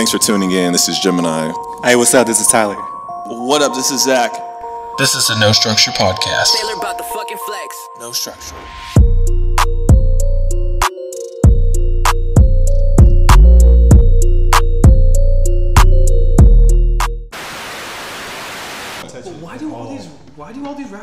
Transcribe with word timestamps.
Thanks 0.00 0.12
for 0.12 0.18
tuning 0.18 0.50
in. 0.52 0.72
This 0.72 0.88
is 0.88 0.98
Jemini. 1.04 1.52
Hey, 1.84 1.94
what's 1.94 2.14
up? 2.14 2.26
This 2.26 2.40
is 2.40 2.46
Tyler. 2.46 2.74
What 3.26 3.60
up? 3.60 3.74
This 3.74 3.90
is 3.90 4.02
Zach. 4.02 4.32
This 4.96 5.14
is 5.14 5.26
the 5.26 5.38
No 5.38 5.52
Structure 5.52 5.90
Podcast. 5.90 6.56
Taylor 6.58 6.72
about 6.78 6.96
the 6.96 7.04
fucking 7.04 7.36
flex. 7.46 7.76
No 7.98 8.10
structure. 8.10 8.54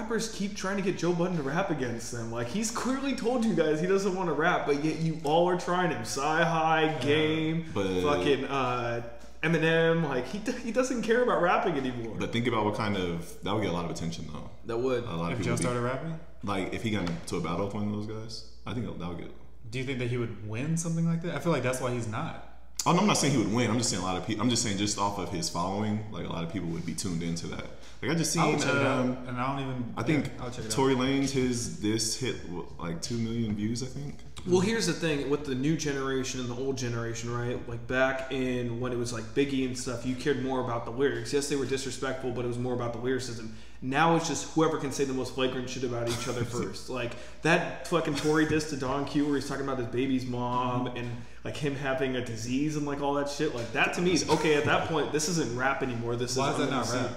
Rappers 0.07 0.31
keep 0.33 0.55
trying 0.55 0.77
to 0.77 0.81
get 0.81 0.97
Joe 0.97 1.11
Budden 1.11 1.35
to 1.37 1.43
rap 1.43 1.69
against 1.69 2.11
them? 2.11 2.31
Like 2.31 2.47
he's 2.47 2.71
clearly 2.71 3.15
told 3.15 3.43
you 3.43 3.53
guys 3.53 3.81
he 3.81 3.87
doesn't 3.87 4.15
want 4.15 4.29
to 4.29 4.33
rap, 4.33 4.65
but 4.65 4.83
yet 4.83 4.99
you 4.99 5.19
all 5.23 5.47
are 5.49 5.59
trying 5.59 5.91
him. 5.91 6.01
Sci 6.01 6.21
High, 6.43 6.97
Game, 7.01 7.65
but- 7.73 8.01
fucking 8.01 8.45
uh, 8.45 9.03
Eminem. 9.43 10.07
Like 10.07 10.25
he 10.27 10.39
he 10.63 10.71
doesn't 10.71 11.01
care 11.03 11.23
about 11.23 11.41
rapping 11.41 11.75
anymore. 11.75 12.15
But 12.17 12.31
think 12.31 12.47
about 12.47 12.65
what 12.65 12.75
kind 12.75 12.95
of 12.95 13.41
that 13.43 13.53
would 13.53 13.61
get 13.61 13.69
a 13.71 13.73
lot 13.73 13.85
of 13.85 13.91
attention 13.91 14.25
though. 14.31 14.49
that 14.65 14.77
would. 14.77 15.03
A 15.03 15.15
lot 15.15 15.31
of 15.33 15.39
If 15.39 15.45
people 15.45 15.45
Joe 15.45 15.51
would 15.51 15.57
be- 15.57 15.63
started 15.63 15.81
rapping, 15.81 16.19
like 16.43 16.73
if 16.73 16.83
he 16.83 16.91
got 16.91 17.07
into 17.09 17.35
a 17.37 17.41
battle 17.41 17.65
with 17.65 17.75
one 17.75 17.87
of 17.87 17.91
those 17.93 18.07
guys, 18.07 18.45
I 18.65 18.73
think 18.73 18.85
that 18.85 19.07
would 19.07 19.17
get. 19.17 19.31
do 19.71 19.79
you 19.79 19.85
think 19.85 19.99
that 19.99 20.07
he 20.09 20.17
would 20.17 20.47
win 20.47 20.77
something 20.77 21.05
like 21.05 21.21
that? 21.23 21.35
I 21.35 21.39
feel 21.39 21.51
like 21.51 21.63
that's 21.63 21.81
why 21.81 21.91
he's 21.91 22.07
not. 22.07 22.45
Oh, 22.85 22.93
no, 22.93 22.99
I'm 22.99 23.07
not 23.07 23.17
saying 23.17 23.33
he 23.33 23.39
would 23.39 23.51
win. 23.53 23.69
I'm 23.69 23.79
just 23.79 23.89
saying 23.89 24.01
a 24.01 24.05
lot 24.05 24.15
of 24.15 24.25
people. 24.25 24.41
I'm 24.41 24.49
just 24.49 24.63
saying 24.63 24.77
just 24.77 24.97
off 24.97 25.17
of 25.19 25.27
his 25.29 25.49
following, 25.49 26.05
like 26.09 26.25
a 26.25 26.29
lot 26.29 26.45
of 26.45 26.53
people 26.53 26.69
would 26.69 26.85
be 26.85 26.93
tuned 26.93 27.21
into 27.21 27.45
that. 27.47 27.65
Like 28.01 28.11
I 28.11 28.15
just 28.15 28.37
I 28.37 28.41
seen. 28.43 28.51
would 28.53 28.61
check 28.61 28.75
it 28.75 28.81
out, 28.85 28.99
Um, 28.99 29.17
and 29.27 29.37
I 29.37 29.47
don't 29.57 29.67
even. 29.67 29.93
I 29.97 30.03
think 30.03 30.25
yeah, 30.27 30.43
I'll 30.43 30.51
check 30.51 30.65
it 30.65 30.71
Tory 30.71 30.95
Lanez 30.95 31.31
his 31.31 31.79
this 31.79 32.19
hit 32.19 32.35
like 32.79 33.01
two 33.01 33.17
million 33.17 33.55
views. 33.55 33.81
I 33.81 33.87
think. 33.87 34.19
Well, 34.45 34.61
here's 34.61 34.85
the 34.85 34.93
thing 34.93 35.29
with 35.29 35.45
the 35.45 35.55
new 35.55 35.75
generation 35.75 36.39
and 36.39 36.47
the 36.47 36.55
old 36.55 36.77
generation, 36.77 37.33
right? 37.35 37.59
Like 37.67 37.85
back 37.87 38.31
in 38.31 38.79
when 38.79 38.93
it 38.93 38.97
was 38.97 39.11
like 39.11 39.23
Biggie 39.35 39.65
and 39.65 39.77
stuff, 39.77 40.05
you 40.05 40.15
cared 40.15 40.41
more 40.43 40.61
about 40.61 40.85
the 40.85 40.91
lyrics. 40.91 41.33
Yes, 41.33 41.49
they 41.49 41.55
were 41.57 41.65
disrespectful, 41.65 42.31
but 42.31 42.45
it 42.45 42.47
was 42.47 42.57
more 42.59 42.73
about 42.73 42.93
the 42.93 42.99
lyricism. 42.99 43.57
Now 43.81 44.15
it's 44.15 44.27
just 44.27 44.49
whoever 44.53 44.77
can 44.77 44.91
say 44.91 45.03
the 45.03 45.13
most 45.13 45.35
flagrant 45.35 45.69
shit 45.69 45.83
about 45.83 46.07
each 46.07 46.27
other 46.29 46.45
first. 46.45 46.89
Like 46.89 47.13
that 47.41 47.87
fucking 47.87 48.15
Tory 48.15 48.45
diss 48.47 48.69
to 48.69 48.77
Don 48.77 49.05
Q 49.05 49.25
where 49.25 49.35
he's 49.35 49.49
talking 49.49 49.65
about 49.65 49.79
his 49.79 49.87
baby's 49.87 50.25
mom 50.25 50.87
and 50.87 51.09
like 51.43 51.57
him 51.57 51.75
having 51.75 52.15
a 52.15 52.23
disease 52.23 52.75
and 52.77 52.85
like 52.85 53.01
all 53.01 53.15
that 53.15 53.29
shit. 53.29 53.53
Like 53.53 53.73
that 53.73 53.95
to 53.95 54.01
me 54.01 54.13
is 54.13 54.29
okay 54.29 54.55
at 54.55 54.65
that 54.65 54.87
point. 54.87 55.11
This 55.11 55.27
isn't 55.29 55.57
rap 55.57 55.83
anymore. 55.83 56.15
This 56.15 56.37
Why 56.37 56.51
is 56.53 56.59
is 56.59 56.65
that 56.65 56.71
not 56.71 56.89
rap? 56.93 57.11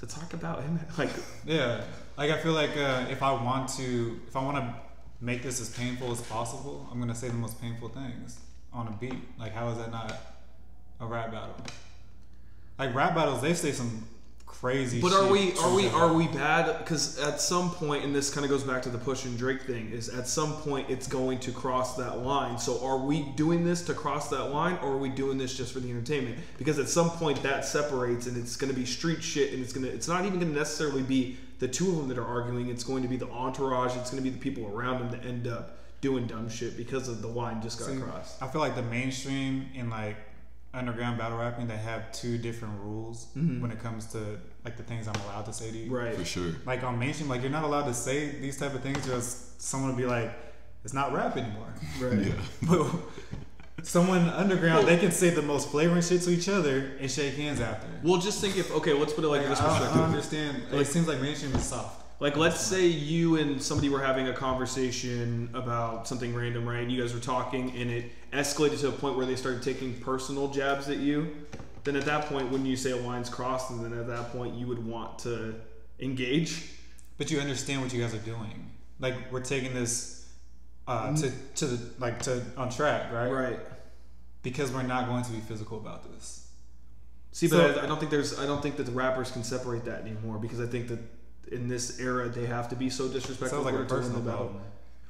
To 0.00 0.06
talk 0.06 0.32
about 0.32 0.62
him, 0.62 0.80
like 0.98 1.10
Yeah, 1.44 1.84
like 2.16 2.30
I 2.30 2.38
feel 2.38 2.52
like 2.52 2.74
uh, 2.74 3.04
if 3.10 3.22
I 3.22 3.32
want 3.32 3.68
to, 3.76 4.18
if 4.26 4.34
I 4.34 4.42
want 4.42 4.56
to 4.56 4.74
make 5.20 5.42
this 5.42 5.60
as 5.60 5.68
painful 5.68 6.10
as 6.10 6.22
possible, 6.22 6.88
I'm 6.90 6.98
gonna 6.98 7.14
say 7.14 7.28
the 7.28 7.34
most 7.34 7.60
painful 7.60 7.90
things 7.90 8.40
on 8.72 8.88
a 8.88 8.92
beat. 8.92 9.20
Like, 9.38 9.52
how 9.52 9.68
is 9.68 9.76
that 9.76 9.90
not 9.90 10.16
a 11.00 11.06
rap 11.06 11.32
battle? 11.32 11.54
Like 12.78 12.94
rap 12.94 13.14
battles, 13.14 13.42
they 13.42 13.52
say 13.52 13.72
some 13.72 14.08
crazy. 14.50 15.00
But 15.00 15.12
are 15.12 15.26
we 15.26 15.54
are 15.58 15.74
we 15.74 15.88
are 15.88 16.12
we 16.12 16.26
bad? 16.28 16.78
Because 16.78 17.18
at 17.18 17.40
some 17.40 17.70
point, 17.70 18.04
and 18.04 18.14
this 18.14 18.32
kind 18.32 18.44
of 18.44 18.50
goes 18.50 18.64
back 18.64 18.82
to 18.82 18.88
the 18.88 18.98
Push 18.98 19.24
and 19.24 19.38
Drake 19.38 19.62
thing, 19.62 19.90
is 19.92 20.08
at 20.08 20.26
some 20.26 20.54
point 20.54 20.90
it's 20.90 21.06
going 21.06 21.38
to 21.40 21.52
cross 21.52 21.96
that 21.96 22.18
line. 22.18 22.58
So 22.58 22.84
are 22.84 22.98
we 22.98 23.22
doing 23.36 23.64
this 23.64 23.82
to 23.82 23.94
cross 23.94 24.28
that 24.30 24.46
line, 24.46 24.78
or 24.82 24.92
are 24.92 24.98
we 24.98 25.08
doing 25.08 25.38
this 25.38 25.56
just 25.56 25.72
for 25.72 25.80
the 25.80 25.90
entertainment? 25.90 26.38
Because 26.58 26.78
at 26.78 26.88
some 26.88 27.10
point 27.10 27.42
that 27.42 27.64
separates, 27.64 28.26
and 28.26 28.36
it's 28.36 28.56
going 28.56 28.72
to 28.72 28.78
be 28.78 28.84
street 28.84 29.22
shit, 29.22 29.52
and 29.52 29.62
it's 29.62 29.72
gonna 29.72 29.86
it's 29.86 30.08
not 30.08 30.24
even 30.24 30.40
going 30.40 30.52
to 30.52 30.58
necessarily 30.58 31.02
be 31.02 31.36
the 31.60 31.68
two 31.68 31.90
of 31.90 31.96
them 31.96 32.08
that 32.08 32.18
are 32.18 32.26
arguing. 32.26 32.68
It's 32.68 32.84
going 32.84 33.02
to 33.02 33.08
be 33.08 33.16
the 33.16 33.28
entourage. 33.28 33.96
It's 33.96 34.10
going 34.10 34.22
to 34.22 34.28
be 34.28 34.34
the 34.34 34.40
people 34.40 34.66
around 34.66 35.00
them 35.00 35.10
that 35.12 35.26
end 35.26 35.46
up 35.46 35.78
doing 36.00 36.26
dumb 36.26 36.48
shit 36.48 36.76
because 36.76 37.08
of 37.08 37.20
the 37.22 37.28
line 37.28 37.60
just 37.60 37.78
got 37.78 37.88
See, 37.88 37.98
crossed. 37.98 38.42
I 38.42 38.48
feel 38.48 38.60
like 38.60 38.74
the 38.74 38.82
mainstream 38.82 39.68
and 39.76 39.90
like 39.90 40.16
underground 40.72 41.18
battle 41.18 41.38
rapping, 41.38 41.66
they 41.66 41.76
have 41.76 42.12
two 42.12 42.38
different 42.38 42.74
rules 42.80 43.26
when 43.34 43.70
it 43.70 43.80
comes 43.80 44.06
to 44.12 44.38
like 44.64 44.76
the 44.76 44.82
things 44.84 45.08
I'm 45.08 45.20
allowed 45.26 45.46
to 45.46 45.52
say 45.52 45.70
to 45.70 45.76
you. 45.76 45.86
Mm-hmm. 45.86 45.94
Right. 45.94 46.16
For 46.16 46.24
sure. 46.24 46.52
Like 46.66 46.82
on 46.84 46.98
mainstream, 46.98 47.28
like 47.28 47.42
you're 47.42 47.50
not 47.50 47.64
allowed 47.64 47.86
to 47.86 47.94
say 47.94 48.28
these 48.40 48.56
type 48.58 48.74
of 48.74 48.80
things, 48.82 49.08
or 49.08 49.14
else 49.14 49.54
someone 49.58 49.90
will 49.90 49.96
be 49.98 50.04
like, 50.06 50.30
"It's 50.84 50.94
not 50.94 51.12
rap 51.12 51.36
anymore." 51.36 51.72
Right. 52.00 52.26
Yeah. 52.28 52.32
But 52.68 53.86
someone 53.86 54.28
underground, 54.28 54.86
they 54.86 54.98
can 54.98 55.10
say 55.10 55.30
the 55.30 55.42
most 55.42 55.70
flagrant 55.70 56.04
shit 56.04 56.20
to 56.22 56.30
each 56.30 56.48
other 56.48 56.92
and 57.00 57.10
shake 57.10 57.34
hands 57.34 57.60
after. 57.60 57.86
Well, 58.02 58.20
just 58.20 58.40
think 58.40 58.56
if 58.58 58.70
okay, 58.72 58.92
let's 58.92 59.12
put 59.12 59.24
it 59.24 59.28
like 59.28 59.40
Like, 59.40 59.50
this 59.50 59.60
I, 59.60 59.64
don't, 59.66 59.72
I 59.72 59.78
perspective. 59.78 60.02
understand. 60.04 60.62
Like- 60.70 60.80
it 60.82 60.86
seems 60.86 61.08
like 61.08 61.20
mainstream 61.20 61.54
is 61.54 61.64
soft. 61.64 61.96
Like, 62.20 62.36
let's 62.36 62.60
say 62.60 62.86
you 62.86 63.36
and 63.36 63.62
somebody 63.62 63.88
were 63.88 64.02
having 64.04 64.28
a 64.28 64.34
conversation 64.34 65.48
about 65.54 66.06
something 66.06 66.34
random, 66.34 66.68
right? 66.68 66.82
And 66.82 66.92
you 66.92 67.00
guys 67.00 67.14
were 67.14 67.18
talking, 67.20 67.74
and 67.74 67.90
it 67.90 68.12
escalated 68.32 68.80
to 68.80 68.88
a 68.88 68.92
point 68.92 69.16
where 69.16 69.26
they 69.26 69.36
started 69.36 69.62
taking 69.62 69.94
personal 70.00 70.48
jabs 70.48 70.88
at 70.88 70.98
you. 70.98 71.34
Then 71.84 71.96
at 71.96 72.04
that 72.04 72.26
point, 72.26 72.50
when 72.50 72.66
you 72.66 72.76
say 72.76 72.90
a 72.90 72.96
line's 72.96 73.30
crossed, 73.30 73.70
and 73.70 73.82
then 73.84 73.98
at 73.98 74.06
that 74.08 74.32
point, 74.32 74.54
you 74.54 74.66
would 74.66 74.84
want 74.84 75.18
to 75.20 75.54
engage. 75.98 76.70
But 77.18 77.30
you 77.30 77.40
understand 77.40 77.82
what 77.82 77.92
you 77.92 78.00
guys 78.02 78.14
are 78.14 78.18
doing. 78.18 78.70
Like 78.98 79.14
we're 79.32 79.40
taking 79.40 79.74
this 79.74 80.28
uh, 80.86 81.14
to 81.16 81.30
to 81.56 81.66
the 81.66 81.90
like 81.98 82.20
to 82.22 82.42
on 82.56 82.70
track, 82.70 83.12
right? 83.12 83.30
Right. 83.30 83.58
Because 84.42 84.72
we're 84.72 84.82
not 84.82 85.06
going 85.06 85.22
to 85.24 85.32
be 85.32 85.40
physical 85.40 85.78
about 85.78 86.10
this. 86.12 86.46
See, 87.32 87.46
So- 87.48 87.58
but 87.74 87.78
I, 87.78 87.84
I 87.84 87.86
don't 87.86 87.98
think 87.98 88.10
there's. 88.10 88.38
I 88.38 88.46
don't 88.46 88.62
think 88.62 88.76
that 88.76 88.84
the 88.84 88.92
rappers 88.92 89.30
can 89.30 89.42
separate 89.44 89.84
that 89.84 90.00
anymore 90.02 90.38
because 90.38 90.60
I 90.60 90.66
think 90.66 90.88
that 90.88 90.98
in 91.52 91.68
this 91.68 91.98
era 91.98 92.28
they 92.28 92.46
have 92.46 92.68
to 92.70 92.76
be 92.76 92.90
so 92.90 93.08
disrespectful 93.08 93.64
Sounds 93.64 93.66
like 93.66 93.74
a 93.74 93.82
it 93.82 93.88
to 93.88 93.94
win 93.94 94.02
personal 94.02 94.20
battle. 94.22 94.46
battle. 94.48 94.62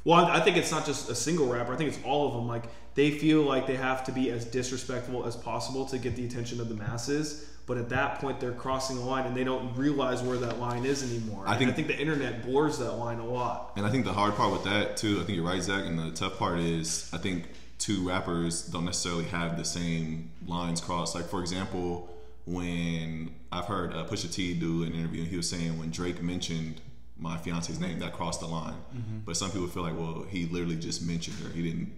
Well, 0.04 0.24
I 0.26 0.36
I 0.36 0.40
think 0.40 0.56
it's 0.56 0.70
not 0.70 0.86
just 0.86 1.10
a 1.10 1.14
single 1.14 1.46
rapper. 1.48 1.72
I 1.72 1.76
think 1.76 1.88
it's 1.94 2.02
all 2.04 2.26
of 2.28 2.34
them. 2.34 2.46
Like 2.48 2.64
they 2.94 3.10
feel 3.10 3.42
like 3.42 3.66
they 3.66 3.76
have 3.76 4.04
to 4.04 4.12
be 4.12 4.30
as 4.30 4.44
disrespectful 4.44 5.24
as 5.26 5.36
possible 5.36 5.84
to 5.86 5.98
get 5.98 6.16
the 6.16 6.24
attention 6.24 6.60
of 6.60 6.68
the 6.68 6.74
masses. 6.74 7.46
But 7.66 7.78
at 7.78 7.88
that 7.90 8.18
point, 8.20 8.40
they're 8.40 8.50
crossing 8.50 8.98
a 8.98 9.02
line, 9.02 9.26
and 9.26 9.36
they 9.36 9.44
don't 9.44 9.76
realize 9.76 10.22
where 10.22 10.36
that 10.38 10.58
line 10.58 10.84
is 10.84 11.02
anymore. 11.08 11.44
I 11.46 11.56
think- 11.56 11.70
I 11.70 11.74
think 11.74 11.86
the 11.86 11.98
internet 11.98 12.44
blurs 12.44 12.78
that 12.78 12.92
line 12.94 13.20
a 13.20 13.26
lot. 13.26 13.72
And 13.76 13.86
I 13.86 13.90
think 13.90 14.04
the 14.04 14.12
hard 14.12 14.34
part 14.34 14.50
with 14.52 14.64
that 14.64 14.96
too, 14.96 15.20
I 15.20 15.24
think 15.24 15.36
you're 15.36 15.46
right, 15.46 15.62
Zach. 15.62 15.84
And 15.84 15.96
the 15.96 16.10
tough 16.10 16.36
part 16.36 16.58
is, 16.58 17.08
I 17.12 17.18
think 17.18 17.44
two 17.78 18.08
rappers 18.08 18.62
don't 18.62 18.84
necessarily 18.86 19.24
have 19.26 19.56
the 19.56 19.64
same 19.64 20.32
lines 20.46 20.80
crossed. 20.80 21.14
Like 21.14 21.26
for 21.28 21.40
example, 21.40 22.08
when 22.44 23.34
I've 23.52 23.66
heard 23.66 23.94
uh, 23.94 24.04
Pusha 24.04 24.32
T 24.32 24.54
do 24.54 24.82
an 24.82 24.92
interview, 24.92 25.22
and 25.22 25.30
he 25.30 25.36
was 25.36 25.48
saying 25.48 25.78
when 25.78 25.90
Drake 25.90 26.20
mentioned 26.22 26.80
my 27.16 27.36
fiance's 27.36 27.78
name, 27.78 28.00
that 28.00 28.14
crossed 28.14 28.40
the 28.40 28.46
line. 28.46 28.74
Mm-hmm. 28.96 29.18
But 29.26 29.36
some 29.36 29.50
people 29.50 29.68
feel 29.68 29.82
like, 29.82 29.96
well, 29.96 30.24
he 30.28 30.46
literally 30.46 30.76
just 30.76 31.02
mentioned 31.02 31.36
her. 31.38 31.50
He 31.50 31.62
didn't 31.62 31.92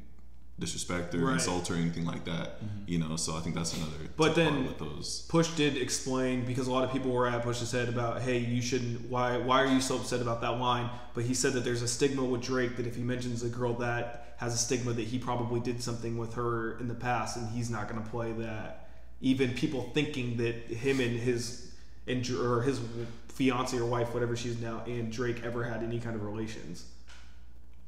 disrespect 0.59 1.15
or 1.15 1.19
Right. 1.19 1.25
Mm-hmm. 1.25 1.35
insult 1.35 1.69
her, 1.69 1.75
anything 1.75 2.05
like 2.05 2.25
that. 2.25 2.59
You 2.87 2.99
know, 2.99 3.17
so 3.17 3.37
I 3.37 3.41
think 3.41 3.55
that's 3.55 3.75
another. 3.77 3.97
But 4.17 4.35
then- 4.35 4.67
with 4.67 4.79
those. 4.79 5.23
Push 5.29 5.51
did 5.57 5.77
explain 5.77 6.45
because 6.45 6.67
a 6.67 6.73
lot 6.73 6.85
of 6.85 6.93
people 6.93 7.11
were 7.11 7.27
at 7.27 7.43
Push's 7.43 7.73
head 7.73 7.89
about, 7.89 8.23
hey, 8.23 8.39
you 8.39 8.63
shouldn't. 8.63 9.09
Why? 9.11 9.39
Why 9.39 9.63
are 9.63 9.67
you 9.67 9.81
so 9.81 9.97
upset 9.97 10.21
about 10.21 10.41
that 10.43 10.59
line? 10.61 10.91
But 11.15 11.25
he 11.25 11.35
said 11.35 11.53
that 11.55 11.65
there's 11.65 11.83
a 11.83 11.89
stigma 11.89 12.23
with 12.25 12.43
Drake 12.43 12.77
that 12.77 12.87
if 12.87 12.97
he 12.97 13.03
mentions 13.03 13.43
a 13.43 13.49
girl 13.49 13.75
that 13.75 14.35
has 14.39 14.55
a 14.55 14.59
stigma 14.59 14.93
that 14.93 15.07
he 15.07 15.19
probably 15.19 15.61
did 15.61 15.83
something 15.83 16.17
with 16.19 16.35
her 16.35 16.79
in 16.81 16.89
the 16.89 16.95
past, 16.95 17.37
and 17.37 17.49
he's 17.51 17.71
not 17.71 17.89
going 17.89 18.03
to 18.03 18.11
play 18.11 18.33
that. 18.33 18.89
Even 19.21 19.53
people 19.53 19.91
thinking 19.95 20.37
that 20.39 20.55
him 20.67 21.01
and 21.01 21.19
his 21.19 21.71
and 22.09 22.29
or 22.31 22.63
his 22.63 22.81
fiance 23.29 23.77
or 23.79 23.85
wife, 23.87 24.13
whatever 24.13 24.37
she's 24.37 24.61
now, 24.61 24.83
and 24.87 25.11
Drake 25.13 25.43
ever 25.45 25.63
had 25.65 25.83
any 25.83 25.99
kind 26.01 26.17
of 26.17 26.25
relations. 26.25 26.85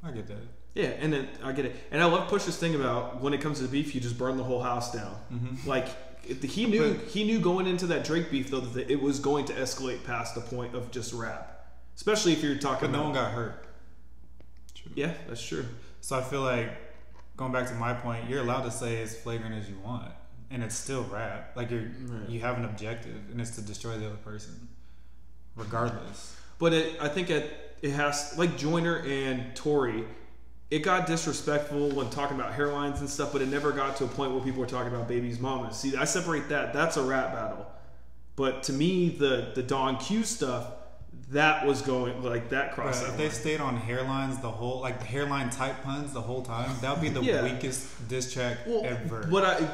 I 0.03 0.13
get 0.13 0.27
that. 0.29 0.39
Yeah, 0.75 0.87
and 0.87 1.13
then 1.13 1.29
I 1.43 1.53
get 1.53 1.67
it, 1.67 1.77
and 1.93 2.03
I 2.03 2.07
love 2.07 2.29
Push's 2.29 2.57
thing 2.57 2.75
about 2.75 3.21
when 3.21 3.33
it 3.33 3.41
comes 3.41 3.61
to 3.61 3.69
beef, 3.69 3.95
you 3.95 4.01
just 4.01 4.19
burn 4.19 4.37
the 4.37 4.43
whole 4.43 4.61
house 4.61 4.93
down. 4.93 5.17
Mm-hmm. 5.33 5.69
Like 5.69 5.87
he 6.43 6.67
knew, 6.67 6.95
But- 6.95 7.07
he 7.09 7.23
knew 7.25 7.39
going 7.39 7.67
into 7.67 7.87
that 7.87 8.05
Drake 8.05 8.31
beef 8.31 8.51
though 8.51 8.61
that 8.61 8.91
it 8.91 9.01
was 9.01 9.21
going 9.21 9.45
to 9.47 9.53
escalate 9.53 10.03
past 10.05 10.35
the 10.35 10.41
point 10.41 10.75
of 10.75 10.91
just 10.91 11.13
rap, 11.13 11.69
especially 11.95 12.33
if 12.33 12.43
you're 12.43 12.57
talking. 12.57 12.91
But 12.91 12.93
no 12.93 12.99
about, 13.03 13.05
one 13.05 13.15
got 13.15 13.33
hurt. 13.33 13.67
Yeah, 14.95 15.15
that's 15.29 15.45
true. 15.47 15.65
So 16.01 16.19
I 16.19 16.23
feel 16.23 16.43
like 16.43 16.71
going 17.37 17.53
back 17.53 17.69
to 17.69 17.75
my 17.75 17.95
point, 17.95 18.29
you're 18.29 18.41
allowed 18.41 18.63
to 18.63 18.71
say 18.71 19.01
as 19.01 19.17
flagrant 19.17 19.55
as 19.55 19.69
you 19.69 19.77
want, 19.79 20.11
and 20.51 20.63
it's 20.63 20.75
still 20.75 21.05
rap. 21.05 21.53
Like 21.57 21.71
you're 21.71 21.89
you 22.29 22.41
have 22.41 22.59
an 22.59 22.65
objective, 22.65 23.21
and 23.31 23.41
it's 23.41 23.53
to 23.53 23.63
destroy 23.63 23.97
the 23.97 24.07
other 24.07 24.17
person, 24.17 24.69
regardless. 25.57 26.37
But 26.59 26.73
it, 26.73 26.97
I 27.01 27.09
think 27.09 27.31
it 27.31 27.77
it 27.81 27.91
has 27.93 28.35
like 28.37 28.57
Joyner 28.57 28.99
and 29.07 29.55
Tory. 29.55 30.05
It 30.71 30.79
got 30.83 31.07
disrespectful 31.07 31.91
when 31.91 32.11
talking 32.11 32.39
about 32.39 32.53
hairlines 32.55 33.01
and 33.01 33.09
stuff, 33.09 33.33
but 33.33 33.43
it 33.43 33.49
never 33.49 33.71
got 33.71 33.97
to 33.99 34.05
a 34.05 34.09
point 34.09 34.33
where 34.33 34.41
people 34.41 34.61
were 34.61 34.67
talking 34.67 34.93
about 34.93 35.07
baby's 35.07 35.39
mamas. 35.39 35.77
See, 35.77 35.95
I 35.97 36.05
separate 36.05 36.49
that. 36.49 36.73
That's 36.73 36.97
a 36.97 37.03
rap 37.03 37.33
battle. 37.33 37.67
But 38.37 38.65
to 38.65 38.73
me, 38.73 39.11
the 39.11 39.53
the 39.55 39.63
Don 39.63 39.99
Q 39.99 40.25
stuff, 40.25 40.67
that 41.31 41.65
was 41.65 41.81
going 41.83 42.21
like 42.25 42.49
that 42.49 42.75
But 42.75 42.75
crossed 42.75 43.07
if 43.07 43.17
they 43.17 43.29
stayed 43.29 43.61
on 43.61 43.81
hairlines 43.81 44.41
the 44.43 44.51
whole 44.51 44.81
like 44.81 45.01
hairline 45.05 45.51
type 45.51 45.85
puns 45.85 46.13
the 46.13 46.21
whole 46.23 46.43
time, 46.43 46.71
that 46.81 46.91
would 46.93 47.03
be 47.03 47.09
the 47.11 47.23
Yeah. 47.23 47.45
weakest 47.45 48.09
diss 48.09 48.33
track 48.33 48.59
Well, 48.67 48.85
ever. 48.85 49.29
But 49.31 49.45
I, 49.45 49.69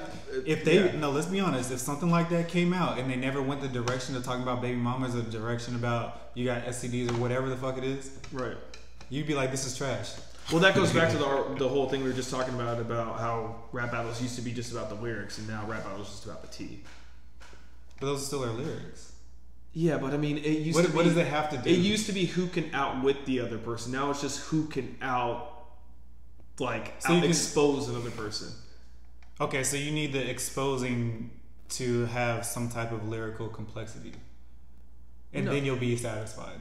if 0.44 0.64
they 0.64 0.84
yeah. 0.84 0.96
no, 0.98 1.10
let's 1.10 1.26
be 1.28 1.40
honest. 1.40 1.70
If 1.70 1.78
something 1.78 2.10
like 2.10 2.28
that 2.30 2.48
came 2.48 2.74
out 2.74 2.98
and 2.98 3.10
they 3.10 3.16
never 3.16 3.40
went 3.40 3.62
the 3.62 3.68
direction 3.68 4.16
of 4.16 4.24
talking 4.24 4.42
about 4.42 4.60
baby 4.60 4.76
mamas 4.76 5.14
or 5.14 5.22
the 5.22 5.30
direction 5.30 5.76
about 5.76 6.30
you 6.34 6.44
got 6.44 6.64
STDs 6.66 7.10
or 7.10 7.14
whatever 7.18 7.48
the 7.48 7.56
fuck 7.56 7.78
it 7.78 7.84
is, 7.84 8.10
right. 8.32 8.56
you'd 9.08 9.26
be 9.26 9.34
like, 9.34 9.50
this 9.50 9.64
is 9.66 9.74
trash. 9.76 10.10
Well, 10.50 10.60
that 10.62 10.74
goes 10.74 10.92
back 10.92 11.10
to 11.10 11.16
the 11.18 11.54
the 11.58 11.68
whole 11.68 11.88
thing 11.88 12.02
we 12.02 12.08
were 12.10 12.16
just 12.16 12.30
talking 12.30 12.54
about 12.54 12.80
about 12.80 13.18
how 13.20 13.56
rap 13.72 13.92
battles 13.92 14.20
used 14.20 14.36
to 14.36 14.42
be 14.42 14.52
just 14.52 14.72
about 14.72 14.88
the 14.88 14.96
lyrics, 14.96 15.38
and 15.38 15.46
now 15.48 15.64
rap 15.66 15.84
battles 15.84 16.08
just 16.08 16.24
about 16.24 16.42
the 16.42 16.48
T. 16.48 16.82
But 18.00 18.06
those 18.06 18.22
are 18.22 18.26
still 18.26 18.42
our 18.44 18.50
lyrics. 18.50 19.12
Yeah, 19.72 19.98
but 19.98 20.12
I 20.12 20.16
mean, 20.16 20.38
it 20.38 20.58
used 20.58 20.74
What, 20.76 20.84
to 20.86 20.90
be. 20.90 20.96
what 20.96 21.04
does 21.04 21.16
it 21.16 21.26
have 21.28 21.50
to 21.50 21.58
do? 21.58 21.70
It 21.70 21.78
used 21.78 22.06
to 22.06 22.12
be 22.12 22.24
who 22.26 22.48
can 22.48 22.74
outwit 22.74 23.24
the 23.26 23.38
other 23.40 23.58
person. 23.58 23.92
Now 23.92 24.10
it's 24.10 24.20
just 24.20 24.40
who 24.48 24.66
can 24.66 24.96
out, 25.00 25.66
like, 26.58 26.94
So 27.00 27.12
out 27.14 27.20
can- 27.22 27.30
expose 27.30 27.88
another 27.88 28.10
person. 28.10 28.48
Okay, 29.40 29.62
so 29.62 29.76
you 29.76 29.92
need 29.92 30.12
the 30.12 30.28
exposing 30.28 31.30
to 31.70 32.06
have 32.06 32.44
some 32.44 32.68
type 32.68 32.90
of 32.90 33.06
lyrical 33.08 33.48
complexity, 33.48 34.14
and 35.32 35.44
No. 35.44 35.52
then 35.52 35.64
you'll 35.64 35.76
be 35.76 35.96
satisfied. 35.96 36.60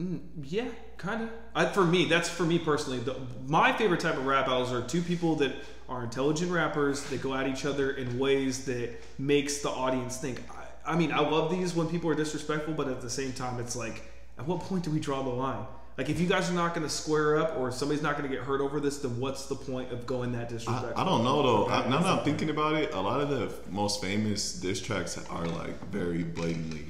Mm, 0.00 0.20
yeah, 0.42 0.68
kind 1.00 1.28
of. 1.54 1.74
For 1.74 1.84
me, 1.84 2.04
that's 2.04 2.28
for 2.28 2.44
me 2.44 2.58
personally. 2.58 3.00
The, 3.00 3.16
my 3.46 3.72
favorite 3.72 4.00
type 4.00 4.16
of 4.16 4.26
rap 4.26 4.46
battles 4.46 4.72
are 4.72 4.82
two 4.82 5.02
people 5.02 5.34
that 5.36 5.52
are 5.88 6.04
intelligent 6.04 6.52
rappers 6.52 7.02
that 7.04 7.20
go 7.20 7.34
at 7.34 7.48
each 7.48 7.64
other 7.64 7.90
in 7.90 8.18
ways 8.18 8.64
that 8.66 8.90
makes 9.18 9.58
the 9.58 9.70
audience 9.70 10.18
think. 10.18 10.40
I, 10.50 10.92
I 10.92 10.96
mean, 10.96 11.12
I 11.12 11.20
love 11.20 11.50
these 11.50 11.74
when 11.74 11.88
people 11.88 12.10
are 12.10 12.14
disrespectful, 12.14 12.74
but 12.74 12.86
at 12.88 13.00
the 13.00 13.10
same 13.10 13.32
time, 13.32 13.58
it's 13.58 13.74
like, 13.74 14.02
at 14.38 14.46
what 14.46 14.60
point 14.60 14.84
do 14.84 14.90
we 14.90 15.00
draw 15.00 15.22
the 15.22 15.30
line? 15.30 15.66
Like, 15.98 16.08
if 16.08 16.20
you 16.20 16.26
guys 16.26 16.48
are 16.48 16.54
not 16.54 16.74
going 16.74 16.86
to 16.86 16.92
square 16.92 17.38
up, 17.38 17.58
or 17.58 17.72
somebody's 17.72 18.02
not 18.02 18.16
going 18.16 18.30
to 18.30 18.34
get 18.34 18.44
hurt 18.44 18.60
over 18.60 18.80
this, 18.80 18.98
then 18.98 19.18
what's 19.20 19.46
the 19.46 19.56
point 19.56 19.92
of 19.92 20.06
going 20.06 20.32
that 20.32 20.46
I, 20.46 20.50
disrespectful? 20.50 20.92
I 20.96 21.04
don't 21.04 21.24
know 21.24 21.42
though. 21.42 21.66
I, 21.66 21.88
now 21.88 21.98
that 21.98 22.06
I'm 22.06 22.24
thinking 22.24 22.48
about 22.48 22.76
it, 22.76 22.94
a 22.94 23.00
lot 23.00 23.20
of 23.20 23.28
the 23.28 23.52
most 23.70 24.00
famous 24.00 24.54
diss 24.54 24.80
tracks 24.80 25.18
are 25.28 25.46
like 25.46 25.78
very 25.88 26.22
blatantly, 26.22 26.86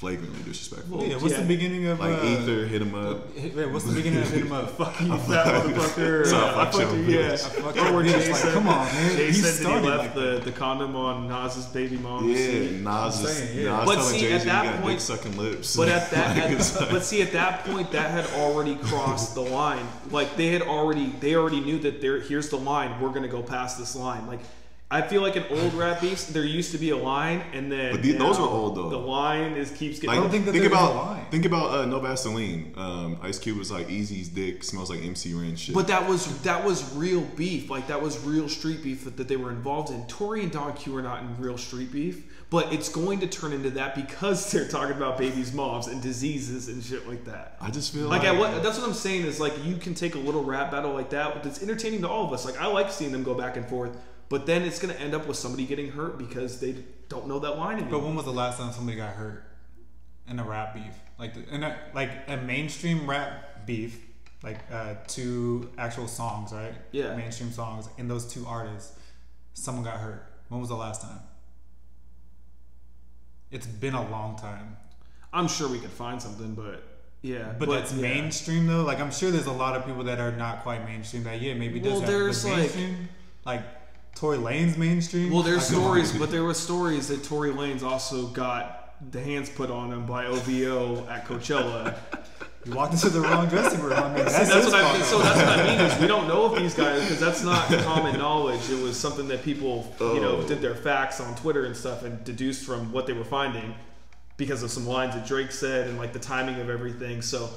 flagrantly 0.00 0.42
disrespectful. 0.44 1.04
yeah, 1.04 1.14
what's 1.16 1.34
yeah. 1.34 1.40
the 1.42 1.46
beginning 1.46 1.86
of 1.86 2.00
Like 2.00 2.18
uh, 2.18 2.24
Ether, 2.24 2.64
hit 2.66 2.80
him 2.80 2.94
up. 2.94 3.36
Wait, 3.36 3.66
what's 3.70 3.84
the 3.84 3.92
beginning 3.94 4.22
of 4.22 4.30
hit 4.30 4.40
him 4.44 4.52
up? 4.52 4.70
Fuck 4.78 4.98
you, 5.00 5.08
fat 5.18 5.46
motherfucker. 5.46 6.26
So 6.26 6.38
I 6.38 6.48
I 6.48 6.64
fucked 6.64 6.74
fucked 6.76 6.94
you, 6.94 7.02
yeah. 7.02 7.18
bitch. 7.32 7.32
I 7.32 7.48
fucked 7.60 7.76
Or 7.78 7.82
your 7.84 7.92
where. 7.94 8.04
Jay 8.04 8.28
Like, 8.30 8.36
said- 8.40 8.52
come 8.54 8.68
on, 8.68 8.86
man. 8.86 9.16
Jay 9.16 9.26
He 9.26 9.32
said 9.34 9.66
that 9.66 9.82
he 9.82 9.88
left 9.88 9.98
like 10.02 10.14
the, 10.14 10.40
the 10.42 10.52
condom 10.52 10.96
on 10.96 11.28
Nas's 11.28 11.66
baby 11.66 11.98
mom. 11.98 12.28
Yeah, 12.30 12.36
Nas 12.80 13.20
is 13.20 13.36
saying, 13.36 13.58
yeah. 13.58 13.76
Nas 13.76 13.84
But 13.86 13.94
telling 13.96 14.10
see, 14.14 14.20
Jay 14.20 14.32
at 14.32 14.44
that 14.44 14.64
got 14.64 14.82
point- 14.82 15.00
sucking 15.02 15.36
lips. 15.36 15.76
But 15.76 15.88
at 15.90 16.10
that, 16.12 16.36
Like, 16.50 16.50
at- 16.58 16.76
like- 16.80 16.90
but 16.90 17.04
see, 17.04 17.20
at 17.20 17.32
that 17.32 17.64
point, 17.66 17.92
that 17.92 18.10
had 18.10 18.26
already 18.40 18.76
crossed 18.76 19.34
the 19.34 19.42
line. 19.42 19.86
Like 20.10 20.34
they 20.36 20.46
had 20.48 20.62
already, 20.62 21.08
they 21.20 21.34
already 21.34 21.60
knew 21.60 21.78
that 21.80 22.00
there. 22.00 22.20
Here's 22.20 22.48
the 22.48 22.56
line. 22.58 22.98
We're 23.02 23.10
gonna 23.10 23.28
go 23.28 23.42
past 23.42 23.78
this 23.78 23.94
line. 23.94 24.26
Like 24.26 24.40
I 24.92 25.02
feel 25.02 25.22
like 25.22 25.36
an 25.36 25.44
old 25.50 25.72
rap 25.74 26.00
beefs, 26.00 26.24
there 26.24 26.44
used 26.44 26.72
to 26.72 26.78
be 26.78 26.90
a 26.90 26.96
line, 26.96 27.44
and 27.52 27.70
then 27.70 27.92
But 27.92 28.02
the- 28.02 28.10
those 28.12 28.38
now 28.38 28.44
were 28.44 28.50
old, 28.50 28.76
though. 28.76 28.88
The 28.90 28.96
line 28.98 29.52
is 29.52 29.70
keeps 29.70 30.00
getting. 30.00 30.08
Like, 30.10 30.20
don't 30.20 30.30
think 30.30 30.46
that 30.46 30.50
think 30.52 30.64
there 30.64 30.72
is 30.72 30.76
a 30.78 30.82
about 30.84 30.96
line. 30.96 31.26
think 31.30 31.44
about 31.44 31.70
uh, 31.72 31.86
No 31.86 32.00
Vaseline. 32.00 32.74
Um, 32.76 33.16
Ice 33.22 33.38
Cube 33.38 33.56
was 33.56 33.70
like 33.70 33.86
Eazy's 33.88 34.28
dick 34.28 34.64
smells 34.64 34.90
like 34.90 35.00
MC 35.04 35.32
Ren 35.32 35.54
shit. 35.54 35.76
But 35.76 35.86
that 35.86 36.08
was 36.08 36.42
that 36.42 36.64
was 36.64 36.92
real 36.96 37.20
beef. 37.20 37.70
Like 37.70 37.86
that 37.86 38.02
was 38.02 38.18
real 38.24 38.48
street 38.48 38.82
beef 38.82 39.04
that, 39.04 39.16
that 39.16 39.28
they 39.28 39.36
were 39.36 39.50
involved 39.50 39.90
in. 39.90 40.04
Tory 40.08 40.42
and 40.42 40.50
Don 40.50 40.72
Q 40.72 40.96
are 40.96 41.02
not 41.02 41.20
in 41.22 41.36
real 41.38 41.56
street 41.56 41.92
beef, 41.92 42.24
but 42.50 42.72
it's 42.72 42.88
going 42.88 43.20
to 43.20 43.28
turn 43.28 43.52
into 43.52 43.70
that 43.70 43.94
because 43.94 44.50
they're 44.50 44.66
talking 44.66 44.96
about 44.96 45.16
babies' 45.18 45.52
moms 45.52 45.86
and 45.86 46.02
diseases 46.02 46.66
and 46.66 46.82
shit 46.82 47.08
like 47.08 47.24
that. 47.26 47.56
I 47.60 47.70
just 47.70 47.94
feel 47.94 48.08
Like 48.08 48.22
like, 48.24 48.32
at 48.32 48.36
what 48.36 48.60
that's 48.64 48.76
what 48.76 48.88
I'm 48.88 48.94
saying 48.94 49.24
is 49.24 49.38
like 49.38 49.52
you 49.64 49.76
can 49.76 49.94
take 49.94 50.16
a 50.16 50.18
little 50.18 50.42
rap 50.42 50.72
battle 50.72 50.92
like 50.92 51.10
that, 51.10 51.32
but 51.32 51.46
it's 51.46 51.62
entertaining 51.62 52.00
to 52.02 52.08
all 52.08 52.26
of 52.26 52.32
us. 52.32 52.44
Like 52.44 52.60
I 52.60 52.66
like 52.66 52.90
seeing 52.90 53.12
them 53.12 53.22
go 53.22 53.34
back 53.34 53.56
and 53.56 53.64
forth, 53.68 53.96
but 54.30 54.46
then 54.46 54.62
it's 54.62 54.78
gonna 54.78 54.94
end 54.94 55.12
up 55.12 55.26
with 55.26 55.36
somebody 55.36 55.66
getting 55.66 55.90
hurt 55.90 56.16
because 56.16 56.60
they 56.60 56.76
don't 57.10 57.26
know 57.26 57.40
that 57.40 57.58
line 57.58 57.86
But 57.90 58.02
when 58.02 58.14
was 58.14 58.24
the 58.24 58.32
last 58.32 58.58
time 58.58 58.72
somebody 58.72 58.96
got 58.96 59.10
hurt 59.14 59.44
in 60.28 60.38
a 60.38 60.44
rap 60.44 60.72
beef? 60.72 60.94
Like 61.18 61.34
the, 61.34 61.54
in 61.54 61.62
a 61.62 61.76
like 61.92 62.10
a 62.28 62.38
mainstream 62.38 63.10
rap 63.10 63.66
beef, 63.66 64.00
like 64.42 64.58
uh, 64.72 64.94
two 65.06 65.68
actual 65.76 66.06
songs, 66.06 66.52
right? 66.52 66.72
Yeah. 66.92 67.14
Mainstream 67.16 67.50
songs, 67.50 67.88
and 67.98 68.08
those 68.08 68.32
two 68.32 68.46
artists, 68.46 68.96
someone 69.52 69.84
got 69.84 69.98
hurt. 69.98 70.24
When 70.48 70.60
was 70.60 70.70
the 70.70 70.76
last 70.76 71.02
time? 71.02 71.20
It's 73.50 73.66
been 73.66 73.94
a 73.94 74.08
long 74.10 74.38
time. 74.38 74.76
I'm 75.32 75.48
sure 75.48 75.68
we 75.68 75.80
could 75.80 75.90
find 75.90 76.22
something, 76.22 76.54
but 76.54 76.84
yeah. 77.22 77.52
But, 77.58 77.68
that's 77.68 77.92
yeah. 77.92 78.02
mainstream 78.02 78.68
though. 78.68 78.84
Like 78.84 79.00
I'm 79.00 79.10
sure 79.10 79.32
there's 79.32 79.46
a 79.46 79.52
lot 79.52 79.76
of 79.76 79.84
people 79.84 80.04
that 80.04 80.20
are 80.20 80.32
not 80.32 80.62
quite 80.62 80.84
mainstream 80.84 81.24
that 81.24 81.42
yeah 81.42 81.54
maybe 81.54 81.80
does 81.80 81.92
Well, 81.92 82.00
have 82.02 82.10
there's, 82.10 82.44
but 82.44 82.52
like- 82.52 82.76
like 83.44 83.79
Tory 84.14 84.36
Lanez 84.38 84.76
mainstream. 84.76 85.30
Well, 85.30 85.42
there's 85.42 85.64
stories, 85.66 86.12
but 86.16 86.30
there 86.30 86.44
were 86.44 86.54
stories 86.54 87.08
that 87.08 87.24
Tory 87.24 87.50
Lanez 87.52 87.82
also 87.82 88.26
got 88.28 88.94
the 89.12 89.20
hands 89.20 89.48
put 89.48 89.70
on 89.70 89.90
him 89.92 90.04
by 90.04 90.26
OVO 90.26 91.06
at 91.08 91.26
Coachella. 91.26 91.94
You 92.66 92.74
walked 92.74 92.92
into 92.92 93.08
the 93.08 93.20
wrong 93.22 93.48
dressing 93.48 93.80
room. 93.80 93.94
I 93.94 94.08
mean, 94.14 94.24
that's, 94.26 94.50
that's 94.50 94.66
what 94.66 94.74
I 94.74 94.92
mean. 94.92 95.02
So 95.04 95.18
that's 95.20 95.38
what 95.38 95.48
I 95.58 95.66
mean 95.66 95.80
is 95.80 95.98
we 95.98 96.06
don't 96.06 96.28
know 96.28 96.52
if 96.52 96.60
these 96.60 96.74
guys 96.74 97.00
because 97.00 97.18
that's 97.18 97.42
not 97.42 97.66
common 97.84 98.18
knowledge. 98.18 98.68
It 98.68 98.82
was 98.82 98.98
something 98.98 99.26
that 99.28 99.42
people 99.42 99.94
you 99.98 100.20
know 100.20 100.36
Oh. 100.36 100.46
did 100.46 100.60
their 100.60 100.74
facts 100.74 101.18
on 101.20 101.34
Twitter 101.36 101.64
and 101.64 101.74
stuff 101.74 102.02
and 102.04 102.22
deduced 102.22 102.66
from 102.66 102.92
what 102.92 103.06
they 103.06 103.14
were 103.14 103.24
finding 103.24 103.74
because 104.36 104.62
of 104.62 104.70
some 104.70 104.86
lines 104.86 105.14
that 105.14 105.26
Drake 105.26 105.52
said 105.52 105.88
and 105.88 105.96
like 105.96 106.12
the 106.12 106.18
timing 106.18 106.60
of 106.60 106.68
everything. 106.68 107.22
So 107.22 107.48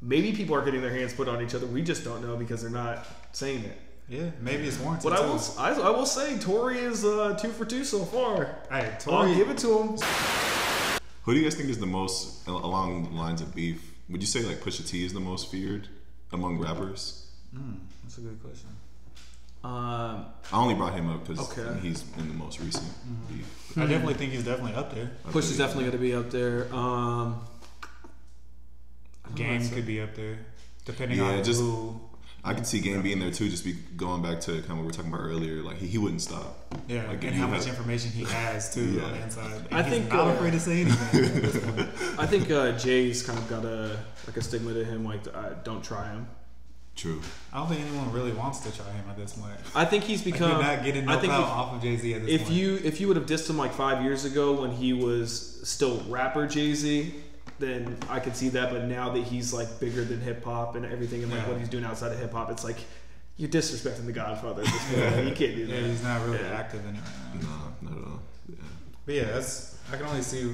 maybe 0.00 0.30
people 0.32 0.54
are 0.54 0.64
getting 0.64 0.80
their 0.82 0.94
hands 0.94 1.12
put 1.12 1.26
on 1.26 1.42
each 1.42 1.54
other. 1.56 1.66
We 1.66 1.82
just 1.82 2.04
don't 2.04 2.22
know 2.22 2.36
because 2.36 2.62
they're 2.62 2.70
not 2.70 3.04
saying 3.32 3.64
it. 3.64 3.76
Yeah, 4.08 4.30
maybe 4.40 4.64
it's 4.68 4.78
warranted. 4.78 5.10
But 5.10 5.18
I 5.18 5.20
will, 5.26 5.40
I, 5.58 5.72
I 5.72 5.90
will 5.90 6.06
say, 6.06 6.38
Tory 6.38 6.78
is 6.78 7.04
uh, 7.04 7.36
two 7.40 7.48
for 7.50 7.64
two 7.64 7.82
so 7.84 8.04
far. 8.04 8.56
Hey, 8.70 8.90
I'll 8.92 8.98
Tory, 9.00 9.34
give 9.34 9.50
it 9.50 9.58
to 9.58 9.78
him. 9.78 9.98
who 11.22 11.32
do 11.34 11.38
you 11.38 11.44
guys 11.44 11.56
think 11.56 11.68
is 11.70 11.78
the 11.78 11.86
most 11.86 12.46
along 12.46 13.04
the 13.04 13.10
lines 13.10 13.40
of 13.40 13.52
beef? 13.54 13.94
Would 14.08 14.20
you 14.20 14.26
say 14.28 14.42
like 14.44 14.58
Pusha 14.58 14.86
T 14.88 15.04
is 15.04 15.12
the 15.12 15.18
most 15.20 15.50
feared 15.50 15.88
among 16.32 16.58
rappers? 16.60 17.26
That's 18.04 18.18
a 18.18 18.20
good 18.20 18.40
question. 18.40 18.68
Um, 19.64 20.26
I 20.52 20.58
only 20.58 20.74
brought 20.74 20.92
him 20.94 21.10
up 21.10 21.26
because 21.26 21.58
Okay. 21.58 21.80
he's 21.80 22.04
in 22.18 22.28
the 22.28 22.34
most 22.34 22.60
recent 22.60 22.84
Mm-hmm. 22.84 23.34
beef. 23.36 23.76
I 23.78 23.80
definitely 23.86 24.14
think 24.14 24.32
he's 24.32 24.44
definitely 24.44 24.74
up 24.74 24.94
there. 24.94 25.10
Push 25.32 25.46
is 25.46 25.58
definitely 25.58 25.84
going 25.84 25.92
to 25.92 25.98
be 25.98 26.14
up 26.14 26.30
there. 26.30 26.72
Um, 26.72 27.40
Game 29.34 29.68
could 29.68 29.84
be 29.86 30.00
up 30.00 30.14
there, 30.14 30.38
depending 30.84 31.18
Yeah, 31.18 31.24
on 31.38 31.44
just- 31.44 31.60
who. 31.60 32.00
I 32.46 32.54
can 32.54 32.64
see 32.64 32.80
Game 32.80 33.02
being 33.02 33.18
there 33.18 33.30
too. 33.32 33.48
Just 33.48 33.64
be 33.64 33.72
going 33.96 34.22
back 34.22 34.40
to 34.42 34.52
kind 34.52 34.62
of 34.64 34.68
what 34.70 34.76
we 34.78 34.84
were 34.86 34.90
talking 34.92 35.12
about 35.12 35.22
earlier. 35.24 35.62
Like 35.62 35.78
he, 35.78 35.86
he 35.88 35.98
wouldn't 35.98 36.22
stop. 36.22 36.72
Yeah, 36.88 37.06
Like, 37.08 37.24
and 37.24 37.34
how 37.34 37.46
much 37.48 37.64
have- 37.64 37.74
information 37.74 38.10
he 38.12 38.24
has 38.24 38.72
too 38.72 38.84
Yeah. 38.84 39.02
on 39.04 39.12
the 39.12 39.22
inside. 39.22 39.52
And 39.70 39.74
I 39.74 39.82
he's 39.82 39.92
think, 39.92 40.08
not 40.12 40.28
uh, 40.28 40.30
afraid 40.30 40.52
to 40.52 40.60
say 40.60 40.80
anything. 40.82 41.24
at 41.24 41.42
this 41.42 41.64
point. 41.64 41.88
I 42.20 42.26
think 42.26 42.50
uh, 42.50 42.72
Jay's 42.78 43.22
kind 43.24 43.38
of 43.38 43.48
got 43.48 43.64
a 43.64 43.98
like 44.26 44.36
a 44.36 44.42
stigma 44.42 44.72
to 44.74 44.84
him, 44.84 45.04
like 45.04 45.22
uh, 45.34 45.50
don't 45.64 45.82
try 45.82 46.08
him. 46.10 46.28
True. 46.94 47.20
I 47.52 47.58
don't 47.58 47.68
think 47.68 47.82
anyone 47.82 48.10
really 48.10 48.32
wants 48.32 48.60
to 48.60 48.74
try 48.74 48.90
him 48.90 49.04
at 49.10 49.18
this 49.18 49.34
point. 49.34 49.52
I 49.74 49.84
think 49.84 50.04
he's 50.04 50.24
Like, 50.24 50.32
become. 50.34 50.50
you're 50.52 50.62
not 50.62 50.82
getting 50.82 51.04
no 51.04 51.12
I 51.12 51.20
think 51.20 51.32
if- 51.32 51.38
off 51.40 51.74
of 51.74 51.82
Jay 51.82 51.96
Z 51.96 52.14
at 52.14 52.22
this 52.24 52.30
if 52.32 52.42
point. 52.44 52.54
you 52.54 52.80
if 52.84 53.00
you 53.00 53.08
would 53.08 53.16
have 53.18 53.26
dissed 53.26 53.50
him 53.50 53.58
like 53.58 53.72
five 53.74 54.02
years 54.02 54.24
ago 54.24 54.58
when 54.62 54.70
he 54.70 54.92
was 54.94 55.60
still 55.64 56.00
rapper 56.08 56.46
Jay 56.46 56.72
Z, 56.74 57.12
then 57.58 57.96
I 58.08 58.20
could 58.20 58.36
see 58.36 58.48
that. 58.50 58.70
But 58.72 58.84
now 58.84 59.10
that 59.10 59.22
he's 59.24 59.52
like 59.52 59.80
bigger 59.80 60.04
than 60.04 60.20
hip 60.20 60.44
hop 60.44 60.76
and 60.76 60.84
everything, 60.86 61.22
and 61.22 61.30
like 61.32 61.42
Yeah. 61.42 61.48
what 61.50 61.58
he's 61.58 61.68
doing 61.68 61.84
outside 61.84 62.12
of 62.12 62.18
hip 62.18 62.32
hop, 62.32 62.50
it's 62.50 62.64
like 62.64 62.76
you're 63.36 63.50
disrespecting 63.50 64.06
the 64.06 64.12
Godfather 64.12 64.62
at 64.62 64.68
this 64.68 64.84
point. 64.84 64.98
Yeah. 64.98 65.20
You 65.20 65.34
can't 65.34 65.56
do 65.56 65.66
that. 65.66 65.74
yeah, 65.82 65.86
he's 65.88 66.02
not 66.02 66.24
really 66.26 66.38
Yeah. 66.38 66.56
active 66.56 66.84
in 66.86 66.94
it 66.96 67.00
right 67.00 67.42
now. 67.42 67.48
No, 67.82 67.90
not 67.90 67.98
at 67.98 68.04
all. 68.08 68.22
Yeah. 68.48 68.56
But 69.04 69.14
yeah, 69.14 69.24
that's 69.24 69.76
I 69.92 69.96
can 69.96 70.06
only 70.06 70.22
see. 70.22 70.52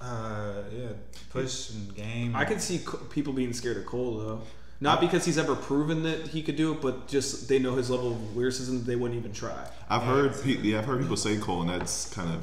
Uh, 0.00 0.62
yeah, 0.76 0.88
push 1.30 1.70
and 1.70 1.94
game. 1.94 2.36
I 2.36 2.44
can 2.44 2.60
see 2.60 2.80
people 3.10 3.32
being 3.32 3.52
scared 3.54 3.78
of 3.78 3.86
Cole 3.86 4.18
though. 4.18 4.40
Not 4.78 5.00
because 5.00 5.24
he's 5.24 5.38
ever 5.38 5.56
proven 5.56 6.02
that 6.02 6.28
he 6.28 6.42
could 6.42 6.56
do 6.56 6.72
it, 6.74 6.82
but 6.82 7.08
just 7.08 7.48
they 7.48 7.58
know 7.58 7.76
his 7.76 7.88
level 7.88 8.12
of 8.12 8.36
lyricism. 8.36 8.84
They 8.84 8.94
wouldn't 8.94 9.18
even 9.18 9.32
try. 9.32 9.66
I've 9.88 10.02
heard. 10.02 10.34
Pe- 10.42 10.58
yeah, 10.60 10.78
I've 10.80 10.84
heard 10.84 11.00
people 11.00 11.16
say 11.16 11.38
Cole, 11.38 11.62
and 11.62 11.70
that's 11.70 12.12
kind 12.12 12.30
of 12.34 12.42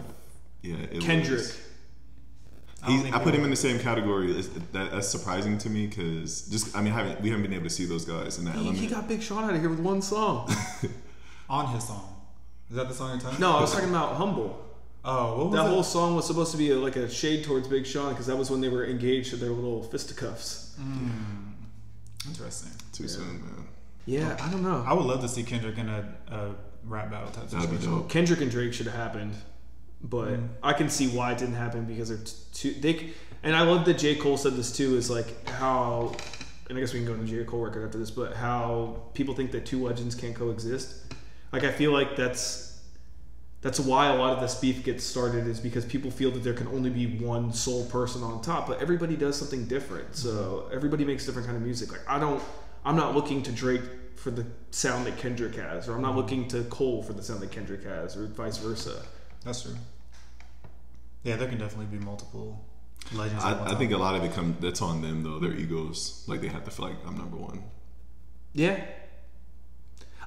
yeah. 0.63 0.77
It 0.91 1.01
Kendrick. 1.01 1.39
Was, 1.39 1.57
I 2.85 2.91
He's, 2.91 3.01
think 3.03 3.15
I 3.15 3.19
put 3.19 3.33
him 3.33 3.43
in 3.45 3.49
the 3.49 3.55
same 3.55 3.79
category. 3.79 4.31
It's- 4.31 4.49
That, 4.73 4.91
that's 4.91 5.07
surprising 5.07 5.57
to 5.59 5.69
me 5.69 5.87
because 5.87 6.41
just 6.49 6.75
I 6.75 6.81
mean, 6.81 6.91
haven't 6.93 7.21
we 7.21 7.29
haven't 7.29 7.43
been 7.43 7.53
able 7.53 7.63
to 7.65 7.69
see 7.69 7.85
those 7.85 8.03
guys 8.05 8.37
in 8.39 8.45
that 8.45 8.55
He, 8.55 8.59
element. 8.59 8.77
he 8.79 8.87
got 8.87 9.07
Big 9.07 9.21
Sean 9.21 9.43
out 9.45 9.53
of 9.53 9.59
here 9.61 9.69
with 9.69 9.79
one 9.79 10.01
song. 10.01 10.53
on 11.49 11.67
his 11.73 11.85
song. 11.87 12.09
Is 12.69 12.75
that 12.75 12.87
the 12.87 12.93
song 12.93 13.11
you're 13.11 13.19
talking? 13.21 13.39
No, 13.39 13.57
I 13.57 13.61
was 13.61 13.71
talking 13.73 13.89
about 13.89 14.15
Humble. 14.15 14.59
Oh, 15.05 15.37
what 15.37 15.45
was 15.49 15.55
That 15.59 15.65
it? 15.65 15.69
whole 15.69 15.83
song 15.83 16.15
was 16.15 16.25
supposed 16.25 16.51
to 16.53 16.57
be 16.57 16.71
a, 16.71 16.77
like 16.77 16.95
a 16.95 17.09
shade 17.09 17.43
towards 17.43 17.67
Big 17.67 17.85
Sean 17.85 18.09
because 18.09 18.25
that 18.27 18.37
was 18.37 18.49
when 18.49 18.61
they 18.61 18.69
were 18.69 18.85
engaged 18.85 19.29
to 19.31 19.35
their 19.35 19.49
little 19.51 19.83
fisticuffs. 19.83 20.73
Hmm. 20.77 21.51
Interesting. 22.27 22.71
Too 22.93 23.07
soon, 23.07 23.41
man. 23.41 23.67
Yeah, 24.05 24.37
I 24.41 24.49
don't 24.49 24.63
know. 24.63 24.83
I 24.87 24.93
would 24.93 25.05
love 25.05 25.21
to 25.21 25.27
see 25.27 25.43
Kendrick 25.43 25.77
in 25.77 25.89
a, 25.89 26.13
a 26.31 26.51
rap 26.85 27.11
battle 27.11 27.29
type 27.31 27.49
That'd 27.49 27.69
be 27.69 27.75
situation. 27.77 27.91
dope. 27.99 28.09
Kendrick 28.09 28.41
and 28.41 28.49
Drake 28.51 28.73
should 28.73 28.85
have 28.87 28.95
happened, 28.95 29.33
but 30.03 30.37
I 30.61 30.73
can 30.73 30.89
see 30.89 31.07
why 31.07 31.31
it 31.31 31.37
didn't 31.37 31.55
happen 31.55 31.85
because 31.85 32.09
they're 32.09 32.19
too. 32.53 32.73
They 32.79 33.11
and 33.43 33.55
I 33.55 33.61
love 33.63 33.85
that 33.85 33.97
J 33.97 34.15
Cole 34.15 34.37
said 34.37 34.53
this 34.53 34.75
too. 34.75 34.95
Is 34.97 35.09
like 35.09 35.47
how, 35.49 36.15
and 36.69 36.77
I 36.77 36.81
guess 36.81 36.93
we 36.93 36.99
can 36.99 37.07
go 37.07 37.13
into 37.13 37.25
J 37.25 37.43
Cole 37.45 37.61
record 37.61 37.85
after 37.85 37.97
this, 37.97 38.11
but 38.11 38.35
how 38.35 39.01
people 39.13 39.33
think 39.33 39.51
that 39.51 39.65
two 39.65 39.83
legends 39.85 40.15
can't 40.15 40.35
coexist. 40.35 41.13
Like 41.51 41.63
I 41.63 41.71
feel 41.71 41.91
like 41.91 42.15
that's 42.15 42.81
that's 43.61 43.79
why 43.79 44.07
a 44.07 44.15
lot 44.15 44.33
of 44.33 44.41
this 44.41 44.55
beef 44.55 44.83
gets 44.83 45.05
started 45.05 45.47
is 45.47 45.59
because 45.59 45.85
people 45.85 46.11
feel 46.11 46.31
that 46.31 46.43
there 46.43 46.53
can 46.53 46.67
only 46.67 46.89
be 46.89 47.17
one 47.17 47.53
sole 47.53 47.85
person 47.85 48.21
on 48.21 48.41
top, 48.41 48.67
but 48.67 48.81
everybody 48.81 49.15
does 49.15 49.37
something 49.37 49.65
different. 49.67 50.15
So 50.17 50.69
everybody 50.73 51.05
makes 51.05 51.25
different 51.25 51.45
kind 51.47 51.55
of 51.57 51.63
music. 51.63 51.91
Like 51.91 52.01
I 52.07 52.19
don't 52.19 52.43
I'm 52.85 52.97
not 52.97 53.15
looking 53.15 53.41
to 53.43 53.51
Drake 53.53 53.81
for 54.17 54.31
the 54.31 54.45
sound 54.71 55.05
that 55.05 55.17
Kendrick 55.17 55.55
has, 55.55 55.87
or 55.87 55.93
I'm 55.93 55.97
Mm-hmm. 55.97 56.01
not 56.07 56.15
looking 56.15 56.47
to 56.49 56.63
Cole 56.65 57.03
for 57.03 57.13
the 57.13 57.23
sound 57.23 57.41
that 57.41 57.51
Kendrick 57.51 57.83
has, 57.83 58.17
or 58.17 58.25
vice 58.27 58.57
versa. 58.57 59.01
That's 59.45 59.61
true. 59.63 59.75
Yeah, 61.23 61.37
there 61.37 61.47
can 61.47 61.57
definitely 61.57 61.97
be 61.97 62.03
multiple 62.03 62.65
legends. 63.13 63.43
I, 63.43 63.71
I 63.71 63.75
think 63.75 63.91
a 63.91 63.97
lot 63.97 64.15
of 64.15 64.23
it 64.23 64.33
come 64.33 64.57
that's 64.59 64.81
on 64.81 65.01
them 65.01 65.23
though. 65.23 65.39
Their 65.39 65.53
egos, 65.53 66.23
like 66.27 66.41
they 66.41 66.47
have 66.47 66.65
to 66.65 66.71
feel 66.71 66.87
like 66.87 66.97
I'm 67.05 67.17
number 67.17 67.37
one. 67.37 67.63
Yeah. 68.53 68.83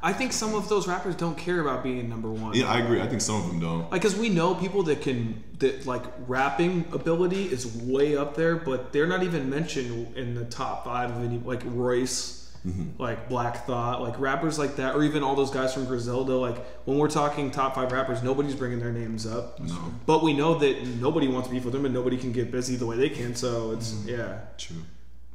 I 0.03 0.13
think 0.13 0.33
some 0.33 0.55
of 0.55 0.69
those 0.69 0.87
rappers 0.87 1.17
don't 1.17 1.39
care 1.39 1.61
about 1.61 1.83
being 1.83 2.09
number 2.09 2.31
one. 2.31 2.55
Yeah, 2.55 2.71
I 2.71 2.79
agree. 2.79 3.01
I 3.01 3.09
think 3.09 3.23
some 3.23 3.37
of 3.37 3.49
them 3.49 3.61
don't. 3.61 3.91
Like, 3.91 4.03
cause 4.03 4.15
we 4.15 4.29
know 4.29 4.55
people 4.55 4.83
that 4.85 5.01
can 5.01 5.43
that 5.59 5.87
like 5.87 6.05
rapping 6.27 6.85
ability 6.93 7.45
is 7.45 7.67
way 7.67 8.17
up 8.17 8.37
there, 8.37 8.57
but 8.57 8.93
they're 8.93 9.07
not 9.07 9.23
even 9.23 9.49
mentioned 9.49 10.15
in 10.17 10.35
the 10.35 10.45
top 10.45 10.85
five 10.85 11.11
of 11.11 11.25
any 11.25 11.39
like 11.39 11.63
Royce, 11.65 12.46
Mm-hmm. 12.67 13.01
like 13.01 13.29
Black 13.29 13.65
Thought, 13.65 14.03
like 14.03 14.19
rappers 14.19 14.59
like 14.59 14.75
that, 14.77 14.97
or 14.97 15.05
even 15.05 15.23
all 15.23 15.37
those 15.37 15.53
guys 15.53 15.73
from 15.73 15.85
Griselda. 15.85 16.35
Like 16.35 16.57
when 16.85 16.99
we're 16.99 17.09
talking 17.09 17.53
top 17.53 17.77
five 17.77 17.93
rappers, 17.93 18.25
nobody's 18.25 18.57
bringing 18.57 18.81
their 18.81 18.93
names 18.93 19.25
up. 19.25 19.61
No, 19.61 19.95
But 20.05 20.25
we 20.25 20.33
know 20.33 20.59
that 20.59 20.85
nobody 21.01 21.29
wants 21.29 21.47
to 21.47 21.55
beef 21.55 21.65
with 21.65 21.73
them, 21.73 21.85
and 21.85 21.95
nobody 21.95 22.17
can 22.17 22.33
get 22.33 22.51
busy 22.51 22.75
the 22.75 22.87
way 22.87 22.97
they 22.97 23.09
can. 23.09 23.37
So 23.37 23.71
it's 23.71 23.93
mm-hmm. 23.93 24.09
yeah. 24.09 24.39
true. 24.59 24.83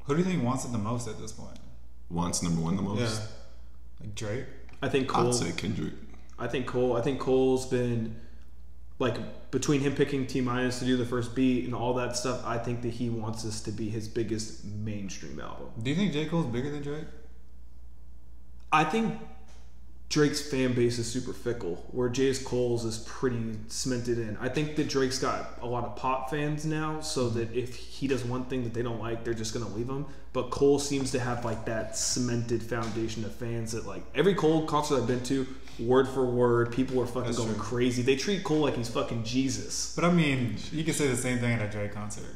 Who 0.06 0.16
do 0.16 0.20
you 0.20 0.26
think 0.26 0.44
wants 0.44 0.66
it 0.66 0.74
the 0.74 0.78
most 0.78 1.08
at 1.08 1.20
this 1.20 1.32
point? 1.32 1.58
Wants 2.10 2.44
number 2.44 2.62
one 2.62 2.76
the 2.76 2.82
most. 2.82 3.00
Yeah, 3.00 3.28
like 4.02 4.16
Drake. 4.16 4.46
I 4.82 4.90
think 4.90 5.08
Cole. 5.08 5.28
I'd 5.28 5.34
say 5.34 5.52
Kendrick. 5.54 5.94
I 6.38 6.48
think 6.48 6.68
Cole. 6.68 6.98
I 6.98 7.02
think 7.02 7.22
Cole's 7.22 7.66
been 7.66 8.18
like 9.00 9.52
between 9.52 9.80
him 9.80 9.96
picking 9.96 10.28
T 10.28 10.42
minus 10.42 10.80
to 10.80 10.86
do 10.86 10.98
the 10.98 11.06
first 11.06 11.34
beat 11.34 11.64
and 11.64 11.74
all 11.74 11.94
that 11.94 12.18
stuff. 12.18 12.46
I 12.46 12.58
think 12.58 12.82
that 12.82 12.90
he 12.90 13.10
wants 13.10 13.44
this 13.44 13.62
to 13.62 13.72
be 13.72 13.90
his 13.90 14.10
biggest 14.10 14.66
mainstream 14.66 15.40
album. 15.40 15.70
Do 15.82 15.90
you 15.90 15.96
think 15.96 16.12
J 16.12 16.26
Cole's 16.26 16.48
bigger 16.48 16.72
than 16.72 16.82
Drake? 16.82 17.06
I 18.74 18.84
think 18.84 19.20
Drake's 20.12 20.42
fan 20.42 20.74
base 20.74 21.00
is 21.00 21.10
super 21.10 21.32
fickle, 21.32 21.76
where 21.92 22.10
Jay's 22.10 22.38
Cole's 22.38 22.84
is 22.84 22.98
pretty 23.00 23.58
cemented 23.70 24.18
in. 24.18 24.38
I 24.42 24.50
think 24.50 24.76
that 24.76 24.90
Drake's 24.90 25.18
got 25.18 25.58
a 25.62 25.66
lot 25.66 25.86
of 25.86 25.96
pop 25.96 26.30
fans 26.30 26.66
now, 26.66 27.00
so 27.00 27.28
mm-hmm. 27.28 27.40
that 27.40 27.56
if 27.56 27.76
he 27.76 28.08
does 28.08 28.24
one 28.26 28.44
thing 28.44 28.66
that 28.66 28.74
they 28.74 28.82
don't 28.82 29.00
like, 29.00 29.24
they're 29.24 29.34
just 29.34 29.54
gonna 29.54 29.70
leave 29.70 29.90
him. 29.90 30.06
But 30.34 30.50
Cole 30.50 30.80
seems 30.80 31.12
to 31.12 31.20
have 31.20 31.46
like 31.46 31.66
that 31.66 31.96
cemented 31.96 32.62
foundation 32.62 33.24
of 33.24 33.34
fans 33.34 33.72
that 33.72 33.86
like 33.86 34.04
every 34.14 34.36
Cole 34.36 34.66
concert 34.66 34.98
I've 34.98 35.08
been 35.08 35.24
to, 35.24 35.48
word 35.80 36.10
for 36.10 36.26
word, 36.26 36.74
people 36.74 36.98
were 36.98 37.08
fucking 37.08 37.24
That's 37.24 37.38
going 37.38 37.54
true. 37.54 37.64
crazy. 37.64 38.02
They 38.02 38.18
treat 38.18 38.44
Cole 38.44 38.60
like 38.60 38.76
he's 38.76 38.90
fucking 38.90 39.24
Jesus. 39.24 39.94
But 39.96 40.04
I 40.04 40.12
mean, 40.12 40.58
you 40.74 40.84
could 40.84 40.96
say 40.96 41.08
the 41.08 41.16
same 41.16 41.40
thing 41.40 41.54
at 41.54 41.62
a 41.62 41.72
Drake 41.72 41.94
concert. 41.94 42.36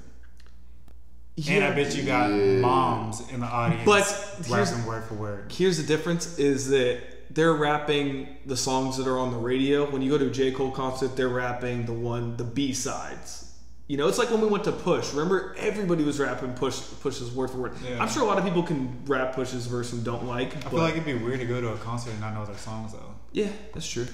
And 1.49 1.63
I 1.65 1.71
bet 1.75 1.95
you 1.95 2.03
got 2.03 2.29
moms 2.31 3.21
in 3.29 3.41
the 3.41 3.45
audience 3.45 3.83
But 3.85 4.03
here's- 4.45 4.71
rapping 4.71 4.85
word 4.85 5.03
for 5.03 5.15
word. 5.15 5.51
Here's 5.51 5.77
the 5.77 5.83
difference: 5.83 6.37
is 6.39 6.69
that 6.69 7.01
they're 7.33 7.53
rapping 7.53 8.27
the 8.45 8.55
songs 8.55 8.95
that 8.97 9.07
are 9.07 9.19
on 9.19 9.31
the 9.31 9.37
radio. 9.37 9.89
When 9.89 10.01
you 10.01 10.09
go 10.09 10.17
to 10.17 10.27
a 10.27 10.31
J 10.31 10.51
Cole 10.51 10.71
concert, 10.71 11.17
they're 11.17 11.27
rapping 11.27 11.85
the 11.85 11.93
one, 11.93 12.37
the 12.37 12.45
B 12.45 12.71
sides. 12.73 13.41
You 13.87 13.97
know, 13.97 14.07
it's 14.07 14.17
like 14.17 14.31
when 14.31 14.41
we 14.41 14.47
went 14.47 14.63
to 14.63 14.71
Push. 14.71 15.11
Remember, 15.13 15.53
everybody 15.59 16.03
was 16.03 16.19
rapping 16.19 16.53
Push, 16.53 16.79
Push's 17.01 17.29
word 17.31 17.51
for 17.51 17.57
word. 17.57 17.73
Yeah. 17.87 18.01
I'm 18.01 18.09
sure 18.09 18.23
a 18.23 18.25
lot 18.25 18.37
of 18.39 18.43
people 18.43 18.63
can 18.63 19.03
rap 19.05 19.35
Push's 19.35 19.67
verse 19.67 19.91
and 19.93 20.03
don't 20.03 20.25
like. 20.25 20.55
I 20.65 20.69
feel 20.69 20.79
like 20.79 20.93
it'd 20.93 21.05
be 21.05 21.13
weird 21.13 21.39
to 21.41 21.45
go 21.45 21.59
to 21.61 21.67
a 21.73 21.77
concert 21.77 22.11
and 22.11 22.21
not 22.21 22.33
know 22.33 22.45
their 22.45 22.57
songs 22.57 22.93
though. 22.93 23.13
yeah, 23.33 23.49
that's 23.73 23.87
true. 23.87 24.07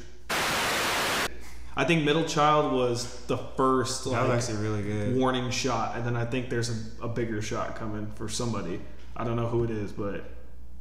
I 1.75 1.85
think 1.85 2.03
Middle 2.03 2.25
Child 2.25 2.73
was 2.73 3.15
the 3.27 3.37
first 3.37 4.03
That 4.05 4.11
like, 4.11 4.29
was 4.29 4.49
actually 4.49 4.63
really 4.67 4.83
good. 4.83 5.15
warning 5.15 5.49
shot, 5.51 5.95
and 5.95 6.05
then 6.05 6.15
I 6.17 6.25
think 6.25 6.49
there's 6.49 6.69
a, 6.69 7.05
a 7.05 7.07
bigger 7.07 7.41
shot 7.41 7.75
coming 7.75 8.07
for 8.15 8.27
somebody. 8.27 8.81
I 9.15 9.23
don't 9.23 9.35
know 9.37 9.47
who 9.47 9.63
it 9.63 9.69
is, 9.71 9.91
but 9.91 10.23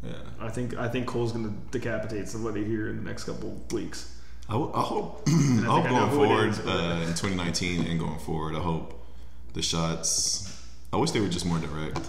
Yeah. 0.03 0.13
I 0.41 0.49
think 0.49 0.77
I 0.77 0.89
think 0.89 1.07
Cole's 1.07 1.33
gonna 1.33 1.53
decapitate 1.71 2.29
somebody 2.29 2.65
here 2.65 2.89
in 2.89 2.97
the 2.97 3.03
next 3.03 3.25
couple 3.25 3.51
weeks. 3.73 4.17
I, 4.49 4.53
ho- 4.55 4.73
I 4.75 4.81
hope, 4.81 5.23
I 5.27 5.31
think 5.31 5.65
hope 5.67 5.85
going 5.89 6.09
who 6.09 6.17
forward 6.17 6.49
is, 6.49 6.59
uh, 6.61 7.05
in 7.07 7.15
2019 7.15 7.87
and 7.87 8.01
going 8.01 8.19
forward, 8.19 8.57
I 8.57 8.61
hope 8.61 9.07
the 9.53 9.63
shots. 9.63 10.47
I 10.93 10.97
wish 10.97 11.13
they 11.13 11.21
were 11.21 11.29
just 11.29 11.47
more 11.47 11.59
direct. 11.59 12.01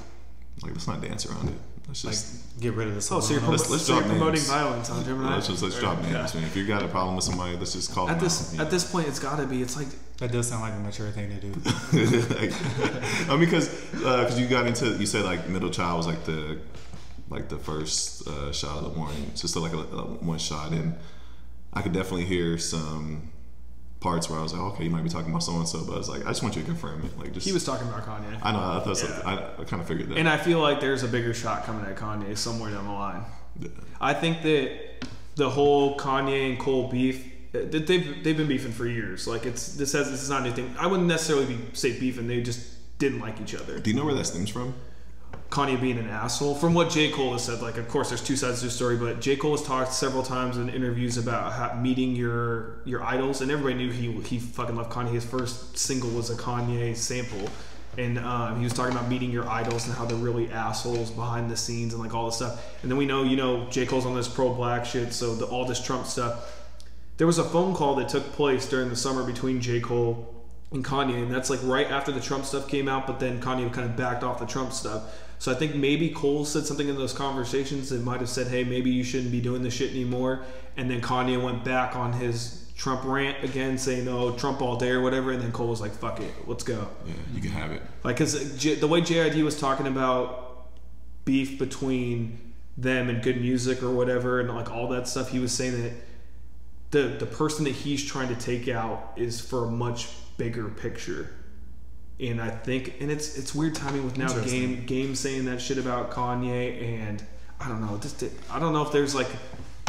Like 0.63 0.71
let's 0.73 0.87
not 0.87 1.01
dance 1.01 1.25
around 1.27 1.49
it. 1.49 1.55
Let's 1.91 2.05
Like 2.05 2.13
just 2.13 2.59
get 2.61 2.73
rid 2.73 2.87
of 2.87 2.95
this. 2.95 3.11
Oh, 3.11 3.19
so 3.19 3.33
you're, 3.33 3.41
promo- 3.41 3.49
Let's- 3.49 3.69
let's 3.69 3.83
so 3.83 3.95
you're 3.95 4.03
promoting 4.03 4.35
names. 4.35 4.47
violence 4.49 4.89
on 4.89 5.03
Jemini? 5.03 5.29
let's 5.31 5.47
just 5.47 5.61
let's 5.61 5.77
drop 5.77 6.01
names, 6.03 6.33
man. 6.33 6.43
If 6.45 6.55
you 6.55 6.65
got 6.65 6.83
a 6.83 6.87
problem 6.87 7.15
with 7.17 7.25
somebody, 7.25 7.57
let's 7.57 7.73
just 7.73 7.93
call 7.93 8.07
At 8.07 8.13
them 8.15 8.23
this 8.23 8.53
out. 8.57 8.61
at 8.65 8.71
this 8.71 8.89
point, 8.89 9.07
it's 9.09 9.19
got 9.19 9.37
to 9.39 9.45
be. 9.45 9.61
It's 9.61 9.75
like 9.75 9.87
That 10.19 10.31
does 10.31 10.47
sound 10.47 10.61
like 10.61 10.73
a 10.73 10.79
mature 10.79 11.11
thing 11.11 11.29
to 11.29 11.41
do. 11.41 11.51
like, 12.39 12.53
I 13.29 13.31
mean, 13.31 13.39
because 13.41 13.67
because 13.91 14.39
you 14.39 14.47
got 14.47 14.67
into 14.67 14.85
you 14.97 15.05
said 15.05 15.25
like 15.25 15.49
middle 15.49 15.69
child 15.69 15.97
was 15.97 16.07
like 16.07 16.23
the 16.23 16.59
like 17.29 17.49
the 17.49 17.57
first 17.57 18.25
uh, 18.27 18.51
shot 18.53 18.77
of 18.77 18.83
the 18.83 18.89
warning, 18.97 19.25
It's 19.31 19.41
just 19.41 19.55
like 19.57 19.73
a, 19.73 19.77
a 19.77 20.03
one 20.03 20.37
shot, 20.39 20.71
and 20.71 20.95
I 21.73 21.81
could 21.81 21.93
definitely 21.93 22.25
hear 22.25 22.57
some 22.57 23.31
parts 24.01 24.29
where 24.29 24.39
I 24.39 24.43
was 24.43 24.51
like, 24.51 24.61
okay, 24.73 24.83
you 24.83 24.89
might 24.89 25.03
be 25.03 25.09
talking 25.09 25.29
about 25.29 25.43
so 25.43 25.53
and 25.55 25.67
so, 25.67 25.85
but 25.85 25.93
I 25.93 25.97
was 25.97 26.09
like, 26.09 26.25
I 26.25 26.29
just 26.29 26.43
want 26.43 26.55
you 26.55 26.63
to 26.63 26.67
confirm 26.67 27.05
it, 27.05 27.17
like 27.17 27.33
just. 27.33 27.45
he 27.45 27.53
was 27.53 27.63
talking 27.63 27.87
about 27.87 28.05
Kanye, 28.05 28.39
I 28.41 28.51
know. 28.51 28.59
I 28.59 28.79
thought. 28.83 28.97
So, 28.97 29.21
I, 29.25 29.61
I 29.61 29.63
kind 29.63 29.81
of 29.81 29.87
figured 29.87 30.09
that. 30.09 30.17
and 30.17 30.27
I 30.27 30.37
feel 30.37 30.59
like 30.59 30.81
there's 30.81 31.03
a 31.03 31.07
bigger 31.07 31.33
shot 31.33 31.65
coming 31.65 31.85
at 31.85 31.95
Kanye 31.95 32.35
somewhere 32.37 32.71
down 32.71 32.85
the 32.85 32.91
line. 32.91 33.23
Yeah. 33.59 33.69
I 34.01 34.13
think 34.13 34.41
that 34.41 35.05
the 35.35 35.49
whole 35.49 35.97
Kanye 35.97 36.49
and 36.49 36.59
Cole 36.59 36.89
beef. 36.89 37.25
that 37.53 37.71
They've 37.71 38.23
they've 38.23 38.37
been 38.37 38.47
beefing 38.47 38.71
for 38.71 38.87
years. 38.87 39.27
Like 39.27 39.45
it's 39.45 39.75
this 39.75 39.93
has 39.93 40.09
this 40.09 40.23
is 40.23 40.29
not 40.29 40.41
anything. 40.41 40.73
I 40.79 40.87
wouldn't 40.87 41.07
necessarily 41.07 41.45
be 41.45 41.59
say 41.73 41.97
beefing. 41.99 42.27
They 42.27 42.41
just 42.41 42.97
didn't 42.97 43.19
like 43.19 43.39
each 43.39 43.55
other. 43.55 43.79
Do 43.79 43.89
you 43.89 43.95
know 43.95 44.05
where 44.05 44.15
that 44.15 44.25
stems 44.25 44.49
from? 44.49 44.73
Kanye 45.51 45.79
being 45.79 45.97
an 45.97 46.07
asshole. 46.07 46.55
From 46.55 46.73
what 46.73 46.89
J. 46.89 47.11
Cole 47.11 47.33
has 47.33 47.43
said, 47.43 47.61
like, 47.61 47.75
of 47.75 47.89
course, 47.89 48.07
there's 48.07 48.23
two 48.23 48.37
sides 48.37 48.59
to 48.59 48.67
the 48.67 48.71
story, 48.71 48.95
but 48.95 49.19
J. 49.19 49.35
Cole 49.35 49.51
has 49.51 49.61
talked 49.65 49.91
several 49.91 50.23
times 50.23 50.57
in 50.57 50.69
interviews 50.69 51.17
about 51.17 51.51
how, 51.51 51.73
meeting 51.73 52.15
your 52.15 52.79
your 52.85 53.03
idols, 53.03 53.41
and 53.41 53.51
everybody 53.51 53.75
knew 53.75 53.91
he 53.91 54.13
he 54.21 54.39
fucking 54.39 54.75
loved 54.77 54.91
Kanye. 54.91 55.11
His 55.11 55.25
first 55.25 55.77
single 55.77 56.09
was 56.11 56.29
a 56.29 56.35
Kanye 56.35 56.95
sample, 56.95 57.49
and 57.97 58.17
um, 58.19 58.59
he 58.59 58.63
was 58.63 58.71
talking 58.71 58.95
about 58.95 59.09
meeting 59.09 59.29
your 59.29 59.47
idols 59.49 59.87
and 59.87 59.95
how 59.95 60.05
they're 60.05 60.15
really 60.15 60.49
assholes 60.51 61.11
behind 61.11 61.51
the 61.51 61.57
scenes 61.57 61.93
and 61.93 62.01
like 62.01 62.13
all 62.13 62.27
this 62.27 62.37
stuff. 62.37 62.65
And 62.81 62.89
then 62.89 62.97
we 62.97 63.05
know, 63.05 63.23
you 63.23 63.35
know, 63.35 63.67
J. 63.69 63.85
Cole's 63.85 64.05
on 64.05 64.15
this 64.15 64.29
pro 64.29 64.53
black 64.53 64.85
shit, 64.85 65.11
so 65.11 65.35
the, 65.35 65.45
all 65.45 65.65
this 65.65 65.83
Trump 65.83 66.07
stuff. 66.07 66.65
There 67.17 67.27
was 67.27 67.37
a 67.37 67.43
phone 67.43 67.75
call 67.75 67.95
that 67.95 68.07
took 68.07 68.31
place 68.31 68.67
during 68.67 68.89
the 68.89 68.95
summer 68.95 69.23
between 69.23 69.59
J. 69.59 69.81
Cole 69.81 70.40
and 70.71 70.85
Kanye, 70.85 71.21
and 71.21 71.31
that's 71.31 71.49
like 71.49 71.59
right 71.63 71.89
after 71.89 72.11
the 72.11 72.21
Trump 72.21 72.45
stuff 72.45 72.67
came 72.67 72.87
out, 72.87 73.05
but 73.05 73.19
then 73.19 73.41
Kanye 73.41 73.71
kind 73.73 73.89
of 73.89 73.95
backed 73.97 74.23
off 74.23 74.39
the 74.39 74.45
Trump 74.45 74.71
stuff. 74.71 75.03
So 75.37 75.51
I 75.51 75.55
think 75.55 75.75
maybe 75.75 76.09
Cole 76.09 76.45
said 76.45 76.65
something 76.65 76.87
in 76.87 76.95
those 76.95 77.13
conversations 77.13 77.89
that 77.89 78.03
might 78.03 78.19
have 78.19 78.29
said, 78.29 78.47
hey, 78.47 78.63
maybe 78.63 78.91
you 78.91 79.03
shouldn't 79.03 79.31
be 79.31 79.41
doing 79.41 79.63
this 79.63 79.73
shit 79.73 79.91
anymore. 79.91 80.43
And 80.77 80.89
then 80.89 81.01
Kanye 81.01 81.41
went 81.41 81.65
back 81.65 81.95
on 81.95 82.13
his 82.13 82.69
Trump 82.77 83.03
rant 83.03 83.43
again, 83.43 83.77
saying, 83.77 84.05
no, 84.05 84.35
Trump 84.37 84.61
all 84.61 84.77
day 84.77 84.91
or 84.91 85.01
whatever. 85.01 85.31
And 85.31 85.41
then 85.41 85.51
Cole 85.51 85.67
was 85.67 85.81
like, 85.81 85.91
fuck 85.93 86.19
it, 86.19 86.31
let's 86.47 86.63
go. 86.63 86.87
Yeah, 87.05 87.13
you 87.33 87.41
can 87.41 87.51
have 87.51 87.71
it. 87.71 87.81
Like, 88.03 88.17
because 88.17 88.57
the 88.79 88.87
way 88.87 89.01
JID 89.01 89.43
was 89.43 89.59
talking 89.59 89.87
about 89.87 90.67
beef 91.25 91.59
between 91.59 92.53
them 92.77 93.09
and 93.09 93.21
good 93.21 93.41
music 93.41 93.83
or 93.83 93.91
whatever, 93.91 94.39
and 94.39 94.55
like 94.55 94.71
all 94.71 94.87
that 94.89 95.07
stuff, 95.07 95.29
he 95.29 95.39
was 95.39 95.51
saying 95.51 95.81
that 95.81 95.93
the 96.91 97.17
the 97.17 97.25
person 97.25 97.65
that 97.65 97.71
he's 97.71 98.03
trying 98.03 98.27
to 98.27 98.35
take 98.35 98.67
out 98.67 99.13
is 99.15 99.41
for 99.41 99.65
a 99.65 99.71
much 99.71 100.09
bigger 100.37 100.67
picture. 100.69 101.29
And 102.19 102.39
I 102.39 102.49
think, 102.49 102.95
and 103.01 103.09
it's 103.09 103.37
it's 103.37 103.55
weird 103.55 103.73
timing 103.75 104.03
with 104.05 104.17
now 104.17 104.31
game 104.41 104.85
game 104.85 105.15
saying 105.15 105.45
that 105.45 105.59
shit 105.61 105.77
about 105.79 106.11
Kanye, 106.11 106.81
and 106.99 107.23
I 107.59 107.67
don't 107.67 107.81
know, 107.81 107.97
just 107.97 108.23
I 108.51 108.59
don't 108.59 108.73
know 108.73 108.83
if 108.83 108.91
there's 108.91 109.15
like 109.15 109.27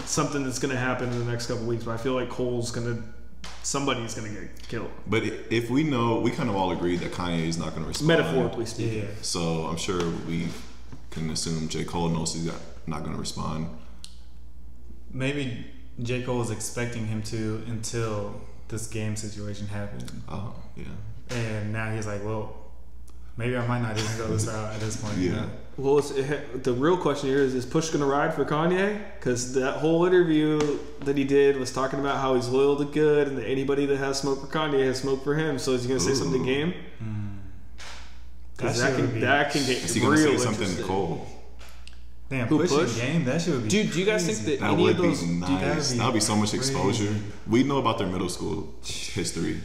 something 0.05 0.43
that's 0.43 0.59
gonna 0.59 0.77
happen 0.77 1.11
in 1.13 1.19
the 1.19 1.31
next 1.31 1.47
couple 1.47 1.67
weeks, 1.67 1.85
but 1.85 1.93
I 1.93 1.97
feel 1.99 2.15
like 2.15 2.31
Cole's 2.31 2.71
gonna 2.71 3.03
somebody's 3.63 4.15
gonna 4.15 4.31
get 4.31 4.69
killed, 4.69 4.91
But 5.07 5.25
if 5.25 5.69
we 5.71 5.83
know, 5.85 6.21
we 6.21 6.31
kind 6.31 6.49
of 6.49 6.57
all 6.57 6.73
agree 6.73 6.97
that 6.97 7.13
Kanye 7.13 7.47
is 7.47 7.59
not 7.59 7.71
going 7.71 7.83
to 7.83 7.89
respond. 7.89 8.09
metaphorically 8.09 8.67
speaking. 8.67 8.99
yeah. 9.01 9.05
So 9.21 9.67
I'm 9.67 9.77
sure 9.77 10.01
we 10.27 10.49
can 11.11 11.29
assume 11.31 11.69
J. 11.69 11.85
Cole 11.85 12.09
knows 12.09 12.35
he's 12.35 12.47
not- 12.47 12.61
not 12.87 13.01
going 13.01 13.13
to 13.13 13.19
respond. 13.21 13.69
Maybe 15.13 15.67
J. 16.03 16.23
Cole 16.23 16.39
was 16.39 16.51
expecting 16.51 17.07
him 17.07 17.23
to 17.25 17.63
until 17.67 18.41
this 18.73 18.89
game 18.89 19.15
situation 19.15 19.69
happened. 19.69 20.11
Oh, 20.29 20.53
yeah. 20.77 20.85
And 21.31 21.73
now 21.73 21.95
he's 21.95 22.07
like, 22.07 22.25
well, 22.25 22.57
maybe 23.37 23.57
I 23.57 23.65
might 23.69 23.81
not 23.83 23.97
even 23.97 24.17
go 24.19 24.27
this 24.29 24.47
route 24.47 24.75
at 24.75 24.81
this 24.81 24.97
point. 24.97 25.17
you 25.19 25.31
Yeah. 25.31 25.37
know? 25.43 25.51
Well, 25.79 25.99
it's, 25.99 26.11
it, 26.11 26.65
the 26.65 26.73
real 26.75 26.99
question 26.99 27.31
here 27.31 27.39
is: 27.39 27.55
Is 27.55 27.65
Push 27.65 27.89
gonna 27.91 28.05
ride 28.05 28.35
for 28.35 28.45
Kanye? 28.45 29.01
Because 29.19 29.55
that 29.55 29.79
whole 29.79 30.05
interview 30.05 30.61
that 31.01 31.17
he 31.17 31.25
did 31.25 31.57
was 31.57 31.73
talking 31.73 31.99
about 31.99 32.19
how 32.19 32.35
he's 32.35 32.49
loyal 32.49 32.77
to 32.77 32.85
good, 32.85 33.29
and 33.29 33.39
that 33.39 33.47
anybody 33.47 33.87
that 33.87 33.97
has 33.97 34.19
smoke 34.19 34.41
for 34.43 34.49
Kanye 34.49 34.85
has 34.85 34.99
smoke 35.01 35.25
for 35.25 35.35
him. 35.35 35.59
So 35.59 35.73
is 35.73 35.83
he 35.85 35.89
gonna 35.89 36.01
say 36.01 36.13
something 36.13 36.41
to 36.43 36.47
game? 36.47 36.75
Because 38.57 38.81
that, 38.81 38.89
shit 38.91 38.97
can 39.07 39.15
be- 39.15 39.21
that 39.21 39.51
can 39.53 39.61
get 39.65 39.79
Is 39.83 39.95
he 39.95 40.01
going 40.03 40.17
to 40.19 40.23
real 40.25 40.39
say 40.39 40.45
something 40.45 40.65
to 40.65 40.71
interesting. 40.71 40.87
Cole? 40.87 41.27
Damn, 42.33 42.47
Who 42.49 42.59
pushing 42.61 42.79
Push? 42.79 42.97
game. 42.97 43.25
That 43.27 43.43
shit 43.43 43.53
would 43.55 43.65
be. 43.65 43.69
Dude, 43.69 43.93
do 43.93 44.01
you 44.01 44.07
guys 44.07 44.25
think 44.25 44.39
that 44.47 44.61
That 44.61 44.73
any 44.73 44.83
would 44.83 44.93
of 44.93 45.03
those? 45.03 45.21
be 45.23 45.27
nice. 45.35 45.93
that'd 45.93 46.13
be 46.15 46.17
be 46.17 46.21
so 46.21 46.35
much 46.35 46.51
crazy. 46.51 46.73
exposure. 46.73 47.15
We 47.47 47.63
know 47.63 47.77
about 47.77 47.99
their 47.99 48.07
middle 48.07 48.31
school 48.31 48.73
history. 48.83 49.61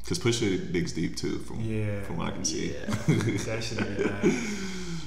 Because 0.00 0.18
Pusha 0.18 0.70
digs 0.70 0.92
deep 0.92 1.16
too, 1.16 1.38
from, 1.38 1.60
Yeah. 1.62 2.02
from 2.02 2.18
what 2.18 2.28
I 2.28 2.30
can 2.32 2.44
see. 2.44 2.68
That 3.46 3.64
shit 3.64 3.78
would 3.80 3.96
be 3.96 4.04
nice. 4.04 4.42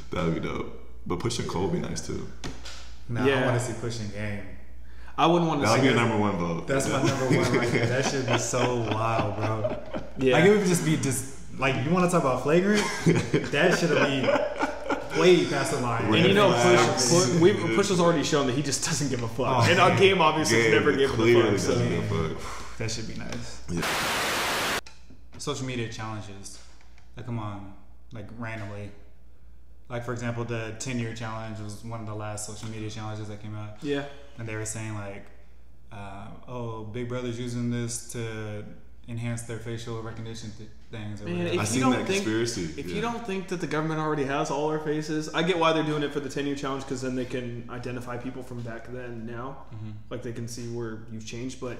that 0.10 0.26
would 0.26 0.34
be 0.34 0.40
dope. 0.42 0.68
But 1.06 1.20
pushing 1.20 1.46
Cole 1.46 1.68
would 1.68 1.80
be 1.80 1.88
nice 1.88 2.02
too. 2.08 2.28
Nah, 3.08 3.24
Yeah. 3.24 3.44
I 3.44 3.46
want 3.46 3.60
to 3.60 3.64
see 3.68 3.74
pushing 3.80 4.10
game. 4.10 4.42
I 5.16 5.28
wouldn't 5.28 5.48
want 5.48 5.62
to 5.62 5.68
That 5.68 5.74
would 5.74 5.82
see 5.82 5.88
be 5.90 5.94
your 5.94 6.02
number 6.02 6.18
one 6.18 6.38
vote. 6.38 6.68
That's 6.68 6.88
my 6.90 7.04
number 7.04 7.26
one 7.26 7.54
right 7.60 7.72
there. 7.72 7.86
That 7.86 8.06
should 8.06 8.26
be 8.26 8.38
so 8.40 8.78
wild, 8.92 9.36
bro. 9.36 9.78
Yeah. 10.18 10.34
Like 10.34 10.46
it 10.46 10.58
would 10.58 10.66
just 10.66 10.84
be 10.84 10.98
just 10.98 11.36
like 11.60 11.76
you 11.86 11.92
want 11.92 12.06
to 12.06 12.12
talk 12.12 12.24
about 12.24 12.42
flagrant. 12.42 12.82
that 13.52 13.78
should 13.78 13.92
have 13.92 14.08
been 14.08 14.26
way 15.20 15.46
past 15.46 15.72
the 15.72 15.80
line. 15.80 16.14
And 16.14 16.26
you 16.28 16.34
know, 16.34 16.52
Push, 16.52 17.10
Push, 17.10 17.40
we, 17.42 17.54
Push 17.76 17.90
has 17.90 18.00
already 18.00 18.24
shown 18.24 18.48
that 18.48 18.54
he 18.54 18.62
just 18.62 18.86
doesn't 18.86 19.10
give 19.10 19.24
a 19.24 19.28
fuck. 19.28 19.48
Oh, 19.48 19.68
and 19.70 19.80
our 19.80 19.96
game 19.98 20.22
obviously 20.22 20.62
Game 20.64 20.72
never 20.72 20.96
gave 20.96 21.10
clearly 21.10 21.42
a 21.42 21.52
fuck. 21.52 21.60
So. 21.60 21.72
doesn't 21.74 21.90
give 21.90 22.12
a 22.12 22.36
fuck. 22.36 22.78
That 22.78 22.92
should 22.92 23.08
be 23.08 23.16
nice. 23.16 23.62
Yeah. 23.72 24.80
Social 25.38 25.66
media 25.66 25.88
challenges 25.90 26.60
that 27.16 27.26
come 27.26 27.40
on 27.40 27.74
like 28.14 28.28
randomly. 28.38 28.92
Like 29.90 30.04
for 30.04 30.12
example, 30.14 30.44
the 30.44 30.76
10 30.80 31.00
year 31.00 31.14
challenge 31.14 31.60
was 31.60 31.84
one 31.84 32.00
of 32.02 32.06
the 32.08 32.16
last 32.16 32.46
social 32.46 32.70
media 32.70 32.90
challenges 32.90 33.28
that 33.30 33.42
came 33.42 33.56
out, 33.56 33.78
Yeah. 33.82 34.06
and 34.38 34.48
they 34.48 34.56
were 34.56 34.66
saying 34.66 34.96
like, 34.96 35.26
uh, 35.92 36.28
"Oh, 36.48 36.84
Big 36.84 37.08
Brother's 37.08 37.40
using 37.40 37.70
this 37.72 38.12
to 38.12 38.66
enhance 39.08 39.44
their 39.44 39.60
facial 39.60 40.02
recognition 40.02 40.52
th- 40.58 40.70
things." 40.92 41.22
Or 41.22 41.26
Man, 41.26 41.38
whatever. 41.40 41.54
if 41.54 41.60
I 41.60 41.62
you 41.64 41.68
seen 41.68 41.82
don't 41.82 41.92
that 41.92 41.98
think, 42.08 42.24
conspiracy. 42.24 42.64
If 42.80 42.88
yeah. 42.88 42.96
you 42.96 43.02
don't 43.02 43.26
think 43.26 43.48
that 43.50 43.62
the 43.62 43.68
government 43.68 44.00
already 44.00 44.26
has 44.26 44.52
all 44.52 44.70
our 44.70 44.80
faces, 44.80 45.30
I 45.34 45.44
get 45.44 45.58
why 45.58 45.74
they're 45.74 45.84
doing 45.84 46.04
it 46.04 46.12
for 46.14 46.20
the 46.20 46.30
10 46.30 46.46
year 46.46 46.56
challenge 46.56 46.84
because 46.84 47.02
then 47.02 47.16
they 47.16 47.26
can 47.26 47.68
identify 47.70 48.18
people 48.18 48.44
from 48.44 48.62
back 48.62 48.88
then 48.92 49.26
now. 49.26 49.58
Mm-hmm. 49.74 49.92
Like 50.10 50.24
they 50.24 50.34
can 50.34 50.48
see 50.48 50.68
where 50.68 51.00
you've 51.12 51.26
changed. 51.26 51.60
But 51.62 51.78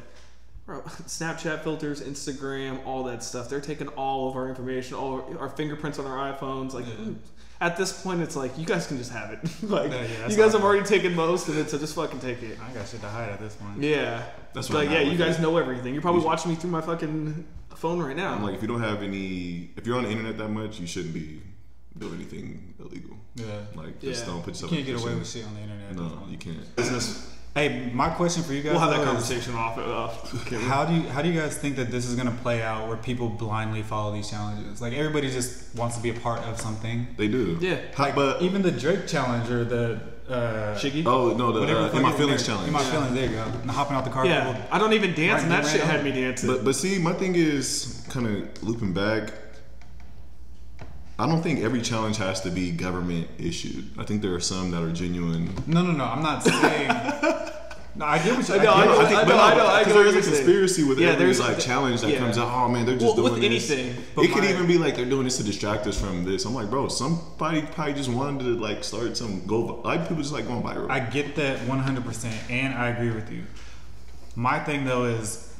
bro, 0.66 0.82
Snapchat 1.06 1.64
filters, 1.64 2.02
Instagram, 2.02 2.86
all 2.86 3.04
that 3.06 3.24
stuff, 3.24 3.50
they're 3.50 3.62
taking 3.62 3.88
all 3.90 4.30
of 4.30 4.36
our 4.36 4.48
information, 4.50 4.96
all 4.96 5.22
our, 5.32 5.40
our 5.40 5.50
fingerprints 5.50 6.00
on 6.00 6.06
our 6.06 6.34
iPhones. 6.34 6.74
Like, 6.74 6.86
Yeah. 6.88 7.14
At 7.60 7.76
this 7.78 7.92
point, 8.04 8.22
it's 8.22 8.36
like, 8.36 8.58
you 8.58 8.66
guys 8.66 8.86
can 8.88 8.98
just 8.98 9.12
have 9.12 9.32
it. 9.32 9.40
like, 9.64 9.92
Yeah, 9.92 10.04
yeah, 10.04 10.28
you 10.28 10.38
guys 10.38 10.54
have 10.54 10.64
already 10.64 10.86
taken 10.86 11.16
most 11.16 11.48
of 11.50 11.58
it, 11.58 11.70
so 11.70 11.78
just 11.78 11.96
fucking 11.96 12.20
take 12.20 12.42
it. 12.44 12.58
I 12.62 12.72
got 12.74 12.88
shit 12.88 13.02
to 13.02 13.10
hide 13.10 13.30
at 13.30 13.40
this 13.40 13.56
point. 13.56 13.82
Yeah. 13.82 14.24
That's 14.54 14.68
It's 14.68 14.74
what 14.76 14.86
like, 14.86 14.94
yeah, 14.94 15.02
you 15.02 15.18
guys 15.18 15.38
it. 15.40 15.42
know 15.42 15.58
everything. 15.58 15.94
You're 15.94 16.02
probably 16.02 16.22
You 16.22 16.28
watching 16.28 16.52
me 16.52 16.56
through 16.58 16.72
my 16.72 16.82
fucking 16.82 17.46
phone 17.76 18.00
right 18.00 18.16
now. 18.16 18.34
I'm 18.34 18.44
like, 18.44 18.56
if 18.56 18.62
you 18.62 18.68
don't 18.68 18.82
have 18.82 19.02
any, 19.04 19.70
if 19.76 19.86
you're 19.88 19.98
on 19.98 20.04
the 20.04 20.10
internet 20.10 20.38
that 20.38 20.50
much, 20.50 20.80
you 20.80 20.88
shouldn't 20.88 21.14
be 21.14 21.42
doing 21.98 22.14
anything 22.16 22.74
illegal. 22.80 23.18
Yeah. 23.36 23.46
Like, 23.76 24.00
just 24.02 24.26
Yeah. 24.26 24.32
don't 24.32 24.42
put 24.44 24.54
yourself. 24.54 24.72
You 24.72 24.78
can't 24.78 24.90
in 24.90 24.96
get 24.96 25.04
away 25.04 25.16
with 25.16 25.30
shit 25.30 25.46
on 25.46 25.54
the 25.56 25.62
internet. 25.62 25.96
No, 25.96 26.22
you 26.30 26.38
can't. 26.38 26.76
business. 26.76 27.34
Hey, 27.58 27.90
my 27.92 28.10
question 28.10 28.44
for 28.44 28.54
you 28.54 28.62
guys. 28.62 28.74
We'll 28.74 28.82
have 28.82 28.92
that 28.92 28.98
though, 28.98 29.18
is, 29.18 29.28
conversation 29.28 29.56
off. 29.56 29.80
off. 29.80 30.32
How 30.68 30.86
do 30.86 30.94
you 30.94 31.02
how 31.10 31.24
do 31.24 31.30
you 31.30 31.42
guys 31.42 31.58
think 31.58 31.76
that 31.78 31.90
this 31.90 32.06
is 32.06 32.16
gonna 32.16 32.38
play 32.44 32.62
out 32.62 32.88
where 32.88 32.98
people 32.98 33.30
blindly 33.30 33.82
follow 33.82 34.14
these 34.14 34.30
challenges? 34.30 34.80
Like 34.80 34.94
everybody 34.94 35.32
just 35.32 35.76
wants 35.76 35.96
to 35.98 36.04
be 36.04 36.12
a 36.12 36.14
part 36.14 36.42
of 36.42 36.62
something. 36.62 37.08
They 37.18 37.28
do. 37.28 37.58
Yeah. 37.60 37.80
Like 37.98 38.14
but 38.14 38.44
even 38.44 38.62
the 38.62 38.70
Drake 38.70 39.08
challenge 39.08 39.50
or 39.50 39.66
the 39.66 40.00
uh, 40.30 40.76
Shiggy? 40.76 41.04
oh 41.08 41.36
no, 41.36 41.52
the 41.52 41.62
whatever 41.62 41.80
uh, 41.80 41.98
in 41.98 42.04
my 42.04 42.12
feelings 42.12 42.42
is 42.42 42.48
there. 42.48 42.56
challenge. 42.58 42.68
In 42.68 42.74
my 42.74 42.84
feelings, 42.84 43.14
there 43.16 43.26
you 43.28 43.36
go. 43.36 43.44
And 43.64 43.72
hopping 43.72 43.98
out 43.98 44.06
the 44.06 44.12
car. 44.12 44.28
Yeah, 44.28 44.68
I 44.70 44.78
don't 44.78 44.94
even 44.94 45.16
dance, 45.16 45.42
and 45.42 45.52
Right, 45.52 45.64
that 45.64 45.72
shit 45.72 45.82
right 45.82 45.90
had 45.90 46.04
me 46.04 46.12
dancing. 46.12 46.48
But 46.48 46.64
but 46.64 46.76
see, 46.76 47.00
my 47.00 47.14
thing 47.14 47.34
is 47.34 48.06
kind 48.10 48.28
of 48.28 48.64
looping 48.64 48.94
back. 48.94 49.34
I 51.20 51.26
don't 51.26 51.42
think 51.42 51.62
every 51.62 51.82
challenge 51.82 52.18
has 52.18 52.42
to 52.42 52.52
be 52.52 52.72
government 52.72 53.28
issued. 53.40 53.86
I 53.98 54.04
think 54.04 54.22
there 54.22 54.36
are 54.36 54.40
some 54.40 54.72
that 54.72 54.84
are 54.84 54.92
genuine. 54.92 55.50
No, 55.66 55.82
no, 55.82 55.92
no. 55.92 56.04
I'm 56.06 56.22
not 56.22 56.44
saying. 56.44 56.88
no, 57.96 58.06
I 58.06 58.20
get 58.24 58.38
what 58.38 58.48
you. 58.48 58.54
I 58.56 58.64
know, 58.64 58.72
I 58.74 58.86
know, 58.86 58.92
get 58.92 58.98
what- 58.98 59.14
I 59.16 59.24
but 59.24 59.28
know, 59.30 59.40
I 59.42 59.56
know, 59.56 59.66
I 59.68 59.80
because 59.80 59.94
there 59.96 60.06
is 60.06 60.28
a 60.28 60.30
conspiracy 60.32 60.84
with 60.84 61.00
Yeah, 61.00 61.08
every 61.14 61.26
there's- 61.26 61.40
like 61.40 61.58
challenge 61.58 62.02
that 62.02 62.12
yeah. 62.12 62.20
comes 62.20 62.38
out. 62.38 62.52
Oh 62.54 62.70
man, 62.70 62.86
they're 62.86 62.94
just 63.00 63.06
Well, 63.06 63.16
doing 63.16 63.34
with 63.34 63.42
this. 63.42 63.72
anything. 63.72 64.04
But 64.16 64.26
it 64.26 64.32
could 64.32 64.44
even 64.44 64.68
be 64.68 64.78
like 64.78 64.96
they're 64.96 65.06
doing 65.06 65.24
this 65.24 65.38
to 65.38 65.44
distract 65.44 65.88
us 65.88 66.00
from 66.00 66.24
this. 66.24 66.46
I'm 66.46 66.54
like, 66.54 66.70
bro, 66.70 66.88
somebody 66.88 67.64
probably 67.64 67.96
just 67.96 68.10
wanted 68.10 68.44
to 68.44 68.60
like 68.60 68.84
start 68.84 69.18
some 69.18 69.44
go. 69.48 69.82
Like 69.84 70.02
people 70.04 70.18
just 70.18 70.32
like 70.34 70.46
going 70.48 70.62
viral. 70.62 70.88
I 70.92 71.00
get 71.00 71.36
that 71.38 71.58
100%, 71.62 72.32
and 72.52 72.76
I 72.76 72.90
agree 72.90 73.10
with 73.10 73.32
you. 73.32 73.42
My 74.36 74.60
thing 74.60 74.86
though 74.86 75.06
is, 75.06 75.52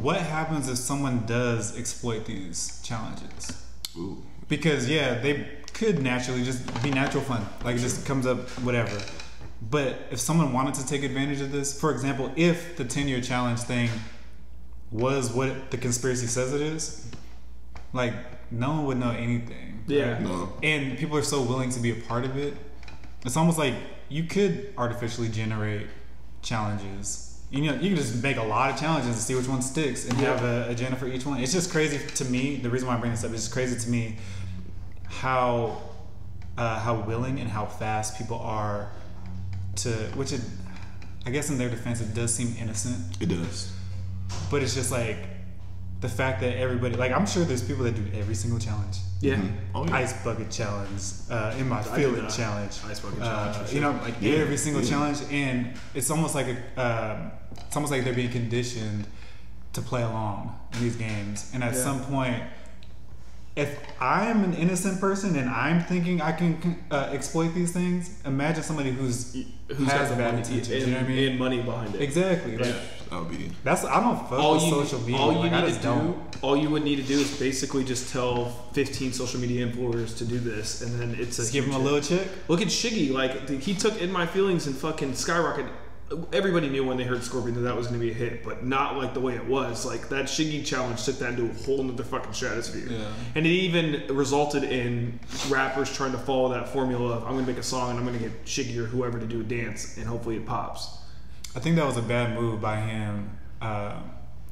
what 0.00 0.16
happens 0.20 0.68
if 0.68 0.76
someone 0.76 1.24
does 1.24 1.78
exploit 1.78 2.24
these 2.24 2.82
challenges? 2.84 3.64
Ooh. 3.96 4.24
Because 4.48 4.88
yeah, 4.88 5.18
they 5.18 5.46
could 5.74 6.02
naturally 6.02 6.42
just 6.42 6.82
be 6.82 6.90
natural 6.90 7.22
fun, 7.22 7.46
like 7.64 7.76
it 7.76 7.80
just 7.80 8.06
comes 8.06 8.26
up 8.26 8.48
whatever. 8.60 8.98
But 9.70 9.96
if 10.10 10.20
someone 10.20 10.52
wanted 10.52 10.74
to 10.74 10.86
take 10.86 11.02
advantage 11.02 11.40
of 11.40 11.52
this, 11.52 11.78
for 11.78 11.90
example, 11.90 12.32
if 12.36 12.76
the 12.76 12.84
10 12.84 13.08
year 13.08 13.20
challenge 13.20 13.60
thing 13.60 13.90
was 14.90 15.32
what 15.32 15.70
the 15.70 15.76
conspiracy 15.76 16.26
says 16.26 16.54
it 16.54 16.60
is, 16.60 17.06
like 17.92 18.14
no 18.50 18.70
one 18.70 18.84
would 18.86 18.98
know 18.98 19.10
anything. 19.10 19.84
Yeah. 19.86 20.12
right? 20.12 20.22
No. 20.22 20.52
And 20.62 20.98
people 20.98 21.16
are 21.16 21.22
so 21.22 21.42
willing 21.42 21.70
to 21.70 21.80
be 21.80 21.90
a 21.90 21.94
part 21.94 22.24
of 22.24 22.36
it. 22.36 22.54
It's 23.24 23.36
almost 23.36 23.58
like 23.58 23.74
you 24.08 24.24
could 24.24 24.72
artificially 24.76 25.28
generate 25.28 25.86
challenges. 26.42 27.40
You 27.50 27.62
know, 27.62 27.74
you 27.74 27.88
can 27.88 27.96
just 27.96 28.22
make 28.22 28.36
a 28.36 28.42
lot 28.42 28.70
of 28.70 28.78
challenges 28.78 29.08
and 29.08 29.16
see 29.16 29.34
which 29.34 29.48
one 29.48 29.62
sticks 29.62 30.06
and 30.06 30.12
have 30.18 30.44
a 30.44 30.68
agenda 30.68 30.96
for 30.96 31.06
each 31.06 31.24
one. 31.24 31.40
It's 31.40 31.52
just 31.52 31.70
crazy 31.70 31.98
to 31.98 32.24
me. 32.26 32.56
The 32.56 32.68
reason 32.68 32.86
why 32.88 32.96
I 32.96 33.00
bring 33.00 33.10
this 33.10 33.24
up 33.24 33.32
is 33.32 33.40
just 33.40 33.52
crazy 33.52 33.78
to 33.78 33.90
me 33.90 34.16
how 35.08 35.82
uh, 36.56 36.78
how 36.80 36.94
willing 37.02 37.38
and 37.40 37.48
how 37.50 37.66
fast 37.66 38.18
people 38.18 38.38
are 38.38 38.90
to 39.76 39.90
which 40.16 40.32
it 40.32 40.40
I 41.26 41.30
guess 41.30 41.50
in 41.50 41.58
their 41.58 41.68
defense 41.68 42.00
it 42.00 42.14
does 42.14 42.34
seem 42.34 42.54
innocent, 42.58 42.96
It 43.20 43.28
does. 43.28 43.72
but 44.50 44.62
it's 44.62 44.74
just 44.74 44.90
like 44.90 45.18
the 46.00 46.08
fact 46.08 46.40
that 46.40 46.56
everybody 46.56 46.94
like 46.96 47.12
I'm 47.12 47.26
sure 47.26 47.44
there's 47.44 47.62
people 47.62 47.84
that 47.84 47.94
do 47.94 48.04
every 48.18 48.34
single 48.34 48.58
challenge. 48.60 48.98
Yeah. 49.20 49.40
Oh 49.74 49.84
yeah. 49.84 49.96
Ice 49.96 50.12
bucket 50.24 50.48
challenge, 50.50 51.02
uh, 51.30 51.54
in 51.58 51.68
my 51.68 51.80
I 51.80 51.82
feeling 51.82 52.28
challenge, 52.28 52.78
ice 52.86 53.00
bucket 53.00 53.20
uh, 53.20 53.52
challenge 53.52 53.72
You 53.72 53.80
know, 53.80 53.90
like 54.02 54.14
Yeah, 54.20 54.34
every 54.34 54.56
single 54.56 54.82
yeah. 54.82 54.90
challenge, 54.90 55.18
and 55.30 55.74
it's 55.94 56.08
almost 56.10 56.34
like 56.36 56.46
a, 56.46 56.56
um, 56.80 57.32
it's 57.66 57.74
almost 57.76 57.90
like 57.92 58.04
they're 58.04 58.14
being 58.14 58.30
conditioned 58.30 59.06
to 59.72 59.82
play 59.82 60.02
along 60.02 60.56
in 60.74 60.80
these 60.80 60.94
games, 60.96 61.50
and 61.52 61.62
at 61.64 61.74
Yeah. 61.74 61.82
some 61.82 62.00
point. 62.04 62.42
If 63.58 63.78
I'm 64.00 64.44
an 64.44 64.54
innocent 64.54 65.00
person 65.00 65.34
and 65.36 65.48
I'm 65.50 65.80
thinking 65.82 66.20
I 66.22 66.32
can 66.32 66.82
uh, 66.90 67.10
exploit 67.12 67.48
these 67.54 67.72
things, 67.72 68.02
imagine 68.24 68.62
somebody 68.62 68.90
who's 68.90 69.34
Who's 69.68 69.90
has 69.90 70.08
got 70.08 70.08
the 70.10 70.16
bad 70.22 70.34
money 70.34 70.46
intentions. 70.46 70.68
and, 70.70 70.80
you 70.80 70.86
know 70.92 71.00
what 71.00 71.04
I 71.04 71.08
mean? 71.14 71.28
and 71.30 71.38
money 71.38 71.60
behind 71.62 71.94
it? 71.96 72.00
exactly. 72.00 72.56
Like, 72.56 72.74
That 73.10 73.18
would 73.20 73.30
be. 73.30 73.50
that's 73.64 73.84
I 73.84 74.00
don't 74.00 74.18
fuck 74.28 74.38
all 74.38 74.54
with 74.54 74.62
you, 74.64 74.70
social 74.70 75.00
media. 75.00 75.16
all 75.16 75.32
you 75.32 75.38
like, 75.40 75.52
I 75.52 75.60
need 75.62 75.68
just 75.68 75.82
to 75.82 75.88
do, 75.88 75.94
don't. 75.94 76.42
all 76.44 76.56
you 76.56 76.70
would 76.70 76.84
need 76.84 76.96
to 76.96 77.02
do 77.02 77.18
is 77.18 77.36
basically 77.38 77.84
just 77.84 78.12
tell 78.12 78.50
15 78.74 79.12
social 79.12 79.40
media 79.40 79.66
influencers 79.66 80.16
to 80.18 80.24
do 80.24 80.38
this, 80.38 80.82
and 80.82 80.98
then 81.00 81.16
it's 81.18 81.38
a 81.38 81.42
Just 81.42 81.52
give 81.52 81.64
them 81.66 81.74
a 81.74 81.78
little 81.78 82.00
hit. 82.00 82.08
check. 82.24 82.28
Look 82.48 82.60
at 82.62 82.68
Shiggy, 82.68 83.10
like 83.12 83.48
he 83.48 83.74
took 83.74 84.00
in 84.00 84.10
my 84.12 84.24
feelings 84.26 84.66
and 84.68 84.76
fucking 84.76 85.14
skyrocket. 85.16 85.66
Everybody 86.32 86.70
knew 86.70 86.86
when 86.86 86.96
they 86.96 87.04
heard 87.04 87.22
Scorpion 87.22 87.54
that 87.56 87.60
that 87.62 87.76
was 87.76 87.86
going 87.88 88.00
to 88.00 88.04
be 88.06 88.10
a 88.10 88.14
hit, 88.14 88.42
but 88.42 88.64
not 88.64 88.96
like 88.96 89.12
the 89.12 89.20
way 89.20 89.34
it 89.34 89.44
was. 89.46 89.84
Like 89.84 90.08
that 90.08 90.24
Shiggy 90.24 90.64
challenge 90.64 91.04
took 91.04 91.18
that 91.18 91.38
into 91.38 91.50
a 91.50 91.54
whole 91.64 91.82
nother 91.82 92.02
fucking 92.02 92.32
stratosphere, 92.32 92.86
Yeah. 92.90 93.08
and 93.34 93.44
it 93.46 93.50
even 93.50 94.16
resulted 94.16 94.64
in 94.64 95.20
rappers 95.50 95.94
trying 95.94 96.12
to 96.12 96.18
follow 96.18 96.48
that 96.54 96.68
formula 96.70 97.16
of 97.16 97.24
I'm 97.24 97.32
going 97.32 97.44
to 97.44 97.50
make 97.50 97.60
a 97.60 97.62
song 97.62 97.90
and 97.90 97.98
I'm 97.98 98.06
going 98.06 98.18
to 98.18 98.24
get 98.24 98.44
Shiggy 98.46 98.78
or 98.78 98.86
whoever 98.86 99.18
to 99.18 99.26
do 99.26 99.40
a 99.40 99.44
dance, 99.44 99.98
and 99.98 100.06
hopefully 100.06 100.36
it 100.36 100.46
pops. 100.46 100.96
I 101.54 101.60
think 101.60 101.76
that 101.76 101.84
was 101.86 101.98
a 101.98 102.02
bad 102.02 102.34
move 102.38 102.60
by 102.60 102.76
him. 102.80 103.30
Uh, 103.60 104.00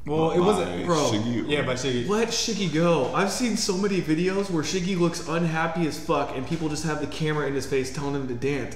well, 0.05 0.31
it 0.31 0.39
wasn't, 0.39 0.85
bro, 0.85 0.95
Shiggy 1.11 1.43
or- 1.43 1.47
Yeah, 1.47 1.63
by 1.63 1.73
Shiggy. 1.73 2.07
Let 2.07 2.27
Shiggy 2.27 2.71
go. 2.71 3.11
I've 3.15 3.31
seen 3.31 3.57
so 3.57 3.75
many 3.77 3.99
videos 4.01 4.49
where 4.51 4.63
Shiggy 4.63 4.97
looks 4.97 5.27
unhappy 5.27 5.87
as 5.87 5.99
fuck, 5.99 6.35
and 6.35 6.45
people 6.47 6.69
just 6.69 6.83
have 6.85 7.01
the 7.01 7.07
camera 7.07 7.47
in 7.47 7.55
his 7.55 7.65
face 7.65 7.91
telling 7.91 8.13
him 8.15 8.27
to 8.27 8.35
dance. 8.35 8.75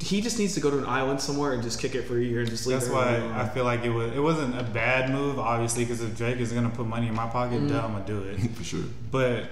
He 0.00 0.22
just 0.22 0.38
needs 0.38 0.54
to 0.54 0.60
go 0.60 0.70
to 0.70 0.78
an 0.78 0.86
island 0.86 1.20
somewhere 1.20 1.52
and 1.52 1.62
just 1.62 1.78
kick 1.78 1.94
it 1.94 2.02
for 2.02 2.18
a 2.18 2.22
year 2.22 2.40
and 2.40 2.48
just 2.48 2.66
leave. 2.66 2.80
That's 2.80 2.90
why 2.90 3.16
alone. 3.16 3.32
I 3.32 3.46
feel 3.46 3.64
like 3.64 3.84
it 3.84 3.90
was. 3.90 4.12
It 4.12 4.20
wasn't 4.20 4.58
a 4.58 4.62
bad 4.62 5.10
move, 5.10 5.38
obviously, 5.38 5.84
because 5.84 6.00
if 6.00 6.16
Drake 6.16 6.38
is 6.38 6.52
gonna 6.52 6.70
put 6.70 6.86
money 6.86 7.08
in 7.08 7.14
my 7.14 7.28
pocket, 7.28 7.68
duh, 7.68 7.80
mm. 7.80 7.84
I'm 7.84 7.92
gonna 7.92 8.06
do 8.06 8.22
it. 8.22 8.38
For 8.56 8.64
sure. 8.64 8.84
But 9.10 9.50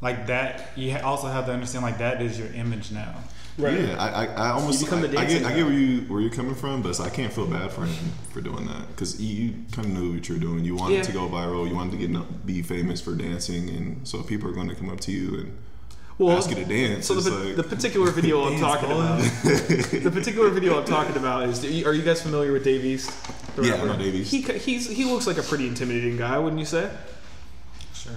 like 0.00 0.26
that, 0.26 0.72
you 0.76 0.96
also 0.98 1.28
have 1.28 1.46
to 1.46 1.52
understand 1.52 1.84
like 1.84 1.98
that 1.98 2.20
is 2.20 2.38
your 2.38 2.48
image 2.48 2.90
now. 2.90 3.14
Right. 3.58 3.80
Yeah, 3.80 3.96
I, 3.98 4.08
I, 4.08 4.26
I 4.26 4.50
almost 4.50 4.80
You 4.80 4.86
become 4.86 5.00
I, 5.00 5.06
the 5.08 5.18
I 5.18 5.22
dancing 5.22 5.42
get 5.42 5.50
I 5.50 5.54
get 5.56 5.66
where 5.66 5.74
you 5.74 6.00
where 6.02 6.20
you're 6.20 6.30
coming 6.30 6.54
from, 6.54 6.80
but 6.82 7.00
I 7.00 7.08
can't 7.10 7.32
feel 7.32 7.46
bad 7.46 7.72
for 7.72 7.84
him 7.84 8.12
for 8.30 8.40
doing 8.40 8.66
that 8.66 8.86
because 8.88 9.20
you, 9.20 9.46
you 9.46 9.54
kind 9.72 9.86
of 9.88 9.94
knew 9.94 10.14
what 10.14 10.28
you 10.28 10.36
were 10.36 10.40
doing. 10.40 10.64
You 10.64 10.76
wanted 10.76 10.96
Yeah. 10.96 11.02
to 11.02 11.12
go 11.12 11.28
viral. 11.28 11.68
You 11.68 11.74
wanted 11.74 11.98
to 11.98 12.06
get 12.06 12.46
be 12.46 12.62
famous 12.62 13.00
for 13.00 13.14
dancing, 13.14 13.68
and 13.70 14.06
so 14.06 14.22
people 14.22 14.48
are 14.48 14.52
going 14.52 14.68
to 14.68 14.76
come 14.76 14.90
up 14.90 15.00
to 15.00 15.12
you 15.12 15.34
and 15.40 15.58
Well, 16.18 16.36
ask 16.36 16.50
you 16.50 16.56
to 16.56 16.64
dance. 16.64 17.06
So 17.06 17.14
the, 17.14 17.30
like, 17.30 17.56
the 17.56 17.62
particular 17.62 18.10
video 18.10 18.44
I'm 18.44 18.58
talking 18.60 18.88
boy. 18.88 18.94
about, 18.96 19.20
the 19.22 20.10
particular 20.12 20.50
video 20.50 20.78
I'm 20.78 20.84
talking 20.84 21.16
about 21.16 21.48
is. 21.48 21.64
Are 21.86 21.94
you 21.94 22.02
guys 22.02 22.22
familiar 22.22 22.52
with 22.52 22.64
Dave 22.64 22.84
East? 22.84 23.12
the 23.54 23.66
Yeah, 23.68 23.74
I 23.74 23.84
know 23.84 23.96
Dave 23.96 24.14
East. 24.14 24.30
He 24.32 24.42
he's 24.42 24.88
he 24.88 25.04
looks 25.04 25.26
like 25.28 25.38
a 25.38 25.42
pretty 25.42 25.68
intimidating 25.68 26.16
guy, 26.16 26.38
wouldn't 26.38 26.58
you 26.58 26.66
say? 26.66 26.90
Sure. 27.94 28.12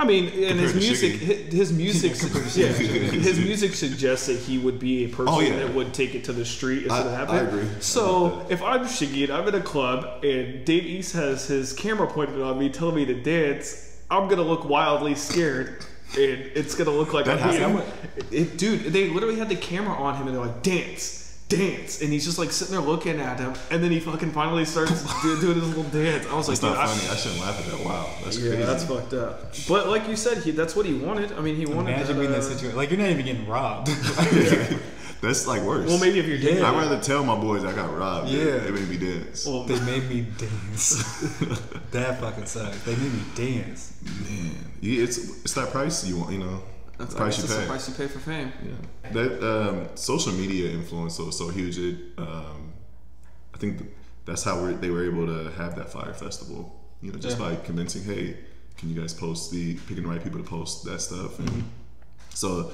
I 0.00 0.04
mean, 0.04 0.26
and 0.26 0.60
his 0.60 0.72
Compared 0.72 0.72
to 0.72 0.76
music, 0.76 1.12
his, 1.14 1.52
his 1.52 1.72
music, 1.72 2.18
compared 2.18 2.54
yeah, 2.54 2.68
his 2.68 3.38
music 3.38 3.74
suggests 3.74 4.28
that 4.28 4.38
he 4.38 4.56
would 4.58 4.78
be 4.78 5.04
a 5.04 5.08
oh, 5.08 5.10
person 5.10 5.34
Oh, 5.34 5.40
yeah. 5.40 5.56
that 5.56 5.74
would 5.74 5.92
take 5.92 6.14
it 6.14 6.24
to 6.24 6.32
the 6.32 6.44
street 6.44 6.84
instead 6.84 7.06
I- 7.06 7.10
of 7.10 7.16
having. 7.16 7.34
I 7.34 7.38
agree. 7.40 7.68
So 7.80 8.46
if 8.48 8.62
I'm 8.62 8.84
Shiggy 8.84 9.24
and 9.24 9.32
I'm 9.32 9.46
in 9.48 9.54
a 9.56 9.60
club 9.60 10.24
and 10.24 10.64
Dave 10.64 10.84
East 10.84 11.14
has 11.14 11.46
his 11.48 11.72
camera 11.72 12.06
pointed 12.06 12.40
on 12.40 12.58
me, 12.58 12.68
telling 12.70 12.94
me 12.94 13.06
to 13.06 13.14
dance, 13.14 13.98
I'm 14.10 14.28
gonna 14.28 14.42
look 14.42 14.64
wildly 14.68 15.14
scared. 15.16 15.84
And 16.16 16.50
it's 16.54 16.74
gonna 16.74 16.90
look 16.90 17.12
like 17.12 17.26
That 17.26 17.38
a 17.40 17.84
It, 18.30 18.56
dude, 18.56 18.84
they 18.92 19.10
literally 19.10 19.36
had 19.36 19.48
the 19.48 19.56
camera 19.56 19.94
on 19.94 20.16
him 20.16 20.26
and 20.26 20.36
they're 20.36 20.44
like, 20.44 20.62
dance, 20.62 21.38
dance, 21.48 22.00
and 22.02 22.12
he's 22.12 22.24
just 22.24 22.38
like 22.38 22.50
sitting 22.50 22.74
there 22.74 22.82
looking 22.82 23.20
at 23.20 23.38
him, 23.38 23.54
and 23.70 23.82
then 23.82 23.90
he 23.90 24.00
fucking 24.00 24.32
finally 24.32 24.64
starts 24.64 25.02
do, 25.22 25.40
doing 25.40 25.56
his 25.60 25.68
little 25.68 25.84
dance. 25.84 26.26
I 26.26 26.34
was 26.34 26.48
like, 26.48 26.54
It's 26.54 26.62
not 26.62 26.70
dude, 26.70 26.78
I- 26.78 26.86
funny. 26.86 27.10
I, 27.10 27.16
shouldn't 27.16 27.40
laugh 27.40 27.58
at 27.58 27.78
that. 27.78 27.84
Wow, 27.84 28.10
that's 28.24 28.38
yeah, 28.38 28.50
crazy. 28.50 28.64
that's 28.64 28.84
fucked 28.84 29.14
up. 29.14 29.54
But 29.68 29.88
like 29.88 30.08
you 30.08 30.16
said, 30.16 30.38
he 30.38 30.50
that's 30.52 30.74
what 30.76 30.86
he 30.86 30.94
wanted. 30.94 31.32
I 31.32 31.40
mean, 31.40 31.56
he 31.56 31.66
wanted. 31.66 31.94
Imagine 31.94 32.06
that, 32.06 32.14
being 32.14 32.26
in 32.26 32.32
uh, 32.32 32.40
that 32.40 32.44
situation. 32.44 32.76
Like 32.76 32.90
you're 32.90 32.98
not 32.98 33.10
even 33.10 33.24
getting 33.24 33.46
robbed. 33.46 33.88
That's 35.20 35.46
like 35.46 35.62
worse. 35.62 35.88
Well, 35.88 35.98
maybe 35.98 36.20
if 36.20 36.26
you're 36.26 36.38
dead. 36.38 36.62
I'd 36.62 36.76
rather 36.76 37.00
tell 37.00 37.24
my 37.24 37.36
boys 37.36 37.64
I 37.64 37.72
got 37.74 37.92
robbed. 37.96 38.28
Yeah. 38.28 38.58
they 38.58 38.70
made 38.70 38.88
me 38.88 38.96
dance. 38.98 39.46
Well, 39.46 39.64
they 39.64 39.80
made 39.80 40.08
me 40.08 40.26
dance. 40.36 40.94
that 41.90 42.20
fucking 42.20 42.46
sucks. 42.46 42.82
They 42.84 42.94
made 42.96 43.12
me 43.12 43.22
dance. 43.34 43.98
Man, 44.04 44.54
yeah, 44.80 45.02
it's 45.02 45.18
it's 45.42 45.54
that 45.54 45.70
price 45.70 46.06
you 46.06 46.18
want. 46.18 46.32
You 46.32 46.38
know, 46.38 46.62
that's 46.98 47.14
the 47.14 47.16
price 47.18 47.36
you 47.38 47.42
that's 47.42 47.54
the 47.56 47.60
pay. 47.62 47.66
price 47.66 47.88
you 47.88 47.94
pay 47.94 48.06
for 48.06 48.18
fame. 48.20 48.52
Yeah, 48.64 49.10
that 49.12 49.42
um, 49.52 49.88
social 49.96 50.32
media 50.32 50.70
influence 50.70 51.18
was 51.18 51.36
so 51.36 51.48
huge. 51.48 51.78
It, 51.78 51.96
um, 52.18 52.72
I 53.54 53.58
think 53.58 53.82
that's 54.24 54.44
how 54.44 54.60
we're, 54.60 54.74
they 54.74 54.90
were 54.90 55.04
able 55.04 55.26
to 55.26 55.50
have 55.52 55.74
that 55.76 55.90
Fyre 55.90 56.14
Festival. 56.14 56.78
You 57.02 57.10
know, 57.12 57.18
just 57.18 57.38
Yeah. 57.40 57.48
by 57.50 57.56
convincing, 57.56 58.04
hey, 58.04 58.36
can 58.76 58.88
you 58.90 59.00
guys 59.00 59.14
post 59.14 59.50
the 59.50 59.74
picking 59.88 60.04
the 60.04 60.08
right 60.08 60.22
people 60.22 60.38
to 60.38 60.48
post 60.48 60.84
that 60.84 61.00
stuff? 61.00 61.38
And 61.40 61.48
Mm-hmm. 61.48 61.60
so, 62.34 62.70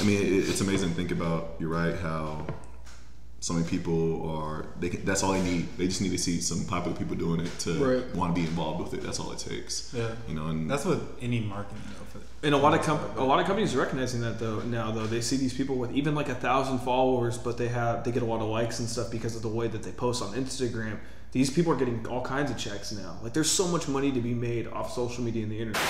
I 0.00 0.04
mean, 0.04 0.20
it, 0.22 0.48
it's 0.48 0.60
amazing 0.60 0.90
to 0.90 0.94
think 0.94 1.10
about. 1.10 1.54
You're 1.58 1.68
right, 1.70 1.94
how 1.96 2.46
so 3.40 3.54
many 3.54 3.66
people 3.66 4.28
are. 4.30 4.66
They 4.80 4.88
can, 4.88 5.04
that's 5.04 5.22
all 5.22 5.32
they 5.32 5.42
need. 5.42 5.68
They 5.76 5.86
just 5.86 6.00
need 6.00 6.10
to 6.10 6.18
see 6.18 6.40
some 6.40 6.64
popular 6.64 6.96
people 6.96 7.16
doing 7.16 7.40
it 7.40 7.58
to 7.60 7.72
Right. 8.02 8.14
want 8.14 8.34
to 8.34 8.40
be 8.40 8.46
involved 8.46 8.82
with 8.82 8.94
it. 8.94 9.02
That's 9.04 9.20
all 9.20 9.30
it 9.32 9.38
takes. 9.38 9.92
Yeah. 9.94 10.10
You 10.28 10.34
know, 10.34 10.46
and 10.46 10.70
That's 10.70 10.84
what 10.84 11.00
any 11.20 11.40
marketing 11.40 11.82
though. 11.88 12.18
For 12.20 12.26
And 12.46 12.54
a 12.54 12.58
lot 12.58 12.74
of 12.74 12.82
comp- 12.84 13.16
a 13.18 13.22
lot 13.22 13.38
of 13.40 13.46
companies 13.46 13.74
are 13.74 13.78
recognizing 13.78 14.20
that 14.22 14.38
though 14.38 14.60
now 14.60 14.90
though 14.90 15.06
they 15.06 15.20
see 15.20 15.36
these 15.36 15.54
people 15.54 15.76
with 15.76 15.92
even 15.92 16.14
like 16.14 16.28
a 16.28 16.34
thousand 16.34 16.78
followers, 16.80 17.36
but 17.38 17.56
they 17.58 17.68
have 17.68 18.04
they 18.04 18.10
get 18.12 18.22
a 18.22 18.26
lot 18.26 18.40
of 18.40 18.48
likes 18.48 18.80
and 18.80 18.88
stuff 18.88 19.10
because 19.10 19.36
of 19.36 19.42
the 19.42 19.48
way 19.48 19.68
that 19.68 19.82
they 19.82 19.92
post 19.92 20.22
on 20.22 20.32
Instagram. 20.34 20.98
These 21.32 21.50
people 21.50 21.72
are 21.72 21.76
getting 21.76 22.06
all 22.08 22.22
kinds 22.22 22.50
of 22.50 22.56
checks 22.56 22.92
now. 22.92 23.18
Like 23.22 23.32
there's 23.34 23.50
so 23.50 23.68
much 23.68 23.86
money 23.88 24.10
to 24.10 24.20
be 24.20 24.32
made 24.34 24.66
off 24.68 24.92
social 24.92 25.22
media 25.22 25.42
and 25.42 25.52
the 25.52 25.58
internet. 25.58 25.82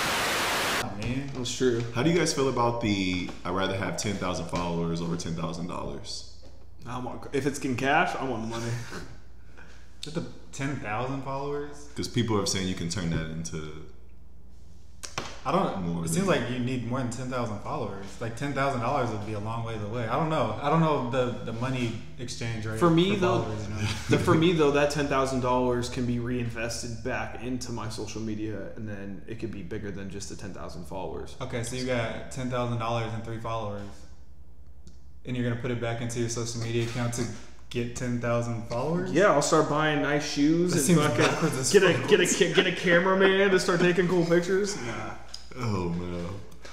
Man. 0.97 1.29
That's 1.35 1.55
true. 1.55 1.83
how 1.93 2.03
do 2.03 2.09
you 2.09 2.17
guys 2.17 2.33
feel 2.33 2.49
about 2.49 2.81
the? 2.81 3.29
I'd 3.45 3.51
rather 3.55 3.75
have 3.77 3.97
ten 3.97 4.15
thousand 4.15 4.47
followers 4.47 5.01
over 5.01 5.15
ten 5.15 5.33
thousand 5.35 5.67
dollars. 5.67 6.33
I 6.85 6.99
want 6.99 7.27
if 7.33 7.45
it's 7.45 7.59
in 7.59 7.75
cash, 7.75 8.15
I 8.15 8.23
want 8.23 8.43
the 8.43 8.47
money. 8.47 8.71
Just 10.01 10.15
the 10.15 10.25
ten 10.51 10.77
thousand 10.77 11.23
followers. 11.23 11.85
Because 11.89 12.07
people 12.07 12.39
are 12.39 12.45
saying 12.45 12.67
you 12.67 12.75
can 12.75 12.89
turn 12.89 13.09
that 13.11 13.29
into. 13.29 13.85
I 15.47 15.51
don't. 15.53 15.81
More 15.83 15.99
it 15.99 16.07
than- 16.07 16.13
seems 16.13 16.27
like 16.27 16.49
you 16.51 16.59
need 16.59 16.85
more 16.87 16.99
than 16.99 17.09
ten 17.09 17.29
thousand 17.29 17.59
followers. 17.59 18.05
Like 18.19 18.35
ten 18.35 18.51
thousand 18.53 18.81
dollars 18.81 19.09
would 19.11 19.25
be 19.25 19.31
a 19.33 19.39
long 19.39 19.63
ways 19.63 19.81
away. 19.81 20.05
I 20.05 20.19
don't 20.19 20.29
know. 20.29 20.59
I 20.61 20.69
don't 20.69 20.81
know 20.81 21.09
the 21.09 21.45
the 21.45 21.53
money 21.53 21.93
exchange 22.19 22.65
rate 22.65 22.79
For 22.79 22.89
me, 22.89 23.15
though, 23.15 23.43
followers, 23.43 23.63
you 23.63 23.69
know? 23.75 23.89
The, 24.09 24.17
for 24.17 24.35
me 24.35 24.51
though, 24.51 24.71
that 24.71 24.91
ten 24.91 25.07
thousand 25.07 25.39
dollars 25.39 25.87
can 25.87 26.05
be 26.05 26.19
reinvested 26.19 27.01
back 27.03 27.41
into 27.43 27.71
my 27.71 27.87
social 27.87 28.19
media, 28.21 28.59
and 28.75 28.89
then 28.89 29.21
it 29.27 29.39
could 29.39 29.51
be 29.51 29.63
bigger 29.63 29.89
than 29.89 30.09
just 30.09 30.27
the 30.29 30.35
ten 30.35 30.53
thousand 30.53 30.85
followers. 30.85 31.35
Okay, 31.39 31.63
so 31.63 31.77
you 31.77 31.85
got 31.85 32.29
ten 32.31 32.49
thousand 32.49 32.79
dollars 32.79 33.13
and 33.13 33.23
three 33.23 33.39
followers, 33.39 33.81
and 35.25 35.37
you're 35.37 35.47
gonna 35.49 35.61
put 35.61 35.71
it 35.71 35.79
back 35.79 36.01
into 36.01 36.19
your 36.19 36.29
social 36.29 36.61
media 36.61 36.83
account 36.83 37.13
to 37.15 37.25
get 37.69 37.95
ten 37.95 38.19
thousand 38.19 38.63
followers. 38.67 39.11
Yeah, 39.11 39.31
I'll 39.31 39.41
start 39.41 39.69
buying 39.69 40.01
nice 40.01 40.29
shoes 40.29 40.73
That 40.73 40.93
and 40.93 41.01
fucking 41.01 41.71
get 41.71 41.83
a 41.83 41.93
fuck. 41.93 42.09
get 42.09 42.19
a 42.19 42.53
get 42.53 42.67
a 42.67 42.71
cameraman 42.75 43.51
to 43.51 43.59
start 43.59 43.79
taking 43.79 44.07
cool 44.07 44.25
pictures. 44.25 44.75
Nah. 44.85 45.11
Oh 45.59 45.89
man. 45.89 46.25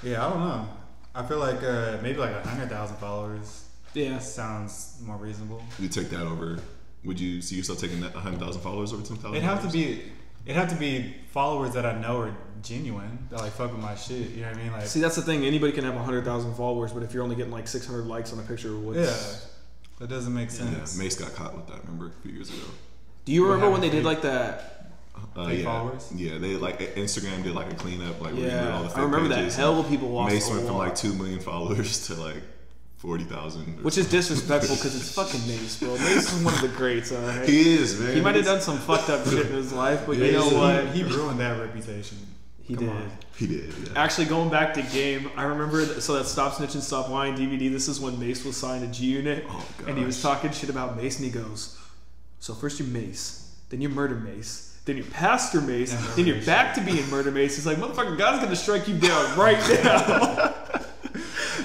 Yeah, 0.03 0.25
I 0.25 0.29
don't 0.29 0.39
know. 0.39 0.67
I 1.13 1.23
feel 1.25 1.39
like 1.39 1.63
uh, 1.63 1.97
maybe 2.03 2.17
like 2.19 2.31
a 2.35 2.47
hundred 2.47 2.69
thousand 2.69 2.97
followers 2.97 3.65
Yeah. 3.93 4.19
sounds 4.19 4.97
more 5.05 5.17
reasonable. 5.17 5.61
You 5.79 5.87
take 5.87 6.09
that 6.09 6.21
over. 6.21 6.59
Would 7.05 7.19
you 7.19 7.41
see 7.41 7.55
yourself 7.55 7.79
taking 7.79 8.01
that 8.01 8.13
hundred 8.13 8.39
thousand 8.39 8.61
followers 8.61 8.91
over 8.93 9.03
ten 9.03 9.15
thousand? 9.17 9.35
It'd 9.35 9.43
have 9.43 9.61
to 9.65 9.69
be. 9.71 10.01
It'd 10.45 10.57
have 10.57 10.69
to 10.69 10.75
be 10.75 11.15
followers 11.31 11.73
that 11.73 11.85
I 11.87 11.99
know 11.99 12.19
are 12.21 12.35
genuine. 12.61 13.27
That 13.31 13.39
like 13.39 13.51
fuck 13.53 13.71
with 13.71 13.81
my 13.81 13.95
shit. 13.95 14.29
You 14.31 14.41
know 14.41 14.49
what 14.49 14.57
I 14.57 14.61
mean? 14.63 14.71
Like 14.71 14.85
See, 14.85 14.99
that's 14.99 15.15
the 15.15 15.21
thing. 15.23 15.45
Anybody 15.45 15.71
can 15.71 15.83
have 15.85 15.95
hundred 15.95 16.25
thousand 16.25 16.53
followers, 16.55 16.91
but 16.91 17.01
if 17.03 17.13
you're 17.13 17.23
only 17.23 17.35
getting 17.35 17.51
like 17.51 17.67
six 17.67 17.87
hundred 17.87 18.05
likes 18.05 18.31
on 18.33 18.39
a 18.39 18.43
picture, 18.43 18.75
what's 18.77 18.99
yeah, 18.99 19.39
that 19.99 20.09
doesn't 20.09 20.33
make 20.33 20.49
Yeah, 20.49 20.55
sense. 20.55 20.97
Mase 20.97 21.15
got 21.15 21.33
caught 21.33 21.55
with 21.55 21.65
that. 21.67 21.81
Remember 21.85 22.07
a 22.07 22.21
few 22.21 22.31
years 22.31 22.49
ago. 22.49 22.59
Do 23.23 23.31
you 23.31 23.45
remember 23.45 23.71
when 23.71 23.81
they 23.81 23.89
did 23.89 24.03
like 24.03 24.21
that? 24.21 24.74
Uh, 25.37 25.47
yeah, 25.49 25.63
followers? 25.63 26.11
yeah. 26.15 26.37
They 26.37 26.55
like 26.55 26.79
Instagram 26.95 27.43
did 27.43 27.55
like 27.55 27.71
a 27.71 27.75
cleanup, 27.75 28.21
like 28.21 28.33
removed 28.33 28.53
all 28.53 28.83
the 28.83 28.89
fake 28.89 28.97
I 28.97 29.01
remember 29.03 29.27
that. 29.29 29.35
pages. 29.39 29.55
Hell, 29.55 29.83
people 29.83 30.09
lost 30.09 30.33
Mase 30.33 30.49
went 30.49 30.65
from 30.65 30.77
like 30.77 30.95
two 30.95 31.13
million 31.13 31.39
followers 31.39 32.07
to 32.07 32.13
like 32.15 32.41
forty 32.97 33.25
thousand. 33.25 33.83
Which 33.83 33.97
is 33.97 34.09
disrespectful 34.09 34.75
because 34.75 34.95
it's 34.95 35.13
fucking 35.13 35.41
Mase, 35.47 35.77
bro. 35.79 35.93
Mase 35.95 36.31
is 36.33 36.43
one 36.43 36.53
of 36.53 36.61
the 36.61 36.69
greats. 36.69 37.11
All 37.11 37.19
right. 37.21 37.47
he 37.47 37.73
is 37.75 37.99
man. 37.99 38.15
He 38.15 38.21
might 38.21 38.35
have 38.35 38.45
done 38.45 38.61
some 38.61 38.77
fucked 38.77 39.09
up 39.09 39.25
shit 39.27 39.47
in 39.47 39.51
his 39.53 39.73
life, 39.73 40.05
but 40.05 40.17
you 40.17 40.31
know 40.31 40.47
what? 40.49 40.87
He, 40.95 41.03
ruined 41.03 41.39
that 41.41 41.59
reputation. 41.59 42.17
He 42.63 42.75
Come 42.75 42.85
did. 42.87 42.95
on. 42.95 43.11
He 43.37 43.45
did. 43.47 43.73
Yeah. 43.83 43.89
Actually, 44.01 44.25
going 44.27 44.49
back 44.49 44.73
to 44.75 44.81
game, 44.83 45.29
I 45.35 45.43
remember 45.43 45.85
th- 45.85 45.99
so 45.99 46.13
that 46.15 46.25
Stop 46.25 46.53
Snitching 46.53 46.81
Stop 46.81 47.09
Lying 47.09 47.35
DVD. 47.35 47.69
This 47.71 47.87
is 47.87 47.99
when 47.99 48.17
Mase 48.19 48.43
was 48.45 48.57
signed 48.57 48.81
to 48.91 48.97
G 48.99 49.05
Unit, 49.07 49.45
Oh, 49.49 49.67
and 49.87 49.97
he 49.97 50.05
was 50.05 50.19
talking 50.21 50.51
shit 50.51 50.69
about 50.69 50.95
Mase, 50.97 51.17
and 51.17 51.25
he 51.25 51.31
goes, 51.31 51.77
"So 52.39 52.53
first 52.55 52.79
you're 52.79 52.87
Mase, 52.87 53.51
then 53.69 53.81
you're 53.81 53.91
Murder 53.91 54.15
Mase, 54.15 54.74
then 54.85 54.97
you're 54.97 55.05
Pastor 55.07 55.61
Mase, 55.61 55.93
Yeah, 55.93 56.11
then 56.15 56.25
you're 56.27 56.35
Murder 56.37 56.45
back 56.45 56.75
to 56.75 56.81
being 56.81 57.09
Murder 57.09 57.31
Mase." 57.31 57.55
He's 57.55 57.65
like, 57.65 57.77
"Motherfucker, 57.77 58.17
God's 58.17 58.43
gonna 58.43 58.55
strike 58.55 58.87
you 58.87 58.97
down 58.97 59.37
right 59.37 59.57
now." 59.83 60.53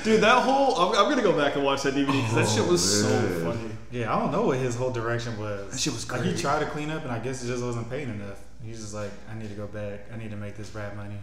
Dude, 0.02 0.22
that 0.22 0.42
whole 0.42 0.74
I'm, 0.76 0.98
I'm 0.98 1.10
gonna 1.10 1.22
go 1.22 1.36
back 1.36 1.56
and 1.56 1.64
watch 1.64 1.82
that 1.82 1.94
DVD 1.94 2.06
because 2.06 2.34
that 2.34 2.46
oh, 2.46 2.62
shit 2.62 2.66
was 2.70 3.04
Oh, 3.04 3.08
so 3.08 3.44
funny. 3.52 3.70
Yeah, 3.90 4.14
I 4.14 4.18
don't 4.20 4.30
know 4.32 4.46
what 4.46 4.58
his 4.58 4.74
whole 4.76 4.90
direction 4.90 5.38
was. 5.38 5.70
That 5.72 5.78
shit 5.80 5.92
was 5.92 6.10
Like 6.10 6.22
he 6.22 6.30
great. 6.30 6.40
tried 6.40 6.60
to 6.60 6.66
clean 6.66 6.90
up, 6.90 7.02
and 7.02 7.12
I 7.12 7.18
guess 7.18 7.42
it 7.44 7.48
just 7.48 7.62
wasn't 7.62 7.90
paying 7.90 8.08
enough. 8.08 8.40
He's 8.64 8.80
just 8.80 8.94
like, 8.94 9.10
I 9.30 9.34
need 9.38 9.48
to 9.48 9.54
go 9.54 9.66
back. 9.66 10.00
I 10.12 10.16
need 10.16 10.30
to 10.30 10.36
make 10.36 10.56
this 10.56 10.74
rap 10.74 10.94
money. 10.96 11.16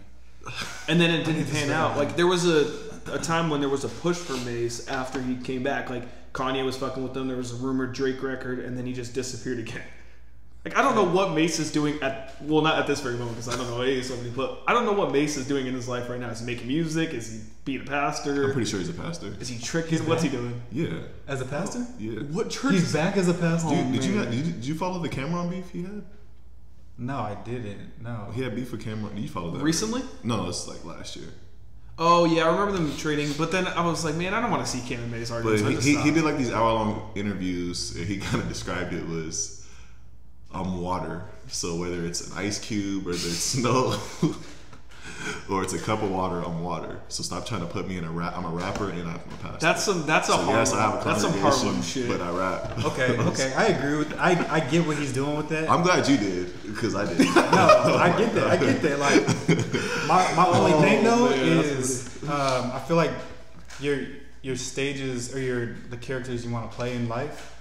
And 0.88 1.00
then 1.02 1.10
it 1.12 1.26
didn't 1.26 1.46
pan 1.52 1.72
out. 1.72 1.96
that. 1.96 2.00
Like 2.00 2.16
there 2.16 2.28
was 2.28 2.46
a, 2.48 2.72
a 3.12 3.20
time 3.20 3.50
when 3.50 3.60
there 3.62 3.70
was 3.70 3.84
a 3.84 3.90
push 3.90 4.18
for 4.18 4.34
Mase 4.46 4.88
after 4.88 5.22
he 5.22 5.36
came 5.38 5.64
back. 5.64 5.90
Like 5.90 6.04
Kanye 6.34 6.64
was 6.64 6.78
fucking 6.78 7.02
with 7.04 7.14
them. 7.14 7.28
There 7.28 7.38
was 7.38 7.52
a 7.54 7.56
rumored 7.56 7.94
Drake 7.94 8.22
record, 8.22 8.60
and 8.60 8.78
then 8.78 8.86
he 8.86 8.94
just 8.94 9.14
disappeared 9.14 9.60
again. 9.60 9.82
Like 10.68 10.78
I 10.78 10.82
don't 10.82 10.96
know 10.96 11.06
what 11.06 11.32
Mase 11.32 11.60
is 11.60 11.72
doing 11.72 11.98
at 12.02 12.36
well, 12.42 12.62
not 12.62 12.78
at 12.78 12.88
this 12.88 13.00
very 13.00 13.16
moment 13.16 13.38
because 13.38 13.48
I 13.48 13.56
don't 13.56 13.70
know 13.70 13.82
any 13.82 14.04
somebody, 14.04 14.32
but 14.32 14.64
I 14.68 14.74
don't 14.74 14.86
know 14.86 14.92
what 14.92 15.14
Mase 15.14 15.38
is 15.38 15.48
doing 15.48 15.66
in 15.66 15.74
his 15.74 15.88
life 15.88 16.10
right 16.10 16.20
now. 16.20 16.28
Is 16.30 16.42
he 16.42 16.46
making 16.46 16.68
music? 16.68 17.14
Is 17.14 17.32
he 17.32 17.40
being 17.64 17.82
a 17.82 17.86
pastor? 17.86 18.48
I'm 18.48 18.52
pretty 18.52 18.70
sure 18.70 18.80
he's 18.80 18.90
a 18.90 18.94
pastor. 18.94 19.28
is 19.40 19.48
he 19.48 19.64
tricking? 19.64 20.00
What's 20.00 20.24
he 20.24 20.30
doing? 20.30 20.62
Yeah. 20.74 21.00
As 21.26 21.40
a 21.40 21.46
pastor? 21.46 21.86
Oh, 21.88 21.94
yeah. 21.98 22.20
What 22.20 22.50
church? 22.50 22.74
He's 22.74 22.92
back 22.92 23.16
as 23.16 23.30
a 23.30 23.34
pastor. 23.34 23.70
Oh, 23.72 23.76
Dude, 23.76 23.94
did 23.94 24.04
you 24.04 24.16
not, 24.16 24.30
did 24.30 24.46
you 24.46 24.52
did 24.52 24.66
you 24.66 24.76
follow 24.76 25.00
the 25.00 25.08
Cam'ron 25.08 25.50
beef 25.50 25.70
he 25.70 25.84
had? 25.84 26.04
No, 26.98 27.20
I 27.20 27.36
didn't. 27.46 28.02
No. 28.04 28.30
He 28.36 28.44
had 28.44 28.54
beef 28.54 28.74
with 28.74 28.84
Cam'ron. 28.84 29.16
Did 29.16 29.22
you 29.22 29.30
follow 29.30 29.52
that? 29.52 29.64
Recently? 29.64 30.02
No, 30.26 30.50
it's 30.50 30.68
like 30.68 30.84
last 30.84 31.16
year. 31.16 31.30
Oh 31.98 32.26
yeah, 32.26 32.44
I 32.44 32.52
remember 32.52 32.74
them 32.74 32.94
trading. 32.98 33.32
But 33.38 33.54
then 33.54 33.68
I 33.68 33.86
was 33.88 34.04
like, 34.04 34.16
man, 34.16 34.34
I 34.34 34.42
don't 34.42 34.52
want 34.52 34.66
to 34.66 34.70
see 34.70 34.80
Cam'ron 34.80 35.04
and 35.04 35.12
Mase 35.12 35.30
But 35.30 35.46
arguments. 35.46 35.86
I 35.86 35.90
he, 35.90 35.96
he, 35.96 36.02
he 36.02 36.12
did 36.12 36.26
like 36.26 36.38
these 36.38 36.52
hour 36.52 36.74
long 36.74 37.12
interviews, 37.16 37.96
and 37.96 38.06
he 38.06 38.18
kind 38.18 38.44
of 38.44 38.50
described 38.50 38.92
it 38.92 39.08
was 39.08 39.57
I'm 40.58 40.82
water. 40.82 41.24
So 41.50 41.76
whether 41.76 42.06
it's 42.06 42.28
an 42.32 42.38
ice 42.38 42.60
cube 42.60 43.06
or 43.08 43.12
whether 43.12 43.28
it's 43.28 43.38
snow 43.56 43.98
or 45.50 45.64
it's 45.64 45.74
a 45.74 45.80
cup 45.80 46.04
of 46.04 46.12
water, 46.12 46.42
I'm 46.46 46.62
water. 46.64 47.00
So 47.08 47.24
stop 47.24 47.46
trying 47.46 47.62
to 47.62 47.68
put 47.68 47.88
me 47.88 47.98
in 47.98 48.04
a 48.04 48.12
rap. 48.12 48.38
I'm 48.38 48.46
a 48.46 48.50
rapper 48.50 48.90
and 48.90 49.08
I'm 49.10 49.16
a 49.16 49.20
pastor. 49.42 49.58
That's 49.62 49.84
some. 49.84 50.06
That's 50.06 50.30
a 50.30 50.34
so 50.34 50.38
hard. 50.40 50.50
yes, 50.58 50.74
I 50.74 50.82
have 50.92 51.02
a 51.02 51.04
that's 51.06 51.22
some 51.22 51.34
Harlem 51.40 51.82
shit. 51.82 52.08
but 52.10 52.22
I 52.22 52.30
rap. 52.32 52.86
Okay, 52.86 53.18
okay, 53.32 53.54
I 53.54 53.66
agree 53.68 53.98
with. 53.98 54.14
I 54.20 54.32
I 54.50 54.60
get 54.60 54.86
what 54.86 54.98
he's 54.98 55.14
doing 55.14 55.38
with 55.38 55.50
that. 55.50 55.70
I'm 55.70 55.84
glad 55.84 56.08
you 56.08 56.18
did 56.18 56.52
because 56.64 56.96
I 56.96 57.06
did. 57.06 57.20
no, 57.20 57.34
I 57.36 58.14
get 58.18 58.34
that. 58.36 58.48
I 58.48 58.58
get 58.58 58.82
that. 58.82 59.00
Like 59.00 60.08
my 60.08 60.34
my 60.36 60.46
only 60.48 60.74
Oh, 60.74 60.82
thing 60.82 61.04
though 61.04 61.30
man, 61.30 61.40
is 61.40 62.08
um, 62.24 62.72
I 62.74 62.80
feel 62.88 62.98
like 62.98 63.12
your 63.80 64.00
your 64.42 64.56
stages 64.56 65.34
or 65.34 65.40
your 65.40 65.74
the 65.90 65.98
characters 65.98 66.46
you 66.46 66.52
want 66.52 66.70
to 66.70 66.76
play 66.76 66.96
in 66.96 67.08
life 67.10 67.54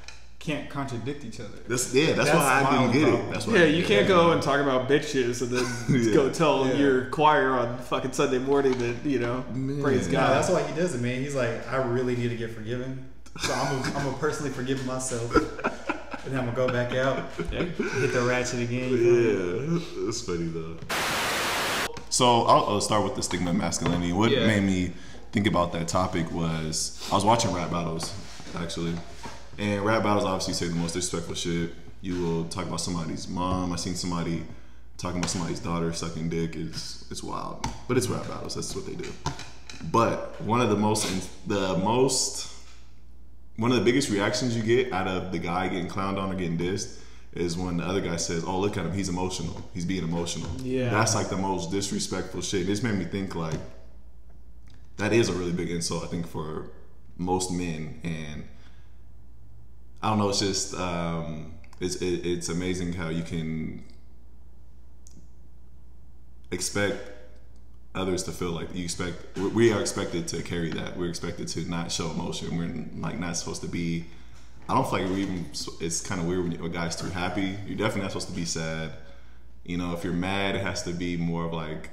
can't 0.47 0.71
contradict 0.71 1.25
each 1.25 1.41
other. 1.41 1.59
That's 1.67 1.93
yeah. 1.93 2.13
That's, 2.13 2.31
That's 2.31 2.39
why 2.39 2.61
I 2.61 2.63
my 2.63 2.71
didn't 2.71 2.85
only 2.85 2.99
get 3.01 3.09
it. 3.27 3.33
That's 3.33 3.47
why. 3.47 3.55
Yeah, 3.57 3.65
you 3.65 3.85
can't 3.85 4.07
get 4.07 4.15
go 4.15 4.31
and 4.31 4.41
talk 4.41 4.61
about 4.61 4.89
bitches 4.89 5.43
and 5.43 5.51
then 5.51 5.67
Yeah. 6.09 6.15
go 6.15 6.31
tell 6.31 6.67
Yeah. 6.69 6.75
your 6.75 7.05
choir 7.07 7.51
on 7.59 7.79
fucking 7.79 8.13
Sunday 8.13 8.39
morning 8.39 8.79
that 8.79 9.05
you 9.05 9.19
know 9.19 9.45
praise 9.83 10.05
Man. 10.07 10.13
Yeah, 10.15 10.21
God. 10.21 10.31
that's 10.37 10.49
why 10.51 10.63
he 10.63 10.75
does 10.81 10.95
it, 10.95 11.01
man. 11.01 11.21
He's 11.21 11.35
like, 11.35 11.67
I 11.71 11.77
really 11.79 12.15
need 12.17 12.29
to 12.29 12.37
get 12.37 12.53
forgiven, 12.53 13.05
so 13.41 13.53
I'm 13.53 13.83
gonna, 13.83 13.97
I'm 13.99 14.05
gonna 14.05 14.19
personally 14.19 14.53
forgive 14.53 14.87
myself, 14.87 15.35
and 15.35 16.33
then 16.33 16.39
I'm 16.39 16.45
gonna 16.47 16.57
go 16.57 16.69
back 16.69 16.93
out, 16.95 17.19
hit 17.51 17.77
the 18.13 18.25
ratchet 18.27 18.61
again. 18.61 18.89
you 18.91 18.97
feel 18.99 19.71
me? 19.71 19.85
Yeah, 20.05 20.09
it's 20.09 20.21
funny 20.23 20.47
though. 20.47 20.77
So 22.09 22.43
I'll, 22.45 22.67
I'll 22.67 22.81
start 22.81 23.05
with 23.05 23.15
the 23.17 23.23
stigma 23.23 23.51
of 23.51 23.57
masculinity. 23.57 24.13
What 24.13 24.31
Yeah. 24.31 24.47
made 24.47 24.63
me 24.63 24.93
think 25.33 25.47
about 25.47 25.73
that 25.73 25.89
topic 25.89 26.31
was 26.33 27.05
I 27.11 27.15
was 27.17 27.25
watching 27.25 27.53
rap 27.53 27.71
battles 27.71 28.15
actually, 28.57 28.95
and 29.59 29.85
rap 29.85 30.03
battles 30.03 30.25
obviously 30.25 30.55
say 30.55 30.69
the 30.69 30.75
most 30.75 30.93
disrespectful 30.95 31.35
shit. 31.35 31.71
You 32.01 32.23
will 32.23 32.45
talk 32.45 32.67
about 32.67 32.81
somebody's 32.81 33.29
mom. 33.29 33.73
I 33.73 33.77
seen 33.77 33.95
somebody 33.95 34.45
talking 34.99 35.19
about 35.19 35.31
somebody's 35.31 35.61
daughter 35.61 35.93
sucking 35.93 36.29
dick 36.29 36.57
is 36.57 37.07
it's 37.11 37.23
wild. 37.23 37.67
But 37.89 37.97
it's 37.97 38.09
rap 38.09 38.27
battles. 38.29 38.55
That's 38.55 38.75
what 38.75 38.87
they 38.87 38.95
do. 38.95 39.13
But 39.91 40.41
one 40.43 40.61
of 40.61 40.71
the 40.71 40.77
most 40.77 41.07
the 41.49 41.77
most 41.79 42.53
one 43.57 43.73
of 43.73 43.79
the 43.79 43.85
biggest 43.85 44.11
reactions 44.11 44.57
you 44.57 44.63
get 44.63 44.93
out 44.93 45.09
of 45.09 45.33
the 45.33 45.39
guy 45.39 45.69
getting 45.69 45.89
clowned 45.89 46.19
on 46.19 46.31
or 46.31 46.35
getting 46.35 46.59
dissed 46.59 47.01
is 47.33 47.57
when 47.57 47.79
the 47.79 47.85
other 47.85 48.01
guy 48.01 48.17
says, 48.17 48.45
"Oh, 48.45 48.59
look 48.59 48.77
at 48.77 48.87
him. 48.87 48.93
He's 48.93 49.09
emotional. 49.09 49.63
He's 49.75 49.85
being 49.85 50.05
emotional." 50.05 50.51
Yeah. 50.63 50.91
That's 50.91 51.15
like 51.15 51.29
the 51.29 51.37
most 51.37 51.71
disrespectful 51.71 52.43
shit. 52.43 52.67
This 52.67 52.83
made 52.83 52.95
me 52.95 53.05
think 53.05 53.35
like 53.35 53.61
that 54.97 55.13
is 55.13 55.29
a 55.29 55.33
really 55.33 55.53
big 55.53 55.71
insult. 55.71 56.05
I 56.05 56.07
think 56.07 56.27
for 56.27 56.71
most 57.19 57.51
men 57.51 58.01
and 58.05 58.45
I 60.07 60.11
don't 60.11 60.19
know. 60.19 60.29
It's 60.29 60.39
just 60.39 60.73
um, 60.75 61.55
it's 61.81 61.97
it, 61.97 62.25
it's 62.25 62.49
amazing 62.49 62.93
how 62.93 63.09
you 63.09 63.25
can 63.25 63.83
expect 66.53 67.11
others 67.93 68.23
to 68.23 68.31
feel 68.31 68.53
like 68.53 68.73
you 68.73 68.85
expect 68.85 69.37
we- 69.37 69.73
are 69.73 69.81
expected 69.81 70.29
to 70.29 70.45
carry 70.45 70.71
that. 70.71 70.97
We're 70.97 71.09
expected 71.09 71.49
to 71.49 71.69
not 71.69 71.91
show 71.91 72.09
emotion. 72.13 72.57
We're 72.57 73.03
like 73.03 73.19
not 73.19 73.37
supposed 73.37 73.63
to 73.63 73.69
be 73.69 74.05
i 74.69 74.75
don't 74.75 74.89
feel 74.89 75.01
like 75.01 75.11
we 75.11 75.23
even 75.23 75.47
it's 75.81 76.01
kind 76.01 76.21
of 76.21 76.29
weird 76.29 76.43
when 76.45 76.65
a 76.65 76.69
guy's 76.69 76.95
too 76.95 77.09
happy. 77.09 77.57
You're 77.67 77.77
definitely 77.77 78.03
not 78.03 78.13
supposed 78.13 78.29
to 78.29 78.35
be 78.35 78.45
sad. 78.45 78.93
You 79.65 79.77
know 79.77 79.93
if 79.93 80.05
you're 80.05 80.13
mad 80.13 80.55
it 80.55 80.63
has 80.63 80.85
to 80.85 80.93
be 80.93 81.17
more 81.17 81.47
of 81.47 81.53
like 81.53 81.91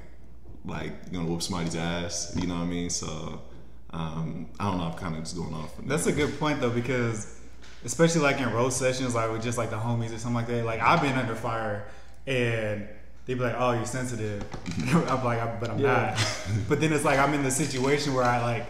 like 0.65 0.91
you're 1.10 1.19
gonna 1.19 1.28
whoop 1.32 1.41
somebody's 1.41 1.76
ass 1.76 2.36
you 2.39 2.45
know 2.45 2.58
what 2.58 2.62
i 2.62 2.65
mean? 2.67 2.91
So 2.91 3.41
um, 3.89 4.49
i 4.60 4.65
don't 4.65 4.78
know 4.78 4.84
i'm 4.86 4.93
kind 4.93 5.15
of 5.15 5.23
just 5.23 5.36
going 5.36 5.56
off 5.56 5.71
That's 5.84 6.06
a 6.06 6.12
good 6.12 6.39
point 6.39 6.62
though, 6.62 6.69
because 6.69 7.39
especially 7.86 8.22
like 8.22 8.39
in 8.39 8.52
roast 8.52 8.78
sessions, 8.78 9.15
like 9.15 9.32
with 9.32 9.43
just 9.43 9.58
like 9.58 9.69
the 9.69 9.78
homies 9.78 10.13
or 10.13 10.17
something 10.17 10.36
like 10.36 10.48
that. 10.48 10.65
Like 10.65 10.82
I've 10.82 11.02
been 11.02 11.17
under 11.17 11.36
fire, 11.36 11.86
and 12.28 12.88
they 13.26 13.34
be 13.34 13.39
like, 13.39 13.56
"Oh, 13.58 13.72
you're 13.74 13.86
sensitive." 13.86 14.43
I'm 14.93 15.24
like, 15.24 15.60
"But 15.60 15.69
I'm 15.72 15.80
Yeah. 15.80 16.15
not." 16.17 16.28
but 16.69 16.80
then 16.82 16.93
it's 16.93 17.06
like 17.06 17.19
I'm 17.19 17.34
in 17.34 17.43
the 17.43 17.52
situation 17.52 18.13
where 18.13 18.24
I 18.26 18.41
like, 18.41 18.65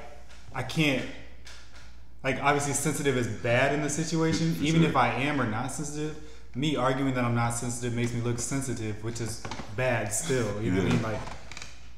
I 0.54 0.64
can't. 0.64 1.06
Like 2.24 2.42
obviously, 2.42 2.74
sensitive 2.74 3.18
is 3.18 3.28
bad 3.28 3.74
in 3.74 3.82
the 3.82 3.90
situation. 3.90 4.56
Even 4.62 4.82
sure. 4.82 4.90
if 4.90 4.96
I 4.96 5.10
am 5.14 5.42
or 5.42 5.46
not 5.46 5.72
sensitive, 5.72 6.16
me 6.56 6.76
arguing 6.76 7.14
that 7.16 7.24
I'm 7.26 7.36
not 7.36 7.54
sensitive 7.54 7.94
makes 7.94 8.14
me 8.14 8.22
look 8.22 8.40
sensitive, 8.40 9.04
which 9.04 9.20
is 9.22 9.44
bad 9.76 10.14
still. 10.14 10.62
You 10.62 10.72
know 10.72 10.84
what 10.84 10.90
I 10.92 10.94
mean? 10.94 11.02
Like, 11.02 11.20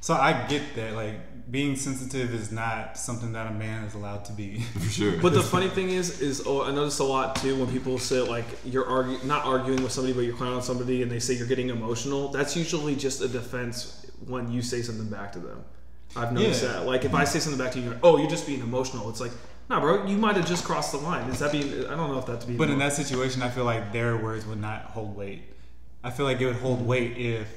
so 0.02 0.14
I 0.16 0.48
get 0.48 0.76
that. 0.76 0.94
Like 0.94 1.20
being 1.50 1.76
sensitive 1.76 2.34
is 2.34 2.52
not 2.52 2.98
something 2.98 3.34
that 3.34 3.48
a 3.48 3.52
man 3.52 3.84
is 3.84 3.94
allowed 3.94 4.26
to 4.26 4.34
be. 4.34 4.60
for 4.74 4.90
sure 4.90 5.22
But 5.22 5.34
the 5.34 5.44
funny 5.44 5.68
thing 5.70 5.90
is, 5.90 6.20
is 6.22 6.42
oh, 6.46 6.64
I 6.64 6.72
notice 6.72 7.00
a 7.00 7.04
lot 7.04 7.36
too 7.36 7.56
when 7.58 7.72
people 7.72 8.00
say 8.00 8.20
like 8.22 8.46
you're 8.66 8.86
argu- 8.86 9.24
not 9.24 9.46
arguing 9.46 9.84
with 9.84 9.92
somebody, 9.92 10.14
but 10.14 10.22
you're 10.22 10.36
clowning 10.36 10.56
on 10.56 10.64
somebody, 10.64 11.04
and 11.04 11.12
they 11.12 11.20
say 11.20 11.34
you're 11.36 11.48
getting 11.48 11.70
emotional. 11.70 12.30
That's 12.30 12.56
usually 12.56 12.96
just 12.96 13.22
a 13.22 13.28
defense 13.28 14.06
when 14.28 14.52
you 14.52 14.62
say 14.62 14.82
something 14.82 15.08
back 15.10 15.32
to 15.34 15.40
them. 15.40 15.64
I've 16.16 16.32
noticed 16.34 16.64
Yeah. 16.64 16.72
that. 16.74 16.86
Like 16.88 17.06
if 17.06 17.14
I 17.14 17.26
say 17.26 17.40
something 17.40 17.64
back 17.64 17.74
to 17.74 17.78
you, 17.80 17.86
you're 17.86 17.94
like, 17.94 18.04
oh, 18.04 18.18
you're 18.18 18.30
just 18.30 18.48
being 18.48 18.62
emotional. 18.62 19.10
It's 19.10 19.20
like, 19.22 19.32
nah, 19.70 19.80
bro, 19.82 20.06
you 20.08 20.18
might 20.18 20.36
have 20.38 20.48
just 20.48 20.64
crossed 20.64 20.94
the 20.94 20.98
line. 21.00 21.30
Is 21.30 21.40
that 21.40 21.52
being? 21.52 21.86
I 21.86 21.96
don't 21.96 22.10
know 22.12 22.18
if 22.18 22.26
that's 22.26 22.46
being. 22.46 22.58
But 22.58 22.70
in 22.70 22.80
that 22.80 22.94
situation, 22.94 23.42
I 23.44 23.50
feel 23.50 23.66
like 23.66 23.92
their 23.92 24.18
words 24.18 24.46
would 24.48 24.62
not 24.62 24.84
hold 24.86 25.16
weight. 25.16 25.44
I 26.04 26.10
feel 26.12 26.26
like 26.26 26.40
it 26.42 26.46
would 26.46 26.56
hold 26.56 26.86
weight 26.86 27.18
if 27.18 27.48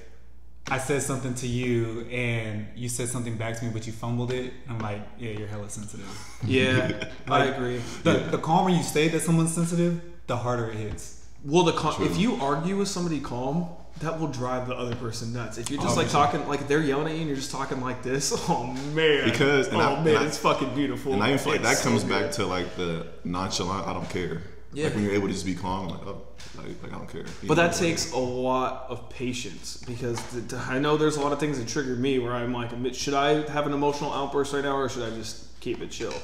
I 0.71 0.79
said 0.79 1.03
something 1.03 1.35
to 1.37 1.47
you 1.47 2.03
and 2.11 2.67
you 2.77 2.89
said 2.89 3.09
something 3.09 3.37
back 3.37 3.59
to 3.59 3.65
me, 3.65 3.71
but 3.73 3.87
you 3.87 3.93
fumbled 3.93 4.33
it. 4.33 4.53
I'm 4.69 4.79
like, 4.81 5.01
yeah, 5.19 5.31
you're 5.31 5.49
hella 5.49 5.71
sensitive. 5.71 6.07
yeah, 6.47 7.09
I 7.27 7.47
agree. 7.47 7.81
The, 8.05 8.19
the 8.31 8.39
calmer 8.39 8.71
you 8.71 8.83
say 8.83 9.09
that 9.09 9.21
someone's 9.21 9.53
sensitive, 9.55 10.01
the 10.27 10.37
harder 10.37 10.69
it 10.71 10.77
hits. 10.77 11.27
Well, 11.45 11.63
the 11.65 11.73
cal- 11.73 12.03
if 12.03 12.19
you 12.19 12.35
argue 12.37 12.77
with 12.77 12.89
somebody 12.89 13.21
calm, 13.21 13.69
that 14.01 14.21
will 14.21 14.29
drive 14.29 14.69
the 14.69 14.75
other 14.77 14.95
person 14.97 15.33
nuts. 15.33 15.57
If 15.59 15.71
you're 15.71 15.81
just 15.83 15.97
like 15.97 16.09
talking 16.11 16.47
like 16.49 16.69
they're 16.69 16.83
yelling 16.83 17.07
at 17.09 17.13
you 17.15 17.19
and 17.21 17.27
you're 17.29 17.37
just 17.37 17.51
talking 17.51 17.81
like 17.81 18.03
this, 18.03 18.33
oh 18.49 18.67
man, 18.95 19.25
Because- 19.31 19.69
and 19.69 19.77
oh 19.79 19.81
I- 19.81 19.95
man, 20.05 20.09
and 20.09 20.19
I- 20.19 20.27
it's 20.27 20.39
fucking 20.39 20.75
beautiful. 20.75 21.15
And 21.15 21.23
I 21.23 21.29
even 21.29 21.39
feel 21.39 21.53
like 21.53 21.63
that 21.63 21.73
It's 21.73 21.83
so 21.83 21.89
comes 21.91 22.05
good. 22.05 22.11
back 22.25 22.33
to 22.33 22.47
like 22.47 22.77
the 22.77 23.07
nonchalant. 23.25 23.87
I 23.89 23.93
don't 23.95 24.09
care. 24.11 24.43
Yeah. 24.79 24.85
Like 24.87 24.95
when 24.95 25.05
you're 25.05 25.15
able 25.15 25.27
to 25.27 25.33
just 25.33 25.45
be 25.47 25.55
calm, 25.57 25.89
like 25.89 26.07
oh, 26.07 26.23
like, 26.57 26.67
like 26.83 26.93
I 26.93 26.99
don't 26.99 27.09
care. 27.09 27.23
You 27.23 27.49
But 27.49 27.49
know, 27.49 27.55
that 27.63 27.71
like- 27.73 27.81
takes 27.81 28.13
a 28.13 28.19
lot 28.19 28.87
of 28.89 29.11
patience 29.11 29.83
because 29.87 30.21
th- 30.31 30.49
th- 30.49 30.63
I 30.69 30.79
know 30.79 30.97
there's 30.97 31.17
a 31.17 31.21
lot 31.21 31.33
of 31.33 31.41
things 31.41 31.59
that 31.59 31.67
trigger 31.67 31.97
me 31.97 32.19
where 32.21 32.33
I'm 32.33 32.53
like, 32.53 32.71
should 32.95 33.15
I 33.15 33.49
have 33.51 33.67
an 33.67 33.73
emotional 33.73 34.13
outburst 34.13 34.53
right 34.53 34.63
now 34.63 34.77
or 34.77 34.89
should 34.89 35.03
I 35.03 35.11
just 35.17 35.59
keep 35.61 35.81
it 35.83 35.91
chill? 35.91 36.15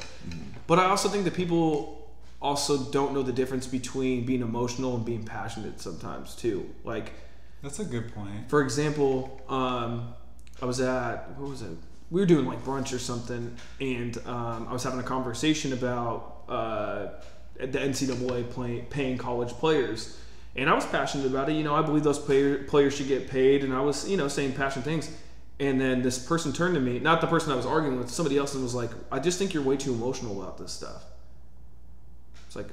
But 0.69 0.79
I 0.79 0.85
also 0.85 1.09
think 1.09 1.25
that 1.25 1.35
people 1.35 2.09
also 2.41 2.79
don't 2.93 3.13
know 3.13 3.23
the 3.23 3.33
difference 3.33 3.67
between 3.67 4.25
being 4.25 4.43
emotional 4.43 4.95
and 4.95 5.05
being 5.05 5.25
passionate 5.25 5.81
sometimes 5.81 6.37
too. 6.37 6.71
Like, 6.85 7.13
That's 7.63 7.81
a 7.81 7.85
good 7.85 8.15
point. 8.15 8.49
for 8.49 8.63
example, 8.63 9.41
um, 9.49 10.15
I 10.63 10.67
was 10.67 10.79
at 10.81 11.37
what 11.39 11.51
was 11.51 11.63
it? 11.63 11.77
We 12.11 12.21
were 12.21 12.27
doing 12.27 12.47
like 12.47 12.63
brunch 12.65 12.95
or 12.95 12.99
something, 13.01 13.57
and 13.81 14.17
um, 14.27 14.69
I 14.69 14.73
was 14.73 14.85
having 14.85 15.01
a 15.01 15.03
conversation 15.03 15.73
about 15.73 16.45
uh, 16.49 17.07
the 17.59 17.79
NCAA 17.79 18.51
play, 18.51 18.85
paying 18.91 19.19
college 19.19 19.51
players, 19.51 20.19
and 20.57 20.69
I 20.69 20.75
was 20.75 20.87
passionate 20.87 21.27
about 21.27 21.49
it. 21.49 21.55
You 21.55 21.65
know, 21.65 21.75
I 21.75 21.83
believe 21.83 22.05
those 22.05 22.19
player, 22.19 22.65
players 22.65 22.97
should 22.97 23.09
get 23.09 23.29
paid, 23.29 23.65
and 23.65 23.73
I 23.73 23.81
was 23.81 24.09
you 24.09 24.17
know 24.17 24.29
saying 24.29 24.53
passionate 24.53 24.85
things. 24.85 25.11
And 25.61 25.81
then 25.81 26.03
this 26.03 26.19
person 26.19 26.53
turned 26.53 26.75
to 26.75 26.81
me, 26.81 26.99
not 26.99 27.21
the 27.21 27.29
person 27.29 27.53
I 27.53 27.55
was 27.55 27.65
arguing 27.65 27.97
with, 27.97 28.11
somebody 28.11 28.37
else, 28.37 28.55
and 28.55 28.63
was 28.63 28.75
like, 28.75 28.91
"I 29.13 29.21
just 29.21 29.39
think 29.39 29.55
you're 29.55 29.63
way 29.63 29.77
too 29.77 29.93
emotional 29.93 30.41
about 30.41 30.59
this 30.59 30.73
stuff." 30.73 31.05
It's 32.47 32.57
like 32.57 32.67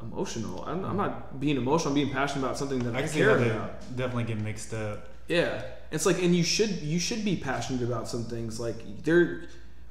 emotional. 0.00 0.64
I'm, 0.66 0.84
I'm 0.84 0.96
not 0.96 1.40
being 1.40 1.56
emotional. 1.56 1.90
I'm 1.90 1.94
being 1.94 2.10
passionate 2.10 2.44
about 2.44 2.58
something 2.58 2.80
that 2.80 2.96
I, 2.96 3.04
I 3.04 3.08
care 3.08 3.36
about. 3.36 3.96
definitely 3.96 4.24
get 4.24 4.38
mixed 4.38 4.74
up. 4.74 5.08
Yeah, 5.28 5.62
it's 5.90 6.04
like, 6.04 6.22
and 6.22 6.34
you 6.34 6.42
should 6.42 6.70
you 6.82 6.98
should 6.98 7.24
be 7.24 7.36
passionate 7.36 7.82
about 7.82 8.08
some 8.08 8.24
things. 8.24 8.58
Like 8.58 9.04
there, 9.04 9.44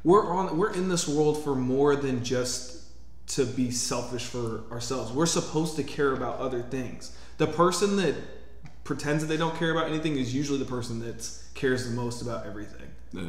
we're 0.04 0.30
on 0.32 0.58
we're 0.58 0.74
in 0.74 0.90
this 0.90 1.08
world 1.08 1.44
for 1.44 1.56
more 1.56 1.96
than 1.96 2.24
just 2.24 2.81
to 3.28 3.46
be 3.46 3.72
selfish 3.72 4.26
for 4.26 4.64
ourselves. 4.72 5.12
We're 5.12 5.26
supposed 5.26 5.76
to 5.78 5.84
care 5.84 6.14
about 6.14 6.40
other 6.40 6.62
things. 6.62 7.16
The 7.38 7.48
person 7.48 7.96
that 7.98 8.16
pretends 8.84 9.24
that 9.24 9.28
they 9.28 9.38
don't 9.38 9.56
care 9.56 9.72
about 9.72 9.88
anything 9.88 10.18
is 10.18 10.34
usually 10.34 10.60
the 10.60 10.66
person 10.66 11.00
that 11.00 11.30
cares 11.54 11.86
the 11.86 11.92
most 11.92 12.22
about 12.22 12.46
everything. 12.46 12.88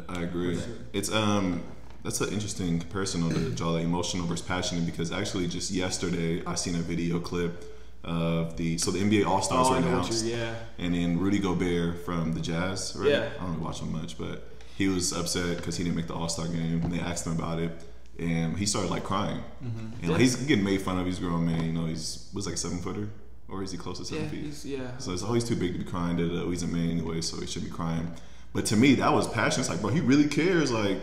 I 0.09 0.23
agree. 0.23 0.59
It's 0.93 1.11
um 1.13 1.63
that's 2.05 2.21
an 2.21 2.31
interesting 2.33 2.81
comparison 2.81 3.23
on 3.23 3.29
the 3.33 3.51
draw 3.51 3.73
the 3.73 3.79
emotional 3.79 4.27
versus 4.27 4.45
passionate 4.47 4.87
because 4.87 5.13
actually 5.13 5.47
just 5.47 5.71
yesterday 5.71 6.43
I 6.47 6.55
seen 6.57 6.75
a 6.75 6.79
video 6.79 7.21
clip 7.21 7.65
of 8.05 8.57
the 8.57 8.79
so 8.79 8.91
the 8.91 8.99
NBA 9.01 9.25
All 9.27 9.41
Stars 9.43 9.69
Oh, 9.71 9.75
announced, 9.75 10.25
you're- 10.25 10.37
yeah. 10.41 10.55
and 10.79 10.95
then 10.95 11.19
Rudy 11.21 11.39
Gobert 11.39 12.05
from 12.05 12.33
the 12.35 12.41
Jazz. 12.41 12.95
Right? 12.97 13.11
Yeah. 13.11 13.29
I 13.39 13.43
don't 13.43 13.53
really 13.53 13.65
watch 13.65 13.81
him 13.81 13.93
much, 13.93 14.19
but 14.19 14.49
he 14.77 14.89
was 14.89 15.13
upset 15.13 15.57
because 15.59 15.77
he 15.77 15.85
didn't 15.85 15.97
make 15.97 16.09
the 16.09 16.15
All 16.15 16.29
Star 16.29 16.49
game. 16.49 16.81
And 16.83 16.93
they 16.93 16.99
asked 16.99 17.27
him 17.27 17.35
about 17.39 17.61
it, 17.61 17.71
and 18.18 18.57
he 18.57 18.66
started 18.66 18.90
like 18.90 19.05
crying. 19.05 19.42
And 19.62 20.09
like, 20.11 20.20
he's 20.20 20.37
getting 20.37 20.64
made 20.64 20.83
fun 20.83 20.98
of. 20.98 21.07
He's 21.07 21.18
a 21.18 21.22
grown 21.22 21.46
man. 21.46 21.64
You 21.64 21.72
know, 21.72 21.87
he's 21.87 22.29
was 22.35 22.46
like 22.46 22.57
seven 22.59 22.79
footer, 22.79 23.09
or 23.48 23.62
is 23.62 23.70
he 23.72 23.79
close 23.79 23.98
to 23.98 24.05
seven 24.05 24.25
Yeah, 24.25 24.31
feet? 24.31 24.44
he's, 24.44 24.64
yeah. 24.66 24.96
So 24.98 25.12
it's 25.12 25.22
always 25.22 25.44
too 25.44 25.57
big 25.57 25.72
to 25.75 25.79
be 25.79 25.85
crying. 25.85 26.16
That 26.16 26.42
uh, 26.44 26.48
he's 26.51 26.62
a 26.62 26.66
man 26.66 26.90
anyway, 26.90 27.20
so 27.20 27.40
he 27.40 27.46
should 27.46 27.64
be 27.64 27.70
crying. 27.70 28.12
But 28.55 28.66
to 28.66 28.77
me, 28.77 28.94
that 28.96 29.12
was 29.12 29.27
passion. 29.29 29.61
It's 29.61 29.70
like, 29.70 29.81
bro, 29.81 29.90
he 29.90 30.01
really 30.01 30.29
cares. 30.29 30.70
Like, 30.70 30.98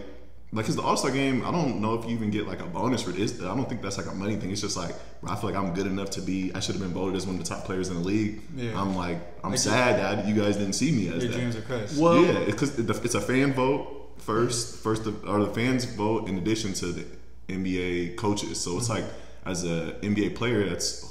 like, 0.51 0.65
cause 0.65 0.75
the 0.75 0.81
All 0.83 0.97
Star 0.97 1.09
game, 1.11 1.43
I 1.45 1.51
don't 1.51 1.79
know 1.81 1.93
if 1.95 2.05
you 2.05 2.11
even 2.11 2.29
get 2.31 2.47
like 2.47 2.59
a 2.61 2.65
bonus 2.65 3.01
for 3.03 3.11
this. 3.11 3.39
I 3.41 3.45
don't 3.55 3.67
think 3.69 3.81
that's 3.81 3.97
like 3.97 4.07
a 4.07 4.13
money 4.13 4.35
thing. 4.35 4.51
It's 4.51 4.61
just 4.61 4.77
like, 4.77 4.93
bro, 5.21 5.31
I 5.31 5.35
feel 5.35 5.49
like 5.51 5.59
I'm 5.59 5.73
good 5.73 5.87
enough 5.87 6.09
to 6.11 6.21
be. 6.21 6.51
I 6.53 6.59
should 6.59 6.75
have 6.75 6.81
been 6.83 6.93
voted 6.93 7.15
as 7.15 7.25
one 7.25 7.37
of 7.39 7.43
the 7.43 7.49
top 7.49 7.65
players 7.65 7.89
in 7.89 7.95
the 7.95 8.01
league. 8.01 8.41
Yeah. 8.55 8.79
I'm 8.79 8.95
like, 8.95 9.17
I'm 9.43 9.51
Like, 9.51 9.59
sad 9.59 9.99
that 9.99 10.27
you 10.27 10.35
guys 10.35 10.57
didn't 10.57 10.73
see 10.73 10.91
me 10.91 11.07
as 11.09 11.23
Your 11.23 11.31
that. 11.31 11.37
dreams 11.37 11.55
are 11.55 11.61
crushed. 11.61 11.97
Well- 11.97 12.23
yeah, 12.23 12.45
because 12.45 12.77
it's 12.77 13.15
a 13.15 13.21
fan 13.21 13.53
vote 13.53 13.95
first. 14.21 14.77
First, 14.77 15.03
the, 15.03 15.13
or 15.27 15.39
the 15.45 15.53
fans 15.53 15.85
vote 15.85 16.27
in 16.27 16.37
addition 16.37 16.73
to 16.73 16.87
the 16.87 17.05
NBA 17.47 18.15
coaches. 18.17 18.59
So 18.59 18.77
it's 18.77 18.89
mm-hmm. 18.89 19.03
like, 19.03 19.13
as 19.45 19.63
a 19.63 19.97
NBA 20.01 20.35
player, 20.35 20.67
that's 20.69 21.08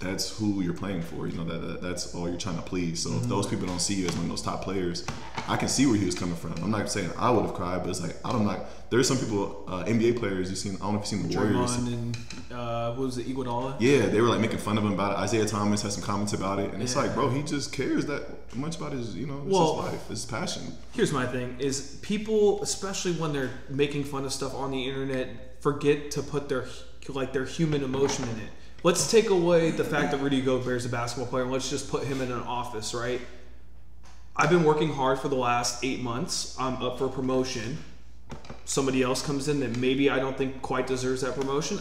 that's 0.00 0.30
who 0.38 0.60
you're 0.62 0.74
playing 0.74 1.02
for. 1.02 1.26
You 1.26 1.36
know 1.38 1.44
that, 1.44 1.58
that 1.58 1.82
that's 1.82 2.14
all 2.14 2.28
you're 2.28 2.38
trying 2.38 2.56
to 2.56 2.62
please. 2.62 3.02
So 3.02 3.10
if 3.16 3.24
those 3.24 3.46
people 3.46 3.66
don't 3.66 3.80
see 3.80 3.94
you 3.94 4.06
as 4.06 4.14
one 4.14 4.24
of 4.24 4.30
those 4.30 4.42
top 4.42 4.62
players, 4.62 5.04
I 5.48 5.56
can 5.56 5.68
see 5.68 5.86
where 5.86 5.96
he 5.96 6.06
was 6.06 6.14
coming 6.14 6.36
from. 6.36 6.52
I'm 6.62 6.70
not 6.70 6.88
saying 6.90 7.10
I 7.18 7.30
would 7.30 7.44
have 7.44 7.54
cried, 7.54 7.82
but 7.82 7.90
it's 7.90 8.00
like 8.00 8.16
I 8.24 8.30
don't 8.32 8.46
like. 8.46 8.60
There's 8.90 9.06
some 9.06 9.18
people, 9.18 9.64
uh, 9.68 9.84
NBA 9.84 10.18
players. 10.18 10.48
You've 10.48 10.58
seen. 10.58 10.76
I 10.76 10.78
don't 10.78 10.94
know 10.94 11.00
if 11.00 11.10
you've 11.12 11.20
seen 11.20 11.28
the 11.28 11.36
Warriors. 11.36 11.70
Draymond 11.76 11.86
and 11.92 12.16
uh, 12.52 12.94
what 12.94 13.04
was 13.06 13.18
it, 13.18 13.26
Iguodala? 13.26 13.76
Yeah, 13.80 14.06
they 14.06 14.20
were 14.20 14.28
like 14.28 14.40
making 14.40 14.58
fun 14.58 14.78
of 14.78 14.84
him 14.84 14.92
about 14.92 15.12
it. 15.12 15.18
Isaiah 15.18 15.44
Thomas 15.46 15.82
had 15.82 15.92
some 15.92 16.02
comments 16.04 16.32
about 16.32 16.58
it, 16.60 16.72
and 16.72 16.82
it's 16.82 16.94
Yeah. 16.94 17.02
like, 17.02 17.14
bro, 17.14 17.28
he 17.28 17.42
just 17.42 17.72
cares 17.72 18.06
that 18.06 18.22
much 18.56 18.76
about 18.76 18.92
his, 18.92 19.14
you 19.14 19.26
know, 19.26 19.42
Well- 19.44 19.82
his 19.82 19.92
life, 19.92 20.08
his 20.08 20.24
passion. 20.24 20.62
Here's 20.92 21.12
my 21.12 21.26
thing: 21.26 21.56
is 21.58 21.98
people, 22.02 22.62
especially 22.62 23.12
when 23.12 23.32
they're 23.32 23.50
making 23.68 24.04
fun 24.04 24.24
of 24.24 24.32
stuff 24.32 24.54
on 24.54 24.70
the 24.70 24.86
internet, 24.88 25.60
forget 25.60 26.10
to 26.12 26.22
put 26.22 26.48
their 26.48 26.66
like 27.08 27.32
their 27.32 27.44
human 27.46 27.82
emotion 27.82 28.24
in 28.24 28.36
it. 28.38 28.50
Let's 28.84 29.10
take 29.10 29.30
away 29.30 29.72
the 29.72 29.82
fact 29.82 30.12
that 30.12 30.18
Rudy 30.18 30.40
Gobert 30.40 30.76
is 30.76 30.86
a 30.86 30.88
basketball 30.88 31.26
player, 31.26 31.42
and 31.42 31.50
let's 31.50 31.68
just 31.68 31.90
put 31.90 32.04
him 32.04 32.20
in 32.20 32.30
an 32.30 32.42
office, 32.42 32.94
right? 32.94 33.20
I've 34.36 34.50
been 34.50 34.62
working 34.62 34.92
hard 34.92 35.18
for 35.18 35.26
the 35.26 35.34
last 35.34 35.84
eight 35.84 36.00
months. 36.00 36.56
I'm 36.60 36.80
up 36.80 36.98
for 36.98 37.08
promotion. 37.08 37.78
Somebody 38.66 39.02
else 39.02 39.20
comes 39.20 39.48
in 39.48 39.58
that 39.60 39.76
maybe 39.78 40.08
I 40.08 40.20
don't 40.20 40.38
think 40.38 40.62
quite 40.62 40.86
deserves 40.86 41.22
that 41.22 41.34
promotion, 41.34 41.80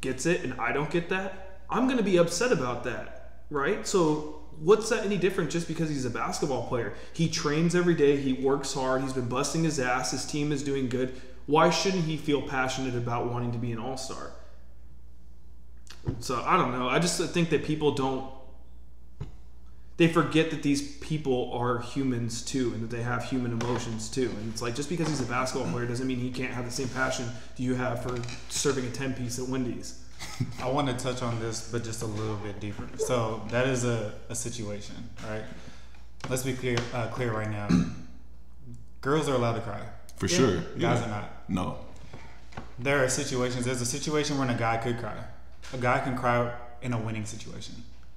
gets 0.00 0.24
it, 0.24 0.42
and 0.42 0.58
I 0.58 0.72
don't 0.72 0.88
get 0.88 1.10
that. 1.10 1.60
I'm 1.68 1.86
gonna 1.86 2.02
be 2.02 2.16
upset 2.16 2.50
about 2.50 2.84
that, 2.84 3.42
right? 3.50 3.86
So 3.86 4.40
what's 4.58 4.88
that 4.88 5.04
any 5.04 5.18
different 5.18 5.50
just 5.50 5.68
because 5.68 5.90
he's 5.90 6.06
a 6.06 6.10
basketball 6.10 6.66
player? 6.66 6.94
He 7.12 7.28
trains 7.28 7.74
every 7.74 7.94
day, 7.94 8.16
he 8.16 8.32
works 8.32 8.72
hard, 8.72 9.02
he's 9.02 9.12
been 9.12 9.28
busting 9.28 9.64
his 9.64 9.78
ass, 9.78 10.12
his 10.12 10.24
team 10.24 10.50
is 10.50 10.62
doing 10.62 10.88
good. 10.88 11.20
Why 11.44 11.68
shouldn't 11.68 12.04
he 12.04 12.16
feel 12.16 12.40
passionate 12.40 12.94
about 12.94 13.30
wanting 13.30 13.52
to 13.52 13.58
be 13.58 13.70
an 13.70 13.78
all 13.78 13.98
star? 13.98 14.30
So 16.20 16.42
I 16.44 16.56
don't 16.56 16.72
know. 16.72 16.88
I 16.88 16.98
just 16.98 17.20
think 17.32 17.50
that 17.50 17.64
people 17.64 17.92
don't. 17.92 18.24
They 19.98 20.08
forget 20.08 20.50
that 20.50 20.62
these 20.62 20.96
people 20.98 21.52
are 21.52 21.78
humans 21.80 22.42
too, 22.42 22.72
and 22.74 22.82
that 22.82 22.90
they 22.96 23.02
have 23.02 23.24
human 23.24 23.52
emotions 23.52 24.08
too. 24.10 24.30
And 24.40 24.52
it's 24.52 24.62
like 24.62 24.74
just 24.74 24.88
because 24.88 25.06
he's 25.08 25.20
a 25.20 25.26
basketball 25.26 25.70
player 25.70 25.86
doesn't 25.86 26.06
mean 26.06 26.18
he 26.18 26.30
can't 26.30 26.52
have 26.52 26.64
the 26.64 26.70
same 26.70 26.88
passion 26.88 27.28
you 27.56 27.74
have 27.74 28.02
for 28.02 28.16
serving 28.48 28.86
a 28.86 28.90
ten 28.90 29.12
piece 29.14 29.38
at 29.38 29.46
Wendy's. 29.48 30.02
I 30.62 30.68
want 30.68 30.88
to 30.88 30.94
touch 30.94 31.22
on 31.22 31.38
this, 31.40 31.68
but 31.70 31.84
just 31.84 32.02
a 32.02 32.06
little 32.06 32.36
bit 32.36 32.58
deeper. 32.58 32.88
So 32.96 33.42
that 33.50 33.66
is 33.66 33.84
a, 33.84 34.12
a 34.28 34.34
situation, 34.34 34.94
right? 35.28 35.42
Let's 36.28 36.42
be 36.44 36.54
clear 36.54 36.78
uh, 36.94 37.08
clear 37.08 37.32
right 37.32 37.50
now. 37.50 37.68
Girls 39.02 39.28
are 39.28 39.34
allowed 39.34 39.54
to 39.54 39.60
cry. 39.60 39.82
For 40.16 40.26
sure. 40.28 40.58
Guys 40.78 41.00
Yeah. 41.00 41.04
are 41.04 41.08
not. 41.08 41.30
No. 41.48 41.78
There 42.78 43.04
are 43.04 43.08
situations. 43.08 43.64
There's 43.64 43.80
a 43.80 43.86
situation 43.86 44.38
where 44.38 44.48
a 44.50 44.54
guy 44.54 44.76
could 44.78 44.98
cry. 44.98 45.16
A 45.72 45.78
guy 45.78 46.00
can 46.00 46.16
cry 46.16 46.54
in 46.82 46.92
a 46.92 46.98
winning 46.98 47.24
situation, 47.24 47.74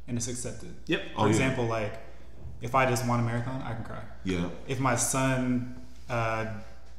and 0.07 0.17
it's 0.17 0.27
accepted. 0.27 0.73
Yep. 0.87 1.01
For 1.13 1.21
Oh, 1.21 1.23
yeah. 1.25 1.29
example, 1.31 1.65
like 1.65 1.93
if 2.61 2.73
I 2.75 2.85
just 2.89 3.07
won 3.07 3.19
a 3.19 3.23
marathon, 3.23 3.61
I 3.61 3.73
can 3.73 3.83
cry. 3.83 4.01
Yeah. 4.23 4.49
If 4.67 4.79
my 4.79 4.95
son 4.95 5.81
uh, 6.09 6.45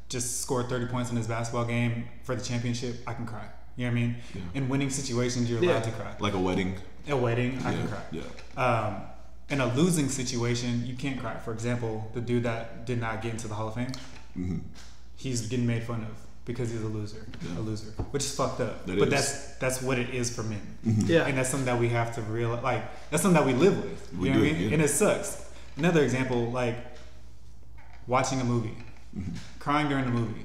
just 0.09 0.41
scored 0.43 0.69
30 0.69 0.87
points 0.87 1.11
in 1.11 1.17
his 1.17 1.27
basketball 1.27 1.65
game 1.65 2.09
for 2.23 2.35
the 2.37 2.43
championship, 2.45 2.97
I 3.07 3.15
can 3.15 3.27
cry. 3.27 3.47
You 3.77 3.87
know 3.87 3.91
what 3.93 3.99
I 3.99 4.01
mean? 4.01 4.17
Yeah. 4.35 4.41
In 4.55 4.69
winning 4.69 4.91
situations, 4.91 5.51
you're 5.51 5.63
Yeah. 5.63 5.73
allowed 5.73 5.85
to 5.85 5.91
cry. 5.93 6.15
Like 6.21 6.35
a 6.35 6.39
wedding. 6.39 6.77
A 7.09 7.17
wedding, 7.17 7.59
I 7.65 7.73
yeah. 7.73 7.79
can 7.79 7.89
cry. 7.89 8.03
Yeah. 8.13 8.23
Um, 8.65 9.03
in 9.49 9.61
a 9.61 9.67
losing 9.75 10.09
situation, 10.09 10.85
you 10.87 10.95
can't 10.97 11.21
cry. 11.21 11.37
For 11.39 11.53
example, 11.53 12.11
the 12.15 12.21
dude 12.21 12.43
that 12.45 12.85
did 12.87 13.01
not 13.01 13.23
get 13.23 13.33
into 13.33 13.49
the 13.49 13.55
Hall 13.55 13.69
of 13.69 13.75
Fame, 13.75 13.93
hmm 14.35 14.59
he's 15.19 15.49
getting 15.49 15.67
made 15.67 15.83
fun 15.83 16.03
of 16.05 16.26
because 16.47 16.71
he's 16.71 16.81
a 16.83 16.87
loser, 16.87 17.19
Yeah. 17.43 17.59
a 17.59 17.61
loser, 17.61 17.89
which 18.13 18.25
is 18.25 18.35
fucked 18.35 18.61
up. 18.63 18.87
That 18.87 18.99
but 18.99 19.09
is. 19.09 19.15
that's 19.15 19.31
that's 19.63 19.83
what 19.83 19.99
it 19.99 20.11
is 20.15 20.35
for 20.35 20.43
men, 20.45 20.63
Yeah. 20.85 21.27
and 21.27 21.37
that's 21.37 21.51
something 21.51 21.67
that 21.67 21.79
we 21.79 21.89
have 21.91 22.15
to 22.15 22.23
realize. 22.23 22.63
Like 22.63 22.83
that's 23.11 23.23
something 23.23 23.39
that 23.45 23.47
we 23.47 23.53
live 23.67 23.77
with. 23.85 24.01
You 24.15 24.21
We 24.21 24.29
know 24.31 24.39
what 24.39 24.47
I 24.47 24.49
do, 24.49 24.55
mean? 24.55 24.63
yeah. 24.69 24.75
And 24.75 24.83
it 24.83 24.89
sucks. 24.89 25.45
Another 25.77 26.03
example, 26.03 26.51
like 26.53 26.77
watching 28.07 28.41
a 28.41 28.45
movie, 28.45 28.77
Mm-hmm. 29.17 29.33
crying 29.61 29.89
during 29.89 30.05
the 30.05 30.11
movie. 30.11 30.45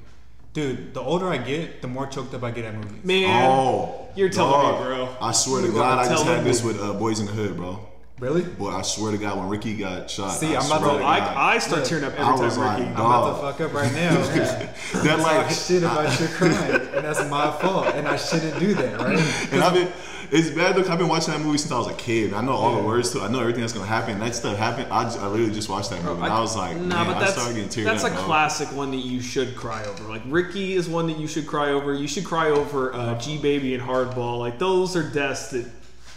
Dude, 0.53 0.93
the 0.93 1.01
older 1.01 1.27
I 1.29 1.37
get, 1.37 1.81
the 1.81 1.87
more 1.87 2.07
choked 2.07 2.33
up 2.33 2.43
I 2.43 2.51
get 2.51 2.63
at 2.65 2.73
movies. 2.75 3.03
Man, 3.03 3.49
Oh, 3.49 4.07
you're 4.15 4.29
telling 4.29 4.51
dog. 4.51 4.79
me, 4.81 4.85
bro. 4.87 5.15
I 5.21 5.31
swear 5.33 5.61
to 5.61 5.71
God, 5.71 5.99
I 5.99 6.09
just 6.09 6.23
telling 6.23 6.37
had 6.39 6.45
this 6.45 6.63
with 6.63 6.77
uh, 6.79 6.93
Boyz 6.93 7.19
n 7.19 7.25
the 7.25 7.31
Hood, 7.33 7.55
bro. 7.57 7.79
Really? 8.21 8.43
Boy, 8.43 8.69
I 8.69 8.83
swear 8.83 9.11
to 9.11 9.17
God, 9.17 9.39
when 9.39 9.49
Ricky 9.49 9.75
got 9.75 10.07
shot, 10.07 10.29
See, 10.29 10.55
I 10.55 10.59
I'm 10.59 10.67
about 10.71 10.93
to- 10.93 10.99
to 10.99 11.03
I, 11.03 11.53
I 11.55 11.57
start 11.57 11.85
tearing 11.85 12.03
up 12.03 12.13
I 12.19 12.31
every 12.33 12.45
was 12.45 12.55
time 12.55 12.77
Ricky. 12.79 12.89
like, 12.91 12.99
I'm 12.99 13.05
about 13.05 13.35
to 13.35 13.41
fuck 13.41 13.61
up 13.61 13.73
right 13.73 13.91
now. 13.93 14.13
that 15.03 15.19
like 15.19 15.49
shit 15.49 15.81
about 15.81 16.19
your 16.19 16.29
crying, 16.29 16.81
and 16.93 17.03
that's 17.03 17.27
my 17.31 17.51
fault, 17.59 17.87
and 17.87 18.07
I 18.07 18.17
shouldn't 18.17 18.59
do 18.59 18.75
that, 18.75 18.99
right? 18.99 19.51
And 19.51 19.63
I've 19.63 19.73
been, 19.73 19.91
it's 20.29 20.51
bad 20.51 20.75
though. 20.75 20.89
I've 20.91 20.99
been 20.99 21.07
watching 21.07 21.33
that 21.33 21.41
movie 21.41 21.57
since 21.57 21.71
I 21.71 21.79
was 21.79 21.87
a 21.87 21.95
kid. 21.95 22.33
I 22.33 22.41
know 22.41 22.51
all 22.51 22.75
the 22.79 22.83
words 22.83 23.09
to 23.13 23.17
it. 23.17 23.23
I 23.23 23.27
know 23.27 23.39
everything 23.39 23.61
that's 23.61 23.73
gonna 23.73 23.87
happen. 23.87 24.19
That 24.19 24.35
stuff 24.35 24.55
happened. 24.55 24.93
I, 24.93 25.03
just, 25.05 25.19
I 25.19 25.25
literally 25.27 25.51
just 25.51 25.67
watched 25.67 25.89
that 25.89 26.03
movie. 26.03 26.21
and 26.23 26.31
I 26.31 26.39
was 26.41 26.55
like, 26.55 26.77
nah, 26.77 27.03
man, 27.03 27.07
but 27.07 27.17
I 27.17 27.19
that's 27.21 27.33
started 27.33 27.55
getting 27.55 27.69
teared 27.69 27.85
that's 27.85 28.03
up. 28.03 28.13
a 28.13 28.15
classic 28.17 28.67
one 28.77 28.91
that 28.91 28.97
you 29.03 29.19
should 29.19 29.55
cry 29.55 29.83
over. 29.83 30.03
Like 30.03 30.21
Ricky 30.27 30.73
is 30.73 30.87
one 30.87 31.07
that 31.07 31.17
you 31.17 31.25
should 31.27 31.47
cry 31.47 31.71
over. 31.71 31.91
You 31.95 32.07
should 32.07 32.23
cry 32.25 32.51
over 32.51 32.93
uh, 32.93 33.17
G 33.17 33.39
Baby 33.39 33.73
and 33.73 33.81
Hardball. 33.83 34.37
Like 34.37 34.59
those 34.59 34.95
are 34.95 35.01
deaths 35.09 35.49
that 35.49 35.65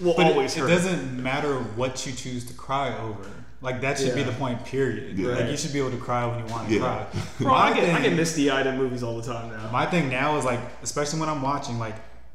will 0.00 0.14
But 0.14 0.26
always 0.26 0.57
it, 0.57 0.64
it 0.64 0.68
doesn't 0.68 1.22
matter 1.22 1.54
what 1.76 2.07
you 2.07 2.12
choose 2.12 2.44
to 2.46 2.54
cry 2.54 2.96
over. 2.98 3.28
Like 3.61 3.80
that 3.80 3.98
should 3.98 4.14
be 4.14 4.22
the 4.22 4.33
point. 4.33 4.64
Period. 4.66 5.18
Yeah. 5.18 5.28
Like 5.37 5.50
you 5.50 5.57
should 5.57 5.72
be 5.72 5.78
able 5.78 5.90
to 5.92 5.96
cry 5.96 6.26
when 6.26 6.38
you 6.38 6.52
want 6.52 6.68
to 6.68 6.74
Yeah. 6.74 6.80
cry. 6.80 7.07
Bro, 7.40 7.52
my, 7.52 7.57
I 7.59 7.74
get 7.74 7.85
I 7.88 7.94
thing, 7.94 8.02
get 8.02 8.12
misty 8.16 8.50
eyed 8.50 8.66
at 8.66 8.76
movies 8.76 9.02
all 9.02 9.16
the 9.20 9.22
time 9.33 9.50
now. 9.50 9.70
my 9.70 9.87
thing 9.87 10.11
now 10.11 10.37
is 10.37 10.44
like, 10.44 10.61
especially 10.83 11.20
when 11.20 11.28
I'm 11.28 11.40
watching, 11.42 11.78
like 11.78 11.94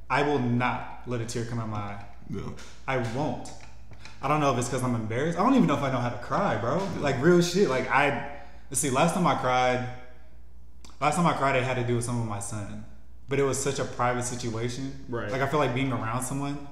I 0.10 0.24
will 0.24 0.40
not 0.40 1.02
let 1.06 1.22
a 1.22 1.26
tear 1.26 1.46
come 1.46 1.60
out 1.60 1.70
my 1.70 1.78
eye. 1.78 2.06
No. 2.30 2.56
I 2.88 2.98
won't. 3.16 3.48
I 4.22 4.28
don't 4.28 4.40
know 4.40 4.52
if 4.52 4.58
it's 4.58 4.68
because 4.68 4.84
I'm 4.84 4.96
embarrassed. 4.96 5.38
I 5.40 5.44
don't 5.44 5.54
even 5.56 5.68
know 5.68 5.76
if 5.78 5.84
I 5.84 5.92
know 5.92 6.00
how 6.00 6.10
to 6.10 6.18
cry, 6.18 6.58
bro. 6.58 6.86
Like 7.00 7.22
real 7.22 7.42
shit. 7.42 7.70
Like 7.70 7.90
I, 7.92 8.38
let's 8.72 8.82
see. 8.82 8.90
Last 8.90 9.14
time 9.14 9.26
I 9.28 9.36
cried, 9.36 9.88
last 11.00 11.16
time 11.16 11.28
I 11.28 11.34
cried, 11.34 11.56
it 11.56 11.64
had 11.64 11.76
to 11.76 11.84
do 11.84 11.96
with 11.96 12.06
something 12.06 12.22
with 12.22 12.30
my 12.30 12.40
son. 12.40 12.86
But 13.30 13.38
it 13.40 13.44
was 13.44 13.58
such 13.62 13.78
a 13.80 13.86
private 13.86 14.24
situation. 14.24 15.06
Right. 15.08 15.32
Like 15.32 15.42
I 15.42 15.48
feel 15.48 15.60
like 15.60 15.76
being 15.76 15.92
around 15.94 16.24
someone, 16.24 16.68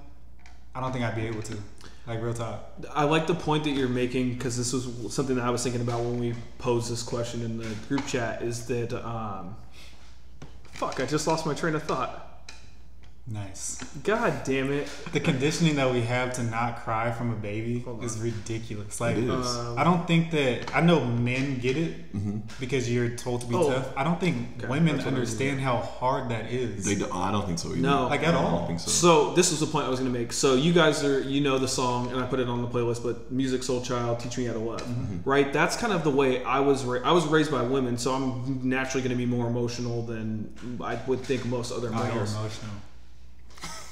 I 0.78 0.80
don't 0.80 0.92
think 0.92 1.04
I'd 1.04 1.16
be 1.16 1.26
able 1.26 1.42
to. 1.42 1.58
Like 2.06 2.22
real 2.22 2.34
talk. 2.34 2.72
I 2.94 3.04
like 3.04 3.28
the 3.28 3.36
point 3.36 3.66
that 3.66 3.72
you're 3.72 3.90
making 3.90 4.36
because 4.36 4.56
this 4.56 4.72
was 4.72 5.14
something 5.14 5.36
that 5.36 5.44
I 5.44 5.50
was 5.50 5.62
thinking 5.62 5.82
about 5.82 6.00
when 6.00 6.20
we 6.20 6.36
posed 6.58 6.90
this 6.90 7.04
question 7.04 7.42
in 7.42 7.58
the 7.58 7.68
group 7.90 8.08
chat. 8.08 8.42
Is 8.44 8.66
that 8.68 8.94
um, 8.94 9.58
fuck? 10.72 11.02
I 11.02 11.06
just 11.06 11.28
lost 11.28 11.46
my 11.46 11.54
train 11.54 11.76
of 11.76 11.84
thought. 11.84 12.27
Nice. 13.30 13.84
God 14.06 14.46
damn 14.46 14.72
it! 14.72 14.88
The 15.12 15.20
conditioning 15.20 15.76
that 15.76 15.92
we 15.92 16.00
have 16.02 16.32
to 16.36 16.44
not 16.44 16.84
cry 16.86 17.12
from 17.12 17.34
a 17.34 17.36
baby 17.36 17.84
is 18.02 18.18
ridiculous. 18.20 19.02
Like, 19.02 19.18
It 19.18 19.26
is. 19.26 19.58
Um, 19.58 19.78
I 19.78 19.84
don't 19.84 20.08
think 20.08 20.32
that 20.32 20.74
I 20.74 20.80
know 20.80 21.04
men 21.04 21.60
get 21.60 21.76
it 21.76 21.94
because 22.58 22.90
you're 22.90 23.10
told 23.10 23.42
to 23.42 23.48
be 23.48 23.56
Oh. 23.56 23.70
tough. 23.70 23.92
I 23.98 24.06
don't 24.06 24.18
think 24.18 24.48
Okay, 24.60 24.68
women 24.70 24.96
that's 24.96 25.06
what 25.06 25.14
I 25.16 25.20
was 25.20 25.30
understand 25.32 25.60
how 25.60 25.76
hard 25.78 26.30
that 26.30 26.52
is. 26.54 26.86
They 26.86 26.96
don't, 26.96 27.14
I 27.14 27.32
don't 27.34 27.46
think 27.46 27.60
so 27.60 27.70
either. 27.70 27.78
No. 27.82 28.08
like 28.08 28.24
at 28.24 28.34
I 28.34 28.38
all. 28.38 28.60
don't 28.60 28.68
think 28.68 28.80
so. 28.80 28.92
So 28.92 29.34
this 29.34 29.52
was 29.52 29.60
the 29.60 29.66
point 29.68 29.88
I 29.88 29.90
was 29.90 30.00
going 30.00 30.12
to 30.14 30.18
make. 30.18 30.32
So 30.32 30.56
you 30.56 30.72
guys 30.72 31.04
are, 31.04 31.20
you 31.20 31.42
know, 31.42 31.58
the 31.58 31.68
song, 31.68 32.10
and 32.14 32.22
I 32.24 32.28
put 32.28 32.40
it 32.40 32.48
on 32.48 32.62
the 32.62 32.68
playlist. 32.70 33.04
But 33.04 33.36
"Musiq 33.36 33.60
Soulchild," 33.60 34.20
"Teach 34.22 34.38
Me 34.38 34.46
How 34.46 34.54
to 34.54 34.60
Love," 34.60 34.82
Mm-hmm. 34.84 35.30
right? 35.30 35.52
That's 35.52 35.76
kind 35.76 35.92
of 35.92 36.06
the 36.06 36.12
way 36.12 36.46
I 36.46 36.62
was. 36.62 36.86
Ra- 36.86 37.02
I 37.04 37.12
was 37.12 37.26
raised 37.26 37.52
by 37.52 37.62
women, 37.62 37.98
so 37.98 38.14
I'm 38.14 38.62
naturally 38.70 39.02
going 39.02 39.12
to 39.18 39.18
be 39.18 39.26
more 39.30 39.48
emotional 39.48 40.02
than 40.04 40.54
I 40.82 40.98
would 41.08 41.20
think 41.20 41.46
most 41.46 41.74
other 41.74 41.92
Oh, 41.94 42.04
you're 42.06 42.14
males. 42.16 42.34
emotional. 42.34 42.72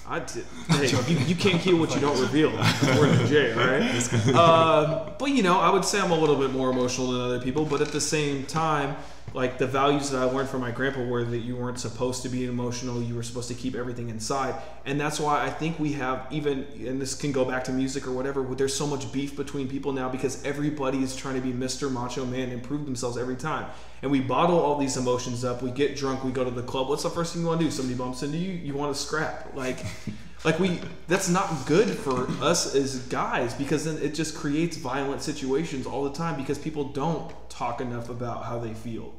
I 0.08 0.20
did. 0.20 0.46
Hey, 0.70 0.88
you, 1.12 1.18
you 1.26 1.36
can't 1.36 1.60
keep 1.60 1.78
what 1.78 1.94
you 1.96 2.00
don't 2.00 2.20
reveal. 2.22 2.52
We're 2.52 3.08
in 3.08 3.28
jail, 3.28 3.58
right? 3.58 4.36
Um, 4.36 5.14
but 5.18 5.32
you 5.32 5.42
know, 5.42 5.60
I 5.60 5.72
would 5.72 5.86
say 5.86 6.00
I'm 6.00 6.12
a 6.12 6.18
little 6.18 6.36
bit 6.36 6.52
more 6.52 6.70
emotional 6.70 7.12
than 7.12 7.22
other 7.22 7.40
people. 7.40 7.66
But 7.66 7.82
at 7.82 7.90
the 7.90 8.02
same 8.02 8.46
time, 8.46 8.96
like 9.36 9.58
the 9.58 9.68
values 9.68 10.12
that 10.12 10.22
I 10.22 10.26
learned 10.26 10.48
from 10.48 10.62
my 10.62 10.72
grandpa 10.72 11.04
were 11.04 11.26
that 11.26 11.40
you 11.40 11.58
weren't 11.58 11.78
supposed 11.78 12.24
to 12.24 12.30
be 12.30 12.46
emotional. 12.46 13.04
You 13.04 13.16
were 13.16 13.24
supposed 13.24 13.50
to 13.50 13.54
keep 13.54 13.76
everything 13.76 14.10
inside, 14.10 14.56
and 14.86 15.00
that's 15.00 15.20
why 15.20 15.44
I 15.44 15.50
think 15.50 15.78
we 15.78 15.92
have 15.94 16.26
even. 16.32 16.66
And 16.86 17.02
this 17.02 17.16
can 17.16 17.34
go 17.34 17.44
back 17.44 17.66
to 17.66 17.74
music 17.74 18.08
or 18.08 18.12
whatever. 18.12 18.42
But 18.44 18.58
there's 18.58 18.74
so 18.74 18.88
much 18.88 19.12
beef 19.12 19.36
between 19.36 19.68
people 19.68 19.92
now 19.92 20.08
because 20.08 20.44
everybody 20.46 21.04
is 21.04 21.18
trying 21.18 21.36
to 21.36 21.42
be 21.42 21.52
Mr. 21.52 21.92
Macho 21.92 22.26
Man 22.26 22.50
and 22.50 22.64
prove 22.64 22.86
themselves 22.86 23.18
every 23.18 23.36
time. 23.36 23.66
And 24.02 24.10
we 24.10 24.22
bottle 24.22 24.58
all 24.58 24.78
these 24.78 24.96
emotions 24.96 25.44
up. 25.44 25.62
We 25.62 25.70
get 25.70 25.98
drunk. 25.98 26.24
We 26.24 26.32
go 26.32 26.46
to 26.46 26.52
the 26.52 26.64
club. 26.64 26.88
What's 26.88 27.04
the 27.04 27.10
first 27.10 27.34
thing 27.34 27.42
you 27.42 27.50
want 27.50 27.60
to 27.60 27.66
do? 27.66 27.72
Somebody 27.72 27.98
bumps 27.98 28.24
into 28.24 28.38
you. 28.38 28.54
You 28.54 28.74
want 28.74 28.96
to 28.96 29.02
scrap. 29.02 29.54
Like, 29.54 29.80
like 30.46 30.60
we. 30.60 30.80
That's 31.10 31.28
not 31.28 31.66
good 31.66 31.90
for 31.90 32.26
us 32.42 32.74
as 32.74 33.00
guys 33.08 33.54
because 33.54 33.84
then 33.84 33.98
it 33.98 34.16
just 34.16 34.34
creates 34.34 34.78
violent 34.78 35.22
situations 35.22 35.86
all 35.86 36.06
the 36.06 36.14
time 36.14 36.38
because 36.38 36.58
people 36.58 36.86
don't 36.86 37.34
talk 37.50 37.82
enough 37.82 38.10
about 38.10 38.46
how 38.46 38.60
they 38.60 38.74
feel. 38.74 39.14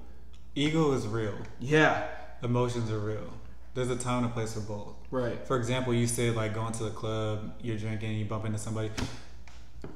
Ego 0.57 0.93
is 0.93 1.07
real. 1.07 1.35
Yeah. 1.61 2.07
Emotions 2.43 2.91
are 2.91 2.99
real. 2.99 3.31
There's 3.75 3.91
a 3.91 3.97
time 3.97 4.25
and 4.25 4.33
a 4.33 4.35
place 4.35 4.55
for 4.55 4.61
both. 4.61 4.95
Right. 5.11 5.47
For 5.47 5.57
example, 5.59 5.93
you 5.95 6.07
said 6.07 6.35
like 6.35 6.55
going 6.55 6.73
to 6.73 6.85
the 6.85 6.91
club, 6.91 7.53
you're 7.61 7.77
drinking, 7.77 8.13
you 8.19 8.25
bump 8.25 8.47
into 8.47 8.59
somebody. 8.59 8.91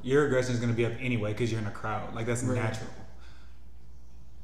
Your 0.02 0.26
aggression 0.26 0.52
is 0.52 0.60
going 0.60 0.70
to 0.70 0.76
be 0.76 0.84
up 0.84 0.92
anyway 1.00 1.32
because 1.32 1.50
you're 1.50 1.60
in 1.60 1.66
a 1.66 1.70
crowd. 1.72 2.14
Like 2.14 2.26
that's 2.26 2.42
Right. 2.42 2.62
natural. 2.62 2.90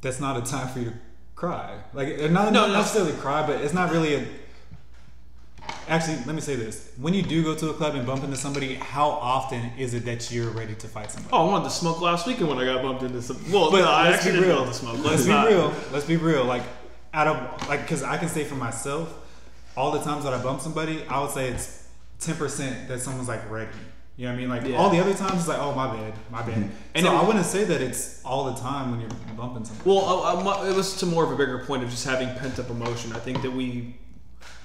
That's 0.01 0.19
not 0.21 0.37
a 0.39 0.51
time 0.51 0.69
for 0.69 0.79
you 0.81 0.87
to 0.87 0.95
cry. 1.35 1.79
Like 1.93 2.19
not, 2.19 2.31
No, 2.31 2.51
not 2.51 2.69
no. 2.69 2.73
necessarily 2.79 3.13
cry, 3.13 3.47
but 3.47 3.61
it's 3.61 3.75
not 3.75 3.93
really 3.93 4.15
a. 4.15 4.27
Actually, 5.89 6.17
let 6.27 6.35
me 6.35 6.41
say 6.41 6.57
this: 6.57 6.91
when 7.01 7.15
you 7.15 7.23
do 7.23 7.43
go 7.45 7.55
to 7.55 7.71
a 7.71 7.75
club 7.75 7.95
and 7.95 8.05
bump 8.07 8.25
into 8.25 8.37
somebody, 8.37 8.75
how 8.75 9.09
often 9.09 9.71
is 9.79 9.95
it 9.95 10.05
that 10.05 10.31
you're 10.33 10.51
ready 10.51 10.75
to 10.75 10.89
fight 10.89 11.11
somebody? 11.13 11.33
Oh, 11.33 11.47
I 11.47 11.51
wanted 11.51 11.65
to 11.65 11.71
smoke 11.71 12.01
last 12.01 12.27
weekend 12.27 12.49
when 12.49 12.59
I 12.59 12.65
got 12.65 12.83
bumped 12.83 13.03
into 13.05 13.23
some. 13.23 13.37
Well, 13.53 13.71
But 13.71 13.83
no, 13.83 13.91
I 13.91 14.11
let's 14.11 14.25
be 14.25 14.33
real. 14.33 14.57
want 14.57 14.69
to 14.73 14.75
smoke. 14.75 14.99
Let's 15.05 15.23
be 15.25 15.29
not. 15.31 15.47
real. 15.49 15.73
Let's 15.93 16.05
be 16.07 16.17
real. 16.17 16.45
Like 16.45 16.63
out 17.15 17.29
of 17.29 17.69
like, 17.69 17.83
because 17.83 18.03
I 18.03 18.17
can 18.19 18.29
say 18.29 18.43
for 18.45 18.57
myself, 18.57 19.13
all 19.77 19.93
the 19.93 20.01
times 20.01 20.25
that 20.25 20.33
I 20.35 20.43
bump 20.43 20.61
somebody, 20.61 21.05
I 21.09 21.21
would 21.21 21.31
say 21.31 21.49
it's 21.51 21.87
ten 22.19 22.35
percent 22.35 22.89
that 22.89 23.01
someone's 23.01 23.29
like 23.29 23.49
ready. 23.51 23.71
You 24.17 24.25
know 24.27 24.33
what 24.33 24.37
I 24.37 24.41
mean? 24.41 24.49
Like 24.49 24.65
Yeah. 24.67 24.77
all 24.79 24.91
the 24.91 24.99
other 24.99 25.13
times, 25.15 25.41
it's 25.41 25.49
like, 25.49 25.59
oh 25.61 25.73
my 25.75 25.95
bad, 25.95 26.15
my 26.33 26.41
bad. 26.43 26.57
And 26.57 26.73
And 26.95 27.07
so 27.07 27.13
it- 27.13 27.17
I 27.19 27.23
wouldn't 27.23 27.45
say 27.47 27.65
that 27.65 27.81
it's 27.83 28.23
all 28.25 28.45
the 28.53 28.55
time 28.59 28.91
when 28.91 29.01
you're 29.01 29.11
bumping 29.37 29.65
somebody. 29.67 29.89
Well, 29.91 30.05
uh, 30.25 30.63
uh, 30.63 30.65
it 30.71 30.75
was 30.75 30.97
to 31.01 31.07
more 31.07 31.23
of 31.23 31.31
a 31.33 31.37
bigger 31.37 31.59
point 31.65 31.85
of 31.85 31.91
just 31.91 32.05
having 32.07 32.29
pent 32.37 32.59
up 32.59 32.71
emotion. 32.71 33.13
I 33.13 33.19
think 33.19 33.43
that 33.43 33.53
we 33.53 33.95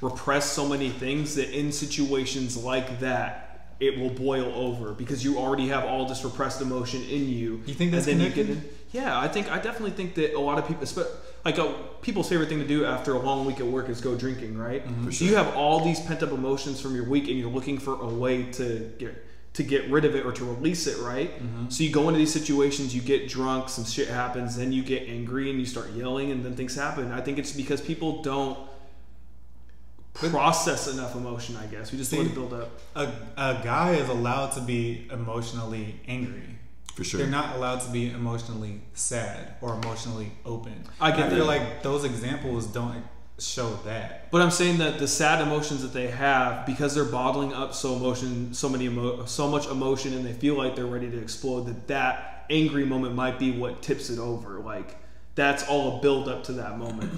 repress 0.02 0.52
so 0.52 0.68
many 0.68 0.90
things 0.90 1.36
that 1.36 1.58
in 1.58 1.72
situations 1.72 2.58
like 2.58 3.00
that, 3.00 3.48
it 3.80 3.98
will 3.98 4.10
boil 4.12 4.54
over 4.54 4.94
because 4.94 5.24
you 5.24 5.40
already 5.40 5.68
have 5.70 5.84
all 5.86 6.06
this 6.08 6.24
repressed 6.24 6.62
emotion 6.62 7.02
in 7.04 7.28
you. 7.28 7.62
You 7.66 7.74
think 7.74 7.92
that's 7.92 8.08
and 8.08 8.20
then 8.20 8.28
you 8.28 8.34
connected? 8.34 8.64
in. 8.64 8.70
Yeah, 8.92 9.20
I 9.20 9.28
think 9.28 9.50
I 9.50 9.56
definitely 9.58 9.92
think 9.92 10.16
that 10.16 10.36
a 10.36 10.40
lot 10.40 10.60
of 10.60 10.68
people, 10.68 10.86
like 11.46 11.58
uh, 11.58 11.72
people's 12.02 12.30
favorite 12.30 12.50
thing 12.50 12.60
to 12.60 12.68
do 12.68 12.86
after 12.86 13.14
a 13.14 13.20
long 13.20 13.46
week 13.46 13.60
at 13.60 13.66
work 13.66 13.90
is 13.90 14.02
go 14.02 14.16
drinking, 14.16 14.58
right? 14.58 14.84
So 15.12 15.26
you 15.26 15.36
have 15.36 15.56
all 15.56 15.84
these 15.84 16.00
pent 16.02 16.22
up 16.24 16.32
emotions 16.32 16.80
from 16.82 16.94
your 16.94 17.08
week, 17.08 17.28
and 17.28 17.40
you're 17.40 17.50
looking 17.50 17.78
for 17.80 17.96
a 18.02 18.08
way 18.08 18.52
to 18.54 18.92
get 19.00 19.26
to 19.54 19.64
get 19.64 19.90
rid 19.90 20.06
of 20.06 20.16
it 20.16 20.26
or 20.26 20.32
to 20.32 20.46
release 20.46 20.88
it, 20.88 20.98
right? 21.00 21.32
So 21.70 21.84
you 21.84 21.92
go 21.92 22.08
into 22.08 22.18
these 22.20 22.32
situations, 22.34 22.94
you 22.94 23.02
get 23.02 23.28
drunk, 23.28 23.68
some 23.70 23.84
shit 23.86 24.08
happens, 24.10 24.56
then 24.58 24.72
you 24.72 24.84
get 24.84 25.08
angry 25.10 25.50
and 25.50 25.60
you 25.60 25.66
start 25.66 25.90
yelling, 25.92 26.32
and 26.32 26.44
then 26.46 26.56
things 26.56 26.76
happen. 26.76 27.12
I 27.12 27.22
think 27.22 27.40
it's 27.40 27.52
because 27.54 27.82
people 27.82 28.22
don't 28.22 28.58
process 30.14 30.88
enough 30.88 31.16
emotion. 31.16 31.56
I 31.56 31.66
guess 31.68 31.92
we 31.92 31.98
just 31.98 32.12
let 32.14 32.22
See- 32.22 32.28
it 32.28 32.36
build 32.36 32.54
up. 32.54 32.80
A, 32.96 33.04
a 33.38 33.62
guy 33.64 33.92
is 33.94 34.10
allowed 34.10 34.52
to 34.54 34.62
be 34.62 35.08
emotionally 35.12 36.00
angry. 36.08 36.58
For 36.96 37.06
sure. 37.06 37.20
They're 37.22 37.30
not 37.30 37.56
allowed 37.56 37.80
to 37.82 37.90
be 37.90 38.12
emotionally 38.12 38.82
sad 38.94 39.56
or 39.62 39.76
emotionally 39.76 40.34
open. 40.46 40.84
I 41.00 41.12
get 41.12 41.28
I 41.28 41.30
feel 41.30 41.46
like 41.46 41.84
those 41.84 42.04
examples 42.04 42.68
don't 42.68 43.04
show 43.40 43.74
that. 43.86 44.30
But 44.30 44.42
I'm 44.42 44.52
saying 44.52 44.80
that 44.80 45.00
the 45.00 45.08
sad 45.08 45.42
emotions 45.42 45.82
that 45.84 45.94
they 45.94 46.08
have, 46.08 46.66
because 46.66 46.94
they're 46.94 47.06
bottling 47.06 47.54
up 47.54 47.74
so 47.74 47.96
emotion, 47.96 48.54
so 48.54 48.68
many 48.70 48.86
emo- 48.86 49.26
so 49.26 49.48
much 49.48 49.68
emotion, 49.68 50.14
and 50.14 50.26
they 50.26 50.34
feel 50.34 50.56
like 50.56 50.76
they're 50.76 50.86
ready 50.86 51.10
to 51.10 51.18
explode. 51.18 51.66
That 51.68 51.88
that 51.88 52.46
angry 52.50 52.86
moment 52.86 53.16
might 53.16 53.40
be 53.40 53.52
what 53.52 53.82
tips 53.82 54.10
it 54.10 54.20
over. 54.20 54.60
Like 54.60 54.98
that's 55.36 55.64
all 55.68 55.98
a 55.98 56.02
build 56.02 56.28
up 56.28 56.44
to 56.46 56.54
that 56.54 56.78
moment. 56.78 57.12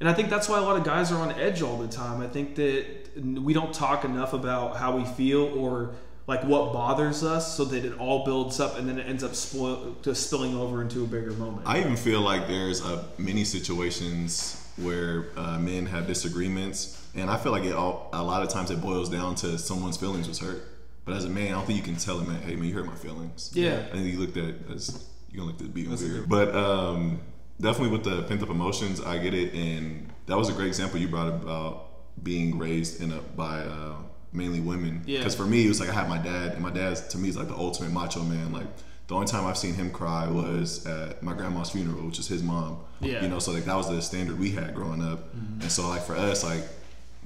And 0.00 0.08
I 0.08 0.12
think 0.12 0.28
that's 0.28 0.48
why 0.48 0.58
a 0.58 0.62
lot 0.62 0.76
of 0.76 0.84
guys 0.84 1.12
are 1.12 1.16
on 1.18 1.32
edge 1.32 1.62
all 1.62 1.78
the 1.78 1.88
time. 1.88 2.20
I 2.20 2.26
think 2.26 2.56
that 2.56 2.84
we 3.16 3.54
don't 3.54 3.72
talk 3.72 4.04
enough 4.04 4.32
about 4.32 4.76
how 4.76 4.96
we 4.96 5.04
feel 5.04 5.56
or 5.58 5.94
like 6.26 6.42
what 6.44 6.72
bothers 6.72 7.22
us, 7.22 7.54
so 7.56 7.64
that 7.66 7.84
it 7.84 7.98
all 7.98 8.24
builds 8.24 8.58
up 8.58 8.78
and 8.78 8.88
then 8.88 8.98
it 8.98 9.06
ends 9.06 9.22
up 9.22 9.34
spoil- 9.34 9.94
just 10.02 10.26
spilling 10.26 10.56
over 10.56 10.80
into 10.80 11.04
a 11.04 11.06
bigger 11.06 11.32
moment. 11.32 11.66
I 11.66 11.80
even 11.80 11.96
feel 11.96 12.22
like 12.22 12.48
there's 12.48 12.82
uh, 12.82 13.04
many 13.18 13.44
situations 13.44 14.60
where 14.76 15.26
uh, 15.36 15.58
men 15.58 15.86
have 15.86 16.06
disagreements, 16.06 17.06
and 17.14 17.30
I 17.30 17.36
feel 17.36 17.52
like 17.52 17.64
it 17.64 17.74
all, 17.74 18.08
a 18.12 18.22
lot 18.22 18.42
of 18.42 18.48
times 18.48 18.70
it 18.70 18.80
boils 18.80 19.10
down 19.10 19.34
to 19.36 19.58
someone's 19.58 19.98
feelings 19.98 20.26
was 20.26 20.38
hurt. 20.38 20.62
But 21.04 21.14
as 21.16 21.26
a 21.26 21.28
man, 21.28 21.48
I 21.48 21.50
don't 21.50 21.66
think 21.66 21.78
you 21.78 21.84
can 21.84 21.96
tell 21.96 22.18
him, 22.18 22.34
"Hey, 22.40 22.56
man, 22.56 22.68
you 22.68 22.74
hurt 22.74 22.86
my 22.86 22.94
feelings." 22.94 23.50
Yeah. 23.52 23.84
I 23.92 23.96
think 23.96 24.06
you 24.06 24.18
looked 24.18 24.38
at 24.38 24.54
as 24.74 25.06
you 25.30 25.38
gonna 25.38 25.50
look 25.50 25.60
at 25.60 25.74
being 25.74 25.92
a 25.92 25.96
weird. 25.96 26.26
But 26.28 26.56
um, 26.56 27.20
definitely 27.60 27.96
with 27.96 28.04
the 28.04 28.22
pent 28.24 28.42
up 28.42 28.50
emotions, 28.50 29.00
I 29.00 29.18
get 29.18 29.34
it, 29.34 29.54
and 29.54 30.12
that 30.26 30.36
was 30.36 30.48
a 30.48 30.52
great 30.52 30.68
example 30.68 30.98
you 30.98 31.08
brought 31.08 31.28
about 31.28 31.86
being 32.22 32.58
raised 32.58 33.02
in 33.02 33.12
a 33.12 33.20
by 33.20 33.60
uh, 33.60 33.96
mainly 34.32 34.60
women. 34.60 35.02
Yeah. 35.06 35.18
Because 35.18 35.34
for 35.34 35.46
me, 35.46 35.64
it 35.64 35.68
was 35.68 35.80
like 35.80 35.88
I 35.88 35.92
had 35.92 36.08
my 36.08 36.18
dad, 36.18 36.52
and 36.52 36.62
my 36.62 36.70
dad 36.70 36.96
to 37.10 37.18
me 37.18 37.28
is 37.28 37.36
like 37.36 37.48
the 37.48 37.56
ultimate 37.56 37.92
macho 37.92 38.22
man. 38.22 38.52
Like 38.52 38.66
the 39.06 39.14
only 39.14 39.26
time 39.26 39.46
I've 39.46 39.58
seen 39.58 39.74
him 39.74 39.90
cry 39.90 40.26
was 40.28 40.86
at 40.86 41.22
my 41.22 41.34
grandma's 41.34 41.70
funeral, 41.70 42.06
which 42.06 42.18
is 42.18 42.28
his 42.28 42.42
mom. 42.42 42.78
Yeah. 43.00 43.22
You 43.22 43.28
know, 43.28 43.38
so 43.38 43.52
like 43.52 43.64
that 43.64 43.76
was 43.76 43.88
the 43.88 44.00
standard 44.02 44.38
we 44.38 44.50
had 44.50 44.74
growing 44.74 45.02
up, 45.02 45.32
and 45.60 45.70
so 45.70 45.88
like 45.88 46.02
for 46.02 46.16
us, 46.16 46.44
like 46.44 46.62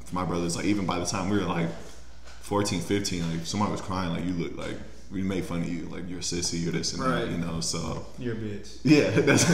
for 0.04 0.14
my 0.14 0.24
brothers, 0.24 0.56
like 0.56 0.66
even 0.66 0.86
by 0.86 0.98
the 0.98 1.06
time 1.06 1.28
we 1.30 1.38
were 1.38 1.44
like 1.44 1.68
14, 2.40 2.80
15, 2.80 3.30
like 3.30 3.46
somebody 3.46 3.72
was 3.72 3.80
crying, 3.80 4.10
like 4.10 4.24
you 4.24 4.32
look 4.32 4.56
like 4.56 4.76
we 5.10 5.22
made 5.22 5.44
fun 5.44 5.62
of 5.62 5.68
you, 5.68 5.86
like 5.86 6.08
you're 6.08 6.18
a 6.18 6.22
sissy, 6.22 6.62
you're 6.62 6.72
this 6.72 6.92
and 6.94 7.02
Right. 7.02 7.20
that, 7.24 7.30
you 7.30 7.38
know. 7.38 7.60
So 7.60 8.06
You're 8.18 8.34
a 8.34 8.36
bitch. 8.36 8.76
yeah, 8.84 9.10
that's 9.26 9.48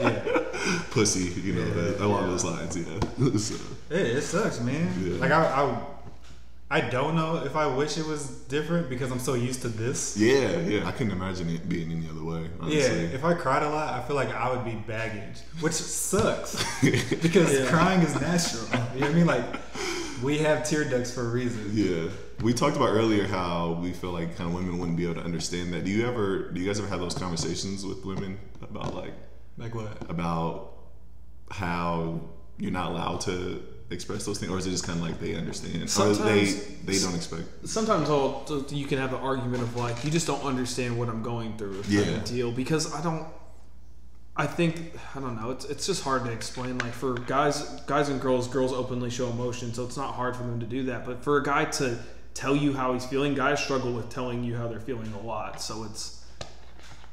Yeah. 0.00 0.44
pussy, 0.90 1.40
you 1.40 1.54
know, 1.54 1.70
that, 1.70 2.00
along 2.00 2.28
those 2.30 2.44
lines, 2.44 2.76
yeah. 2.76 2.84
so, 3.38 3.54
It, 3.90 4.16
it 4.18 4.22
sucks, 4.22 4.60
man. 4.60 4.92
Yeah. 5.02 5.18
Like 5.20 5.30
I, 5.30 5.44
I, 5.44 5.80
I 6.70 6.80
don't 6.82 7.14
know 7.16 7.42
if 7.44 7.56
I 7.56 7.66
wish 7.66 7.96
it 7.96 8.06
was 8.06 8.26
different 8.48 8.90
because 8.90 9.10
I'm 9.10 9.18
so 9.20 9.34
used 9.34 9.62
to 9.62 9.68
this. 9.68 10.16
yeah, 10.16 10.58
yeah. 10.58 10.86
I 10.86 10.92
couldn't 10.92 11.12
imagine 11.12 11.48
it 11.48 11.68
being 11.68 11.90
any 11.90 12.08
other 12.10 12.22
way. 12.22 12.48
Honestly. 12.60 12.78
Yeah, 12.80 13.14
if 13.14 13.24
I 13.24 13.34
cried 13.34 13.62
a 13.62 13.70
lot, 13.70 13.94
I 13.94 14.06
feel 14.06 14.16
like 14.16 14.34
I 14.34 14.50
would 14.50 14.64
be 14.64 14.72
baggage, 14.86 15.38
which 15.60 15.72
sucks 15.74 16.62
because 16.82 17.52
Yeah. 17.58 17.66
crying 17.66 18.02
is 18.02 18.14
natural. 18.20 18.64
You 18.94 19.00
know 19.00 19.06
what 19.06 19.10
I 19.10 19.14
mean? 19.14 19.26
Like 19.26 19.44
we 20.22 20.38
have 20.38 20.68
tear 20.68 20.84
ducts 20.84 21.10
for 21.12 21.22
a 21.22 21.28
reason. 21.30 21.70
Yeah, 21.72 22.10
we 22.42 22.52
talked 22.52 22.76
about 22.76 22.90
earlier 22.90 23.26
how 23.26 23.78
we 23.82 23.92
feel 23.92 24.10
like 24.12 24.36
kind 24.36 24.48
of 24.48 24.54
women 24.54 24.78
wouldn't 24.78 24.96
be 24.96 25.04
able 25.04 25.14
to 25.16 25.22
understand 25.24 25.72
that. 25.72 25.84
Do 25.84 25.90
you 25.90 26.06
ever, 26.06 26.50
do 26.50 26.60
you 26.60 26.66
guys 26.66 26.78
ever 26.78 26.88
have 26.88 27.00
those 27.00 27.14
conversations 27.14 27.84
with 27.84 28.04
women 28.04 28.38
about 28.62 28.94
like 28.94 29.12
Like 29.56 29.74
what? 29.74 30.08
about 30.10 30.72
how 31.50 32.20
you're 32.58 32.70
not 32.70 32.92
allowed 32.92 33.20
to 33.22 33.62
express 33.90 34.26
those 34.26 34.38
things, 34.38 34.52
or 34.52 34.58
is 34.58 34.66
it 34.66 34.70
just 34.70 34.84
kind 34.86 34.98
of 35.00 35.04
like 35.04 35.18
they 35.18 35.34
understand, 35.34 35.76
or 35.76 35.78
they 35.80 35.86
Sometimes- 35.86 36.64
they 36.84 36.98
don't 36.98 37.14
expect? 37.14 37.44
sometimes 37.68 38.08
I'll, 38.10 38.44
you 38.70 38.86
can 38.86 38.98
have 38.98 39.12
an 39.14 39.20
argument 39.20 39.62
of 39.62 39.74
like 39.76 40.04
you 40.04 40.10
just 40.10 40.26
don't 40.26 40.42
understand 40.42 40.98
what 40.98 41.08
I'm 41.08 41.22
going 41.22 41.56
through 41.56 41.76
type 41.82 41.90
Yeah. 41.90 42.18
deal 42.24 42.52
because 42.52 42.92
I 42.94 43.02
don't 43.02 43.26
I 44.36 44.46
think 44.46 44.92
I 45.16 45.20
don't 45.20 45.34
know 45.40 45.50
it's 45.50 45.64
it's 45.64 45.86
just 45.86 46.04
hard 46.04 46.24
to 46.26 46.30
explain 46.30 46.78
like 46.78 46.92
for 46.92 47.14
guys 47.14 47.62
guys 47.86 48.08
and 48.08 48.20
girls 48.20 48.46
girls 48.46 48.72
openly 48.72 49.10
show 49.10 49.28
emotion 49.30 49.74
so 49.74 49.84
it's 49.84 49.96
not 49.96 50.14
hard 50.14 50.36
for 50.36 50.44
them 50.44 50.60
to 50.60 50.66
do 50.66 50.84
that 50.84 51.04
but 51.04 51.24
for 51.24 51.38
a 51.38 51.42
guy 51.42 51.64
to 51.64 51.98
tell 52.34 52.54
you 52.54 52.72
how 52.72 52.92
he's 52.92 53.06
feeling 53.06 53.34
guys 53.34 53.62
struggle 53.62 53.92
with 53.92 54.08
telling 54.10 54.44
you 54.44 54.56
how 54.56 54.68
they're 54.68 54.80
feeling 54.80 55.12
a 55.14 55.26
lot 55.26 55.60
so 55.60 55.84
it's 55.84 56.24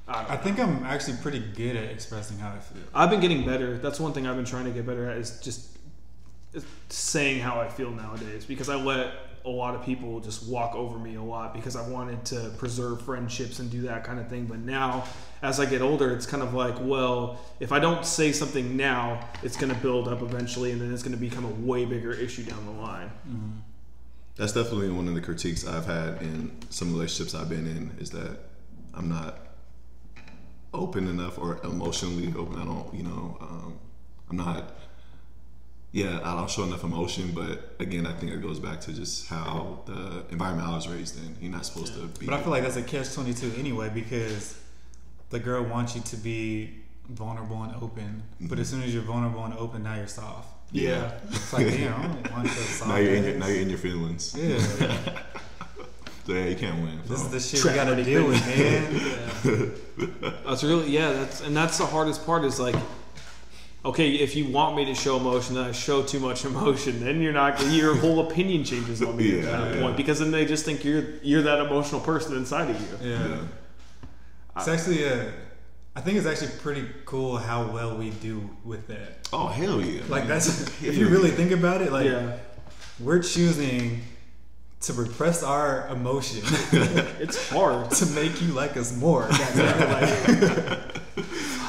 I 0.08 0.34
I 0.34 0.38
think 0.38 0.60
I'm 0.60 0.84
actually 0.84 1.18
pretty 1.18 1.40
good 1.40 1.76
at 1.76 1.86
expressing 1.86 2.38
how 2.38 2.50
I 2.52 2.60
feel. 2.60 2.84
I've 2.94 3.10
been 3.10 3.22
getting 3.22 3.46
better 3.46 3.78
that's 3.78 4.00
one 4.00 4.14
thing 4.14 4.28
I've 4.28 4.36
been 4.36 4.46
trying 4.46 4.66
to 4.66 4.72
get 4.72 4.86
better 4.86 5.10
at 5.10 5.18
is 5.18 5.40
just 5.42 5.76
saying 6.90 7.42
how 7.42 7.60
I 7.60 7.68
feel 7.68 7.92
nowadays 7.92 8.46
because 8.46 8.70
I 8.70 8.76
let 8.76 9.12
a 9.46 9.50
lot 9.50 9.76
of 9.76 9.86
people 9.86 10.20
just 10.20 10.48
walk 10.48 10.74
over 10.74 10.98
me 10.98 11.16
a 11.16 11.22
lot 11.22 11.54
because 11.54 11.76
I 11.76 11.88
wanted 11.88 12.26
to 12.26 12.52
preserve 12.58 13.04
friendships 13.04 13.60
and 13.60 13.70
do 13.70 13.84
that 13.84 14.04
kind 14.04 14.20
of 14.20 14.28
thing. 14.28 14.46
But 14.46 14.60
now, 14.60 15.04
as 15.44 15.60
I 15.60 15.68
get 15.68 15.84
older, 15.84 16.12
it's 16.12 16.26
kind 16.26 16.42
of 16.42 16.56
like, 16.56 16.76
well, 16.82 17.40
if 17.60 17.72
I 17.72 17.78
don't 17.78 18.04
say 18.04 18.32
something 18.32 18.76
now, 18.76 19.24
it's 19.44 19.56
going 19.56 19.72
to 19.72 19.80
build 19.82 20.08
up 20.08 20.24
eventually 20.24 20.72
and 20.72 20.82
then 20.82 20.92
it's 20.92 21.04
going 21.04 21.14
to 21.14 21.20
become 21.20 21.46
a 21.46 21.66
way 21.66 21.86
bigger 21.86 22.12
issue 22.12 22.44
down 22.44 22.66
the 22.66 22.82
line. 22.82 23.12
Mm-hmm. 23.30 23.60
That's 24.38 24.52
definitely 24.52 24.90
one 24.90 25.08
of 25.08 25.16
the 25.16 25.22
critiques 25.22 25.66
I've 25.66 25.86
had 25.86 26.22
in 26.22 26.52
some 26.70 26.92
relationships 26.92 27.34
I've 27.34 27.50
been 27.50 27.68
in 27.68 27.96
is 28.00 28.10
that 28.12 28.38
I'm 28.94 29.08
not 29.08 29.38
open 30.74 31.08
enough 31.08 31.40
or 31.40 31.60
emotionally 31.64 32.34
open. 32.38 32.60
I 32.60 32.66
don't, 32.66 32.94
you 32.94 33.04
know, 33.04 33.38
um, 33.40 33.80
I'm 34.30 34.38
not. 34.38 34.76
Yeah, 35.94 36.20
I 36.26 36.36
don't 36.36 36.50
show 36.50 36.64
enough 36.64 36.84
emotion, 36.84 37.32
but 37.34 37.78
again, 37.80 38.06
I 38.06 38.12
think 38.12 38.34
it 38.34 38.42
goes 38.42 38.60
back 38.60 38.82
to 38.82 38.92
just 38.92 39.28
how 39.28 39.80
the 39.86 40.26
environment 40.30 40.68
I 40.68 40.76
was 40.76 40.90
raised 40.90 41.18
in. 41.18 41.38
You're 41.40 41.54
not 41.54 41.66
supposed 41.66 41.94
to 41.94 42.08
be. 42.20 42.26
But 42.26 42.36
I 42.36 42.42
feel 42.42 42.52
like 42.52 42.64
that's 42.64 42.76
a 42.76 42.82
catch 42.82 43.14
twenty 43.14 43.34
two 43.34 43.54
anyway 43.58 43.90
because 43.94 44.60
the 45.30 45.40
girl 45.40 45.64
wants 45.64 45.96
you 45.96 46.02
to 46.02 46.18
be 46.18 46.84
vulnerable 47.08 47.64
and 47.64 47.74
open, 47.82 48.24
but 48.42 48.60
as 48.60 48.68
soon 48.68 48.84
as 48.84 48.94
you're 48.94 49.04
vulnerable 49.04 49.46
and 49.46 49.54
open, 49.54 49.84
now 49.84 49.96
you're 49.96 50.08
soft. 50.08 50.50
Yeah. 50.72 51.12
It's 51.30 51.54
like 51.54 51.68
damn, 51.68 51.94
I 51.94 52.08
don't 52.08 52.32
want 52.32 52.46
your 52.46 52.54
soft. 52.56 52.90
now 52.90 52.98
you're 52.98 53.16
in 53.16 53.24
your, 53.24 53.36
now 53.36 53.48
you're 53.48 53.62
in 53.62 53.70
your 53.70 53.78
feelings. 53.78 54.36
Yeah, 54.38 54.98
So 56.26 56.34
yeah, 56.34 56.46
you 56.46 56.56
can't 56.56 56.82
win. 56.82 57.00
this 57.06 57.20
so. 57.20 57.28
is 57.28 57.52
the 57.52 57.58
shit 57.58 57.66
we 57.66 57.76
gotta 57.76 58.04
deal 58.04 58.28
with, 58.28 58.42
man. 58.48 60.34
That's 60.46 60.64
really, 60.64 60.90
yeah, 60.90 61.14
that's, 61.14 61.42
and 61.42 61.56
that's 61.56 61.78
the 61.78 61.86
hardest 61.86 62.26
part 62.26 62.44
is 62.44 62.60
like, 62.60 62.76
okay, 63.86 64.10
if 64.10 64.36
you 64.36 64.50
want 64.50 64.76
me 64.76 64.86
to 64.86 64.96
show 64.96 65.18
emotion, 65.18 65.56
then 65.56 65.66
I 65.66 65.72
show 65.72 66.02
too 66.02 66.20
much 66.20 66.44
emotion. 66.46 67.04
Then 67.04 67.22
you're 67.22 67.32
not, 67.32 67.64
your 67.68 67.96
whole 67.96 68.28
opinion 68.28 68.64
changes 68.64 69.02
on 69.04 69.16
me 69.16 69.40
at 69.40 69.46
that 69.46 69.76
yeah. 69.76 69.82
point 69.82 69.96
because 69.96 70.20
then 70.20 70.32
they 70.32 70.46
just 70.46 70.66
think 70.66 70.84
you're, 70.84 71.06
you're 71.22 71.44
that 71.44 71.60
emotional 71.60 72.02
person 72.02 72.36
inside 72.36 72.72
of 72.72 72.82
you. 72.82 73.10
Yeah. 73.10 73.28
yeah. 73.28 73.38
It's 74.58 74.68
actually 74.68 75.08
uh, 75.08 75.26
I 75.96 76.02
think 76.02 76.18
it's 76.18 76.28
actually 76.28 76.52
pretty 76.60 76.86
cool 77.06 77.38
how 77.38 77.72
well 77.72 77.96
we 77.98 78.10
do 78.10 78.50
with 78.66 78.88
that. 78.88 79.28
Oh 79.32 79.48
hell 79.48 79.80
yeah! 79.82 80.02
Like 80.10 80.28
that's 80.28 80.68
if 80.84 80.98
you 80.98 81.08
really 81.08 81.32
think 81.32 81.52
about 81.52 81.82
it, 81.82 81.92
like 81.92 82.06
Yeah. 82.06 82.38
we're 83.00 83.22
choosing 83.24 84.02
to 84.82 84.94
repress 84.94 85.42
our 85.42 85.88
emotion 85.88 86.42
It's 87.20 87.50
hard. 87.50 87.90
to 88.00 88.06
make 88.08 88.42
you 88.42 88.50
like 88.50 88.76
us 88.78 88.96
more. 88.96 89.28
Like, 89.30 90.80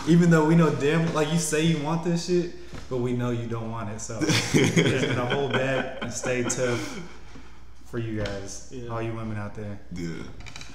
even 0.08 0.30
though 0.30 0.44
we 0.44 0.54
know 0.54 0.70
damn, 0.74 1.12
like 1.14 1.32
you 1.32 1.38
say 1.38 1.62
you 1.62 1.82
want 1.82 2.04
this 2.04 2.26
shit, 2.26 2.52
but 2.90 2.98
we 2.98 3.12
know 3.12 3.30
you 3.30 3.46
don't 3.46 3.70
want 3.70 3.90
it. 3.90 4.00
So 4.00 4.18
we're 4.54 5.14
gonna 5.14 5.26
hold 5.34 5.52
back 5.52 5.98
and 6.02 6.12
stay 6.12 6.42
tough 6.42 7.00
for 7.86 7.98
you 7.98 8.22
guys, 8.22 8.68
Yeah. 8.72 8.88
all 8.90 9.00
you 9.00 9.12
women 9.14 9.36
out 9.38 9.54
there. 9.54 9.78
yeah. 9.92 10.08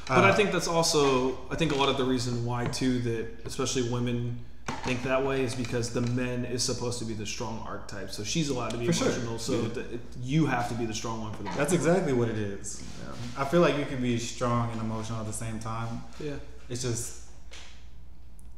But 0.07 0.23
I 0.25 0.29
Uh, 0.31 0.35
think 0.35 0.51
that's 0.51 0.67
also 0.67 1.37
I 1.49 1.55
think 1.55 1.71
a 1.71 1.75
lot 1.75 1.89
of 1.89 1.97
the 1.97 2.03
reason 2.03 2.45
why 2.45 2.65
too 2.65 2.99
that 2.99 3.27
especially 3.45 3.83
women 3.89 4.39
think 4.85 5.03
that 5.03 5.23
way 5.25 5.43
is 5.43 5.53
because 5.55 5.91
the 5.93 6.01
men 6.01 6.45
is 6.45 6.63
supposed 6.63 6.97
to 6.99 7.05
be 7.05 7.13
the 7.13 7.25
strong 7.25 7.63
archetype. 7.67 8.09
So 8.11 8.23
she's 8.23 8.49
allowed 8.49 8.71
to 8.71 8.77
be 8.77 8.87
For 8.87 8.93
sure. 8.93 9.07
emotional. 9.09 9.39
So 9.39 9.67
th- 9.67 9.85
it, 9.91 9.99
you 10.21 10.45
have 10.47 10.67
to 10.69 10.75
be 10.75 10.85
the 10.85 10.93
strong 10.93 11.21
one 11.21 11.31
for 11.33 11.39
the 11.43 11.49
men. 11.49 11.57
That's 11.57 11.73
exactly 11.73 12.13
what 12.13 12.29
it 12.29 12.37
is. 12.37 12.81
I 13.37 13.45
feel 13.45 13.61
like 13.61 13.77
you 13.77 13.85
can 13.85 14.01
be 14.01 14.17
strong 14.17 14.71
and 14.71 14.81
emotional 14.81 15.19
at 15.19 15.25
the 15.27 15.33
same 15.33 15.59
time. 15.59 16.01
yeah. 16.19 16.33
It's 16.69 16.81
just, 16.83 17.23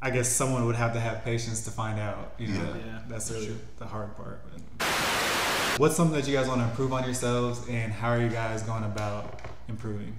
I 0.00 0.10
guess 0.10 0.28
someone 0.28 0.66
would 0.66 0.76
have 0.76 0.92
to 0.94 1.00
have 1.00 1.24
patience 1.24 1.64
to 1.64 1.70
find 1.70 1.98
out. 1.98 2.34
You 2.38 2.48
know, 2.48 2.60
Yeah. 2.62 2.76
Yeah, 2.86 2.98
that's 3.08 3.30
really 3.30 3.46
sure. 3.46 3.56
the 3.78 3.86
hard 3.86 4.16
part. 4.16 4.40
What's 5.78 5.96
something 5.96 6.14
that 6.20 6.28
you 6.28 6.34
guys 6.36 6.46
want 6.48 6.60
to 6.60 6.66
improve 6.68 6.92
on 6.92 7.04
yourselves, 7.04 7.60
and 7.68 7.92
how 7.92 8.08
are 8.10 8.20
you 8.20 8.28
guys 8.28 8.62
going 8.62 8.84
about 8.84 9.40
improving? 9.68 10.14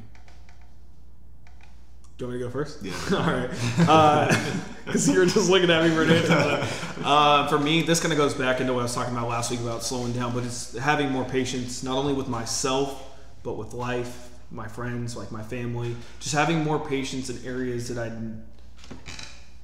Do 2.17 2.25
you 2.25 2.29
want 2.29 2.39
me 2.39 2.45
to 2.45 2.45
go 2.45 2.51
first? 2.51 2.81
Yeah. 2.81 2.93
All 3.17 4.27
right. 4.27 4.61
Because 4.85 5.09
you 5.09 5.17
were 5.17 5.25
just 5.25 5.49
looking 5.49 5.71
at 5.71 5.83
me 5.83 5.89
for 5.89 6.03
an 6.03 6.11
answer. 6.11 6.67
Uh, 7.03 7.47
for 7.47 7.57
me, 7.57 7.81
this 7.81 7.99
kind 7.99 8.13
of 8.13 8.19
goes 8.19 8.35
back 8.35 8.61
into 8.61 8.71
what 8.71 8.81
I 8.81 8.83
was 8.83 8.93
talking 8.93 9.17
about 9.17 9.27
last 9.27 9.49
week 9.49 9.59
about 9.59 9.81
slowing 9.81 10.13
down, 10.13 10.31
but 10.31 10.43
it's 10.43 10.77
having 10.77 11.09
more 11.09 11.25
patience, 11.25 11.81
not 11.81 11.97
only 11.97 12.13
with 12.13 12.27
myself, 12.27 13.03
but 13.41 13.57
with 13.57 13.73
life 13.73 14.29
my 14.51 14.67
friends, 14.67 15.15
like 15.17 15.31
my 15.31 15.43
family, 15.43 15.95
just 16.19 16.35
having 16.35 16.63
more 16.63 16.79
patience 16.79 17.29
in 17.29 17.45
areas 17.45 17.87
that 17.89 17.97
I 17.97 18.11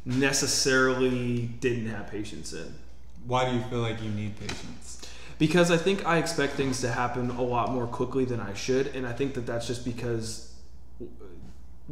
necessarily 0.06 1.44
didn't 1.60 1.88
have 1.88 2.10
patience 2.10 2.54
in. 2.54 2.74
Why 3.26 3.50
do 3.50 3.56
you 3.56 3.64
feel 3.64 3.80
like 3.80 4.02
you 4.02 4.10
need 4.10 4.40
patience? 4.40 5.02
Because 5.38 5.72
I 5.72 5.78
think 5.78 6.06
I 6.06 6.18
expect 6.18 6.54
things 6.54 6.82
to 6.82 6.92
happen 6.92 7.30
a 7.32 7.42
lot 7.42 7.72
more 7.72 7.88
quickly 7.88 8.26
than 8.26 8.40
I 8.40 8.54
should, 8.54 8.88
and 8.96 9.08
I 9.08 9.14
think 9.14 9.34
that 9.36 9.46
that's 9.46 9.68
just 9.68 9.86
because 9.86 10.51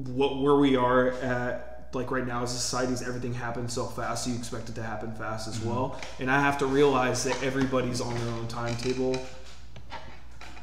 what 0.08 0.42
where 0.42 0.56
we 0.56 0.76
are 0.76 1.10
at 1.22 1.90
like 1.94 2.12
right 2.12 2.26
now 2.26 2.44
as 2.44 2.54
a 2.54 2.58
society 2.58 2.94
is 2.94 3.02
everything 3.02 3.34
happens 3.34 3.74
so 3.74 3.86
fast 3.86 4.28
you 4.28 4.36
expect 4.36 4.70
it 4.70 4.76
to 4.76 4.84
happen 4.84 5.12
fast 5.14 5.48
as 5.48 5.58
mm-hmm. 5.58 5.70
well. 5.70 6.02
And 6.20 6.30
i 6.32 6.40
have 6.40 6.58
to 6.60 6.66
realize 6.66 7.24
that 7.24 7.42
everybody's 7.44 8.02
on 8.02 8.14
their 8.14 8.34
own 8.34 8.48
timetable 8.48 9.22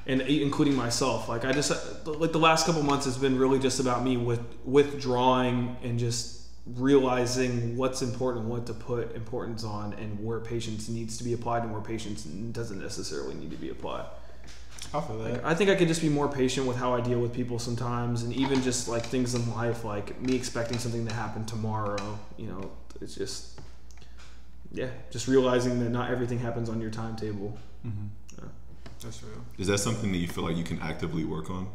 and 0.08 0.20
including 0.22 0.76
myself. 0.76 1.28
Like 1.28 1.44
i 1.44 1.52
just 1.52 1.70
like 2.06 2.32
the 2.32 2.38
last 2.38 2.66
couple 2.66 2.82
months 2.82 3.04
has 3.04 3.18
been 3.18 3.38
really 3.38 3.58
just 3.58 3.80
about 3.80 4.02
me 4.04 4.16
with 4.16 4.40
withdrawing 4.64 5.76
and 5.82 5.98
just 5.98 6.42
realizing 6.74 7.76
what's 7.76 8.02
important 8.02 8.46
what 8.46 8.66
to 8.66 8.74
put 8.74 9.14
importance 9.14 9.62
on 9.62 9.92
and 9.94 10.24
where 10.24 10.40
patience 10.40 10.88
needs 10.88 11.16
to 11.16 11.22
be 11.22 11.32
applied 11.32 11.62
and 11.62 11.72
where 11.72 11.80
patience 11.80 12.24
doesn't 12.24 12.80
necessarily 12.80 13.34
need 13.34 13.52
to 13.52 13.56
be 13.56 13.68
applied 13.68 14.04
I 14.94 15.00
feel 15.00 15.18
that. 15.18 15.44
I 15.44 15.54
think 15.54 15.70
I 15.70 15.74
could 15.74 15.88
just 15.88 16.00
be 16.00 16.08
more 16.08 16.28
patient 16.28 16.66
with 16.66 16.76
how 16.76 16.94
I 16.94 17.00
deal 17.00 17.20
with 17.20 17.32
people 17.32 17.58
sometimes, 17.58 18.22
and 18.22 18.32
even 18.32 18.62
just 18.62 18.88
like 18.88 19.04
things 19.04 19.34
in 19.34 19.50
life, 19.52 19.84
like 19.84 20.20
me 20.20 20.34
expecting 20.34 20.78
something 20.78 21.06
to 21.06 21.14
happen 21.14 21.44
tomorrow. 21.44 22.18
You 22.36 22.46
know, 22.48 22.70
it's 23.00 23.14
just, 23.14 23.60
yeah, 24.72 24.88
just 25.10 25.28
realizing 25.28 25.80
that 25.80 25.90
not 25.90 26.10
everything 26.10 26.38
happens 26.38 26.68
on 26.68 26.80
your 26.80 26.90
timetable. 26.90 27.58
hmm 27.82 27.90
Yeah. 28.38 28.44
That's 29.02 29.22
real. 29.22 29.44
Is 29.58 29.66
that 29.66 29.78
something 29.78 30.10
that 30.12 30.18
you 30.18 30.28
feel 30.28 30.44
like 30.44 30.56
you 30.56 30.64
can 30.64 30.80
actively 30.80 31.24
work 31.24 31.50
on? 31.50 31.68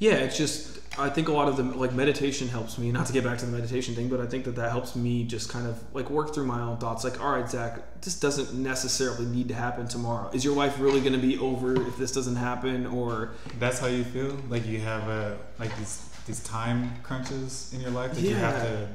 Yeah, 0.00 0.14
it's 0.14 0.36
just 0.36 0.80
I 0.98 1.08
think 1.08 1.28
a 1.28 1.32
lot 1.32 1.46
of 1.46 1.56
the 1.56 1.62
like 1.62 1.92
meditation 1.92 2.48
helps 2.48 2.76
me. 2.76 2.90
Not 2.90 3.06
to 3.06 3.12
get 3.12 3.22
back 3.22 3.38
to 3.38 3.46
the 3.46 3.52
meditation 3.52 3.94
thing, 3.94 4.08
but 4.08 4.20
I 4.20 4.26
think 4.26 4.44
that 4.44 4.56
that 4.56 4.70
helps 4.70 4.96
me 4.96 5.24
just 5.24 5.48
kind 5.48 5.66
of 5.66 5.78
like 5.94 6.10
work 6.10 6.34
through 6.34 6.46
my 6.46 6.60
own 6.60 6.78
thoughts. 6.78 7.04
Like, 7.04 7.22
all 7.22 7.30
right, 7.30 7.48
Zach, 7.48 7.80
this 8.00 8.18
doesn't 8.18 8.60
necessarily 8.60 9.26
need 9.26 9.48
to 9.48 9.54
happen 9.54 9.86
tomorrow. 9.86 10.30
Is 10.32 10.44
your 10.44 10.56
life 10.56 10.80
really 10.80 11.00
going 11.00 11.12
to 11.12 11.18
be 11.18 11.38
over 11.38 11.80
if 11.86 11.96
this 11.96 12.12
doesn't 12.12 12.36
happen? 12.36 12.86
Or 12.86 13.30
That's 13.58 13.78
how 13.78 13.86
you 13.86 14.04
feel? 14.04 14.36
Like 14.48 14.66
you 14.66 14.80
have 14.80 15.08
a 15.08 15.38
like 15.58 15.76
these 15.78 16.08
these 16.26 16.42
time 16.42 16.92
crunches 17.02 17.72
in 17.72 17.80
your 17.80 17.90
life 17.90 18.12
that 18.12 18.20
you 18.20 18.34
have 18.34 18.62
to 18.62 18.88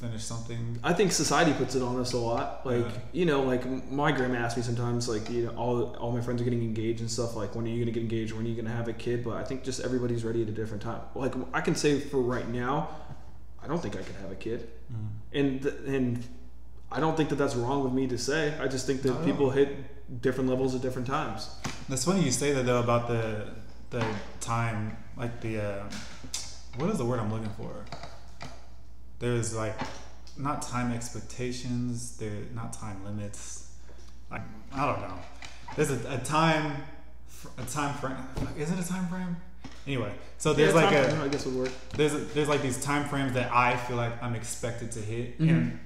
finish 0.00 0.22
something. 0.24 0.78
I 0.84 0.92
think 0.92 1.12
society 1.12 1.52
puts 1.52 1.74
it 1.74 1.82
on 1.82 1.98
us 1.98 2.12
a 2.12 2.18
lot. 2.18 2.64
Like, 2.66 2.84
Yeah. 2.84 2.90
you 3.12 3.26
know, 3.26 3.42
like 3.42 3.64
my 3.90 4.12
grandma 4.12 4.36
asks 4.38 4.56
me 4.56 4.62
sometimes, 4.62 5.08
like, 5.08 5.28
you 5.30 5.46
know, 5.46 5.50
all 5.56 5.96
all 5.96 6.12
my 6.12 6.20
friends 6.20 6.40
are 6.40 6.44
getting 6.44 6.62
engaged 6.62 7.00
and 7.00 7.10
stuff. 7.10 7.34
Like, 7.36 7.54
when 7.54 7.64
are 7.66 7.68
you 7.68 7.80
gonna 7.80 7.92
get 7.92 8.02
engaged? 8.02 8.32
When 8.32 8.44
are 8.46 8.48
you 8.48 8.56
gonna 8.60 8.74
have 8.76 8.88
a 8.88 8.92
kid? 8.92 9.24
But 9.24 9.34
I 9.36 9.44
think 9.44 9.64
just 9.64 9.80
everybody's 9.80 10.24
ready 10.24 10.42
at 10.42 10.48
a 10.48 10.52
different 10.52 10.82
time. 10.82 11.00
Like, 11.14 11.34
I 11.52 11.60
can 11.60 11.74
say 11.74 12.00
for 12.00 12.20
right 12.20 12.48
now, 12.48 12.88
I 13.62 13.66
don't 13.66 13.80
think 13.82 13.96
I 13.96 14.02
could 14.02 14.16
have 14.16 14.30
a 14.30 14.36
kid, 14.36 14.68
and 15.32 15.62
th- 15.62 15.74
and 15.86 16.24
I 16.92 17.00
don't 17.00 17.16
think 17.16 17.30
that 17.30 17.36
that's 17.36 17.56
wrong 17.56 17.82
with 17.82 17.92
me 17.92 18.06
to 18.08 18.18
say. 18.18 18.54
I 18.60 18.68
just 18.68 18.86
think 18.86 19.02
that 19.02 19.24
people 19.24 19.50
hit 19.50 19.68
different 20.22 20.48
levels 20.48 20.74
at 20.74 20.82
different 20.82 21.08
times. 21.08 21.48
That's 21.88 22.04
funny 22.04 22.22
you 22.22 22.30
say 22.30 22.52
that 22.52 22.64
though 22.66 22.80
about 22.80 23.08
the 23.08 23.48
the 23.90 24.04
time, 24.40 24.96
like 25.16 25.40
the 25.40 25.58
uh, 25.60 25.84
what 26.76 26.90
is 26.90 26.98
the 26.98 27.04
word 27.04 27.18
I'm 27.18 27.32
looking 27.32 27.50
for? 27.56 27.84
There's 29.18 29.54
like 29.54 29.78
not 30.36 30.62
time 30.62 30.92
expectations. 30.92 32.16
There 32.18 32.30
not 32.54 32.72
time 32.72 33.04
limits. 33.04 33.70
Like 34.30 34.42
I 34.72 34.86
don't 34.86 35.00
know. 35.00 35.18
There's 35.76 35.90
a, 35.90 36.14
a 36.14 36.18
time 36.18 36.76
a 37.58 37.62
time 37.64 37.94
frame. 37.98 38.16
Is 38.58 38.70
it 38.70 38.78
a 38.78 38.86
time 38.88 39.06
frame? 39.08 39.36
Anyway, 39.86 40.12
so 40.38 40.52
there's 40.52 40.74
Yeah, 40.74 40.80
like 40.80 40.94
a 40.94 41.22
I 41.22 41.28
guess 41.28 41.46
would 41.46 41.54
work. 41.54 41.70
there's 41.96 42.12
a, 42.14 42.18
there's 42.18 42.48
like 42.48 42.60
these 42.62 42.82
time 42.82 43.08
frames 43.08 43.32
that 43.34 43.52
I 43.52 43.76
feel 43.76 43.96
like 43.96 44.20
I'm 44.22 44.34
expected 44.34 44.90
to 44.92 44.98
hit, 45.00 45.38
Mhm. 45.40 45.48
and 45.48 45.78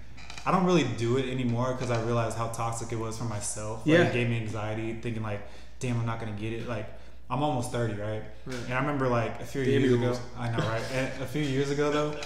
I 0.46 0.50
don't 0.52 0.64
really 0.64 0.84
do 0.84 1.18
it 1.18 1.28
anymore 1.30 1.74
because 1.74 1.90
I 1.90 2.02
realized 2.04 2.36
how 2.38 2.48
toxic 2.48 2.92
it 2.92 2.96
was 2.98 3.18
for 3.18 3.24
myself. 3.24 3.80
Like, 3.80 3.98
Yeah. 3.98 4.04
it 4.04 4.12
gave 4.14 4.28
me 4.30 4.38
anxiety, 4.38 4.94
thinking 5.02 5.22
like, 5.22 5.42
"Damn, 5.80 6.00
I'm 6.00 6.06
not 6.06 6.18
gonna 6.18 6.32
get 6.32 6.54
it." 6.54 6.66
Like, 6.66 6.88
I'm 7.28 7.42
almost 7.42 7.72
thirty, 7.72 7.92
right? 7.94 8.22
Right. 8.46 8.56
And 8.64 8.72
I 8.74 8.80
remember 8.80 9.06
like 9.08 9.38
a 9.40 9.44
few 9.44 9.64
Damn 9.64 9.80
years 9.82 9.92
ago. 9.92 10.18
I 10.38 10.48
know, 10.50 10.66
right? 10.66 10.82
and 10.94 11.22
a 11.22 11.26
few 11.26 11.42
years 11.42 11.68
ago 11.70 11.90
though, 11.92 12.18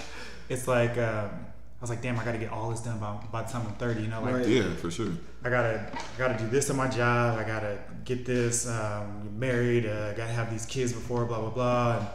it's 0.49 0.67
like 0.69 0.97
um, 0.99 1.31
I 1.31 1.81
was 1.81 1.91
like, 1.91 2.03
"Damn, 2.03 2.19
I 2.19 2.25
got 2.25 2.33
to 2.33 2.39
get 2.39 2.51
all 2.51 2.71
this 2.71 2.81
done 2.81 2.99
by, 2.99 3.17
by 3.33 3.43
the 3.43 3.53
time 3.53 3.67
I'm 3.67 3.75
30." 3.75 4.03
You 4.03 4.09
know, 4.09 4.23
like 4.23 4.35
Right. 4.35 4.49
Yeah, 4.49 4.75
for 4.77 4.91
sure. 4.91 5.13
I 5.45 5.51
gotta 5.51 5.91
I 5.93 6.19
gotta 6.19 6.39
do 6.39 6.49
this 6.49 6.71
at 6.71 6.77
my 6.77 6.89
job. 6.89 7.39
I 7.39 7.45
gotta 7.45 7.79
get 8.05 8.25
this 8.25 8.67
um, 8.69 9.39
married. 9.39 9.87
Uh, 9.87 10.11
I 10.13 10.17
gotta 10.17 10.33
have 10.33 10.51
these 10.51 10.67
kids 10.67 10.93
before 10.93 11.25
blah 11.27 11.41
blah 11.41 11.51
blah 11.51 11.99
and 11.99 12.07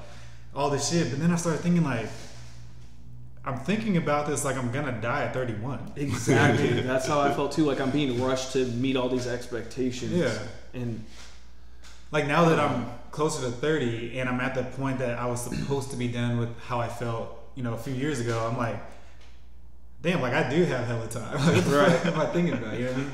all 0.55 0.69
this 0.69 0.89
shit. 0.89 1.09
But 1.11 1.19
then 1.19 1.32
I 1.32 1.36
started 1.36 1.61
thinking 1.61 1.84
like 1.84 2.09
I'm 3.45 3.59
thinking 3.59 3.97
about 3.97 4.27
this 4.27 4.43
like 4.43 4.57
I'm 4.57 4.71
gonna 4.71 4.99
die 4.99 5.23
at 5.23 5.34
31. 5.34 5.93
Exactly. 5.95 6.82
That's 6.82 7.07
how 7.07 7.19
I 7.21 7.34
felt 7.34 7.51
too. 7.51 7.65
Like 7.65 7.80
I'm 7.80 7.91
being 7.91 8.21
rushed 8.21 8.53
to 8.53 8.65
meet 8.65 8.95
all 8.95 9.09
these 9.09 9.27
expectations. 9.27 10.13
Yeah. 10.13 10.38
And 10.73 11.03
Like 12.11 12.27
now 12.27 12.49
that 12.49 12.59
I'm 12.59 12.88
closer 13.11 13.43
to 13.45 13.51
30 13.51 14.19
and 14.19 14.27
I'm 14.27 14.39
at 14.39 14.55
the 14.55 14.63
point 14.63 14.99
that 14.99 15.17
I 15.19 15.25
was 15.27 15.41
supposed 15.41 15.91
to 15.91 15.97
be 15.97 16.07
done 16.07 16.38
with 16.39 16.49
how 16.61 16.80
I 16.80 16.88
felt, 16.88 17.38
you 17.60 17.66
know, 17.66 17.74
a 17.74 17.78
few 17.78 17.93
years 17.93 18.22
ago, 18.22 18.47
I'm 18.49 18.57
like, 18.57 18.78
damn, 20.01 20.22
like 20.22 20.32
I 20.34 20.49
do 20.49 20.64
have 20.64 20.88
hella 20.88 21.07
time. 21.10 21.34
Like, 21.45 21.66
Right. 21.68 21.91
fuck 21.99 22.14
am 22.14 22.20
I 22.22 22.26
thinking 22.28 22.53
about? 22.53 22.80
You 22.80 22.86
know 22.86 22.91
what 22.91 22.99
I 22.99 23.03
mean? 23.03 23.12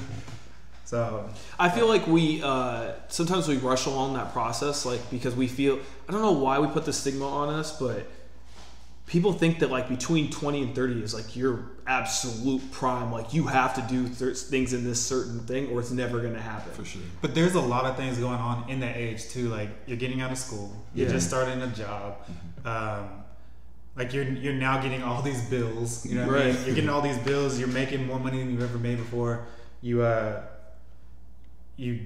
So 0.85 1.27
I 1.57 1.69
feel 1.69 1.87
like 1.87 2.05
we 2.05 2.43
uh, 2.43 2.91
sometimes 3.07 3.47
we 3.47 3.57
rush 3.57 3.87
along 3.87 4.13
that 4.13 4.33
process, 4.33 4.85
like 4.85 5.09
because 5.09 5.35
we 5.35 5.47
feel 5.47 5.79
I 6.07 6.11
don't 6.11 6.21
know 6.21 6.33
why 6.33 6.59
we 6.59 6.67
put 6.67 6.85
the 6.85 6.93
stigma 6.93 7.27
on 7.27 7.49
us, 7.55 7.79
but 7.79 8.05
people 9.07 9.33
think 9.33 9.57
that 9.59 9.71
like 9.71 9.89
between 9.89 10.29
twenty 10.29 10.61
and 10.61 10.75
thirty 10.75 11.01
is 11.01 11.11
like 11.15 11.35
your 11.35 11.71
absolute 11.87 12.71
prime. 12.71 13.11
Like 13.11 13.33
you 13.33 13.47
have 13.47 13.73
to 13.73 13.81
do 13.91 14.07
th- 14.07 14.37
things 14.37 14.73
in 14.73 14.83
this 14.83 15.03
certain 15.03 15.39
thing, 15.47 15.69
or 15.71 15.79
it's 15.79 15.89
never 15.89 16.19
going 16.21 16.35
to 16.35 16.39
happen. 16.39 16.71
For 16.73 16.85
sure. 16.85 17.01
But 17.19 17.33
there's 17.33 17.55
a 17.55 17.61
lot 17.61 17.85
of 17.85 17.97
things 17.97 18.19
going 18.19 18.37
on 18.39 18.69
in 18.69 18.79
that 18.81 18.95
age 18.95 19.27
too. 19.29 19.49
Like 19.49 19.69
you're 19.87 19.97
getting 19.97 20.21
out 20.21 20.31
of 20.31 20.37
school, 20.37 20.71
you're 20.93 21.07
Yeah. 21.07 21.13
just 21.13 21.27
starting 21.27 21.63
a 21.63 21.67
job. 21.69 22.17
Um, 22.63 23.09
like 23.95 24.13
you're 24.13 24.23
you're 24.25 24.53
now 24.53 24.81
getting 24.81 25.03
all 25.03 25.21
these 25.21 25.41
bills. 25.43 26.05
You 26.05 26.15
know, 26.15 26.27
what 26.27 26.41
I 26.41 26.45
mean? 26.45 26.55
Right. 26.55 26.65
You're 26.65 26.75
getting 26.75 26.89
all 26.89 27.01
these 27.01 27.17
bills. 27.19 27.57
You're 27.59 27.69
making 27.69 28.05
more 28.05 28.19
money 28.19 28.39
than 28.39 28.51
you've 28.51 28.63
ever 28.63 28.77
made 28.77 28.97
before. 28.97 29.47
You 29.81 30.01
uh, 30.01 30.43
you 31.77 32.05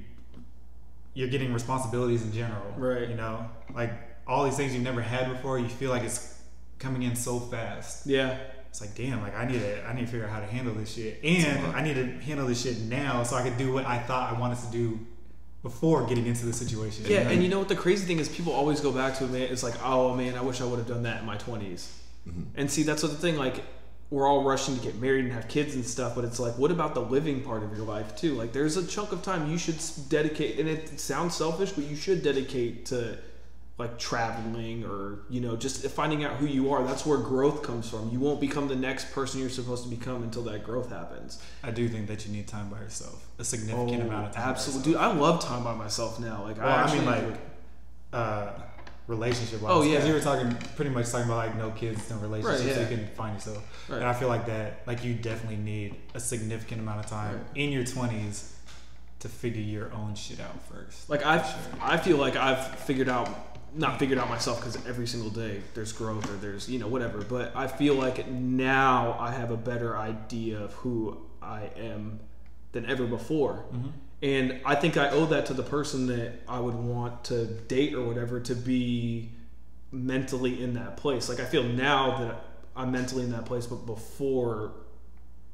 you're 1.13 1.29
getting 1.29 1.53
responsibilities 1.53 2.23
in 2.23 2.31
general. 2.31 2.73
Right. 2.77 3.09
You 3.09 3.15
know, 3.15 3.49
like 3.73 3.91
all 4.27 4.45
these 4.45 4.55
things 4.55 4.73
you've 4.73 4.83
never 4.83 5.01
had 5.01 5.29
before. 5.31 5.57
You 5.59 5.67
feel 5.67 5.89
like 5.89 6.03
it's 6.03 6.39
coming 6.77 7.03
in 7.03 7.15
so 7.15 7.39
fast. 7.39 8.05
Yeah, 8.07 8.37
It's 8.69 8.79
like, 8.79 8.95
damn, 8.95 9.21
like 9.21 9.35
I 9.35 9.45
need 9.45 9.59
to, 9.59 9.85
I 9.85 9.93
need 9.93 10.01
to 10.01 10.07
figure 10.07 10.25
out 10.25 10.31
how 10.31 10.39
to 10.39 10.45
handle 10.45 10.73
this 10.73 10.93
shit, 10.93 11.19
and 11.23 11.75
I 11.75 11.81
need 11.83 11.95
to 11.95 12.05
handle 12.05 12.47
this 12.47 12.61
shit 12.61 12.79
now 12.81 13.23
so 13.23 13.35
I 13.35 13.41
can 13.43 13.57
do 13.57 13.73
what 13.73 13.85
I 13.85 13.99
thought 13.99 14.33
I 14.33 14.39
wanted 14.39 14.59
to 14.59 14.71
do 14.71 14.99
before 15.61 16.05
getting 16.05 16.25
into 16.25 16.45
the 16.45 16.53
situation. 16.53 17.05
yeah. 17.07 17.29
And 17.29 17.43
you 17.43 17.49
know 17.49 17.59
what 17.59 17.67
the 17.67 17.75
crazy 17.75 18.05
thing 18.05 18.19
is, 18.19 18.29
people 18.29 18.53
always 18.53 18.79
go 18.79 18.91
back 18.91 19.17
to 19.17 19.25
it. 19.25 19.31
Man, 19.31 19.41
it's 19.41 19.63
like, 19.63 19.75
oh 19.83 20.13
man, 20.15 20.35
I 20.35 20.41
wish 20.41 20.61
I 20.61 20.65
would 20.65 20.79
have 20.79 20.87
done 20.87 21.03
that 21.03 21.21
in 21.21 21.25
my 21.25 21.37
20s 21.37 21.89
mm-hmm. 22.27 22.43
And 22.55 22.71
see, 22.71 22.83
that's 22.83 23.03
what 23.03 23.11
the 23.11 23.17
thing. 23.17 23.37
Like, 23.37 23.63
we're 24.09 24.27
all 24.27 24.43
rushing 24.43 24.75
to 24.75 24.81
get 24.81 24.95
married 24.95 25.25
and 25.25 25.33
have 25.33 25.47
kids 25.47 25.75
and 25.75 25.85
stuff, 25.85 26.15
but 26.15 26.23
it's 26.23 26.39
like, 26.39 26.57
what 26.57 26.71
about 26.71 26.95
the 26.95 27.01
living 27.01 27.41
part 27.41 27.61
of 27.61 27.75
your 27.75 27.85
life 27.85 28.15
too? 28.15 28.33
Like, 28.33 28.53
there's 28.53 28.75
a 28.75 28.87
chunk 28.87 29.11
of 29.11 29.21
time 29.21 29.51
you 29.51 29.57
should 29.57 29.77
dedicate, 30.07 30.59
and 30.59 30.67
it 30.67 30.99
sounds 30.99 31.35
selfish, 31.35 31.73
but 31.73 31.83
you 31.83 31.95
should 31.95 32.23
dedicate 32.23 32.87
to 32.87 33.17
like 33.79 33.97
traveling 33.97 34.83
or 34.83 35.19
you 35.29 35.39
know 35.39 35.55
just 35.55 35.83
finding 35.87 36.23
out 36.25 36.33
who 36.35 36.45
you 36.45 36.71
are. 36.73 36.83
That's 36.83 37.05
where 37.05 37.17
growth 37.17 37.63
comes 37.63 37.89
from. 37.89 38.09
You 38.11 38.19
won't 38.19 38.41
become 38.41 38.67
the 38.67 38.75
next 38.75 39.11
person 39.13 39.39
you're 39.39 39.49
supposed 39.49 39.85
to 39.85 39.89
become 39.89 40.21
until 40.21 40.43
that 40.43 40.63
growth 40.65 40.89
happens. 40.91 41.41
I 41.63 41.71
do 41.71 41.87
think 41.87 42.07
that 42.07 42.25
you 42.27 42.33
need 42.33 42.47
time 42.47 42.69
by 42.69 42.79
yourself, 42.79 43.25
a 43.39 43.43
significant 43.45 44.03
amount 44.03 44.27
of 44.27 44.31
time. 44.33 44.43
Oh, 44.45 44.49
absolutely, 44.51 44.91
dude. 44.91 45.01
I 45.01 45.11
love 45.13 45.41
time 45.43 45.63
by 45.63 45.73
myself 45.73 46.19
now. 46.19 46.43
Like, 46.43 46.57
Well, 46.57 46.67
I, 46.67 46.81
I 46.83 46.93
mean, 46.93 47.05
like, 47.05 47.23
uh, 48.11 48.51
relationship 49.07 49.61
wise. 49.61 49.71
Oh, 49.73 49.81
yeah. 49.81 49.93
Because 49.93 50.07
you 50.09 50.13
were 50.13 50.19
talking, 50.19 50.53
pretty 50.75 50.91
much 50.91 51.09
talking 51.09 51.25
about 51.25 51.37
like 51.37 51.55
no 51.55 51.71
kids, 51.71 52.09
no 52.09 52.17
relationships, 52.17 52.65
Right, 52.65 52.75
so 52.75 52.81
you 52.81 52.87
can 52.97 53.07
find 53.15 53.35
yourself. 53.35 53.85
Right. 53.89 53.97
And 53.99 54.05
I 54.05 54.13
feel 54.13 54.27
like 54.27 54.45
that, 54.47 54.81
like 54.87 55.03
you 55.05 55.13
definitely 55.13 55.57
need 55.57 55.95
a 56.13 56.19
significant 56.19 56.81
amount 56.81 56.99
of 56.99 57.05
time 57.09 57.35
Right. 57.37 57.45
in 57.55 57.71
your 57.71 57.85
twenties 57.85 58.55
to 59.19 59.27
figure 59.27 59.61
your 59.61 59.91
own 59.93 60.15
shit 60.15 60.39
out 60.39 60.61
first. 60.71 61.09
Like 61.09 61.25
I, 61.25 61.41
sure. 61.41 61.59
I 61.81 61.97
feel 61.97 62.17
like 62.17 62.35
I've 62.35 62.75
figured 62.81 63.09
out, 63.09 63.48
not 63.73 63.99
figured 63.99 64.19
out 64.19 64.29
myself 64.29 64.59
because 64.59 64.75
every 64.87 65.07
single 65.07 65.29
day 65.29 65.61
there's 65.73 65.91
growth 65.91 66.29
or 66.29 66.35
there's 66.37 66.69
you 66.69 66.79
know 66.79 66.87
whatever. 66.87 67.21
But 67.21 67.55
I 67.55 67.67
feel 67.67 67.95
like 67.95 68.27
now 68.27 69.17
I 69.19 69.31
have 69.31 69.51
a 69.51 69.57
better 69.57 69.97
idea 69.97 70.59
of 70.59 70.73
who 70.73 71.17
I 71.41 71.69
am 71.77 72.19
than 72.71 72.85
ever 72.85 73.05
before, 73.05 73.65
mm-hmm. 73.73 73.89
and 74.21 74.61
I 74.65 74.75
think 74.75 74.97
I 74.97 75.09
owe 75.09 75.25
that 75.27 75.47
to 75.47 75.53
the 75.53 75.63
person 75.63 76.07
that 76.07 76.33
I 76.47 76.59
would 76.59 76.75
want 76.75 77.23
to 77.25 77.45
date 77.45 77.93
or 77.93 78.05
whatever 78.05 78.39
to 78.41 78.55
be 78.55 79.29
mentally 79.91 80.61
in 80.61 80.73
that 80.75 80.97
place. 80.97 81.29
Like 81.29 81.39
I 81.39 81.45
feel 81.45 81.63
now 81.63 82.17
that 82.19 82.45
I'm 82.75 82.91
mentally 82.91 83.23
in 83.23 83.31
that 83.31 83.45
place, 83.45 83.65
but 83.65 83.85
before, 83.85 84.71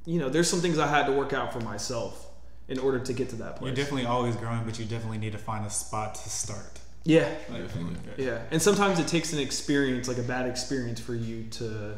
you 0.06 0.20
know, 0.20 0.30
there's 0.30 0.50
some 0.50 0.60
things 0.60 0.78
I 0.78 0.88
had 0.88 1.06
to 1.08 1.14
work 1.14 1.34
out 1.34 1.54
for 1.54 1.60
myself 1.62 2.28
in 2.68 2.80
order 2.80 3.00
to 3.00 3.14
get 3.14 3.30
to 3.30 3.36
that 3.38 3.58
place. 3.58 3.68
You're 3.68 3.76
definitely 3.76 4.06
always 4.06 4.36
growing, 4.36 4.64
but 4.66 4.80
you 4.80 4.86
definitely 4.86 5.20
need 5.20 5.34
to 5.34 5.38
find 5.38 5.66
a 5.66 5.70
spot 5.70 6.16
to 6.16 6.30
start. 6.30 6.75
Yeah, 7.08 7.30
Definitely. 7.52 7.98
yeah. 8.18 8.42
And 8.50 8.60
sometimes 8.60 9.00
it 9.00 9.08
takes 9.08 9.32
an 9.32 9.40
experience, 9.40 10.08
like 10.08 10.18
a 10.18 10.24
bad 10.24 10.48
experience, 10.48 11.00
for 11.00 11.14
you 11.14 11.44
to 11.52 11.98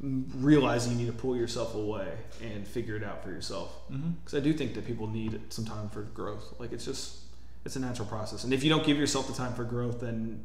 realize 0.00 0.88
you 0.88 0.94
need 0.94 1.06
to 1.06 1.12
pull 1.12 1.36
yourself 1.36 1.74
away 1.74 2.08
and 2.40 2.66
figure 2.66 2.96
it 2.96 3.02
out 3.02 3.22
for 3.24 3.30
yourself. 3.30 3.74
Mm-hmm. 3.90 4.10
Because 4.24 4.38
I 4.38 4.40
do 4.40 4.52
think 4.52 4.74
that 4.74 4.86
people 4.86 5.08
need 5.08 5.40
some 5.48 5.64
time 5.64 5.88
for 5.88 6.02
growth. 6.02 6.54
Like 6.58 6.72
it's 6.72 6.84
just, 6.84 7.18
it's 7.64 7.74
a 7.76 7.80
natural 7.80 8.06
process. 8.06 8.44
And 8.44 8.52
if 8.52 8.62
you 8.62 8.70
don't 8.70 8.86
give 8.86 8.96
yourself 8.96 9.26
the 9.26 9.34
time 9.34 9.54
for 9.54 9.64
growth, 9.64 10.00
then 10.00 10.42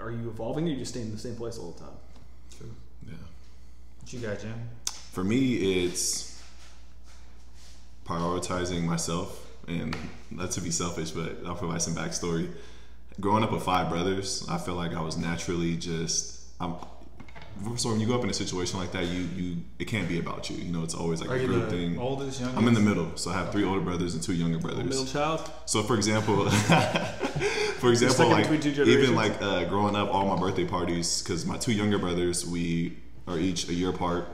are 0.00 0.10
you 0.10 0.28
evolving 0.28 0.66
or 0.66 0.70
you 0.70 0.76
just 0.76 0.90
staying 0.92 1.06
in 1.06 1.12
the 1.12 1.18
same 1.18 1.36
place 1.36 1.58
all 1.58 1.70
the 1.72 1.80
time? 1.80 1.96
True. 2.58 2.74
Yeah. 3.06 3.14
What 4.00 4.12
you 4.12 4.18
got, 4.18 4.40
Jim? 4.40 4.54
For 5.12 5.22
me, 5.22 5.84
it's 5.84 6.42
prioritizing 8.04 8.82
myself, 8.82 9.43
and 9.68 9.96
not 10.30 10.50
to 10.52 10.60
be 10.60 10.70
selfish, 10.70 11.10
but 11.10 11.38
I'll 11.46 11.54
provide 11.54 11.82
some 11.82 11.94
backstory. 11.94 12.50
Growing 13.20 13.44
up 13.44 13.52
with 13.52 13.62
five 13.62 13.88
brothers, 13.88 14.46
I 14.48 14.58
feel 14.58 14.74
like 14.74 14.94
I 14.94 15.00
was 15.00 15.16
naturally 15.16 15.76
just. 15.76 16.40
I'm, 16.60 16.74
so 17.76 17.90
when 17.90 18.00
you 18.00 18.06
go 18.08 18.16
up 18.16 18.24
in 18.24 18.30
a 18.30 18.34
situation 18.34 18.80
like 18.80 18.90
that, 18.92 19.06
you 19.06 19.20
you 19.36 19.56
it 19.78 19.84
can't 19.84 20.08
be 20.08 20.18
about 20.18 20.50
you. 20.50 20.56
You 20.56 20.72
know, 20.72 20.82
it's 20.82 20.94
always 20.94 21.20
like 21.20 21.30
Are 21.30 21.36
a 21.36 21.46
group 21.46 21.70
thing. 21.70 21.98
oldest, 21.98 22.40
youngest? 22.40 22.60
I'm 22.60 22.66
in 22.66 22.74
the 22.74 22.80
middle, 22.80 23.16
so 23.16 23.30
I 23.30 23.34
have 23.34 23.52
three 23.52 23.64
older 23.64 23.80
brothers 23.80 24.14
and 24.14 24.22
two 24.22 24.32
younger 24.34 24.58
brothers. 24.58 24.84
Middle 24.84 25.06
child? 25.06 25.48
So 25.64 25.84
for 25.84 25.94
example, 25.94 26.50
for 27.78 27.90
example, 27.90 28.28
like 28.28 28.50
even 28.50 29.14
like 29.14 29.40
uh, 29.40 29.64
growing 29.64 29.94
up, 29.94 30.12
all 30.12 30.26
my 30.26 30.40
birthday 30.40 30.64
parties, 30.64 31.22
because 31.22 31.46
my 31.46 31.56
two 31.56 31.72
younger 31.72 31.98
brothers, 31.98 32.44
we 32.44 32.98
are 33.28 33.38
each 33.38 33.68
a 33.68 33.72
year 33.74 33.90
apart, 33.90 34.26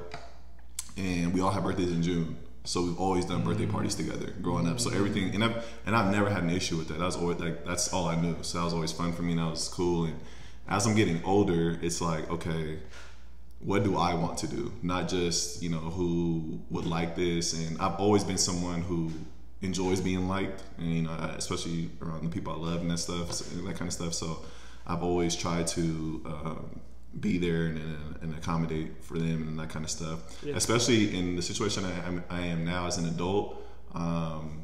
and 0.96 1.34
we 1.34 1.42
all 1.42 1.50
have 1.50 1.62
birthdays 1.62 1.92
in 1.92 2.02
June. 2.02 2.38
So 2.64 2.82
we've 2.82 2.98
always 2.98 3.24
done 3.24 3.42
birthday 3.42 3.66
parties 3.66 3.94
together 3.94 4.32
growing 4.42 4.68
up. 4.68 4.80
So 4.80 4.90
everything, 4.90 5.34
and 5.34 5.42
I've 5.42 5.66
and 5.86 5.96
I've 5.96 6.12
never 6.12 6.28
had 6.28 6.42
an 6.42 6.50
issue 6.50 6.76
with 6.76 6.88
that. 6.88 6.98
That 6.98 7.06
was 7.06 7.16
always 7.16 7.38
like 7.38 7.64
that's 7.64 7.92
all 7.92 8.06
I 8.06 8.20
knew. 8.20 8.36
So 8.42 8.58
that 8.58 8.64
was 8.64 8.74
always 8.74 8.92
fun 8.92 9.12
for 9.12 9.22
me, 9.22 9.32
and 9.32 9.40
that 9.40 9.50
was 9.50 9.68
cool. 9.68 10.04
And 10.04 10.18
as 10.68 10.86
I'm 10.86 10.94
getting 10.94 11.22
older, 11.24 11.78
it's 11.82 12.00
like 12.00 12.30
okay, 12.30 12.78
what 13.60 13.84
do 13.84 13.96
I 13.96 14.14
want 14.14 14.38
to 14.38 14.46
do? 14.46 14.72
Not 14.82 15.08
just, 15.08 15.62
you 15.62 15.68
know, 15.68 15.78
who 15.78 16.60
would 16.70 16.86
like 16.86 17.14
this. 17.14 17.52
And 17.52 17.78
I've 17.80 18.00
always 18.00 18.24
been 18.24 18.38
someone 18.38 18.80
who 18.82 19.10
enjoys 19.62 20.00
being 20.00 20.28
liked, 20.28 20.62
and, 20.78 20.92
you 20.92 21.02
know, 21.02 21.12
especially 21.36 21.90
around 22.00 22.24
the 22.24 22.30
people 22.30 22.52
I 22.52 22.56
love 22.56 22.80
and 22.80 22.90
that 22.90 22.98
stuff, 22.98 23.52
and 23.52 23.66
that 23.66 23.76
kind 23.76 23.88
of 23.88 23.92
stuff. 23.92 24.14
So 24.14 24.44
I've 24.86 25.02
always 25.02 25.36
tried 25.36 25.66
to 25.68 25.82
um, 26.24 26.80
be 27.18 27.38
there 27.38 27.66
and, 27.66 27.78
and, 27.78 28.16
and 28.22 28.34
accommodate 28.34 29.02
for 29.02 29.18
them 29.18 29.48
and 29.48 29.58
that 29.58 29.70
kind 29.70 29.84
of 29.84 29.90
stuff. 29.90 30.44
Yeah. 30.44 30.54
Especially 30.54 31.16
in 31.16 31.36
the 31.36 31.42
situation 31.42 31.84
I 31.84 32.06
am, 32.06 32.24
I 32.30 32.40
am 32.42 32.64
now 32.64 32.86
as 32.86 32.98
an 32.98 33.06
adult. 33.06 33.66
Um, 33.94 34.62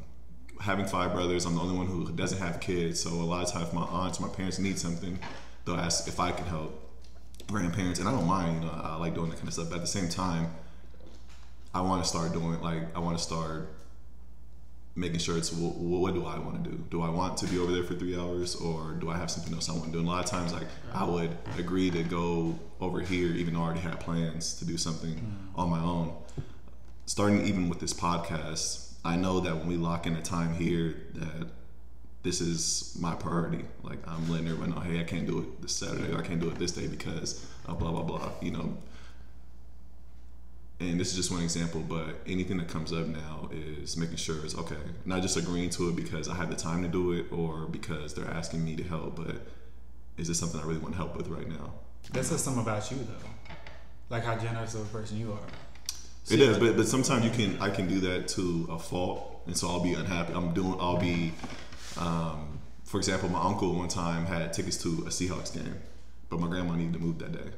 having 0.61 0.85
five 0.85 1.13
brothers, 1.13 1.45
I'm 1.45 1.55
the 1.55 1.61
only 1.61 1.77
one 1.77 1.87
who 1.87 2.09
doesn't 2.13 2.39
have 2.39 2.59
kids. 2.59 3.01
So 3.01 3.09
a 3.09 3.13
lot 3.13 3.43
of 3.43 3.51
times, 3.51 3.73
my 3.73 3.81
aunts, 3.81 4.19
my 4.19 4.29
parents 4.29 4.59
need 4.59 4.79
something, 4.79 5.19
they'll 5.65 5.75
ask 5.75 6.07
if 6.07 6.19
I 6.19 6.31
can 6.31 6.45
help 6.45 6.83
grandparents, 7.47 7.99
and 7.99 8.07
I 8.07 8.11
don't 8.11 8.27
mind. 8.27 8.63
You 8.63 8.69
know, 8.69 8.81
I 8.83 8.95
like 8.95 9.13
doing 9.13 9.29
that 9.29 9.37
kind 9.37 9.47
of 9.47 9.53
stuff. 9.53 9.69
But 9.69 9.75
at 9.75 9.81
the 9.81 9.87
same 9.87 10.09
time, 10.09 10.53
I 11.73 11.81
want 11.81 12.03
to 12.03 12.09
start 12.09 12.33
doing 12.33 12.61
like 12.61 12.95
I 12.95 12.99
want 12.99 13.17
to 13.17 13.23
start 13.23 13.69
making 14.97 15.19
sure 15.19 15.37
it's 15.37 15.53
what, 15.53 15.75
what 15.75 16.13
do 16.15 16.25
I 16.25 16.39
want 16.39 16.63
to 16.63 16.69
do? 16.69 16.83
Do 16.89 17.03
I 17.03 17.09
want 17.09 17.37
to 17.37 17.47
be 17.47 17.59
over 17.59 17.71
there 17.71 17.83
for 17.83 17.93
three 17.93 18.17
hours, 18.17 18.55
or 18.55 18.93
do 18.93 19.09
I 19.09 19.17
have 19.17 19.29
something 19.29 19.53
else 19.53 19.69
I 19.69 19.73
want 19.73 19.85
to 19.85 19.91
do? 19.91 19.99
And 19.99 20.07
a 20.07 20.11
lot 20.11 20.25
of 20.25 20.29
times, 20.29 20.51
like 20.51 20.67
I 20.93 21.05
would 21.05 21.37
agree 21.57 21.91
to 21.91 22.03
go 22.03 22.57
over 22.81 22.99
here, 22.99 23.29
even 23.29 23.53
though 23.53 23.61
I 23.61 23.65
already 23.65 23.81
had 23.81 23.99
plans 23.99 24.57
to 24.59 24.65
do 24.65 24.75
something 24.75 25.15
mm. 25.15 25.59
on 25.59 25.69
my 25.69 25.79
own. 25.79 26.13
Starting 27.05 27.45
even 27.45 27.69
with 27.69 27.79
this 27.79 27.93
podcast, 27.93 28.93
I 29.05 29.15
know 29.15 29.39
that 29.39 29.55
when 29.55 29.67
we 29.67 29.77
lock 29.77 30.07
in 30.07 30.15
a 30.15 30.21
time 30.21 30.55
here, 30.55 30.95
that 31.13 31.47
this 32.23 32.41
is 32.41 32.97
my 32.99 33.13
priority. 33.15 33.63
Like 33.83 33.99
I'm 34.07 34.29
letting 34.29 34.47
everyone 34.47 34.71
know, 34.71 34.81
hey, 34.81 34.99
I 34.99 35.03
can't 35.03 35.27
do 35.27 35.39
it 35.39 35.61
this 35.61 35.73
Saturday. 35.73 36.11
Or 36.11 36.17
I 36.17 36.23
can't 36.23 36.41
do 36.41 36.49
it 36.49 36.55
this 36.55 36.71
day 36.71 36.87
because 36.87 37.45
blah 37.65 37.75
blah 37.75 38.01
blah. 38.01 38.31
You 38.41 38.51
know. 38.51 38.77
And 40.79 40.99
this 40.99 41.09
is 41.09 41.15
just 41.15 41.31
one 41.31 41.41
example, 41.41 41.81
but 41.81 42.21
anything 42.27 42.57
that 42.57 42.67
comes 42.67 42.93
up 42.93 43.07
now 43.07 43.49
is 43.51 43.97
making 43.97 44.17
sure 44.17 44.43
it's 44.45 44.55
okay. 44.55 44.75
Not 45.05 45.23
just 45.23 45.35
agreeing 45.35 45.71
to 45.71 45.89
it 45.89 45.95
because 45.95 46.29
I 46.29 46.35
have 46.35 46.51
the 46.51 46.55
time 46.55 46.83
to 46.83 46.87
do 46.87 47.13
it 47.13 47.25
or 47.31 47.65
because 47.65 48.13
they're 48.13 48.29
asking 48.29 48.63
me 48.63 48.75
to 48.75 48.83
help, 48.83 49.15
but 49.15 49.41
is 50.17 50.27
this 50.27 50.39
something 50.39 50.59
I 50.59 50.63
really 50.63 50.79
want 50.79 50.93
to 50.93 50.97
help 50.97 51.15
with 51.17 51.27
right 51.29 51.47
now? 51.47 51.73
That 52.13 52.25
says 52.25 52.43
something 52.43 52.61
about 52.61 52.91
you, 52.91 52.97
though. 52.97 53.53
Like 54.09 54.23
how 54.23 54.37
generous 54.37 54.75
of 54.75 54.81
a 54.81 54.85
person 54.85 55.17
you 55.17 55.33
are. 55.33 55.39
It 56.29 56.41
is, 56.41 56.57
but 56.57 56.75
but 56.75 56.87
sometimes 56.87 57.23
you 57.23 57.31
can 57.31 57.59
I 57.61 57.69
can 57.69 57.87
do 57.87 57.99
that 58.01 58.27
to 58.29 58.67
a 58.69 58.77
fault, 58.77 59.41
and 59.47 59.55
so 59.55 59.69
I'll 59.69 59.83
be 59.83 59.93
unhappy. 59.93 60.33
I'm 60.33 60.53
doing 60.53 60.75
I'll 60.79 60.97
be, 60.97 61.31
um, 61.97 62.59
for 62.83 62.97
example, 62.97 63.29
my 63.29 63.41
uncle 63.41 63.73
one 63.73 63.87
time 63.87 64.25
had 64.25 64.51
tickets 64.51 64.77
to 64.83 64.89
a 65.07 65.09
Seahawks 65.09 65.53
game, 65.53 65.75
but 66.29 66.39
my 66.39 66.47
grandma 66.47 66.75
needed 66.75 66.93
to 66.93 66.99
move 66.99 67.19
that 67.19 67.31
day, 67.31 67.49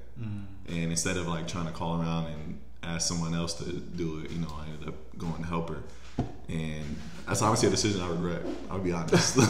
and 0.67 0.91
instead 0.91 1.17
of 1.17 1.27
like 1.27 1.47
trying 1.47 1.65
to 1.65 1.71
call 1.71 1.99
around 1.99 2.27
and 2.27 2.59
ask 2.83 3.07
someone 3.07 3.33
else 3.33 3.53
to 3.55 3.71
do 3.71 4.19
it, 4.23 4.31
you 4.31 4.39
know, 4.39 4.53
I 4.59 4.65
ended 4.71 4.87
up 4.89 4.95
going 5.17 5.35
to 5.43 5.47
help 5.47 5.69
her, 5.69 5.83
and 6.47 6.95
that's 7.27 7.41
obviously 7.41 7.67
a 7.67 7.71
decision 7.71 8.01
I 8.01 8.09
regret. 8.09 8.41
I'll 8.71 8.79
be 8.79 8.91
honest. 8.91 9.37
like, 9.37 9.49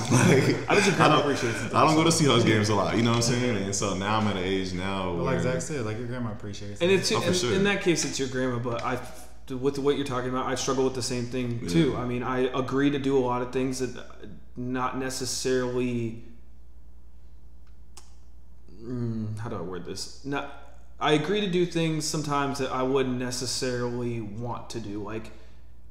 I 0.70 0.76
bet 0.76 0.86
your 0.86 0.96
grandma 0.96 1.20
appreciates 1.22 1.64
it. 1.64 1.74
I 1.74 1.86
don't 1.86 1.96
go 1.96 2.04
to 2.04 2.10
Seahawks 2.10 2.46
games 2.46 2.70
a 2.70 2.76
lot, 2.76 2.98
you 2.98 3.04
know 3.04 3.12
what 3.12 3.18
I'm 3.18 3.22
saying? 3.22 3.58
And 3.64 3.74
so 3.76 3.94
now 3.96 4.18
I'm 4.20 4.28
at 4.28 4.36
an 4.38 4.44
age 4.44 4.74
now 4.74 5.12
But 5.16 5.24
where 5.24 5.34
like 5.36 5.42
Zach 5.42 5.62
said, 5.62 5.86
like 5.86 5.98
your 5.98 6.08
grandma 6.08 6.32
appreciates 6.32 6.82
And 6.82 6.92
it. 6.92 6.96
it's 6.96 7.12
Oh, 7.12 7.22
for 7.22 7.28
in, 7.30 7.34
sure. 7.34 7.54
in 7.54 7.64
that 7.64 7.82
case, 7.82 8.04
it's 8.06 8.20
your 8.20 8.28
grandma. 8.28 8.60
But 8.60 8.84
I, 8.84 9.00
with 9.54 9.80
what 9.80 9.96
you're 9.96 10.06
talking 10.06 10.30
about, 10.30 10.46
I 10.48 10.56
struggle 10.56 10.84
with 10.84 10.96
the 10.96 11.02
same 11.02 11.26
thing 11.26 11.66
too. 11.68 11.96
I 11.98 12.06
mean, 12.06 12.22
I 12.24 12.42
agree 12.58 12.90
to 12.92 13.00
do 13.00 13.18
a 13.18 13.24
lot 13.24 13.42
of 13.42 13.52
things 13.54 13.80
that 13.80 14.04
not 14.58 14.98
necessarily. 15.00 16.24
Mm, 18.84 19.38
how 19.40 19.50
do 19.50 19.56
I 19.56 19.62
word 19.62 19.86
this? 19.86 20.24
Not. 20.26 20.69
I 21.02 21.14
agree 21.14 21.42
to 21.42 21.48
do 21.48 21.66
things 21.66 22.06
sometimes 22.06 22.60
that 22.60 22.72
I 22.72 22.84
wouldn't 22.84 23.18
necessarily 23.18 24.20
want 24.20 24.72
to 24.72 24.80
do, 24.80 25.02
like 25.02 25.32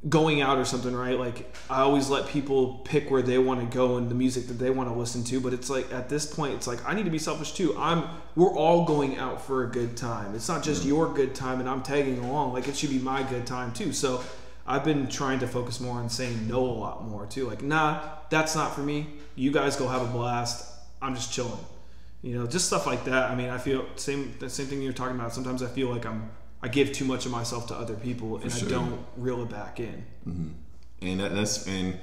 going 0.08 0.40
out 0.40 0.58
or 0.58 0.64
something, 0.64 0.94
right? 0.94 1.18
Like 1.18 1.52
I 1.68 1.80
always 1.80 2.08
let 2.08 2.28
people 2.28 2.80
pick 2.84 3.10
where 3.10 3.22
they 3.22 3.38
want 3.38 3.60
to 3.60 3.76
go 3.76 3.96
and 3.96 4.08
the 4.08 4.14
music 4.14 4.46
that 4.46 4.54
they 4.54 4.70
want 4.70 4.88
to 4.88 4.94
listen 4.94 5.24
to, 5.24 5.40
but 5.40 5.52
it's 5.52 5.68
like 5.68 5.92
at 5.92 6.08
this 6.08 6.26
point 6.26 6.54
it's 6.54 6.66
like 6.66 6.86
I 6.86 6.94
need 6.94 7.04
to 7.04 7.10
be 7.10 7.18
selfish 7.18 7.52
too. 7.52 7.74
I'm 7.76 8.04
we're 8.36 8.54
all 8.54 8.84
going 8.84 9.16
out 9.16 9.42
for 9.42 9.64
a 9.64 9.66
good 9.68 9.96
time. 9.96 10.34
It's 10.34 10.48
not 10.48 10.62
just 10.62 10.80
mm-hmm. 10.80 10.90
your 10.90 11.14
good 11.14 11.34
time 11.34 11.58
and 11.58 11.68
I'm 11.68 11.82
tagging 11.82 12.18
along. 12.18 12.52
Like 12.52 12.68
it 12.68 12.76
should 12.76 12.90
be 12.90 12.98
my 12.98 13.22
good 13.24 13.46
time 13.46 13.72
too. 13.72 13.92
So 13.92 14.22
I've 14.66 14.84
been 14.84 15.08
trying 15.08 15.38
to 15.38 15.48
focus 15.48 15.80
more 15.80 15.96
on 15.96 16.10
saying 16.10 16.46
no 16.46 16.60
a 16.60 16.76
lot 16.76 17.08
more 17.08 17.24
too. 17.24 17.48
Like, 17.48 17.62
nah, 17.62 18.02
that's 18.28 18.54
not 18.54 18.74
for 18.74 18.82
me. 18.82 19.06
You 19.34 19.50
guys 19.50 19.76
go 19.76 19.88
have 19.88 20.02
a 20.02 20.12
blast. 20.12 20.70
I'm 21.00 21.14
just 21.14 21.32
chilling. 21.32 21.58
You 22.22 22.34
know, 22.36 22.46
just 22.46 22.66
stuff 22.66 22.86
like 22.86 23.04
that. 23.04 23.30
I 23.30 23.34
mean, 23.34 23.48
I 23.48 23.58
feel 23.58 23.86
same 23.96 24.34
the 24.40 24.50
same 24.50 24.66
thing 24.66 24.82
you're 24.82 24.92
talking 24.92 25.16
about. 25.16 25.32
Sometimes 25.32 25.62
I 25.62 25.68
feel 25.68 25.88
like 25.88 26.04
I'm 26.04 26.30
I 26.62 26.68
give 26.68 26.92
too 26.92 27.04
much 27.04 27.26
of 27.26 27.32
myself 27.32 27.68
to 27.68 27.74
other 27.74 27.94
people 27.94 28.38
and 28.38 28.52
sure. 28.52 28.68
I 28.68 28.72
don't 28.72 29.06
reel 29.16 29.42
it 29.42 29.48
back 29.50 29.78
in. 29.78 30.04
Mm-hmm. 30.26 30.48
and 31.02 31.20
that, 31.20 31.34
that's 31.34 31.66
and 31.68 31.98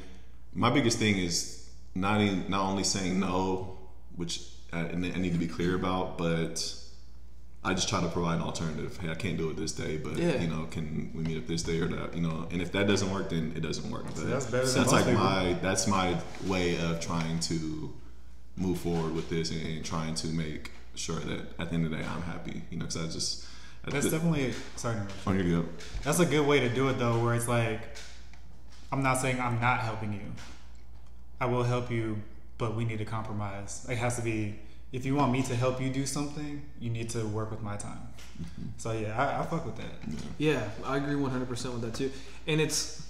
my 0.53 0.70
biggest 0.70 0.97
thing 0.97 1.18
is 1.18 1.70
not 1.93 2.22
in, 2.22 2.49
not 2.49 2.61
only 2.61 2.84
saying 2.84 3.20
no, 3.20 3.78
which 4.16 4.41
I, 4.72 4.80
I 4.80 4.95
need 4.95 5.34
to 5.34 5.39
be 5.39 5.47
clear 5.47 5.76
about, 5.76 6.18
but 6.18 6.74
I 7.66 7.74
just 7.74 7.89
try 7.89 7.99
to 7.99 8.07
provide 8.07 8.36
an 8.36 8.41
alternative. 8.43 8.97
Hey, 8.97 9.09
I 9.09 9.16
can't 9.16 9.38
do 9.38 9.49
it 9.49 9.57
this 9.57 9.74
day, 9.74 9.97
but 9.97 10.16
Yeah. 10.18 10.39
you 10.41 10.47
know, 10.47 10.68
can 10.72 11.11
we 11.13 11.24
meet 11.24 11.38
up 11.38 11.47
this 11.47 11.63
day 11.63 11.82
or 11.82 11.88
that? 11.88 12.16
You 12.16 12.22
know, 12.22 12.47
and 12.51 12.61
if 12.61 12.72
that 12.72 12.88
doesn't 12.88 13.11
work, 13.11 13.30
then 13.32 13.51
it 13.55 13.61
doesn't 13.61 13.89
work. 13.91 14.05
But 14.16 14.30
that's 14.30 14.45
better 14.45 14.66
than 14.66 14.76
that's 14.76 14.91
like 14.93 15.05
people. 15.05 15.22
my 15.22 15.53
that's 15.61 15.88
my 15.88 16.16
way 16.45 16.78
of 16.80 17.01
trying 17.01 17.39
to 17.41 17.93
move 18.57 18.79
forward 18.79 19.13
with 19.13 19.29
this 19.29 19.51
and, 19.51 19.61
and 19.61 19.85
trying 19.85 20.15
to 20.15 20.27
make 20.27 20.71
sure 20.95 21.19
that 21.19 21.39
at 21.59 21.69
the 21.69 21.75
end 21.75 21.85
of 21.85 21.91
the 21.91 21.97
day 21.97 22.03
I'm 22.03 22.21
happy. 22.21 22.61
You 22.71 22.77
know, 22.77 22.85
because 22.85 22.97
I 22.97 23.07
just 23.11 23.45
at 23.85 23.91
That's 23.93 24.05
the- 24.05 24.11
definitely 24.11 24.53
sorry. 24.75 24.95
to 24.95 25.01
interrupt 25.01 25.15
you. 25.15 25.21
Oh, 25.27 25.29
on 25.31 25.47
your 25.47 25.61
go. 25.63 25.69
That's 26.03 26.19
a 26.19 26.25
good 26.25 26.45
way 26.47 26.59
to 26.61 26.69
do 26.69 26.87
it 26.89 26.97
though, 26.97 27.23
where 27.23 27.35
it's 27.35 27.47
like, 27.47 27.81
I'm 28.91 29.03
not 29.03 29.19
saying 29.19 29.39
I'm 29.39 29.59
not 29.59 29.81
helping 29.81 30.13
you. 30.13 30.31
I 31.39 31.45
will 31.45 31.63
help 31.63 31.91
you, 31.91 32.21
but 32.57 32.75
we 32.75 32.85
need 32.85 32.99
to 32.99 33.05
compromise. 33.05 33.85
It 33.89 33.97
has 33.97 34.15
to 34.17 34.21
be. 34.21 34.59
If 34.91 35.05
you 35.05 35.15
want 35.15 35.33
me 35.33 35.41
to 35.43 35.55
help 35.55 35.81
you 35.81 35.89
do 35.89 36.05
something, 36.05 36.61
you 36.79 36.89
need 36.89 37.09
to 37.09 37.25
work 37.25 37.51
with 37.51 37.61
my 37.61 37.75
time. 37.75 37.99
Mm-hmm. 38.41 38.69
So 38.77 38.93
yeah, 38.93 39.21
I, 39.21 39.41
I 39.41 39.45
fuck 39.45 39.65
with 39.65 39.75
that. 39.75 39.91
Yeah, 40.37 40.63
I 40.85 40.97
agree 40.97 41.15
100% 41.15 41.49
with 41.49 41.81
that 41.81 41.93
too. 41.95 42.11
And 42.47 42.61
it's 42.61 43.04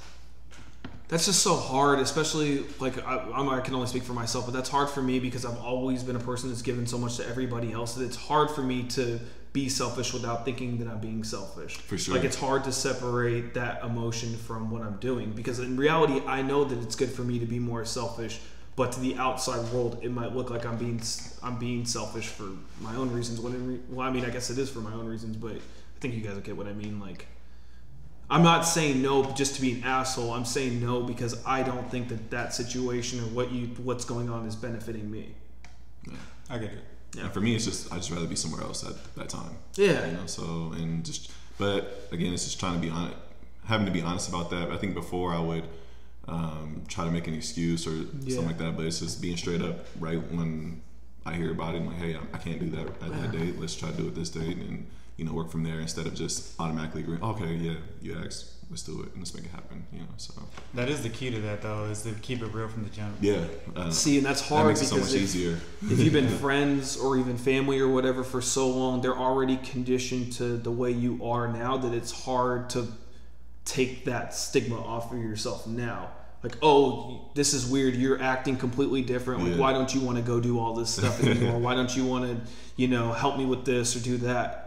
that's 1.08 1.26
just 1.26 1.42
so 1.42 1.56
hard, 1.56 2.00
especially 2.00 2.64
like 2.80 3.06
I, 3.06 3.18
I'm, 3.34 3.48
I 3.50 3.62
can 3.62 3.76
only 3.76 3.88
speak 3.88 4.04
for 4.04 4.14
myself, 4.14 4.46
but 4.46 4.54
that's 4.54 4.70
hard 4.70 4.90
for 4.90 5.02
me 5.02 5.20
because 5.20 5.46
I've 5.46 5.60
always 5.60 6.04
been 6.04 6.16
a 6.16 6.20
person 6.20 6.50
that's 6.50 6.62
given 6.62 6.88
so 6.88 6.98
much 6.98 7.18
to 7.18 7.28
everybody 7.28 7.72
else 7.72 7.96
that 7.96 8.04
it's 8.04 8.16
hard 8.16 8.50
for 8.50 8.62
me 8.62 8.84
to 8.90 9.20
be 9.54 9.70
selfish 9.70 10.12
without 10.14 10.44
thinking 10.44 10.80
that 10.80 10.88
I'm 10.88 11.00
being 11.00 11.24
selfish. 11.24 11.78
For 11.78 11.98
sure. 11.98 12.16
Like 12.16 12.26
it's 12.26 12.36
hard 12.36 12.66
to 12.66 12.72
separate 12.72 13.54
that 13.54 13.84
emotion 13.84 14.36
from 14.36 14.70
what 14.70 14.82
I'm 14.82 14.98
doing 14.98 15.32
because 15.32 15.60
in 15.60 15.78
reality, 15.78 16.22
I 16.28 16.42
know 16.42 16.66
that 16.66 16.78
it's 16.84 16.96
good 16.96 17.10
for 17.10 17.22
me 17.22 17.40
to 17.40 17.46
be 17.46 17.60
more 17.60 17.86
selfish. 17.86 18.40
But 18.76 18.92
to 18.92 19.00
the 19.00 19.16
outside 19.16 19.72
world, 19.72 20.00
it 20.02 20.12
might 20.12 20.36
look 20.36 20.50
like 20.50 20.66
I'm 20.66 20.76
being 20.76 21.02
I'm 21.42 21.58
being 21.58 21.86
selfish 21.86 22.28
for 22.28 22.50
my 22.82 22.94
own 22.96 23.10
reasons. 23.14 23.40
When 23.40 23.68
re- 23.68 23.80
well, 23.90 24.06
I 24.06 24.12
mean, 24.12 24.26
I 24.26 24.30
guess 24.30 24.50
it 24.50 24.58
is 24.58 24.70
for 24.70 24.80
my 24.80 24.92
own 24.92 25.06
reasons, 25.06 25.38
but 25.38 25.54
I 25.54 26.00
think 26.02 26.14
you 26.14 26.20
guys 26.20 26.34
will 26.34 26.42
get 26.42 26.58
what 26.58 26.68
I 26.68 26.74
mean. 26.74 27.00
Like, 27.00 27.26
I'm 28.30 28.42
not 28.44 28.62
saying 28.62 29.02
no 29.02 29.24
just 29.34 29.56
to 29.56 29.62
be 29.62 29.74
an 29.74 29.84
asshole. 29.84 30.32
I'm 30.32 30.46
saying 30.46 30.82
no 30.82 31.04
because 31.04 31.44
I 31.46 31.62
don't 31.64 31.90
think 31.92 32.08
that 32.10 32.32
that 32.32 32.54
situation 32.54 33.20
or 33.20 33.24
what 33.28 33.52
you 33.52 33.68
what's 33.84 34.06
going 34.06 34.30
on 34.30 34.46
is 34.48 34.56
benefiting 34.56 35.10
me. 35.12 35.36
Yeah, 36.08 36.14
I 36.50 36.58
get 36.58 36.72
it. 36.72 36.84
And 37.20 37.32
for 37.32 37.40
me, 37.40 37.56
it's 37.56 37.66
just 37.66 37.92
I 37.94 37.98
just 37.98 38.12
rather 38.12 38.26
be 38.28 38.36
somewhere 38.36 38.62
else 38.62 38.84
at 38.84 38.96
that 39.16 39.30
time. 39.30 39.56
Yeah. 39.76 40.06
You 40.08 40.14
know, 40.14 40.26
so 40.26 40.74
and 40.76 41.06
just 41.06 41.32
but 41.58 42.08
again, 42.12 42.34
it's 42.34 42.44
just 42.46 42.60
trying 42.60 42.74
to 42.76 42.80
be 42.80 42.90
on 42.90 43.14
having 43.66 43.86
to 43.86 43.92
be 43.92 44.02
honest 44.02 44.28
about 44.30 44.50
that. 44.50 44.72
I 44.72 44.78
think 44.78 44.94
before 44.96 45.34
I 45.34 45.40
would 45.40 45.64
um, 46.28 46.82
try 46.88 47.06
to 47.06 47.12
make 47.12 47.28
an 47.28 47.36
excuse 47.36 47.86
or 47.88 47.92
Yeah. 47.92 48.36
something 48.36 48.48
like 48.48 48.58
that, 48.58 48.76
but 48.76 48.86
it's 48.86 49.00
just 49.00 49.22
being 49.22 49.38
straight 49.38 49.62
up 49.62 49.86
right 50.00 50.20
when 50.32 50.82
I 51.26 51.34
hear 51.36 51.52
about 51.52 51.76
it. 51.76 51.80
I'm 51.80 51.88
like, 51.88 51.98
hey, 51.98 52.16
I, 52.16 52.20
I 52.34 52.38
can't 52.40 52.60
do 52.60 52.70
that 52.72 52.88
at 52.88 53.00
that 53.22 53.32
date. 53.32 53.60
Let's 53.60 53.76
try 53.76 53.92
to 53.92 53.98
do 53.98 54.08
it 54.08 54.16
this 54.16 54.30
date, 54.30 54.58
and 54.58 54.88
you 55.18 55.26
know, 55.26 55.34
work 55.34 55.50
from 55.50 55.64
there 55.64 55.80
instead 55.80 56.06
of 56.08 56.14
just 56.14 56.60
automatically 56.60 57.02
agreeing. 57.02 57.24
Okay, 57.24 57.54
yeah, 57.56 57.76
you 58.02 58.18
asked, 58.26 58.52
let's 58.70 58.84
do 58.84 59.00
it 59.02 59.10
and 59.14 59.18
let's 59.20 59.34
make 59.34 59.46
it 59.46 59.52
happen. 59.52 59.86
You 59.94 60.00
know, 60.00 60.06
so 60.18 60.34
That 60.74 60.90
is 60.90 61.04
the 61.04 61.10
key 61.10 61.32
to 61.32 61.40
that, 61.42 61.62
though, 61.62 61.86
is 61.86 62.02
to 62.04 62.12
keep 62.22 62.42
it 62.42 62.48
real 62.54 62.68
from 62.68 62.84
the 62.84 62.90
jump. 62.90 63.16
yeah. 63.22 63.46
Uh, 63.76 63.90
See, 63.92 64.18
and 64.18 64.26
that's 64.26 64.42
that 64.42 64.50
hard 64.50 64.68
makes 64.68 64.82
it 64.82 64.88
so 64.88 64.96
because 64.96 65.14
much 65.14 65.22
if, 65.22 65.24
easier. 65.24 65.60
if 65.84 66.00
you've 66.00 66.14
been 66.14 66.30
friends 66.40 66.98
or 66.98 67.18
even 67.18 67.38
family 67.38 67.80
or 67.80 67.88
whatever 67.88 68.24
for 68.24 68.42
so 68.42 68.68
long, 68.70 69.02
they're 69.02 69.18
already 69.18 69.58
conditioned 69.58 70.34
to 70.34 70.58
the 70.58 70.72
way 70.72 70.92
you 70.92 71.24
are 71.26 71.48
now 71.48 71.78
that 71.78 71.94
it's 71.94 72.12
hard 72.26 72.70
to 72.72 72.88
take 73.64 74.06
that 74.06 74.34
stigma 74.34 74.80
off 74.80 75.12
of 75.12 75.18
yourself 75.20 75.66
now. 75.66 76.10
Like, 76.44 76.58
oh, 76.62 77.32
this 77.34 77.56
is 77.56 77.66
weird. 77.66 77.96
You're 77.96 78.22
acting 78.22 78.56
completely 78.58 79.02
different. 79.02 79.42
Like, 79.42 79.54
Yeah. 79.54 79.58
why 79.58 79.74
don't 79.74 79.94
you 79.96 80.02
want 80.02 80.18
to 80.18 80.24
go 80.24 80.40
do 80.40 80.60
all 80.60 80.76
this 80.76 80.92
stuff 80.92 81.24
anymore? 81.24 81.58
why 81.60 81.74
don't 81.74 81.96
you 81.96 82.06
want 82.06 82.26
to, 82.46 82.52
you 82.76 82.88
know, 82.88 83.12
help 83.14 83.38
me 83.40 83.46
with 83.46 83.66
this 83.66 83.96
or 83.96 84.00
do 84.00 84.18
that? 84.18 84.65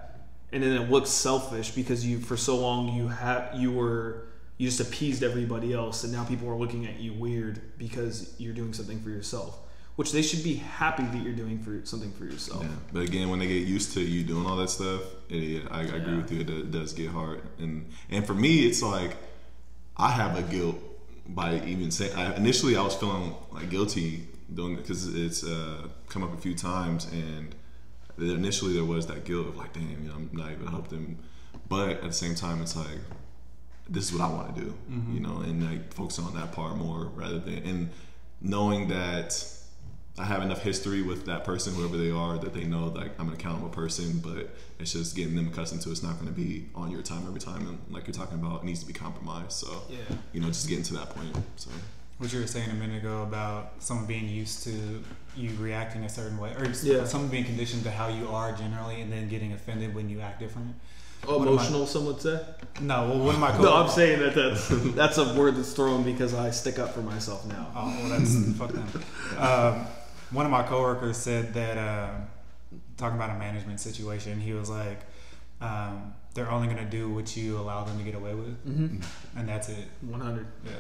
And 0.53 0.63
then 0.63 0.73
it 0.81 0.91
looks 0.91 1.11
selfish 1.11 1.73
because 1.73 2.07
you, 2.07 2.19
for 2.21 2.37
so 2.37 2.57
long, 2.57 2.89
you 2.95 3.09
have 3.09 3.51
you 3.55 3.71
were 3.73 4.25
you 4.57 4.67
just 4.69 4.81
appeased 4.81 5.23
everybody 5.23 5.73
else, 5.73 6.05
and 6.05 6.13
now 6.13 6.25
people 6.25 6.49
are 6.49 6.57
looking 6.57 6.87
at 6.87 6.99
you 6.99 7.13
weird 7.13 7.61
because 7.79 8.35
you're 8.39 8.55
doing 8.55 8.73
something 8.73 9.01
for 9.01 9.11
yourself. 9.11 9.59
Which 9.97 10.13
they 10.13 10.23
should 10.23 10.45
be 10.45 10.55
happy 10.55 11.03
that 11.03 11.23
you're 11.23 11.35
doing 11.35 11.59
for 11.59 11.85
something 11.85 12.13
for 12.13 12.25
yourself. 12.25 12.63
Yeah, 12.63 12.71
but 12.93 13.01
again, 13.03 13.31
when 13.31 13.41
they 13.41 13.49
get 13.49 13.67
used 13.67 13.93
to 13.95 14.01
you 14.01 14.23
doing 14.25 14.47
all 14.47 14.57
that 14.57 14.71
stuff, 14.71 15.03
it, 15.29 15.37
yeah, 15.37 15.61
I, 15.71 15.81
I 15.81 15.83
agree 15.83 16.17
with 16.17 16.31
you. 16.33 16.41
It, 16.41 16.47
does- 16.47 16.59
it 16.63 16.71
does 16.71 16.93
get 16.93 17.11
hard, 17.11 17.43
and 17.59 17.87
and 18.09 18.27
for 18.27 18.35
me, 18.35 18.65
it's 18.67 18.81
like 18.83 19.17
I 19.97 20.11
have 20.11 20.39
a 20.39 20.43
guilt 20.43 20.77
by 21.29 21.61
even 21.67 21.91
saying. 21.91 22.15
I, 22.17 22.35
initially, 22.37 22.77
I 22.77 22.83
was 22.83 22.95
feeling 22.95 23.35
like 23.53 23.71
guilty 23.71 24.29
doing 24.55 24.75
it 24.75 24.77
because 24.79 25.15
it's 25.15 25.45
uh, 25.45 25.89
come 26.09 26.23
up 26.23 26.33
a 26.33 26.41
few 26.41 26.55
times, 26.55 27.07
and 27.13 27.55
initially 28.21 28.75
there 28.75 28.85
was 28.85 29.07
that 29.07 29.25
guilt 29.25 29.49
of 29.49 29.57
like, 29.57 29.73
damn, 29.73 29.91
you 29.91 30.09
know, 30.09 30.15
I'm 30.15 30.31
not 30.33 30.53
even 30.53 30.67
helping 30.67 30.91
them. 30.91 31.19
But 31.69 31.91
at 31.91 32.03
the 32.03 32.13
same 32.13 32.35
time, 32.35 32.63
it's 32.63 32.77
like 32.77 33.01
this 33.89 34.05
is 34.05 34.13
what 34.13 34.23
I 34.29 34.33
want 34.33 34.55
to 34.55 34.61
do, 34.61 34.75
mm-hmm. 34.91 35.15
you 35.15 35.21
know, 35.21 35.39
and 35.41 35.71
like 35.71 35.93
focusing 35.93 36.25
on 36.25 36.35
that 36.35 36.53
part 36.53 36.77
more 36.77 37.07
rather 37.15 37.39
than 37.39 37.63
and 37.65 37.91
knowing 38.41 38.89
that 38.89 39.45
I 40.19 40.25
have 40.25 40.43
enough 40.43 40.63
history 40.63 41.03
with 41.03 41.27
that 41.27 41.45
person, 41.45 41.75
whoever 41.75 41.97
they 41.97 42.11
are, 42.11 42.39
that 42.39 42.53
they 42.53 42.65
know 42.65 42.87
like 42.87 43.19
I'm 43.21 43.29
an 43.29 43.35
accountable 43.35 43.69
person. 43.69 44.19
But 44.19 44.51
it's 44.79 44.93
just 44.93 45.15
getting 45.15 45.37
them 45.37 45.49
accustomed 45.49 45.83
to 45.83 45.91
it's 45.91 46.03
not 46.03 46.15
going 46.15 46.27
to 46.27 46.33
be 46.33 46.67
on 46.75 46.91
your 46.91 47.03
time 47.03 47.25
every 47.27 47.41
time, 47.41 47.67
and 47.69 47.79
like 47.91 48.07
you're 48.07 48.15
talking 48.15 48.39
about, 48.39 48.63
it 48.63 48.65
needs 48.65 48.81
to 48.81 48.87
be 48.87 48.93
compromised. 48.93 49.53
So 49.53 49.83
Yeah. 49.89 49.99
you 50.33 50.41
know, 50.41 50.49
just 50.49 50.69
getting 50.69 50.85
to 50.85 50.95
that 50.95 51.11
point. 51.11 51.37
So 51.57 51.71
What 52.19 52.33
you 52.33 52.41
were 52.41 52.47
saying 52.49 52.69
a 52.71 52.75
minute 52.75 52.99
ago 53.05 53.23
about 53.23 53.75
someone 53.79 54.07
being 54.07 54.29
used 54.29 54.65
to 54.65 55.05
you 55.37 55.51
reacting 55.61 56.03
a 56.03 56.09
certain 56.09 56.37
way, 56.37 56.53
or 56.59 56.67
Yeah. 56.83 57.05
someone 57.05 57.31
being 57.31 57.45
conditioned 57.45 57.85
to 57.85 57.93
how 57.93 58.09
you 58.09 58.29
are 58.29 58.51
generally, 58.53 59.01
and 59.01 59.13
then 59.13 59.29
getting 59.29 59.53
offended 59.53 59.95
when 59.95 60.09
you 60.09 60.21
act 60.21 60.41
different. 60.41 60.75
Oh, 61.29 61.39
What 61.39 61.47
am 61.47 61.55
I- 61.59 61.63
emotional, 61.63 61.87
some 61.87 62.07
would 62.07 62.21
say. 62.21 62.41
No, 62.81 63.09
well, 63.09 63.19
one 63.21 63.35
of 63.37 63.41
my 63.41 63.53
co- 63.53 63.63
No, 63.63 63.77
I'm 63.77 63.89
saying 63.89 64.19
that 64.21 64.35
that's 64.35 64.69
that's 64.97 65.19
a 65.19 65.33
word 65.35 65.55
that's 65.57 65.73
thrown 65.73 66.03
because 66.03 66.35
I 66.35 66.51
stick 66.51 66.79
up 66.81 66.93
for 66.93 67.03
myself 67.03 67.47
now. 67.47 67.69
Oh, 67.75 67.87
well, 67.87 68.09
that's 68.19 68.35
fuck 68.59 68.73
them. 68.73 68.89
Um, 69.39 69.87
one 70.33 70.45
of 70.45 70.51
my 70.51 70.63
coworkers 70.65 71.17
said 71.17 71.55
that 71.55 71.79
uh, 71.79 72.11
talking 72.97 73.17
about 73.17 73.31
a 73.31 73.39
management 73.39 73.79
situation, 73.79 74.41
he 74.41 74.53
was 74.55 74.69
like, 74.69 75.01
um, 75.61 76.15
"They're 76.35 76.51
only 76.51 76.67
gonna 76.67 76.85
do 76.91 77.11
what 77.11 77.37
you 77.37 77.59
allow 77.59 77.85
them 77.85 77.97
to 77.99 78.05
get 78.05 78.15
away 78.17 78.35
with, 78.35 78.57
Mm-hmm. 78.69 79.39
and 79.39 79.49
that's 79.49 79.69
it." 79.69 79.89
100. 80.03 80.47
Yeah. 80.65 80.73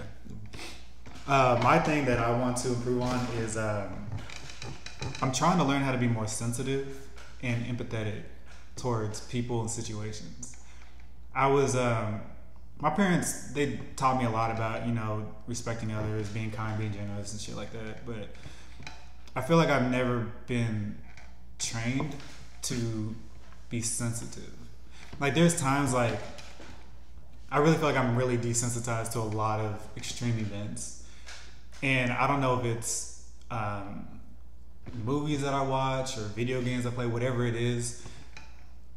Uh, 1.28 1.60
my 1.62 1.78
thing 1.78 2.06
that 2.06 2.18
I 2.18 2.30
want 2.30 2.56
to 2.58 2.68
improve 2.68 3.02
on 3.02 3.20
is 3.36 3.58
um, 3.58 4.06
I'm 5.20 5.30
trying 5.30 5.58
to 5.58 5.64
learn 5.64 5.82
how 5.82 5.92
to 5.92 5.98
be 5.98 6.08
more 6.08 6.26
sensitive 6.26 7.06
and 7.42 7.66
empathetic 7.66 8.22
towards 8.76 9.20
people 9.20 9.60
and 9.60 9.70
situations. 9.70 10.56
I 11.34 11.48
was 11.48 11.76
um, 11.76 12.22
my 12.80 12.88
parents 12.88 13.52
they 13.52 13.78
taught 13.96 14.18
me 14.18 14.24
a 14.24 14.30
lot 14.30 14.50
about 14.50 14.86
you 14.86 14.94
know 14.94 15.26
respecting 15.46 15.92
others, 15.92 16.30
being 16.30 16.50
kind, 16.50 16.78
being 16.78 16.92
generous, 16.92 17.32
and 17.32 17.40
shit 17.40 17.56
like 17.56 17.72
that. 17.72 18.06
But 18.06 18.30
I 19.36 19.42
feel 19.42 19.58
like 19.58 19.68
I've 19.68 19.90
never 19.90 20.26
been 20.46 20.96
trained 21.58 22.16
to 22.62 23.14
be 23.68 23.82
sensitive. 23.82 24.54
Like 25.20 25.34
there's 25.34 25.60
times 25.60 25.92
like 25.92 26.18
I 27.50 27.58
really 27.58 27.76
feel 27.76 27.88
like 27.88 27.98
I'm 27.98 28.16
really 28.16 28.38
desensitized 28.38 29.12
to 29.12 29.18
a 29.18 29.28
lot 29.28 29.60
of 29.60 29.86
extreme 29.94 30.38
events, 30.38 30.97
and 31.82 32.12
I 32.12 32.26
don't 32.26 32.40
know 32.40 32.58
if 32.60 32.64
it's 32.64 33.28
um, 33.50 34.06
movies 35.04 35.42
that 35.42 35.54
I 35.54 35.62
watch 35.62 36.16
or 36.18 36.22
video 36.22 36.60
games 36.62 36.86
I 36.86 36.90
play, 36.90 37.06
whatever 37.06 37.46
it 37.46 37.54
is. 37.54 38.04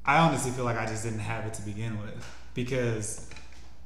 I 0.05 0.17
honestly 0.17 0.51
feel 0.51 0.65
like 0.65 0.77
I 0.77 0.85
just 0.87 1.03
didn't 1.03 1.19
have 1.19 1.45
it 1.45 1.53
to 1.55 1.61
begin 1.61 1.99
with 2.01 2.25
because 2.55 3.29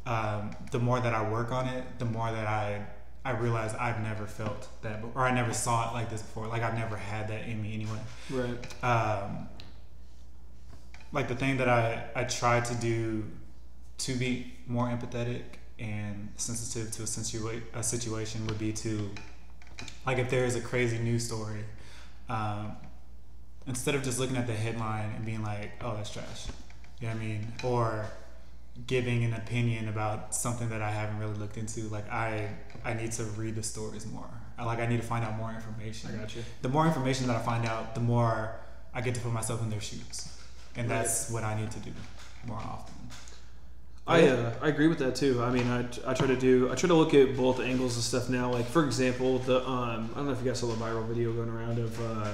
um, 0.06 0.52
the 0.72 0.80
more 0.80 1.00
that 1.00 1.14
I 1.14 1.30
work 1.30 1.52
on 1.52 1.68
it, 1.68 1.84
the 2.00 2.06
more 2.06 2.32
that 2.32 2.48
I 2.48 2.86
I 3.26 3.32
realize 3.32 3.74
I've 3.74 4.02
never 4.02 4.28
felt 4.28 4.68
that, 4.84 5.04
or 5.16 5.24
I 5.24 5.32
never 5.34 5.52
saw 5.52 5.90
it 5.90 5.94
like 5.94 6.12
this 6.12 6.22
before. 6.22 6.48
Like 6.48 6.62
I've 6.62 6.76
never 6.78 6.96
had 6.96 7.28
that 7.30 7.48
in 7.48 7.60
me 7.60 7.74
anyway 7.74 8.00
Right. 8.30 8.84
um, 8.84 9.50
like 11.12 11.28
the 11.28 11.36
thing 11.36 11.58
that 11.58 11.68
I, 11.68 12.06
I 12.16 12.24
try 12.26 12.60
to 12.60 12.76
do 12.76 13.24
to 14.00 14.14
be 14.14 14.54
more 14.68 14.88
empathetic 14.88 15.42
and 15.80 16.30
sensitive 16.38 16.92
to 16.92 17.02
a, 17.04 17.06
situa- 17.06 17.62
a 17.74 17.84
situation 17.84 18.46
would 18.48 18.58
be 18.60 18.72
to 18.72 19.10
like 20.06 20.18
if 20.18 20.30
there 20.30 20.46
is 20.46 20.56
a 20.56 20.62
crazy 20.62 20.98
news 21.00 21.26
story 21.26 21.64
um, 22.30 22.72
instead 23.68 23.94
of 23.96 24.04
just 24.04 24.20
looking 24.20 24.38
at 24.38 24.48
the 24.48 24.54
headline 24.54 25.12
and 25.16 25.26
being 25.26 25.44
like 25.44 25.72
oh 25.82 25.96
that's 25.96 26.10
trash 26.12 26.48
you 27.02 27.08
know 27.08 27.14
what 27.14 27.22
I 27.22 27.26
mean 27.26 27.48
or 27.64 28.06
giving 28.88 29.24
an 29.24 29.34
opinion 29.34 29.88
about 29.90 30.34
something 30.36 30.70
that 30.70 30.82
I 30.82 30.92
haven't 30.92 31.18
really 31.20 31.34
looked 31.36 31.58
into 31.58 31.82
like 31.90 32.10
I 32.12 32.50
I 32.86 32.94
need 32.94 33.12
to 33.14 33.24
read 33.24 33.56
the 33.56 33.64
stories 33.64 34.06
more 34.06 34.30
I, 34.58 34.64
like 34.64 34.80
I 34.80 34.86
need 34.86 35.02
to 35.02 35.08
find 35.08 35.26
out 35.26 35.36
more 35.38 35.52
information 35.52 36.12
I 36.14 36.18
got 36.18 36.36
you. 36.36 36.44
the 36.62 36.70
more 36.70 36.86
information 36.88 37.28
that 37.28 37.36
I 37.36 37.40
find 37.40 37.66
out, 37.66 37.96
the 37.96 38.02
more 38.02 38.56
I 38.94 39.02
get 39.02 39.14
to 39.16 39.22
put 39.22 39.34
myself 39.34 39.62
in 39.62 39.70
their 39.70 39.82
shoes, 39.82 40.30
and 40.78 40.90
Right. 40.90 41.00
that's 41.00 41.30
what 41.30 41.44
I 41.44 41.60
need 41.60 41.70
to 41.72 41.80
do 41.80 41.92
more 42.48 42.58
often. 42.60 42.96
I 44.08 44.28
uh, 44.28 44.54
I 44.62 44.68
agree 44.68 44.88
with 44.88 45.00
that 45.00 45.16
too. 45.16 45.42
I 45.42 45.50
mean, 45.50 45.68
I, 45.68 45.86
I 46.06 46.14
try 46.14 46.28
to 46.28 46.36
do 46.36 46.72
I 46.72 46.76
try 46.76 46.88
to 46.88 46.94
look 46.94 47.14
at 47.14 47.36
both 47.36 47.60
angles 47.60 47.96
and 47.96 48.04
stuff 48.04 48.30
now. 48.30 48.52
Like 48.52 48.68
for 48.68 48.86
example, 48.86 49.40
the 49.40 49.68
um 49.68 50.12
I 50.14 50.18
don't 50.18 50.28
know 50.28 50.32
if 50.32 50.40
you 50.40 50.46
guys 50.46 50.60
saw 50.60 50.68
the 50.68 50.76
viral 50.76 51.06
video 51.06 51.34
going 51.34 51.50
around 51.50 51.80
of 51.80 52.00
uh, 52.02 52.28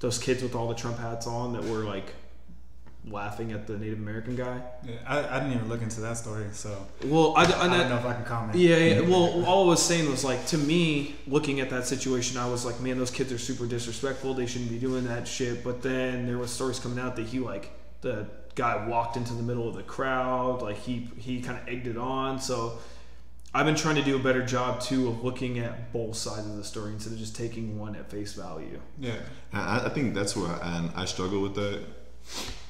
those 0.00 0.18
kids 0.18 0.42
with 0.42 0.54
all 0.54 0.68
the 0.68 0.74
Trump 0.74 0.98
hats 0.98 1.26
on 1.26 1.52
that 1.52 1.62
were 1.64 1.84
like 1.84 2.12
laughing 3.06 3.52
at 3.52 3.66
the 3.66 3.78
Native 3.78 3.98
American 3.98 4.34
guy. 4.34 4.60
Yeah, 4.84 4.94
I, 5.06 5.36
I 5.36 5.40
didn't 5.40 5.54
even 5.54 5.68
look 5.68 5.82
into 5.82 6.00
that 6.00 6.16
story, 6.16 6.46
so 6.52 6.86
Well, 7.04 7.34
I, 7.36 7.44
I, 7.44 7.66
I, 7.66 7.78
don't 7.78 7.90
know 7.90 7.98
if 7.98 8.06
I 8.06 8.14
can 8.14 8.24
comment. 8.24 8.58
Yeah, 8.58 8.76
yeah. 8.76 9.00
Well, 9.00 9.44
all 9.44 9.64
I 9.64 9.68
was 9.68 9.82
saying 9.82 10.10
was 10.10 10.24
like 10.24 10.46
to 10.46 10.58
me, 10.58 11.14
looking 11.26 11.60
at 11.60 11.70
that 11.70 11.86
situation, 11.86 12.38
I 12.38 12.48
was 12.48 12.64
like, 12.64 12.80
man, 12.80 12.98
those 12.98 13.10
kids 13.10 13.32
are 13.32 13.38
super 13.38 13.66
disrespectful. 13.66 14.34
They 14.34 14.46
shouldn't 14.46 14.70
be 14.70 14.78
doing 14.78 15.04
that 15.04 15.28
shit. 15.28 15.62
But 15.62 15.82
then 15.82 16.26
there 16.26 16.38
was 16.38 16.50
stories 16.50 16.80
coming 16.80 16.98
out 16.98 17.14
that 17.16 17.26
he 17.26 17.38
like 17.38 17.70
the 18.00 18.26
guy 18.54 18.86
walked 18.86 19.16
into 19.16 19.34
the 19.34 19.42
middle 19.42 19.68
of 19.68 19.74
the 19.74 19.82
crowd, 19.82 20.62
like 20.62 20.78
he 20.78 21.08
he 21.16 21.40
kind 21.40 21.58
of 21.58 21.68
egged 21.68 21.86
it 21.86 21.96
on. 21.96 22.40
So 22.40 22.78
I've 23.52 23.66
been 23.66 23.76
trying 23.76 23.96
to 23.96 24.02
do 24.02 24.16
a 24.16 24.18
better 24.18 24.44
job 24.44 24.80
too 24.80 25.08
of 25.08 25.22
looking 25.22 25.58
at 25.58 25.92
both 25.92 26.16
sides 26.16 26.46
of 26.46 26.56
the 26.56 26.64
story 26.64 26.92
instead 26.92 27.12
of 27.12 27.18
just 27.18 27.36
taking 27.36 27.78
one 27.78 27.94
at 27.94 28.10
face 28.10 28.32
value. 28.32 28.80
yeah, 28.98 29.16
I, 29.52 29.86
I 29.86 29.88
think 29.90 30.14
that's 30.14 30.36
where 30.36 30.50
I, 30.50 30.78
and 30.78 30.90
I 30.96 31.04
struggle 31.04 31.40
with 31.40 31.54
that. 31.54 31.84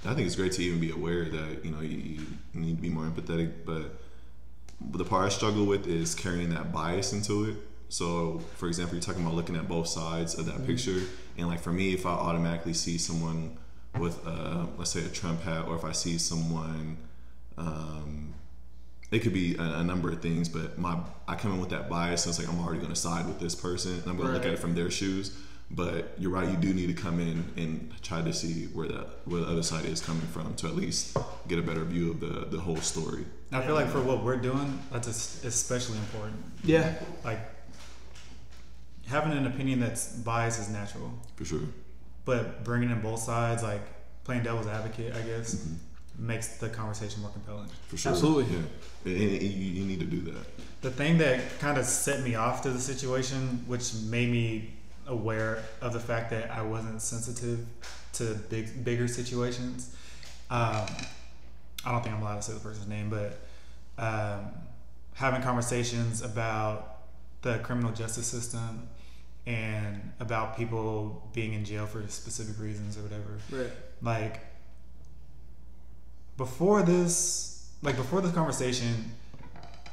I 0.05 0.15
think 0.15 0.27
it's 0.27 0.37
great 0.37 0.53
to 0.53 0.63
even 0.63 0.81
be 0.81 0.91
aware 0.91 1.25
that 1.25 1.65
you 1.65 1.71
know 1.71 1.81
you, 1.81 1.97
you 1.97 2.27
need 2.53 2.77
to 2.77 2.83
be 2.83 2.91
more 2.91 3.05
empathetic, 3.05 3.53
but 3.65 3.99
the 4.99 5.05
part 5.05 5.25
I 5.25 5.29
struggle 5.31 5.65
with 5.65 5.87
is 5.87 6.15
carrying 6.15 6.51
that 6.51 6.73
bias 6.73 7.13
into 7.13 7.45
it. 7.45 7.57
So, 7.89 8.41
for 8.57 8.67
example, 8.67 8.97
you're 8.97 9.03
talking 9.03 9.23
about 9.23 9.35
looking 9.35 9.57
at 9.57 9.69
both 9.69 9.87
sides 9.87 10.35
of 10.37 10.47
that 10.47 10.57
mm-hmm. 10.57 10.67
picture, 10.67 11.01
and 11.39 11.49
like 11.49 11.61
for 11.61 11.73
me, 11.73 11.95
if 11.95 12.05
I 12.05 12.11
automatically 12.11 12.75
see 12.75 12.99
someone 12.99 13.57
with, 13.99 14.27
uh, 14.27 14.67
let's 14.77 14.91
say, 14.91 15.05
a 15.05 15.09
Trump 15.09 15.43
hat, 15.43 15.67
or 15.67 15.77
if 15.77 15.85
I 15.85 15.93
see 15.93 16.19
someone, 16.19 16.97
um, 17.57 18.35
it 19.11 19.21
could 19.21 19.33
be 19.33 19.57
a, 19.57 19.63
a 19.63 19.85
number 19.85 20.11
of 20.11 20.21
things, 20.21 20.49
but 20.49 20.79
my 20.79 20.99
I 21.29 21.37
come 21.37 21.53
in 21.53 21.61
with 21.61 21.71
that 21.71 21.89
bias, 21.89 22.27
and 22.27 22.31
it's 22.31 22.39
like 22.39 22.49
I'm 22.49 22.63
already 22.63 22.79
going 22.81 22.93
to 22.93 22.99
side 22.99 23.27
with 23.27 23.39
this 23.39 23.55
person, 23.55 23.93
and 23.93 24.07
I'm 24.07 24.17
going 24.17 24.29
to 24.29 24.35
look 24.35 24.45
at 24.45 24.53
it 24.53 24.59
from 24.59 24.75
their 24.75 24.91
shoes. 24.91 25.37
But 25.71 26.15
you're 26.19 26.31
right. 26.31 26.49
You 26.49 26.57
do 26.57 26.75
need 26.75 26.89
to 26.89 27.03
come 27.03 27.19
in 27.21 27.45
and 27.57 27.91
try 28.03 28.21
to 28.21 28.33
see 28.33 28.67
where 28.67 28.87
the 28.87 29.07
where 29.25 29.41
the 29.41 29.47
other 29.47 29.63
side 29.63 29.87
is 29.87 30.01
coming 30.01 30.27
from 30.27 30.55
to 30.57 30.67
at 30.67 30.77
least 30.77 31.17
get 31.49 31.59
a 31.59 31.63
better 31.63 31.85
view 31.85 32.11
of 32.11 32.21
the 32.21 32.47
the 32.57 32.61
whole 32.61 32.77
story. 32.77 33.25
I 33.51 33.63
feel 33.63 33.75
like 33.75 33.89
for 33.89 34.01
what 34.01 34.23
we're 34.23 34.37
doing, 34.37 34.79
that's 34.93 35.43
especially 35.45 35.99
important. 35.99 36.37
Yeah. 36.65 36.95
Like 37.25 37.39
having 39.07 39.33
an 39.33 39.47
opinion 39.47 39.81
that's 39.81 40.13
biased 40.13 40.61
is 40.61 40.69
natural, 40.69 41.13
For 41.37 41.45
sure. 41.45 41.61
But 42.25 42.65
bringing 42.65 42.91
in 42.91 43.01
both 43.01 43.21
sides, 43.21 43.63
like 43.63 43.83
playing 44.25 44.43
devil's 44.43 44.67
advocate, 44.67 45.15
I 45.15 45.21
guess, 45.23 45.69
makes 46.19 46.57
the 46.57 46.69
conversation 46.69 47.23
more 47.23 47.31
compelling. 47.31 47.69
For 47.89 47.97
sure. 47.97 48.13
Absolutely. 48.13 48.55
Yeah. 48.55 48.63
And, 49.13 49.33
and 49.33 49.43
you, 49.43 49.83
you 49.83 49.85
need 49.85 50.01
to 50.01 50.07
do 50.07 50.21
that. 50.33 50.47
The 50.81 50.91
thing 50.91 51.19
that 51.19 51.59
kind 51.59 51.79
of 51.79 51.85
set 51.85 52.23
me 52.23 52.35
off 52.35 52.63
to 52.63 52.71
the 52.71 52.81
situation, 52.81 53.65
which 53.67 53.95
made 53.95 54.31
me 54.31 54.75
aware 55.07 55.63
of 55.81 55.93
the 55.93 56.01
fact 56.01 56.31
that 56.31 56.51
I 56.51 56.63
wasn't 56.63 57.03
sensitive 57.03 57.67
to 58.15 58.35
big, 58.49 58.85
bigger 58.85 59.09
situations. 59.09 59.95
Um, 60.51 60.87
I 61.85 61.93
don't 61.93 62.03
think 62.03 62.15
I'm 62.15 62.23
allowed 62.23 62.37
to 62.37 62.43
say 62.43 62.53
the 62.55 62.61
person's 62.61 62.89
name, 62.89 63.11
but 63.11 63.41
um, 63.99 64.47
having 65.15 65.43
conversations 65.43 66.23
about 66.23 66.99
the 67.43 67.59
criminal 67.59 67.93
justice 67.93 68.27
system 68.27 68.89
and 69.47 70.13
about 70.21 70.57
people 70.57 71.29
being 71.35 71.53
in 71.53 71.65
jail 71.65 71.87
for 71.87 72.07
specific 72.09 72.59
reasons 72.61 72.97
or 72.99 73.03
whatever 73.03 73.39
Right. 73.51 73.71
like 74.03 74.41
before 76.37 76.83
this 76.83 77.71
like 77.83 77.97
before 77.97 78.21
this 78.21 78.33
conversation 78.33 79.13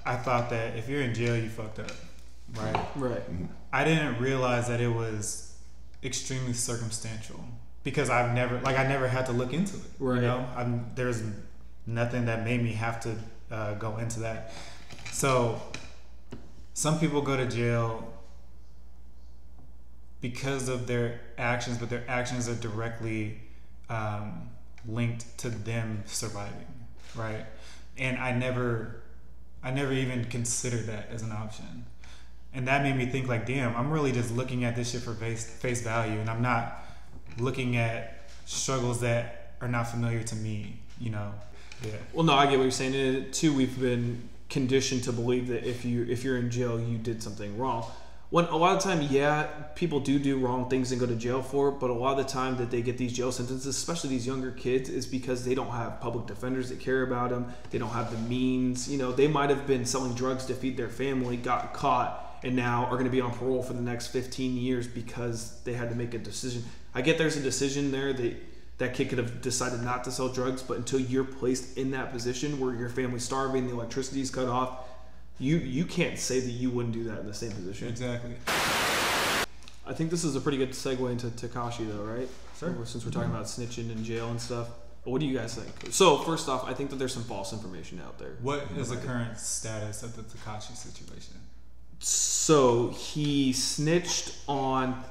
i 0.06 0.16
thought 0.16 0.50
that 0.50 0.76
if 0.78 0.88
you're 0.90 1.02
in 1.02 1.14
jail 1.14 1.36
you 1.38 1.50
fucked 1.50 1.80
up 1.80 1.92
right 2.56 2.86
Right. 2.96 3.22
i 3.72 3.84
didn't 3.84 4.20
realize 4.20 4.68
that 4.68 4.82
it 4.82 4.88
was 4.90 5.54
extremely 6.04 6.54
circumstantial 6.54 7.44
because 7.84 8.10
i've 8.10 8.34
never 8.34 8.60
like 8.62 8.78
i 8.78 8.88
never 8.88 9.08
had 9.08 9.26
to 9.28 9.32
look 9.34 9.54
into 9.54 9.76
it 9.78 9.84
Right. 10.00 10.16
you 10.16 10.22
know 10.22 10.48
I'm, 10.56 10.90
there's 10.96 11.22
nothing 11.86 12.26
that 12.26 12.44
made 12.44 12.64
me 12.64 12.74
have 12.74 13.00
to 13.02 13.16
uh, 13.52 13.74
go 13.76 13.98
into 13.98 14.22
that 14.22 14.54
so 15.12 15.62
some 16.74 17.00
people 17.00 17.22
go 17.22 17.36
to 17.38 17.46
jail 17.46 18.11
because 20.22 20.70
of 20.70 20.88
their 20.88 21.20
actions, 21.38 21.78
but 21.78 21.90
their 21.90 22.04
actions 22.08 22.48
are 22.48 22.56
directly 22.56 23.40
um, 23.90 24.50
linked 24.88 25.38
to 25.40 25.50
them 25.50 26.04
surviving, 26.06 26.86
right? 27.16 27.46
And 27.98 28.18
I 28.18 28.32
never, 28.32 29.02
I 29.64 29.72
never 29.72 29.92
even 29.92 30.26
considered 30.26 30.86
that 30.86 31.10
as 31.12 31.24
an 31.24 31.32
option, 31.32 31.86
and 32.54 32.68
that 32.68 32.84
made 32.84 32.96
me 32.96 33.06
think 33.06 33.28
like, 33.28 33.46
damn, 33.46 33.76
I'm 33.76 33.92
really 33.92 34.12
just 34.12 34.32
looking 34.32 34.64
at 34.64 34.76
this 34.76 34.92
shit 34.92 35.02
for 35.02 35.14
face 35.14 35.50
face 35.50 35.82
value, 35.82 36.20
and 36.20 36.30
I'm 36.30 36.42
not 36.42 36.86
looking 37.38 37.78
at 37.78 38.30
struggles 38.46 39.02
that 39.02 39.54
are 39.62 39.68
not 39.68 39.88
familiar 39.88 40.24
to 40.24 40.36
me, 40.36 40.78
you 41.00 41.10
know? 41.10 41.34
Yeah. 41.84 41.92
Well, 42.14 42.24
no, 42.24 42.34
I 42.34 42.46
get 42.46 42.58
what 42.58 42.64
you're 42.64 42.72
saying. 42.72 42.96
And 42.96 43.34
too, 43.34 43.54
we've 43.54 43.80
been 43.80 44.30
conditioned 44.50 45.04
to 45.04 45.12
believe 45.12 45.48
that 45.48 45.64
if 45.64 45.86
you 45.86 46.06
if 46.10 46.24
you're 46.24 46.38
in 46.38 46.52
jail, 46.52 46.80
you 46.80 46.98
did 46.98 47.24
something 47.24 47.58
wrong. 47.58 47.90
When 48.32 48.46
a 48.46 48.56
lot 48.56 48.78
of 48.78 48.82
time, 48.82 49.02
yeah, 49.02 49.44
people 49.76 50.00
do 50.00 50.18
do 50.18 50.40
wrong 50.40 50.70
things 50.70 50.94
and 50.94 51.02
go 51.02 51.06
to 51.06 51.16
jail 51.16 51.42
for 51.42 51.68
it. 51.68 51.80
But 51.82 51.90
a 51.90 51.94
lot 51.94 52.18
of 52.18 52.26
the 52.26 52.32
time 52.32 52.56
that 52.58 52.72
they 52.72 52.82
get 52.82 52.98
these 52.98 53.12
jail 53.12 53.30
sentences, 53.30 53.66
especially 53.66 54.12
these 54.12 54.26
younger 54.26 54.52
kids, 54.52 54.90
is 54.90 55.06
because 55.06 55.44
they 55.44 55.54
don't 55.54 55.72
have 55.72 56.00
public 56.00 56.28
defenders 56.28 56.70
that 56.70 56.80
care 56.80 57.04
about 57.04 57.32
them. 57.32 57.54
They 57.72 57.78
don't 57.78 57.90
have 57.90 58.10
the 58.10 58.18
means. 58.30 58.90
You 58.90 58.98
know, 58.98 59.12
they 59.12 59.28
might 59.28 59.50
have 59.50 59.68
been 59.68 59.84
selling 59.84 60.14
drugs 60.14 60.46
to 60.46 60.54
feed 60.54 60.78
their 60.78 60.88
family, 60.88 61.36
got 61.36 61.74
caught, 61.74 62.40
and 62.42 62.56
now 62.56 62.86
are 62.86 62.94
going 62.94 63.04
to 63.04 63.12
be 63.12 63.20
on 63.20 63.34
parole 63.34 63.62
for 63.62 63.74
the 63.74 63.82
next 63.82 64.08
15 64.08 64.56
years 64.56 64.88
because 64.88 65.60
they 65.66 65.74
had 65.74 65.90
to 65.90 65.96
make 65.96 66.14
a 66.14 66.18
decision. 66.18 66.64
I 66.96 67.02
get 67.02 67.18
there's 67.18 67.36
a 67.36 67.42
decision 67.42 67.92
there 67.92 68.14
that 68.14 68.36
that 68.78 68.94
kid 68.94 69.10
could 69.10 69.18
have 69.18 69.42
decided 69.42 69.84
not 69.84 70.06
to 70.06 70.12
sell 70.12 70.30
drugs, 70.30 70.64
but 70.64 70.78
until 70.78 71.02
you're 71.02 71.26
placed 71.26 71.78
in 71.78 71.92
that 71.92 72.12
position 72.14 72.60
where 72.62 72.74
your 72.74 72.90
family's 72.90 73.24
starving, 73.24 73.68
the 73.68 73.74
electricity's 73.74 74.32
cut 74.32 74.48
off, 74.48 74.88
you 75.42 75.58
you 75.58 75.86
can't 75.86 76.18
say 76.18 76.40
that 76.40 76.52
you 76.52 76.70
wouldn't 76.70 76.94
do 76.94 77.04
that 77.06 77.20
in 77.20 77.28
the 77.28 77.34
same 77.34 77.52
position. 77.52 77.88
Exactly. 77.88 78.36
I 78.48 79.94
think 79.94 80.12
this 80.12 80.24
is 80.24 80.36
a 80.36 80.42
pretty 80.42 80.58
good 80.58 80.72
segue 80.72 81.12
into 81.12 81.28
Tekashi, 81.28 81.92
though, 81.92 82.04
right? 82.04 82.30
Sure. 82.58 82.74
Since 82.86 83.04
we're 83.04 83.12
talking 83.12 83.32
about 83.32 83.46
snitching 83.46 83.92
in 83.92 84.04
jail 84.04 84.30
and 84.30 84.40
stuff. 84.40 84.70
What 85.04 85.20
do 85.20 85.26
you 85.26 85.36
guys 85.36 85.56
think? 85.56 85.92
So 85.92 86.20
first 86.20 86.48
off, 86.48 86.64
I 86.64 86.76
think 86.76 86.92
that 86.92 86.98
there's 86.98 87.14
some 87.14 87.24
false 87.24 87.54
information 87.54 88.00
out 88.06 88.20
there. 88.20 88.36
What 88.42 88.68
is 88.78 88.90
the 88.90 88.98
current 88.98 89.40
status 89.40 90.04
of 90.04 90.16
the 90.16 90.22
Tekashi 90.22 90.76
situation? 90.76 91.34
So 91.98 92.90
he 92.90 93.52
snitched 93.52 94.36
on 94.48 95.04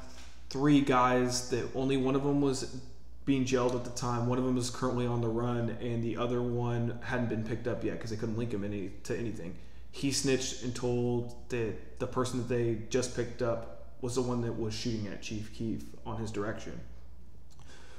three 0.49 0.81
guys 0.81 1.51
that 1.51 1.75
only 1.75 1.97
one 1.97 2.15
of 2.15 2.23
them 2.23 2.41
was 2.41 2.77
being 3.25 3.45
jailed 3.45 3.75
at 3.75 3.85
the 3.85 3.91
time. 3.91 4.29
One 4.29 4.39
of 4.39 4.45
them 4.45 4.57
is 4.57 4.71
currently 4.71 5.07
on 5.07 5.21
the 5.21 5.29
run, 5.29 5.77
and 5.81 6.05
the 6.05 6.17
other 6.17 6.41
one 6.41 7.01
hadn't 7.03 7.29
been 7.29 7.45
picked 7.45 7.67
up 7.67 7.83
yet 7.83 7.95
because 7.95 8.11
they 8.11 8.17
couldn't 8.17 8.39
link 8.39 8.53
him 8.53 8.63
any 8.63 8.93
to 9.05 9.19
anything. 9.19 9.57
He 9.93 10.13
snitched 10.13 10.63
and 10.63 10.75
told 10.75 11.35
that 11.51 11.99
the 11.99 12.07
person 12.07 12.39
that 12.39 12.49
they 12.49 12.79
just 12.91 13.17
picked 13.17 13.43
up 13.43 13.81
was 14.01 14.15
the 14.15 14.23
one 14.23 14.41
that 14.43 14.59
was 14.59 14.75
shooting 14.75 15.07
at 15.09 15.23
Chief 15.23 15.53
Keef 15.55 15.85
on 16.07 16.19
his 16.19 16.31
direction. 16.31 16.81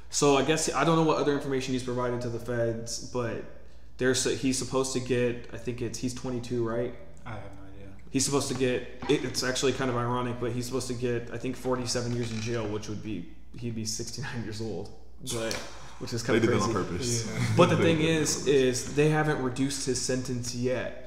So 0.09 0.37
I 0.37 0.43
guess 0.43 0.73
I 0.73 0.83
don't 0.83 0.97
know 0.97 1.03
what 1.03 1.17
other 1.17 1.33
information 1.33 1.73
he's 1.73 1.83
provided 1.83 2.21
to 2.21 2.29
the 2.29 2.39
feds, 2.39 2.99
but 2.99 3.43
there's 3.97 4.23
he's 4.41 4.57
supposed 4.57 4.93
to 4.93 4.99
get. 4.99 5.49
I 5.53 5.57
think 5.57 5.81
it's 5.81 5.99
he's 5.99 6.13
22, 6.13 6.67
right? 6.67 6.93
I 7.25 7.31
have 7.31 7.39
no 7.39 7.67
idea. 7.67 7.87
He's 8.09 8.25
supposed 8.25 8.49
to 8.49 8.53
get. 8.53 8.81
It, 9.07 9.23
it's 9.23 9.43
actually 9.43 9.71
kind 9.73 9.89
of 9.89 9.95
ironic, 9.95 10.39
but 10.39 10.51
he's 10.51 10.65
supposed 10.65 10.87
to 10.87 10.93
get. 10.93 11.29
I 11.31 11.37
think 11.37 11.55
47 11.55 12.13
years 12.13 12.31
in 12.31 12.41
jail, 12.41 12.67
which 12.67 12.89
would 12.89 13.01
be 13.01 13.29
he'd 13.57 13.75
be 13.75 13.85
69 13.85 14.43
years 14.43 14.59
old, 14.59 14.89
but 15.33 15.53
which 15.99 16.11
is 16.11 16.23
They 16.23 16.33
kind 16.33 16.43
of 16.43 16.49
did 16.49 16.59
that 16.59 16.63
on 16.63 16.73
purpose. 16.73 17.31
But 17.55 17.69
the 17.69 17.77
thing 17.77 18.01
is, 18.01 18.47
is 18.47 18.95
they 18.95 19.09
haven't 19.09 19.41
reduced 19.41 19.85
his 19.85 20.01
sentence 20.01 20.53
yet 20.53 21.00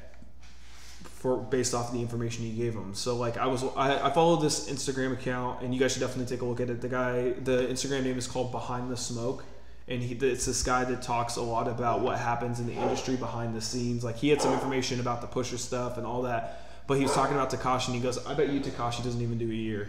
for 1.24 1.38
based 1.38 1.72
off 1.72 1.90
the 1.90 1.98
information 1.98 2.44
he 2.44 2.52
gave 2.52 2.74
him. 2.74 2.92
So 2.92 3.16
like 3.16 3.38
I 3.38 3.46
was, 3.46 3.64
I, 3.76 4.08
I 4.08 4.10
follow 4.10 4.36
this 4.36 4.68
Instagram 4.68 5.14
account, 5.14 5.62
and 5.62 5.72
you 5.72 5.80
guys 5.80 5.92
should 5.92 6.00
definitely 6.00 6.26
take 6.26 6.42
a 6.42 6.44
look 6.44 6.60
at 6.60 6.68
it. 6.68 6.82
The 6.82 6.88
guy, 6.90 7.30
the 7.30 7.66
Instagram 7.66 8.04
name 8.04 8.18
is 8.18 8.26
called 8.26 8.52
Behind 8.52 8.90
the 8.90 8.96
Smoke, 8.98 9.42
and 9.88 10.02
he, 10.02 10.14
it's 10.16 10.44
this 10.44 10.62
guy 10.62 10.84
that 10.84 11.00
talks 11.00 11.36
a 11.36 11.40
lot 11.40 11.66
about 11.66 12.02
what 12.02 12.18
happens 12.18 12.60
in 12.60 12.66
the 12.66 12.74
industry 12.74 13.16
behind 13.16 13.56
the 13.56 13.62
scenes. 13.62 14.04
Like 14.04 14.16
he 14.16 14.28
had 14.28 14.42
some 14.42 14.52
information 14.52 15.00
about 15.00 15.22
the 15.22 15.26
pusher 15.26 15.56
stuff 15.56 15.96
and 15.96 16.06
all 16.06 16.20
that, 16.24 16.84
but 16.86 16.98
he 16.98 17.04
was 17.04 17.14
talking 17.14 17.34
about 17.34 17.48
Tekashi, 17.48 17.86
and 17.86 17.96
he 17.96 18.02
goes, 18.02 18.18
"I 18.26 18.34
bet 18.34 18.50
you 18.50 18.60
Tekashi 18.60 19.02
doesn't 19.02 19.22
even 19.22 19.38
do 19.38 19.50
a 19.50 19.54
year." 19.54 19.88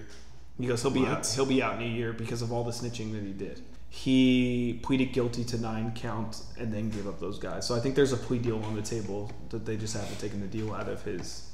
He 0.58 0.68
goes, 0.68 0.84
"He'll 0.84 0.92
be 0.92 1.06
out. 1.06 1.28
He'll 1.28 1.46
be 1.46 1.62
out 1.62 1.76
in 1.76 1.82
a 1.82 1.92
year 1.92 2.14
because 2.14 2.44
of 2.44 2.54
all 2.54 2.64
the 2.64 2.72
snitching 2.72 3.12
that 3.12 3.24
he 3.24 3.34
did." 3.34 3.62
He 3.96 4.82
pleaded 4.84 5.14
guilty 5.14 5.46
to 5.46 5.58
nine 5.58 5.94
counts 5.94 6.44
and 6.60 6.72
then 6.74 6.90
gave 6.90 7.08
up 7.08 7.22
those 7.22 7.40
guys. 7.40 7.66
So 7.66 7.76
I 7.76 7.80
think 7.80 7.96
there's 7.96 8.12
a 8.12 8.18
plea 8.18 8.40
deal 8.40 8.62
on 8.66 8.76
the 8.76 8.82
table 8.82 9.32
that 9.52 9.66
they 9.66 9.78
just 9.78 9.96
haven't 9.96 10.20
taken 10.20 10.42
the 10.42 10.48
deal 10.48 10.74
out 10.74 10.90
of 10.90 11.02
his 11.04 11.50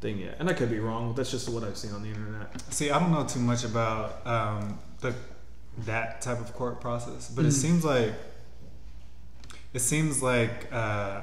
thing 0.00 0.18
yet. 0.18 0.36
And 0.38 0.48
I 0.48 0.52
could 0.52 0.70
be 0.70 0.78
wrong. 0.78 1.14
That's 1.16 1.32
just 1.32 1.48
what 1.48 1.64
I've 1.64 1.76
seen 1.76 1.90
on 1.90 2.04
the 2.04 2.08
internet. 2.08 2.72
See, 2.72 2.92
I 2.92 3.00
don't 3.00 3.10
know 3.10 3.26
too 3.26 3.40
much 3.40 3.64
about 3.64 4.24
um, 4.24 4.78
the 5.00 5.12
that 5.78 6.20
type 6.20 6.40
of 6.40 6.54
court 6.54 6.80
process, 6.80 7.28
but 7.28 7.44
it 7.44 7.52
seems 7.52 7.84
like 7.84 8.12
it 9.74 9.80
seems 9.80 10.22
like 10.22 10.72
uh, 10.72 11.22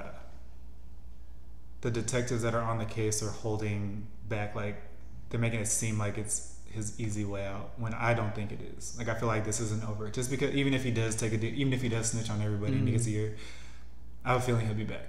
the 1.80 1.91
detectives 1.91 2.41
that 2.41 2.53
are 2.53 2.61
on 2.61 2.78
the 2.78 2.86
case 2.86 3.24
are 3.24 3.32
holding 3.32 4.05
back, 4.28 4.53
like 4.53 4.82
they're 5.30 5.39
making 5.39 5.61
it 5.61 5.68
seem 5.68 5.97
like 5.97 6.18
it's 6.18 6.57
his 6.78 6.99
easy 6.99 7.25
way 7.25 7.45
out 7.45 7.71
when 7.78 7.93
I 7.93 8.13
don't 8.13 8.34
think 8.34 8.51
it 8.51 8.59
is. 8.78 8.95
Like 8.97 9.09
I 9.09 9.15
feel 9.15 9.28
like 9.28 9.43
this 9.43 9.59
isn't 9.59 9.88
over. 9.89 10.09
Just 10.09 10.32
because 10.32 10.55
even 10.55 10.73
if 10.73 10.84
he 10.84 10.91
does 10.91 11.15
take 11.15 11.34
a, 11.34 11.38
de- 11.38 11.53
even 11.59 11.73
if 11.73 11.82
he 11.82 11.89
does 11.89 12.11
snitch 12.11 12.30
on 12.30 12.41
everybody 12.41 12.73
and 12.73 12.88
he 12.88 12.93
gets 12.93 13.05
a 13.05 13.09
mm-hmm. 13.09 13.19
year, 13.19 13.36
I 14.23 14.34
have 14.34 14.41
a 14.41 14.43
feeling 14.43 14.65
he'll 14.65 14.75
be 14.75 14.86
back. 14.86 15.07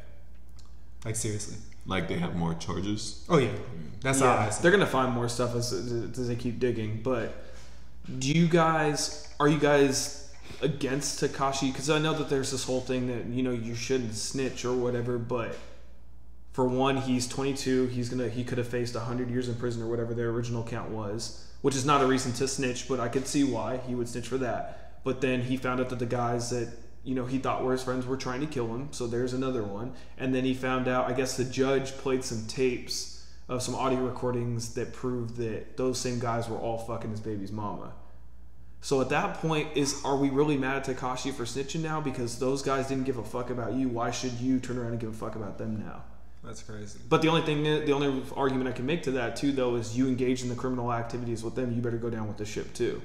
Like 1.05 1.17
seriously. 1.17 1.57
Like 1.87 2.09
they 2.09 2.19
have 2.19 2.35
more 2.35 2.55
charges. 2.55 3.25
Oh 3.29 3.39
yeah, 3.39 3.53
that's 4.03 4.21
how 4.21 4.27
I 4.27 4.45
yeah, 4.45 4.51
see. 4.51 4.63
they're 4.63 4.73
gonna 4.73 4.87
find 4.87 5.13
more 5.13 5.29
stuff 5.29 5.55
as, 5.55 5.73
as 5.73 6.29
they 6.29 6.37
keep 6.37 6.59
digging. 6.59 7.01
But 7.03 7.35
do 8.19 8.31
you 8.31 8.49
guys 8.49 9.33
are 9.41 9.49
you 9.49 9.59
guys 9.59 10.31
against 10.61 11.23
Tekashi? 11.23 11.73
Because 11.73 11.89
I 11.89 11.99
know 11.99 12.13
that 12.15 12.29
there's 12.29 12.51
this 12.51 12.65
whole 12.65 12.81
thing 12.81 13.07
that 13.07 13.27
you 13.27 13.43
know 13.43 13.53
you 13.53 13.75
shouldn't 13.75 14.15
snitch 14.15 14.65
or 14.65 14.75
whatever. 14.75 15.19
But 15.19 15.57
for 16.53 16.67
one, 16.67 16.97
he's 16.97 17.29
22. 17.29 17.87
He's 17.87 18.09
gonna 18.09 18.29
he 18.29 18.45
could 18.45 18.59
have 18.59 18.69
faced 18.69 18.95
100 18.95 19.31
years 19.31 19.49
in 19.49 19.55
prison 19.55 19.83
or 19.83 19.87
whatever 19.87 20.13
their 20.13 20.31
original 20.31 20.65
count 20.65 20.91
was, 20.91 21.47
which 21.61 21.77
is 21.77 21.85
not 21.85 22.03
a 22.03 22.07
reason 22.07 22.33
to 22.35 22.49
snitch. 22.49 22.89
But 22.89 23.01
I 23.01 23.09
could 23.09 23.27
see 23.27 23.45
why 23.45 23.79
he 23.87 23.95
would 23.95 24.09
snitch 24.09 24.29
for 24.29 24.39
that. 24.39 25.03
But 25.05 25.21
then 25.21 25.43
he 25.43 25.57
found 25.57 25.81
out 25.81 25.89
that 25.91 25.99
the 25.99 26.07
guys 26.07 26.51
that 26.51 26.69
you 27.05 27.15
know 27.15 27.27
he 27.27 27.39
thought 27.39 27.65
were 27.65 27.73
his 27.73 27.83
friends 27.83 28.07
were 28.07 28.17
trying 28.17 28.41
to 28.41 28.47
kill 28.47 28.67
him. 28.75 28.89
So 28.93 29.07
there's 29.07 29.33
another 29.33 29.63
one. 29.63 29.95
And 30.17 30.35
then 30.35 30.45
he 30.45 30.55
found 30.55 30.89
out. 30.89 31.09
I 31.09 31.13
guess 31.13 31.37
the 31.37 31.45
judge 31.45 31.93
played 31.93 32.25
some 32.25 32.47
tapes 32.47 33.27
of 33.49 33.63
some 33.63 33.75
audio 33.75 34.01
recordings 34.01 34.75
that 34.75 34.93
proved 34.93 35.37
that 35.37 35.77
those 35.77 35.99
same 35.99 36.19
guys 36.19 36.49
were 36.49 36.59
all 36.59 36.79
fucking 36.79 37.11
his 37.11 37.21
baby's 37.21 37.51
mama. 37.51 37.93
So 38.81 39.01
at 39.01 39.09
that 39.09 39.39
point, 39.39 39.77
is 39.77 40.05
are 40.05 40.17
we 40.17 40.31
really 40.31 40.57
mad 40.57 40.77
at 40.77 40.97
Tekashi 40.97 41.33
for 41.33 41.45
snitching 41.45 41.81
now 41.81 42.01
because 42.01 42.39
those 42.39 42.63
guys 42.63 42.89
didn't 42.89 43.05
give 43.05 43.19
a 43.19 43.25
fuck 43.25 43.51
about 43.51 43.73
you? 43.73 43.89
Why 43.89 44.11
should 44.11 44.35
you 44.35 44.61
turn 44.61 44.79
around 44.79 44.93
and 44.93 45.01
give 45.01 45.11
a 45.11 45.17
fuck 45.17 45.35
about 45.35 45.59
them 45.59 45.79
now? 45.79 46.05
That's 46.49 46.63
crazy. 46.63 46.99
But 47.11 47.21
the 47.21 47.29
only 47.29 47.43
thing, 47.43 47.63
the 47.63 47.93
only 47.93 48.23
argument 48.35 48.69
I 48.69 48.73
can 48.73 48.87
make 48.87 49.03
to 49.03 49.11
that 49.13 49.37
too, 49.37 49.53
though, 49.53 49.75
is 49.77 49.97
you 49.99 50.09
engage 50.09 50.43
in 50.43 50.49
the 50.49 50.55
criminal 50.55 50.91
activities 50.93 51.45
with 51.45 51.55
them, 51.55 51.73
you 51.73 51.83
better 51.83 51.99
go 51.99 52.09
down 52.09 52.27
with 52.27 52.39
the 52.39 52.47
ship 52.47 52.73
too. 52.73 53.03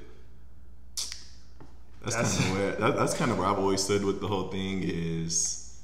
That's, 2.01 2.15
That's- 2.15 2.37
kind 2.37 2.51
of 2.51 2.57
where 2.57 2.71
that, 2.75 2.95
that's 2.97 3.13
kind 3.13 3.31
of 3.31 3.37
where 3.37 3.47
I've 3.47 3.59
always 3.59 3.83
stood 3.83 4.03
with 4.05 4.21
the 4.21 4.27
whole 4.27 4.47
thing 4.49 4.81
is, 4.83 5.81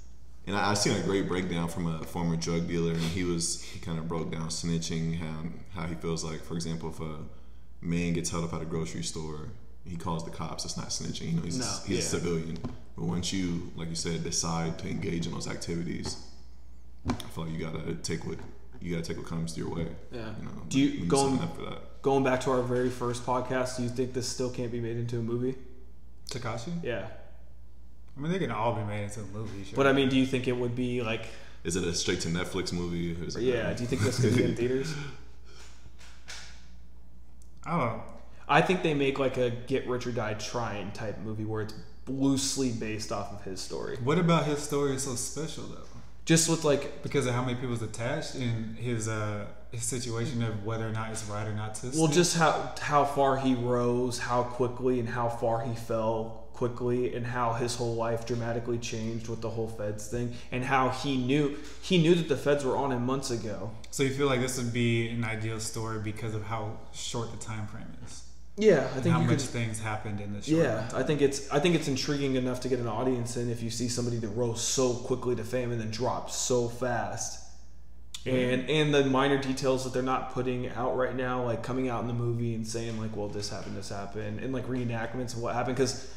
and 0.47 0.55
I, 0.55 0.71
I 0.71 0.73
seen 0.73 0.95
a 0.97 1.03
great 1.03 1.27
breakdown 1.27 1.67
from 1.67 1.87
a 1.87 2.03
former 2.03 2.37
drug 2.37 2.67
dealer, 2.67 2.91
and 2.93 3.01
he 3.01 3.23
was 3.25 3.61
he 3.61 3.79
kind 3.79 3.99
of 3.99 4.07
broke 4.07 4.31
down 4.31 4.47
snitching 4.47 5.17
how 5.19 5.81
how 5.81 5.87
he 5.87 5.95
feels 5.95 6.23
like, 6.23 6.41
for 6.41 6.55
example, 6.55 6.89
if 6.89 6.99
a 7.01 7.17
man 7.81 8.13
gets 8.13 8.29
held 8.29 8.45
up 8.45 8.53
at 8.53 8.61
a 8.61 8.65
grocery 8.65 9.03
store, 9.03 9.49
he 9.85 9.95
calls 9.97 10.23
the 10.25 10.31
cops. 10.31 10.63
It's 10.65 10.77
not 10.77 10.89
snitching. 10.89 11.31
You 11.31 11.37
know, 11.37 11.41
he's 11.43 11.57
No, 11.59 11.65
he's 11.85 11.89
yeah. 11.89 11.97
a 11.99 12.01
civilian. 12.01 12.57
But 12.97 13.05
once 13.05 13.31
you, 13.33 13.71
like 13.77 13.87
you 13.89 13.95
said, 13.95 14.23
decide 14.25 14.77
to 14.79 14.89
engage 14.89 15.25
in 15.25 15.31
those 15.33 15.47
activities, 15.47 16.17
I 17.07 17.13
feel 17.13 17.45
like 17.45 17.53
you 17.53 17.59
gotta 17.65 17.93
take 17.95 18.25
what 18.25 18.37
you 18.81 18.95
gotta 18.95 19.05
take 19.07 19.17
what 19.17 19.25
comes 19.27 19.57
your 19.57 19.69
way. 19.69 19.87
Yeah. 20.11 20.33
You 20.39 20.45
know, 20.45 20.51
Do 20.67 20.79
you- 20.79 21.05
going- 21.05 21.37
sign 21.37 21.43
up 21.47 21.55
for 21.55 21.63
that? 21.63 22.01
Going 22.01 22.23
back 22.23 22.39
to 22.41 22.51
our 22.51 22.61
very 22.61 22.89
first 22.89 23.25
podcast, 23.25 23.75
do 23.77 23.83
you 23.83 23.89
think 23.89 24.13
this 24.13 24.27
still 24.27 24.49
can't 24.49 24.71
be 24.71 24.79
made 24.79 24.95
into 24.97 25.19
a 25.19 25.21
movie? 25.21 25.55
Tekashi. 26.29 26.71
Yeah. 26.83 27.07
I 28.17 28.21
mean, 28.21 28.31
they 28.31 28.39
can 28.39 28.51
all 28.51 28.73
be 28.73 28.83
made 28.83 29.03
into 29.03 29.19
a 29.21 29.25
movie. 29.25 29.65
Sure. 29.65 29.75
But 29.75 29.87
I 29.87 29.93
mean, 29.93 30.07
do 30.09 30.15
you 30.17 30.25
think 30.25 30.47
it 30.47 30.53
would 30.55 30.75
be 30.75 31.01
like, 31.01 31.25
Is 31.65 31.75
it 31.75 31.83
a 31.83 31.93
straight 31.93 32.21
to 32.21 32.29
Netflix 32.29 32.71
movie? 32.71 33.15
Or 33.21 33.25
is 33.25 33.35
it 33.35 33.43
yeah, 33.43 33.73
do 33.73 33.83
you 33.83 33.87
think 33.87 34.01
this 34.01 34.19
could 34.21 34.35
be 34.35 34.43
in 34.43 34.55
theaters? 34.55 34.93
I 37.65 37.71
don't 37.71 37.79
know. 37.97 38.03
I 38.47 38.61
think 38.61 38.81
they 38.81 38.93
make 38.93 39.19
like 39.19 39.37
a 39.37 39.49
get 39.49 39.87
rich 39.87 40.07
or 40.07 40.11
die 40.11 40.33
trying 40.35 40.91
type 40.91 41.19
movie 41.19 41.45
where 41.45 41.61
it's 41.63 41.73
loosely 42.07 42.71
based 42.71 43.11
off 43.11 43.31
of 43.33 43.43
his 43.43 43.59
story. 43.59 43.97
What 44.03 44.17
about 44.17 44.45
his 44.45 44.59
story 44.59 44.95
is 44.95 45.03
so 45.03 45.15
special 45.15 45.65
though? 45.65 45.83
Just 46.29 46.47
with 46.47 46.63
like, 46.63 47.01
Because 47.01 47.25
of 47.25 47.33
how 47.33 47.43
many 47.43 47.55
people's 47.55 47.81
attached 47.81 48.35
in 48.35 48.75
his 48.79 49.07
uh 49.07 49.47
his 49.71 49.81
situation 49.81 50.43
of 50.43 50.63
whether 50.63 50.87
or 50.87 50.91
not 50.91 51.09
it's 51.09 51.23
right 51.25 51.47
or 51.47 51.53
not 51.53 51.73
to. 51.75 51.87
well, 51.87 52.05
snitch. 52.05 52.11
just 52.11 52.37
how 52.37 52.71
how 52.79 53.03
far 53.03 53.37
he 53.37 53.55
rose, 53.55 54.19
how 54.19 54.43
quickly, 54.43 54.99
and 54.99 55.09
how 55.09 55.27
far 55.27 55.61
he 55.61 55.73
fell 55.73 56.45
quickly, 56.53 57.15
and 57.15 57.25
how 57.25 57.53
his 57.53 57.73
whole 57.73 57.95
life 57.95 58.27
dramatically 58.27 58.77
changed 58.77 59.27
with 59.27 59.41
the 59.41 59.49
whole 59.49 59.69
Feds 59.69 60.07
thing, 60.07 60.35
and 60.51 60.63
how 60.63 60.89
he 60.89 61.17
knew 61.17 61.57
he 61.81 61.97
knew 61.97 62.13
that 62.13 62.27
the 62.29 62.37
Feds 62.37 62.63
were 62.63 62.77
on 62.77 62.91
him 62.91 63.07
months 63.07 63.31
ago. 63.31 63.71
So 63.89 64.03
you 64.03 64.11
feel 64.11 64.27
like 64.27 64.39
this 64.39 64.57
would 64.59 64.71
be 64.71 65.09
an 65.09 65.23
ideal 65.23 65.59
story 65.59 65.97
because 65.97 66.35
of 66.35 66.43
how 66.43 66.77
short 66.93 67.31
the 67.31 67.37
time 67.43 67.65
frame 67.65 67.91
is, 68.05 68.21
Yeah, 68.59 68.79
I 68.79 68.95
and 68.95 69.03
think 69.03 69.13
how 69.13 69.21
you 69.21 69.27
much 69.27 69.39
could, 69.39 69.49
things 69.49 69.79
happened 69.79 70.19
in 70.19 70.33
this. 70.33 70.45
Short 70.45 70.63
Yeah, 70.63 70.89
I 70.93 71.01
think 71.03 71.21
it's 71.21 71.49
I 71.49 71.59
think 71.59 71.75
it's 71.75 71.87
intriguing 71.87 72.35
enough 72.35 72.59
to 72.61 72.67
get 72.67 72.79
an 72.79 72.87
audience 72.87 73.37
in 73.37 73.49
if 73.49 73.63
you 73.63 73.69
see 73.69 73.87
somebody 73.87 74.17
that 74.17 74.27
rose 74.29 74.61
so 74.61 74.93
quickly 74.93 75.35
to 75.37 75.45
fame 75.45 75.71
and 75.71 75.79
then 75.79 75.91
dropped 75.91 76.31
so 76.31 76.67
fast. 76.67 77.45
And 78.25 78.69
and 78.69 78.93
the 78.93 79.05
minor 79.05 79.37
details 79.37 79.85
that 79.85 79.93
they're 79.93 80.03
not 80.03 80.33
putting 80.33 80.67
out 80.71 80.97
right 80.97 81.15
now, 81.15 81.45
like 81.45 81.63
coming 81.63 81.87
out 81.87 82.01
in 82.01 82.07
the 82.07 82.13
movie 82.13 82.53
and 82.53 82.67
saying 82.67 82.99
like, 82.99 83.15
well, 83.15 83.29
this 83.29 83.49
happened, 83.49 83.77
this 83.77 83.89
happened, 83.89 84.41
and 84.41 84.53
like 84.53 84.67
reenactments 84.67 85.35
of 85.35 85.41
what 85.41 85.55
happened, 85.55 85.77
because 85.77 86.13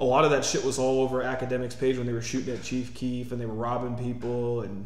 a 0.00 0.04
lot 0.04 0.24
of 0.24 0.32
that 0.32 0.44
shit 0.44 0.64
was 0.64 0.80
all 0.80 1.00
over 1.00 1.22
Akademiks 1.22 1.78
page 1.78 1.96
when 1.96 2.06
they 2.06 2.12
were 2.12 2.20
shooting 2.20 2.52
at 2.52 2.64
Chief 2.64 2.92
Keef 2.92 3.30
and 3.30 3.40
they 3.40 3.46
were 3.46 3.54
robbing 3.54 3.96
people, 3.96 4.62
and 4.62 4.84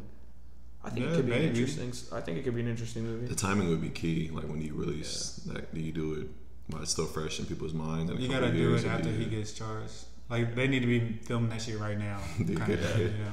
I 0.84 0.90
think 0.90 1.06
it 1.06 1.14
could 1.14 1.26
be 1.26 1.32
an 1.32 1.42
interesting. 1.42 1.90
I 2.12 2.20
think 2.20 2.36
it 2.36 2.44
could 2.44 2.54
be 2.54 2.60
an 2.60 2.68
interesting 2.68 3.04
movie. 3.04 3.26
The 3.26 3.34
timing 3.34 3.70
would 3.70 3.80
be 3.80 3.88
key. 3.88 4.30
Like 4.30 4.44
when 4.44 4.60
you 4.60 4.74
release 4.74 5.40
that, 5.46 5.74
do 5.74 5.80
you 5.80 5.92
do 5.92 6.12
it 6.12 6.28
while 6.68 6.82
it's 6.82 6.90
still 6.92 7.06
fresh 7.06 7.38
in 7.38 7.46
people's 7.46 7.74
minds. 7.74 8.10
in 8.10 8.16
a 8.16 8.20
You 8.20 8.28
couple 8.28 8.42
gotta 8.46 8.52
do 8.52 8.58
years, 8.58 8.84
it 8.84 8.88
after 8.88 9.10
he 9.10 9.24
gets 9.26 9.52
charged. 9.52 9.92
Like 10.30 10.54
they 10.54 10.68
need 10.68 10.80
to 10.80 10.86
be 10.86 11.18
filming 11.22 11.50
that 11.50 11.62
shit 11.62 11.78
right 11.78 11.98
now. 11.98 12.20
They 12.38 12.54
kind 12.54 12.72
of 12.72 12.80
get 12.80 12.96
you 12.98 13.04
know? 13.08 13.32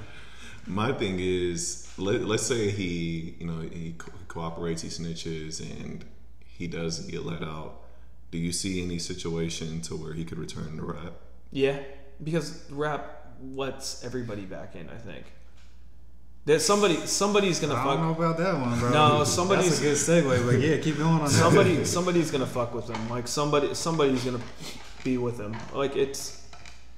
My 0.67 0.91
thing 0.93 1.17
is, 1.19 1.87
let, 1.97 2.21
let's 2.21 2.43
say 2.43 2.71
he, 2.71 3.35
you 3.39 3.45
know, 3.45 3.59
he 3.61 3.93
co- 3.97 4.11
cooperates, 4.27 4.81
he 4.81 4.89
snitches, 4.89 5.59
and 5.61 6.03
he 6.45 6.67
does 6.67 6.99
get 7.01 7.23
let 7.25 7.43
out. 7.43 7.81
Do 8.31 8.37
you 8.39 8.51
see 8.51 8.81
any 8.83 8.97
situation 8.97 9.81
to 9.81 9.95
where 9.95 10.13
he 10.13 10.25
could 10.25 10.39
return 10.39 10.77
to 10.77 10.83
rap? 10.83 11.13
Yeah, 11.51 11.79
because 12.23 12.63
rap 12.71 13.27
lets 13.43 14.03
everybody 14.03 14.45
back 14.45 14.75
in. 14.75 14.89
I 14.89 14.97
think 14.97 15.25
that 16.45 16.61
somebody 16.61 16.95
somebody's 17.07 17.59
gonna 17.59 17.73
fuck. 17.73 17.85
I 17.85 17.87
fuck. 17.89 17.97
don't 17.97 18.05
know 18.07 18.25
about 18.25 18.37
that 18.37 18.59
one, 18.59 18.79
bro. 18.79 18.89
No, 18.91 19.23
somebody's- 19.23 19.79
That's 19.79 20.07
a 20.07 20.13
good 20.13 20.25
segue, 20.25 20.45
but 20.45 20.59
yeah, 20.59 20.77
keep 20.77 20.97
going 20.97 21.09
on 21.09 21.23
that. 21.23 21.29
somebody 21.31 21.83
somebody's 21.85 22.31
gonna 22.31 22.45
fuck 22.45 22.73
with 22.73 22.87
him. 22.89 23.09
Like 23.09 23.27
somebody 23.27 23.73
somebody's 23.73 24.23
gonna 24.23 24.41
be 25.03 25.17
with 25.17 25.39
him. 25.39 25.55
Like 25.73 25.95
it's 25.95 26.41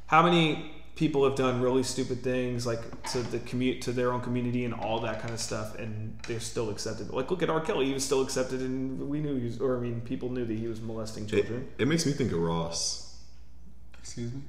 how 0.07 0.21
many 0.23 0.71
people 0.95 1.23
have 1.25 1.35
done 1.35 1.61
really 1.61 1.83
stupid 1.83 2.23
things 2.23 2.65
like 2.65 2.81
to 3.11 3.19
the 3.19 3.37
commute 3.39 3.83
to 3.83 3.91
their 3.91 4.11
own 4.11 4.19
community 4.19 4.65
and 4.65 4.73
all 4.73 4.99
that 4.99 5.21
kind 5.21 5.31
of 5.31 5.39
stuff 5.39 5.75
and 5.75 6.17
they're 6.27 6.39
still 6.39 6.69
accepted. 6.71 7.09
Like 7.11 7.29
look 7.29 7.43
at 7.43 7.49
R. 7.51 7.61
Kelly, 7.61 7.85
he 7.85 7.93
was 7.93 8.03
still 8.03 8.21
accepted 8.23 8.61
and 8.61 9.07
we 9.07 9.19
knew 9.19 9.35
he 9.37 9.45
was 9.45 9.61
or 9.61 9.77
I 9.77 9.79
mean 9.79 10.01
people 10.01 10.29
knew 10.31 10.43
that 10.43 10.57
he 10.57 10.67
was 10.67 10.81
molesting 10.81 11.25
It, 11.25 11.29
children. 11.29 11.67
it 11.77 11.87
makes 11.87 12.05
me 12.05 12.11
think 12.13 12.31
of 12.31 12.39
Ross. 12.39 13.15
Excuse 14.01 14.33
me. 14.33 14.41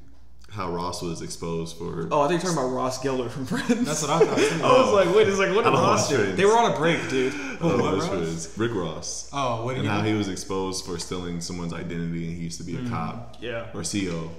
How 0.51 0.71
Ross 0.71 1.03
was 1.03 1.21
exposed 1.21 1.77
for. 1.77 2.09
Oh, 2.11 2.23
I 2.23 2.29
think 2.29 2.43
you're 2.43 2.53
talking 2.53 2.67
about 2.67 2.75
Ross 2.77 3.03
Geller 3.03 3.29
from 3.31 3.45
Friends. 3.47 3.85
That's 3.85 4.03
what 4.03 4.11
I 4.11 4.19
thought. 4.21 4.39
Too. 4.39 4.61
I 4.65 4.83
was 4.83 4.93
like, 4.95 5.15
wait, 5.15 5.29
it's 5.29 5.39
like 5.39 5.55
what 5.55 5.65
did 5.65 5.71
Ross 5.75 6.01
watch 6.03 6.09
do? 6.11 6.17
Friends. 6.17 6.37
They 6.37 6.45
were 6.47 6.57
on 6.57 6.73
a 6.73 6.77
break, 6.77 7.09
dude. 7.11 7.35
Oh, 7.61 7.77
what, 7.77 7.91
that's 7.93 8.03
Ross? 8.05 8.09
what 8.09 8.19
it 8.19 8.25
is. 8.25 8.55
Rick 8.57 8.75
Ross. 8.75 9.31
Oh, 9.33 9.65
what 9.65 9.73
did 9.75 9.81
And 9.81 9.89
he 9.89 9.95
how 9.95 10.03
do? 10.03 10.09
he 10.09 10.15
was 10.15 10.29
exposed 10.29 10.87
for 10.87 10.99
stealing 10.99 11.41
someone's 11.41 11.73
identity, 11.75 12.29
and 12.29 12.37
he 12.37 12.45
used 12.45 12.59
to 12.59 12.65
be 12.65 12.77
a 12.77 12.81
hmm. 12.81 12.89
cop 12.89 13.37
Yeah. 13.41 13.67
or 13.75 13.83
CO, 13.85 14.31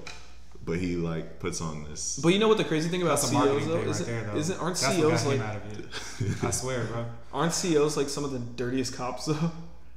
but 0.64 0.78
he 0.78 0.96
like 0.96 1.38
puts 1.38 1.60
on 1.60 1.84
this. 1.84 2.18
But 2.22 2.30
you 2.30 2.38
know 2.40 2.48
what 2.48 2.58
the 2.58 2.64
crazy 2.64 2.88
thing 2.88 3.02
about 3.02 3.20
That's 3.20 3.32
a 3.32 3.34
CEOs 3.36 3.66
though 3.66 3.76
right 3.76 3.86
isn't, 3.86 4.06
there, 4.06 4.22
though. 4.24 4.36
isn't 4.36 4.60
aren't 4.60 4.76
That's 4.76 4.98
what 4.98 5.10
got 5.10 5.18
CEOs 5.20 5.22
him 5.22 5.40
like 5.40 5.48
out 5.48 5.56
of. 5.56 6.44
I 6.44 6.50
swear, 6.50 6.84
bro. 6.84 7.04
aren't 7.32 7.52
CEOs 7.54 7.96
like 7.96 8.08
some 8.08 8.24
of 8.24 8.32
the 8.32 8.40
dirtiest 8.40 8.94
cops 8.94 9.26
though? 9.26 9.52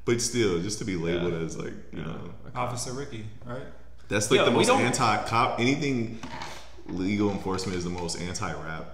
But 0.05 0.21
still, 0.21 0.61
just 0.61 0.79
to 0.79 0.85
be 0.85 0.95
labeled 0.95 1.33
Yeah. 1.33 1.39
as 1.39 1.57
like 1.57 1.73
you 1.91 2.01
know, 2.03 2.19
Officer 2.55 2.91
Ricky, 2.93 3.25
right? 3.45 3.63
That's 4.13 4.29
like 4.31 4.39
Yeah, 4.39 4.45
the 4.45 4.51
most 4.51 4.69
anti-cop. 4.69 5.59
Anything 5.59 6.19
legal 6.87 7.31
enforcement 7.31 7.77
is 7.77 7.83
the 7.83 7.89
most 7.89 8.19
anti-rap 8.19 8.85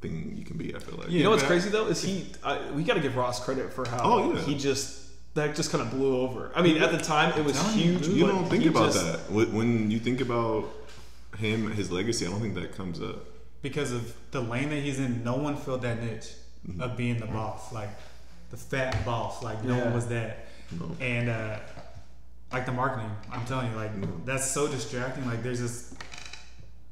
thing 0.00 0.34
you 0.36 0.44
can 0.44 0.56
be. 0.56 0.74
I 0.74 0.78
feel 0.78 0.96
like. 0.98 1.10
you 1.10 1.22
know 1.24 1.30
what's 1.30 1.42
but- 1.42 1.48
crazy 1.48 1.70
though 1.70 1.86
is 1.86 2.02
he. 2.02 2.26
I, 2.44 2.70
we 2.72 2.82
got 2.84 2.94
to 2.94 3.00
give 3.00 3.16
Ross 3.16 3.42
credit 3.44 3.72
for 3.72 3.86
how 3.88 3.98
Oh, 4.02 4.32
yeah. 4.34 4.40
he 4.42 4.56
just 4.56 5.06
that 5.34 5.54
just 5.54 5.70
kind 5.70 5.82
of 5.82 5.90
blew 5.90 6.16
over. 6.16 6.50
I 6.54 6.62
mean, 6.62 6.78
at 6.82 6.90
the 6.90 6.98
time 6.98 7.38
it 7.38 7.44
was 7.44 7.54
telling 7.60 7.78
you, 7.78 7.84
huge. 7.92 8.04
dude. 8.04 8.16
You 8.16 8.26
don't 8.26 8.46
think 8.48 8.64
about 8.66 8.92
just- 8.92 9.04
that 9.04 9.30
When- 9.32 9.52
when 9.52 9.90
you 9.90 9.98
think 9.98 10.20
about 10.20 10.64
him, 11.38 11.70
his 11.72 11.90
legacy. 11.90 12.26
I 12.26 12.30
don't 12.30 12.40
think 12.40 12.54
that 12.54 12.76
comes 12.76 13.00
up. 13.00 13.24
Because 13.62 13.92
of 13.92 14.14
the 14.30 14.40
lane 14.40 14.70
that 14.70 14.80
he's 14.82 14.98
in, 14.98 15.22
no 15.24 15.34
one 15.36 15.56
filled 15.56 15.82
that 15.82 16.02
niche 16.02 16.30
of 16.80 16.96
being 16.96 17.18
the 17.18 17.26
boss, 17.26 17.72
like 17.72 17.90
the 18.50 18.56
fat 18.56 19.04
boss. 19.04 19.42
Like 19.42 19.62
no 19.64 19.76
Yeah. 19.76 19.84
one 19.84 19.94
was 19.94 20.06
that. 20.08 20.46
No. 20.78 20.90
And 21.00 21.28
uh, 21.28 21.58
like 22.52 22.66
the 22.66 22.72
marketing, 22.72 23.10
I'm 23.30 23.44
telling 23.46 23.70
you, 23.70 23.76
like 23.76 24.24
that's 24.24 24.50
so 24.50 24.68
distracting. 24.68 25.26
Like 25.26 25.42
there's 25.42 25.60
this 25.60 25.94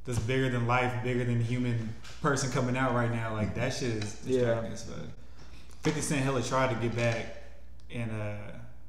this 0.04 0.18
bigger 0.20 0.48
than 0.50 0.66
life, 0.66 0.92
bigger 1.02 1.24
than 1.24 1.40
human 1.40 1.92
person 2.22 2.50
coming 2.50 2.76
out 2.76 2.94
right 2.94 3.11
now. 3.11 3.32
Like 3.32 3.54
that 3.57 3.72
shit 3.72 3.90
is 4.04 4.20
Yeah. 4.24 4.38
distracting 4.40 4.72
as 4.72 4.84
fuck. 4.84 4.98
Fifty 5.82 6.00
Cent 6.00 6.22
hella 6.22 6.42
tried 6.42 6.74
to 6.74 6.80
get 6.80 6.94
back 6.96 7.42
and 7.92 8.11
uh, 8.11 8.34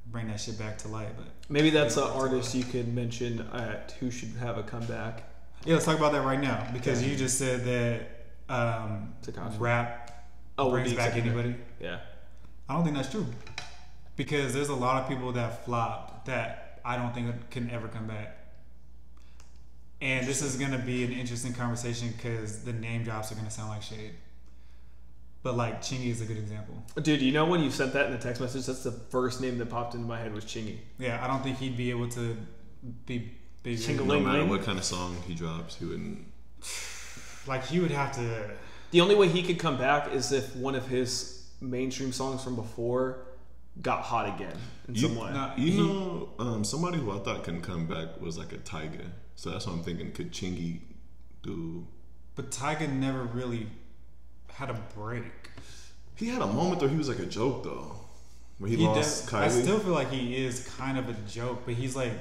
bring 0.07 0.27
that 0.27 0.39
shit 0.39 0.57
back 0.59 0.77
to 0.79 0.87
light, 0.87 1.09
but 1.17 1.25
Maybe 1.49 1.69
that's 1.69 1.95
an 1.97 2.03
artist 2.03 2.53
you 2.55 2.63
could 2.63 2.93
mention 2.93 3.39
at 3.53 3.95
who 3.99 4.11
should 4.11 4.29
have 4.39 4.57
a 4.57 4.63
comeback. 4.63 5.23
yeah, 5.65 5.73
let's 5.73 5.85
talk 5.85 5.97
about 5.97 6.11
that 6.11 6.23
right 6.23 6.39
now 6.41 6.67
because 6.73 7.01
you 7.05 7.15
just 7.15 7.37
said 7.37 7.63
that 7.65 8.53
um, 8.53 9.13
rap 9.59 10.03
Oh, 10.59 10.71
brings 10.71 10.91
back 10.93 11.15
anybody. 11.15 11.55
Yeah. 11.79 11.99
I 12.67 12.73
don't 12.73 12.83
think 12.83 12.95
that's 12.97 13.09
true 13.11 13.25
because 14.17 14.53
there's 14.53 14.67
a 14.69 14.75
lot 14.75 15.01
of 15.01 15.07
people 15.07 15.31
that 15.33 15.63
flopped 15.63 16.25
that 16.25 16.81
I 16.83 16.97
don't 16.97 17.13
think 17.13 17.49
can 17.49 17.69
ever 17.69 17.87
come 17.87 18.07
back. 18.07 18.33
And 20.01 20.27
this 20.27 20.41
is 20.41 20.57
gonna 20.57 20.77
be 20.77 21.03
an 21.05 21.11
interesting 21.13 21.53
conversation 21.53 22.13
because 22.15 22.63
the 22.63 22.73
name 22.73 23.03
drops 23.03 23.31
are 23.31 23.35
gonna 23.35 23.49
sound 23.49 23.69
like 23.69 23.81
shade. 23.81 24.11
But 25.43 25.55
like 25.55 25.81
Chingy 25.81 26.07
is 26.09 26.19
a 26.21 26.25
good 26.25 26.37
example. 26.37 26.83
Dude, 27.01 27.21
you 27.21 27.31
know 27.31 27.45
when 27.45 27.63
you 27.63 27.71
sent 27.71 27.93
that 27.93 28.07
in 28.07 28.11
the 28.11 28.17
text 28.17 28.41
message, 28.41 28.65
that's 28.65 28.83
the 28.83 28.91
first 28.91 29.39
name 29.39 29.57
that 29.59 29.69
popped 29.69 29.93
into 29.95 30.05
my 30.05 30.19
head 30.19 30.33
was 30.33 30.43
Chingy. 30.45 30.77
Yeah, 30.97 31.23
I 31.23 31.27
don't 31.27 31.41
think 31.41 31.57
he'd 31.57 31.77
be 31.77 31.89
able 31.91 32.09
to 32.09 32.35
be 33.05 33.31
bigger. 33.63 33.81
Chingle- 33.81 34.05
No 34.07 34.19
matter 34.19 34.45
what 34.45 34.63
kind 34.63 34.77
of 34.77 34.83
song 34.83 35.15
he 35.27 35.33
drops, 35.35 35.75
he 35.75 35.85
wouldn't. 35.85 36.25
Like 37.47 37.65
he 37.65 37.79
would 37.79 37.91
have 37.91 38.11
to. 38.15 38.49
The 38.91 38.99
only 38.99 39.15
way 39.15 39.29
he 39.29 39.41
could 39.41 39.57
come 39.57 39.77
back 39.77 40.11
is 40.11 40.33
if 40.33 40.53
one 40.57 40.75
of 40.75 40.85
his 40.85 41.47
mainstream 41.61 42.11
songs 42.11 42.43
from 42.43 42.57
before 42.57 43.19
got 43.81 44.01
hot 44.01 44.33
again 44.35 44.55
in 44.87 44.95
You, 44.95 45.01
some 45.01 45.15
way. 45.15 45.31
nah, 45.31 45.55
you 45.55 45.71
he- 45.71 45.77
know, 45.77 46.29
um, 46.39 46.63
somebody 46.63 46.97
who 46.97 47.11
I 47.11 47.19
thought 47.19 47.43
couldn't 47.43 47.61
come 47.61 47.85
back 47.87 48.19
was 48.19 48.37
like 48.37 48.53
a 48.53 48.57
Tyga. 48.57 49.05
So 49.35 49.51
that's 49.51 49.67
what 49.67 49.73
I'm 49.73 49.83
thinking. 49.83 50.11
Could 50.11 50.31
Chingy 50.31 50.79
do? 51.43 51.85
But 52.35 52.51
Tyga 52.51 52.91
never 52.91 53.23
really 53.23 53.67
had 54.49 54.69
a 54.69 54.81
break. 54.95 55.23
He 56.15 56.27
had 56.29 56.41
a 56.41 56.47
moment 56.47 56.79
though. 56.81 56.87
He 56.87 56.97
was 56.97 57.07
like 57.09 57.19
a 57.19 57.25
joke 57.25 57.63
though, 57.63 57.95
where 58.57 58.69
he, 58.69 58.77
He 58.77 58.85
lost 58.85 59.25
does- 59.25 59.31
Kylie. 59.31 59.41
I 59.43 59.49
still 59.49 59.79
feel 59.79 59.93
like 59.93 60.09
he 60.11 60.35
is 60.35 60.67
kind 60.77 60.97
of 60.97 61.07
a 61.09 61.13
joke, 61.29 61.61
but 61.65 61.75
he's 61.75 61.95
like 61.95 62.11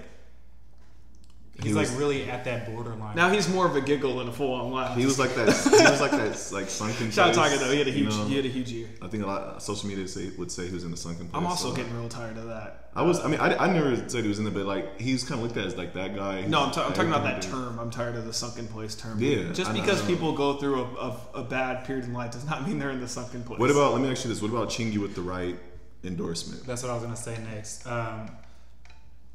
He's 1.63 1.75
was- 1.75 1.91
like 1.91 1.99
really 1.99 2.29
at 2.31 2.45
that 2.45 2.67
borderline. 2.67 3.17
Now 3.17 3.31
he's 3.31 3.49
more 3.49 3.67
of 3.67 3.77
a 3.77 3.81
giggle 3.81 4.19
than 4.19 4.29
a 4.29 4.33
full 4.33 4.53
on 4.53 4.73
laugh. 4.73 4.97
He 4.97 5.07
was 5.07 5.19
like 5.19 5.35
that. 5.37 5.47
He 5.77 5.91
was 5.91 6.01
like 6.01 6.11
that, 6.11 6.53
like 6.53 6.69
sunken. 6.69 7.11
Shout 7.11 7.31
out 7.31 7.35
place, 7.35 7.53
Tyga 7.55 7.61
though. 7.61 7.73
He 7.73 7.79
had 7.79 7.87
a 7.87 7.91
you 7.91 7.97
huge, 8.05 8.15
know? 8.17 8.25
he 8.27 8.37
had 8.37 8.45
a 8.45 8.49
huge 8.49 8.71
year. 8.71 8.89
I 9.01 9.09
think 9.09 9.23
a 9.23 9.27
lot 9.27 9.43
of 9.43 9.63
social 9.63 9.89
media 9.89 10.07
say, 10.07 10.31
would 10.37 10.53
say 10.53 10.67
he 10.67 10.75
was 10.75 10.85
in 10.85 10.91
the 10.91 10.97
sunken 10.97 11.29
place. 11.29 11.41
I'm 11.41 11.47
also 11.47 11.71
so- 11.71 11.77
getting 11.77 11.97
real 11.97 12.09
tired 12.09 12.37
of 12.37 12.47
that. 12.49 12.83
I 12.95 13.03
was. 13.03 13.21
I 13.21 13.29
mean, 13.29 13.39
I, 13.41 13.55
I 13.57 13.71
never 13.71 13.95
said 14.09 14.23
he 14.23 14.29
was 14.29 14.39
in 14.39 14.47
it, 14.47 14.55
but 14.55 14.65
like 14.65 14.99
he's 14.99 15.23
kind 15.23 15.35
of 15.39 15.45
looked 15.47 15.59
at 15.59 15.67
as 15.67 15.77
like 15.77 15.93
that 15.95 16.17
guy. 16.17 16.47
No, 16.47 16.63
I'm, 16.63 16.71
ta- 16.73 16.87
I'm 16.87 16.95
talking 16.95 17.11
about 17.11 17.25
that 17.25 17.45
Everything 17.45 17.53
term. 17.53 17.79
I'm 17.79 17.91
tired 17.91 18.17
of 18.17 18.25
the 18.25 18.33
sunken 18.33 18.67
place 18.69 18.95
term. 18.95 19.21
Yeah, 19.21 19.53
Just 19.53 19.71
know, 19.75 19.79
because 19.79 20.01
people 20.07 20.33
go 20.33 20.55
through 20.55 20.81
a, 20.81 20.85
a, 20.85 21.17
a 21.35 21.43
bad 21.43 21.85
period 21.85 22.07
in 22.07 22.15
life 22.15 22.31
does 22.33 22.47
not 22.47 22.67
mean 22.67 22.79
they're 22.79 22.91
in 22.91 23.01
the 23.01 23.09
sunken 23.09 23.43
place. 23.45 23.61
What 23.61 23.71
about? 23.71 23.93
Let 23.93 24.01
me 24.01 24.11
ask 24.11 24.25
you 24.25 24.31
this. 24.31 24.41
What 24.41 24.51
about 24.51 24.71
Chingy 24.71 24.97
with 24.97 25.15
the 25.15 25.21
right 25.21 25.57
endorsement? 26.05 26.65
That's 26.67 26.83
what 26.83 26.91
I 26.91 26.95
was 26.95 27.03
gonna 27.03 27.17
say 27.17 27.37
next. 27.53 27.87
Um, 27.87 28.31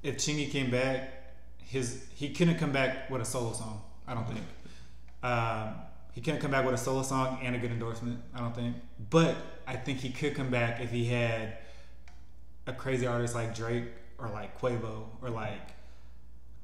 if 0.01 0.17
Chingy 0.17 0.49
came 0.49 0.71
back, 0.71 1.20
his 1.71 2.03
he 2.15 2.29
couldn't 2.33 2.57
come 2.57 2.71
back 2.73 3.09
with 3.09 3.21
a 3.21 3.25
solo 3.25 3.53
song. 3.53 3.81
I 4.07 4.13
don't 4.13 4.27
think. 4.27 4.41
Um, 5.23 5.75
he 6.13 6.19
couldn't 6.19 6.41
come 6.41 6.51
back 6.51 6.65
with 6.65 6.75
a 6.75 6.77
solo 6.77 7.01
song 7.01 7.39
and 7.41 7.55
a 7.55 7.59
good 7.59 7.71
endorsement. 7.71 8.19
I 8.35 8.39
don't 8.39 8.53
think. 8.53 8.75
But 9.09 9.35
I 9.65 9.77
think 9.77 9.99
he 9.99 10.09
could 10.09 10.35
come 10.35 10.49
back 10.49 10.81
if 10.81 10.91
he 10.91 11.05
had 11.05 11.57
a 12.67 12.73
crazy 12.73 13.07
artist 13.07 13.33
like 13.35 13.55
Drake 13.55 13.85
or 14.17 14.27
like 14.29 14.59
Quavo 14.59 15.05
or 15.21 15.29
like. 15.29 15.69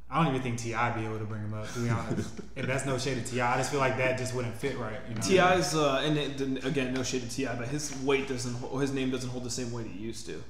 I 0.10 0.24
don't 0.24 0.34
even 0.34 0.42
think 0.42 0.58
T.I. 0.60 0.92
be 0.98 1.06
able 1.06 1.20
to 1.20 1.26
bring 1.26 1.42
him 1.42 1.54
up. 1.54 1.72
To 1.74 1.80
be 1.80 1.90
honest, 1.90 2.30
and 2.56 2.68
that's 2.68 2.86
no 2.86 2.98
shade 2.98 3.26
to 3.26 3.32
Ti. 3.32 3.42
I 3.42 3.58
just 3.58 3.72
feel 3.72 3.82
like 3.82 3.98
that 3.98 4.18
just 4.18 4.34
wouldn't 4.34 4.56
fit 4.56 4.78
right. 4.78 5.00
You 5.08 5.16
know. 5.16 5.22
T.I.'s 5.22 5.76
uh, 5.76 6.02
and 6.04 6.18
it, 6.18 6.66
again, 6.66 6.94
no 6.94 7.04
shade 7.04 7.24
to 7.24 7.30
T.I., 7.30 7.56
but 7.56 7.68
his 7.68 7.94
weight 8.04 8.28
doesn't, 8.28 8.56
his 8.80 8.94
name 8.94 9.12
doesn't 9.12 9.30
hold 9.30 9.44
the 9.44 9.50
same 9.50 9.72
weight 9.72 9.86
it 9.88 10.00
used 10.00 10.26
to. 10.28 10.42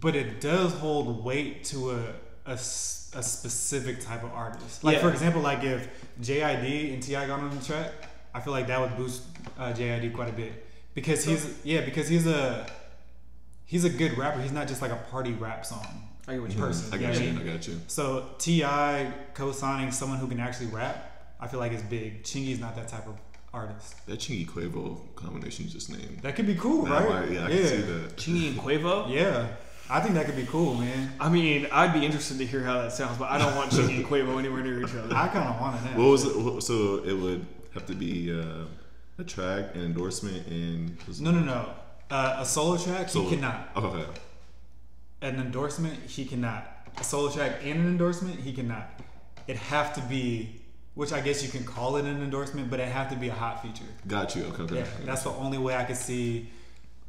but 0.00 0.14
it 0.14 0.40
does 0.40 0.74
hold 0.74 1.24
weight 1.24 1.64
to 1.64 1.90
a, 1.92 2.14
a 2.46 2.58
a 3.14 3.22
specific 3.22 4.00
type 4.00 4.22
of 4.22 4.32
artist. 4.32 4.84
Like 4.84 4.96
Yeah. 4.96 5.02
for 5.02 5.10
example, 5.10 5.40
like 5.42 5.62
if 5.64 5.88
JID 6.22 6.92
and 6.94 7.02
T.I. 7.02 7.26
got 7.26 7.40
on 7.40 7.50
the 7.56 7.64
track, 7.64 7.92
I 8.34 8.40
feel 8.40 8.52
like 8.52 8.66
that 8.68 8.80
would 8.80 8.96
boost 8.96 9.22
uh, 9.58 9.72
JID 9.72 10.12
quite 10.14 10.28
a 10.28 10.32
bit 10.32 10.66
because 10.94 11.24
he's 11.24 11.58
yeah 11.64 11.80
because 11.84 12.08
he's 12.08 12.26
a 12.26 12.66
he's 13.66 13.84
a 13.84 13.90
good 13.90 14.16
rapper. 14.16 14.40
He's 14.40 14.52
not 14.52 14.68
just 14.68 14.82
like 14.82 14.92
a 14.92 15.00
party 15.10 15.32
rap 15.32 15.66
song 15.66 16.08
I 16.28 16.34
get 16.34 16.42
what 16.42 16.52
you 16.52 16.58
person. 16.58 16.92
I 16.92 16.96
you 16.96 17.02
got 17.02 17.08
what 17.14 17.22
you. 17.22 17.28
I 17.30 17.32
mean? 17.32 17.48
I 17.48 17.52
got 17.52 17.66
you. 17.68 17.80
So 17.88 18.28
T.I. 18.38 19.12
co-signing 19.34 19.90
someone 19.90 20.18
who 20.18 20.28
can 20.28 20.38
actually 20.40 20.68
rap, 20.68 21.34
I 21.40 21.48
feel 21.48 21.58
like 21.60 21.72
is 21.72 21.82
big. 21.82 22.22
Chingy's 22.22 22.60
not 22.60 22.76
that 22.76 22.86
type 22.88 23.06
of 23.08 23.16
artist. 23.52 24.06
That 24.06 24.20
Chingy 24.20 24.46
Quavo 24.46 24.98
combination 25.16 25.64
you 25.64 25.70
just 25.72 25.90
named. 25.90 26.20
That 26.22 26.36
could 26.36 26.46
be 26.46 26.54
cool, 26.54 26.84
That 26.84 27.08
right? 27.08 27.22
might- 27.28 27.30
yeah, 27.32 27.44
I 27.46 27.48
can 27.48 27.66
see 27.66 27.76
that. 27.78 28.16
Chingy 28.16 28.48
and 28.50 28.58
Quavo. 28.60 29.10
Yeah, 29.10 29.48
I 29.90 30.00
think 30.00 30.14
that 30.14 30.26
could 30.26 30.36
be 30.36 30.46
cool, 30.46 30.74
man. 30.74 31.12
I 31.18 31.28
mean, 31.28 31.66
I'd 31.72 31.92
be 31.92 32.04
interested 32.06 32.38
to 32.38 32.46
hear 32.46 32.62
how 32.62 32.80
that 32.82 32.92
sounds, 32.92 33.18
but 33.18 33.28
I 33.28 33.38
don't 33.38 33.56
want 33.56 33.70
Chingy 33.72 33.96
and 33.96 34.04
Quavo 34.06 34.38
anywhere 34.38 34.62
near 34.62 34.80
each 34.82 34.94
other. 34.94 35.12
I 35.16 35.26
kind 35.28 35.48
of 35.48 35.60
want 35.60 35.76
it 35.80 35.90
now. 35.90 35.98
What 35.98 36.10
was 36.10 36.24
it? 36.24 36.62
So 36.62 37.02
it 37.04 37.12
would 37.12 37.44
have 37.74 37.86
to 37.86 37.94
be 37.94 38.32
uh, 38.32 38.66
a 39.18 39.24
track, 39.24 39.74
an 39.74 39.84
endorsement, 39.84 40.46
and 40.46 40.96
was 41.08 41.20
No, 41.20 41.32
no, 41.32 41.40
no. 41.40 41.70
Uh, 42.08 42.36
a 42.38 42.46
solo 42.46 42.76
track, 42.76 43.08
So- 43.08 43.22
he 43.24 43.30
cannot. 43.34 43.70
Okay, 43.76 43.86
okay. 43.86 44.20
An 45.22 45.36
endorsement, 45.36 45.98
he 46.06 46.24
cannot. 46.24 46.66
A 46.98 47.04
solo 47.04 47.30
track 47.30 47.58
and 47.64 47.80
an 47.80 47.86
endorsement, 47.86 48.40
he 48.40 48.52
cannot. 48.52 48.88
It 49.46 49.56
have 49.56 49.92
to 49.94 50.00
be, 50.02 50.60
which 50.94 51.12
I 51.12 51.20
guess 51.20 51.42
you 51.42 51.48
can 51.50 51.64
call 51.64 51.96
it 51.96 52.04
an 52.04 52.22
endorsement, 52.22 52.70
but 52.70 52.78
it 52.80 52.88
have 52.88 53.10
to 53.10 53.16
be 53.16 53.28
a 53.28 53.34
hot 53.34 53.60
feature. 53.60 53.84
got 54.06 54.34
you. 54.36 54.44
Okay, 54.44 54.62
okay. 54.62 54.76
Yeah, 54.76 54.86
that's 55.04 55.24
the 55.24 55.30
only 55.30 55.58
way 55.58 55.74
I 55.74 55.84
could 55.84 55.96
see. 55.96 56.48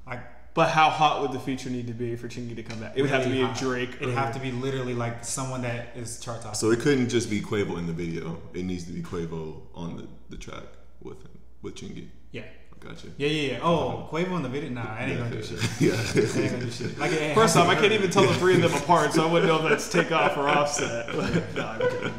Like 0.06 0.20
But 0.54 0.70
how 0.70 0.89
hot 0.89 1.22
would 1.22 1.32
the 1.32 1.39
feature 1.39 1.70
need 1.70 1.88
to 1.88 1.93
be 1.93 2.16
for 2.18 2.28
Chingy 2.28 2.56
to 2.58 2.64
come 2.64 2.80
back? 2.80 2.93
It 2.95 3.02
would 3.02 3.10
have 3.12 3.24
to 3.24 3.30
be 3.30 3.39
really 3.41 3.52
a. 3.52 3.56
Drake. 3.56 3.89
It'd 4.02 4.10
or- 4.10 4.12
have 4.14 4.34
to 4.34 4.39
be 4.39 4.52
literally 4.52 4.93
like 4.93 5.24
someone 5.24 5.62
that 5.62 5.95
is 5.95 6.20
chart 6.20 6.41
topping. 6.41 6.56
So 6.56 6.72
it 6.72 6.80
couldn't 6.82 7.08
just 7.10 7.30
be 7.30 7.39
Quavo 7.41 7.78
in 7.78 7.88
the 7.88 7.93
video. 7.93 8.41
It 8.54 8.64
needs 8.66 8.84
to 8.86 8.91
be 8.91 9.02
Quavo 9.02 9.62
on 9.74 9.95
the, 9.97 10.08
the 10.30 10.36
track 10.38 10.64
with 11.02 11.22
him, 11.22 11.32
with 11.62 11.76
Chingy. 11.76 12.08
yeah, 12.32 12.41
Got 12.82 13.02
you. 13.04 13.12
yeah, 13.18 13.28
yeah, 13.28 13.52
yeah. 13.54 13.60
Oh, 13.64 14.10
Quavo 14.12 14.36
in 14.36 14.41
the 14.43 14.49
video? 14.49 14.72
Nah, 14.72 14.93
I 14.93 15.06
ain't 15.06 15.20
gonna 15.20 15.32
do 15.32 15.41
shit. 15.43 15.60
Yeah. 15.80 15.93
I 15.93 16.41
ain't 16.41 16.52
gonna 16.52 16.66
do 16.66 16.72
shit. 16.72 16.97
Like, 16.99 17.12
it 17.14 17.34
First 17.34 17.56
has 17.56 17.64
off, 17.64 17.70
I 17.70 17.76
can't 17.76 17.93
even 17.93 18.10
tell 18.10 18.24
the 18.28 18.34
three 18.34 18.56
of 18.56 18.62
them 18.62 18.74
apart, 18.74 19.14
so 19.14 19.26
I 19.26 19.32
wouldn't 19.32 19.49
know 19.49 19.64
if 19.64 19.70
that's 19.70 19.89
takeoff 19.89 20.36
or 20.36 20.49
offset. 20.49 21.08
But, 21.16 21.56
no, 21.56 21.66
I'm 21.66 21.80
kidding. 21.80 22.12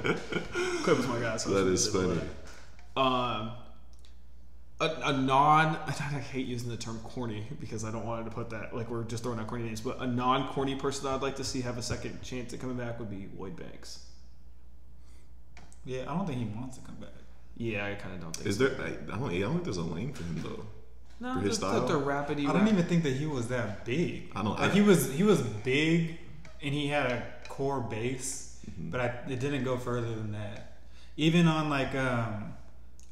Quavo's 0.84 1.06
my 1.06 1.18
guy. 1.20 1.36
So 1.36 1.50
that 1.50 1.66
I 1.68 1.70
is 1.70 1.84
shouldn't 1.84 2.16
say 2.16 2.20
funny. 2.94 3.40
Um, 3.40 3.50
a, 4.82 5.00
a 5.06 5.12
non. 5.12 5.76
I 5.86 5.90
hate 5.92 6.46
using 6.46 6.68
the 6.68 6.76
term 6.76 6.98
corny 7.04 7.46
because 7.60 7.84
I 7.84 7.90
don't 7.90 8.04
want 8.06 8.24
to 8.24 8.30
put 8.30 8.50
that 8.50 8.74
like 8.76 8.90
we're 8.90 9.04
just 9.04 9.22
throwing 9.22 9.38
out 9.38 9.46
corny 9.46 9.64
names. 9.64 9.80
But 9.80 10.00
a 10.00 10.06
non-corny 10.06 10.74
person 10.76 11.04
that 11.04 11.14
I'd 11.14 11.22
like 11.22 11.36
to 11.36 11.44
see 11.44 11.60
have 11.62 11.78
a 11.78 11.82
second 11.82 12.22
chance 12.22 12.52
at 12.52 12.60
coming 12.60 12.76
back 12.76 12.98
would 12.98 13.10
be 13.10 13.28
Lloyd 13.38 13.56
Banks. 13.56 14.00
Yeah, 15.84 16.02
I 16.02 16.14
don't 16.16 16.26
think 16.26 16.38
he 16.38 16.44
wants 16.58 16.78
to 16.78 16.84
come 16.84 16.94
back. 16.96 17.10
Yeah, 17.56 17.86
I 17.86 17.94
kind 17.94 18.14
of 18.14 18.20
don't 18.20 18.36
think. 18.36 18.48
Is 18.48 18.58
so. 18.58 18.68
there? 18.68 18.80
I, 18.86 19.14
I 19.14 19.18
don't. 19.18 19.30
I 19.30 19.38
don't 19.40 19.52
think 19.52 19.64
there's 19.64 19.76
a 19.76 19.82
lane 19.82 20.12
for 20.12 20.22
him 20.24 20.40
though. 20.42 20.64
no, 21.20 21.34
for 21.34 21.40
his 21.40 21.58
the, 21.58 21.66
style? 21.66 21.86
The, 21.86 21.94
the 21.98 22.00
rapidy. 22.04 22.48
I 22.48 22.52
don't 22.52 22.68
even 22.68 22.84
think 22.84 23.02
that 23.04 23.14
he 23.14 23.26
was 23.26 23.48
that 23.48 23.84
big. 23.84 24.30
I 24.34 24.42
don't- 24.42 24.58
Like 24.58 24.70
I- 24.70 24.74
he 24.74 24.80
was, 24.80 25.12
he 25.12 25.22
was 25.22 25.40
big, 25.40 26.18
and 26.62 26.72
he 26.74 26.88
had 26.88 27.06
a 27.10 27.22
core 27.48 27.80
base, 27.80 28.48
Mm-hmm. 28.70 28.90
but 28.90 29.00
I, 29.00 29.06
it 29.28 29.40
didn't 29.40 29.64
go 29.64 29.76
further 29.76 30.08
than 30.14 30.30
that. 30.32 30.76
Even 31.16 31.48
on 31.48 31.68
like 31.68 31.96
um, 31.96 32.54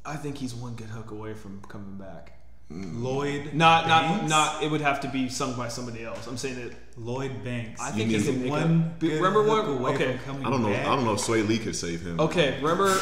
I 0.05 0.15
think 0.15 0.37
he's 0.37 0.53
one 0.55 0.73
good 0.75 0.87
hook 0.87 1.11
away 1.11 1.33
from 1.33 1.61
coming 1.67 1.97
back. 1.97 2.33
Mm. 2.71 3.03
Lloyd, 3.03 3.53
Not, 3.53 3.85
Banks, 3.85 4.29
not, 4.29 4.53
not. 4.53 4.63
It 4.63 4.71
would 4.71 4.79
have 4.79 5.01
to 5.01 5.09
be 5.09 5.27
sung 5.27 5.55
by 5.57 5.67
somebody 5.67 6.05
else. 6.05 6.25
I'm 6.25 6.37
saying 6.37 6.57
it. 6.57 6.73
Lloyd 6.97 7.43
Banks. 7.43 7.81
I 7.81 7.91
think 7.91 8.11
he's 8.11 8.29
need 8.29 8.49
one. 8.49 8.93
it. 8.95 8.99
good 8.99 9.13
Remember 9.21 9.43
hook 9.43 9.67
one? 9.67 9.77
away 9.77 9.93
Okay. 9.93 10.17
from 10.17 10.25
coming 10.41 10.45
I 10.45 10.49
don't 10.49 10.61
know. 10.61 10.69
back. 10.69 10.87
I 10.87 10.95
don't 10.95 11.03
know 11.05 11.13
if 11.13 11.19
Swae 11.19 11.45
Lee 11.47 11.57
could 11.57 11.75
save 11.75 12.01
him. 12.01 12.19
Okay, 12.19 12.59
remember, 12.61 12.97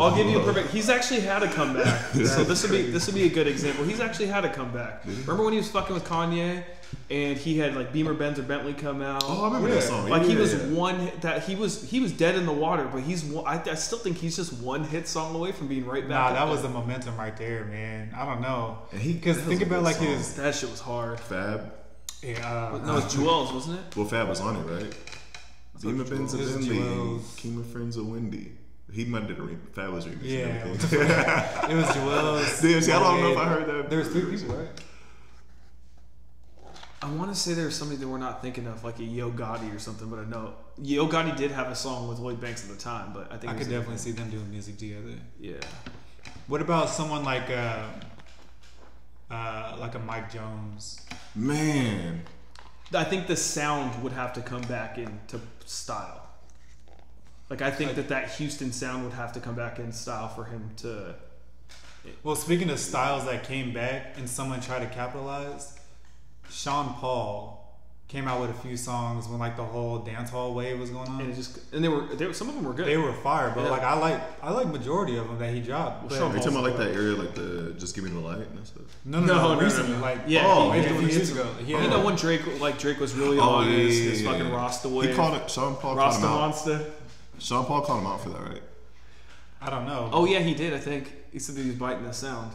I'll 0.00 0.14
give 0.16 0.26
you 0.26 0.40
a 0.40 0.42
perfect. 0.44 0.70
He's 0.70 0.88
actually 0.88 1.20
had 1.20 1.42
a 1.42 1.48
comeback. 1.52 2.02
so 2.12 2.44
this 2.44 2.62
would 2.62 2.72
be 2.72 2.82
this 2.90 3.06
would 3.06 3.14
be 3.14 3.24
a 3.24 3.28
good 3.28 3.46
example. 3.46 3.84
He's 3.84 4.00
actually 4.00 4.26
had 4.26 4.44
a 4.46 4.52
comeback. 4.52 5.04
Remember 5.04 5.42
when 5.44 5.52
he 5.52 5.58
was 5.58 5.70
fucking 5.70 5.92
with 5.94 6.04
Kanye, 6.04 6.64
and 7.10 7.36
he 7.36 7.58
had 7.58 7.74
like 7.74 7.92
Beamer 7.92 8.14
Benz 8.14 8.38
or 8.38 8.42
Bentley 8.42 8.72
come 8.72 9.02
out. 9.02 9.22
Oh, 9.26 9.42
I 9.42 9.46
remember 9.46 9.68
that 9.74 9.82
song. 9.82 10.08
Like 10.08 10.22
he 10.22 10.36
was 10.36 10.54
yeah. 10.54 10.60
one 10.68 10.98
hit- 11.00 11.20
that 11.22 11.42
he 11.44 11.54
was 11.56 11.88
he 11.88 12.00
was 12.00 12.12
dead 12.12 12.34
in 12.36 12.46
the 12.46 12.52
water, 12.52 12.88
but 12.92 13.02
he's 13.02 13.24
one, 13.24 13.46
I, 13.46 13.62
I 13.70 13.74
still 13.74 13.98
think 13.98 14.16
he's 14.16 14.36
just 14.36 14.52
one 14.54 14.84
hit 14.84 15.06
song 15.08 15.34
away 15.34 15.52
from 15.52 15.68
being 15.68 15.84
right 15.86 16.02
back. 16.08 16.08
Nah, 16.08 16.32
that 16.32 16.48
was 16.48 16.62
there. 16.62 16.70
the 16.70 16.78
momentum 16.78 17.16
right 17.16 17.36
there, 17.36 17.64
man. 17.64 18.12
I 18.16 18.24
don't 18.24 18.40
know. 18.40 18.78
And 18.92 19.00
he- 19.00 19.12
Because 19.12 19.38
think 19.38 19.62
about 19.62 19.82
like 19.82 19.96
song. 19.96 20.06
his. 20.06 20.34
that 20.36 20.54
shit 20.54 20.70
was 20.70 20.80
hard. 20.80 21.20
Fab. 21.20 21.72
Yeah, 22.22 22.70
uh, 22.72 22.78
No, 22.78 22.96
it's 22.98 23.14
Juelz, 23.14 23.52
wasn't 23.52 23.78
it? 23.80 23.96
Well, 23.96 24.06
Fab 24.06 24.28
was 24.28 24.40
on 24.40 24.56
it, 24.56 24.60
right? 24.62 24.94
Beamer 25.82 26.04
Benz 26.04 26.32
It 26.32 26.40
was 26.40 26.54
and 26.54 26.66
Bentley. 26.66 26.78
Juelz. 26.86 27.20
Kima 27.36 27.66
Friends 27.66 27.96
of 27.98 28.06
Wendy. 28.08 28.52
He 28.90 29.04
might 29.04 29.22
have 29.22 29.28
did 29.28 29.38
a 29.40 29.42
re- 29.42 29.56
Fab 29.72 29.90
was 29.90 30.06
remixing 30.06 30.22
Yeah. 30.22 31.66
it 31.70 31.74
was 31.74 31.94
Joel's. 31.94 32.62
Damn, 32.62 32.80
see, 32.80 32.92
I 32.92 32.98
don't 33.00 33.20
know 33.20 33.32
if 33.32 33.38
I 33.38 33.44
heard 33.46 33.66
that. 33.66 33.90
There 33.90 33.98
was 33.98 34.08
three 34.08 34.24
people, 34.38 34.54
right? 34.56 34.68
I 37.04 37.10
want 37.10 37.30
to 37.30 37.38
say 37.38 37.52
there's 37.52 37.76
somebody 37.76 38.00
that 38.00 38.08
we're 38.08 38.16
not 38.16 38.40
thinking 38.40 38.66
of, 38.66 38.82
like 38.82 38.98
a 38.98 39.04
Yo 39.04 39.30
Gotti 39.30 39.74
or 39.74 39.78
something, 39.78 40.08
but 40.08 40.18
I 40.20 40.24
know 40.24 40.54
Yo 40.82 41.06
Gotti 41.06 41.36
did 41.36 41.50
have 41.50 41.68
a 41.68 41.74
song 41.74 42.08
with 42.08 42.18
Lloyd 42.18 42.40
Banks 42.40 42.64
at 42.64 42.70
the 42.70 42.82
time, 42.82 43.12
but 43.12 43.30
I 43.30 43.36
think 43.36 43.52
I 43.52 43.56
could 43.56 43.68
definitely 43.68 43.98
see 43.98 44.12
them 44.12 44.30
doing 44.30 44.50
music 44.50 44.78
together. 44.78 45.12
yeah. 45.38 45.56
What 46.46 46.62
about 46.62 46.88
someone 46.88 47.22
like 47.22 47.50
uh, 47.50 47.88
uh, 49.30 49.76
like 49.78 49.94
a 49.94 49.98
Mike 49.98 50.32
Jones? 50.32 51.04
Man, 51.34 52.22
I 52.94 53.04
think 53.04 53.26
the 53.26 53.36
sound 53.36 54.02
would 54.02 54.12
have 54.12 54.32
to 54.34 54.40
come 54.40 54.62
back 54.62 54.96
into 54.96 55.40
style. 55.66 56.26
Like 57.50 57.60
I 57.60 57.70
think 57.70 57.96
that 57.96 58.08
that 58.08 58.30
Houston 58.32 58.72
sound 58.72 59.04
would 59.04 59.12
have 59.12 59.32
to 59.34 59.40
come 59.40 59.54
back 59.54 59.78
in 59.78 59.92
style 59.92 60.28
for 60.28 60.44
him 60.44 60.70
to. 60.78 61.16
Well, 62.22 62.36
speaking 62.36 62.70
of 62.70 62.78
styles 62.78 63.26
that 63.26 63.44
came 63.44 63.74
back 63.74 64.16
and 64.16 64.28
someone 64.28 64.60
tried 64.62 64.80
to 64.80 64.94
capitalize, 64.94 65.78
Sean 66.50 66.94
Paul 66.94 67.52
came 68.06 68.28
out 68.28 68.40
with 68.40 68.50
a 68.50 68.54
few 68.54 68.76
songs 68.76 69.26
when 69.26 69.38
like 69.40 69.56
the 69.56 69.64
whole 69.64 69.98
dance 69.98 70.30
hall 70.30 70.54
wave 70.54 70.78
was 70.78 70.90
going 70.90 71.08
And 71.08 71.20
it 71.22 71.24
on. 71.30 71.34
just 71.34 71.58
and 71.72 71.82
they 71.82 71.88
were 71.88 72.02
they 72.14 72.26
were 72.26 72.32
some 72.34 72.48
of 72.48 72.54
them 72.54 72.64
were 72.64 72.72
good. 72.74 72.86
They 72.86 72.96
were 72.96 73.12
fire, 73.12 73.50
but 73.54 73.64
Yeah. 73.64 73.70
like 73.70 73.82
I 73.82 73.98
like 73.98 74.20
I 74.42 74.50
like 74.52 74.68
majority 74.68 75.16
of 75.16 75.26
them 75.26 75.38
that 75.38 75.52
he 75.52 75.60
dropped. 75.60 76.02
Well, 76.02 76.08
But- 76.10 76.18
Sean 76.18 76.30
are 76.32 76.36
you 76.36 76.42
talking 76.42 76.58
about 76.58 76.64
like 76.64 76.76
that 76.76 76.94
area, 76.94 77.16
like 77.16 77.34
the 77.34 77.74
just 77.78 77.94
give 77.94 78.04
me 78.04 78.10
the 78.10 78.20
light 78.20 78.38
and 78.38 78.66
stuff? 78.66 78.82
no, 79.04 79.20
no, 79.20 79.26
No, 79.26 79.34
no, 79.34 79.42
no, 79.48 79.54
no, 79.54 79.60
recently, 79.60 79.92
no. 79.96 80.00
like 80.02 80.18
Yeah, 80.28 80.44
oh, 80.46 80.70
he- 80.70 80.80
maybe 80.80 80.88
he- 80.88 80.94
a 80.94 80.98
few 80.98 81.08
he- 81.08 81.14
years 81.14 81.30
ago. 81.32 81.46
He 81.64 81.72
you 81.72 81.76
had- 81.78 81.90
know 81.90 82.04
when 82.04 82.14
Drake 82.16 82.60
like 82.60 82.78
Drake 82.78 83.00
was 83.00 83.14
really 83.14 83.38
Oh, 83.38 83.42
on 83.42 83.66
yeah, 83.70 83.76
his, 83.78 83.98
yeah, 83.98 84.10
his 84.10 84.22
yeah, 84.22 84.30
fucking 84.30 84.46
yeah. 84.48 84.54
Rasta 84.56 84.88
wave. 84.88 85.10
He 85.10 85.16
called 85.16 85.34
it. 85.34 85.50
Sean 85.50 85.72
Paul 85.74 85.80
called 85.80 85.96
Rasta 85.98 86.20
him 86.26 86.28
out. 86.32 86.38
Monster. 86.40 86.92
Sean 87.38 87.64
Paul 87.64 87.80
called 87.82 88.00
him 88.00 88.06
out 88.06 88.20
for 88.22 88.28
that, 88.28 88.42
right? 88.42 88.62
I 89.60 89.70
don't 89.70 89.86
know. 89.86 90.10
Oh 90.12 90.24
yeah, 90.26 90.40
he 90.40 90.54
did. 90.54 90.72
I 90.74 90.78
think 90.78 91.10
he 91.32 91.38
said 91.38 91.56
that 91.56 91.62
he 91.62 91.68
was 91.70 91.78
biting 91.78 92.04
the 92.04 92.12
sound. 92.12 92.52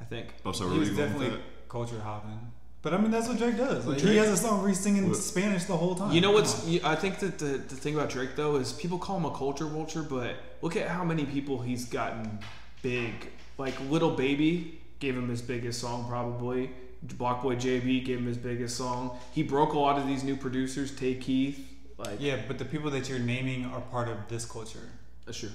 I 0.00 0.04
think. 0.04 0.34
Oh, 0.44 0.52
so 0.52 0.68
he 0.68 0.78
was 0.78 0.90
you 0.90 0.96
going 0.96 1.12
with 1.14 1.20
definitely 1.22 1.44
culture 1.68 2.00
hopping. 2.00 2.52
But 2.88 2.98
I 2.98 3.02
mean, 3.02 3.10
that's 3.10 3.28
what 3.28 3.36
Drake 3.36 3.58
does. 3.58 3.84
Like, 3.84 4.00
he 4.00 4.16
has 4.16 4.28
a 4.30 4.36
song 4.38 4.60
where 4.60 4.68
he's 4.70 4.80
singing 4.80 5.12
Spanish 5.12 5.64
the 5.64 5.76
whole 5.76 5.94
time. 5.94 6.10
You 6.10 6.22
know 6.22 6.30
what's? 6.30 6.66
I 6.82 6.94
think 6.94 7.18
that 7.18 7.38
the, 7.38 7.58
the 7.58 7.76
thing 7.76 7.94
about 7.94 8.08
Drake 8.08 8.30
though 8.34 8.56
is 8.56 8.72
people 8.72 8.96
call 8.98 9.18
him 9.18 9.26
a 9.26 9.30
culture 9.36 9.66
vulture, 9.66 10.02
but 10.02 10.36
look 10.62 10.74
at 10.74 10.88
how 10.88 11.04
many 11.04 11.26
people 11.26 11.60
he's 11.60 11.84
gotten 11.84 12.38
big. 12.80 13.12
Like 13.58 13.74
Lil 13.90 14.12
Baby 14.12 14.80
gave 15.00 15.14
him 15.18 15.28
his 15.28 15.42
biggest 15.42 15.82
song 15.82 16.06
probably. 16.08 16.70
BlocBoy 17.06 17.60
JB 17.60 18.06
gave 18.06 18.20
him 18.20 18.26
his 18.26 18.38
biggest 18.38 18.78
song. 18.78 19.18
He 19.32 19.42
broke 19.42 19.74
a 19.74 19.78
lot 19.78 19.98
of 19.98 20.06
these 20.06 20.24
new 20.24 20.36
producers. 20.36 20.90
Tay 20.96 21.16
Keith, 21.16 21.60
Like, 21.98 22.16
Yeah, 22.20 22.40
but 22.48 22.56
the 22.56 22.64
people 22.64 22.90
that 22.92 23.06
you're 23.10 23.18
naming 23.18 23.66
are 23.66 23.82
part 23.82 24.08
of 24.08 24.16
this 24.30 24.46
culture. 24.46 24.88
that's 25.26 25.38
true. 25.40 25.50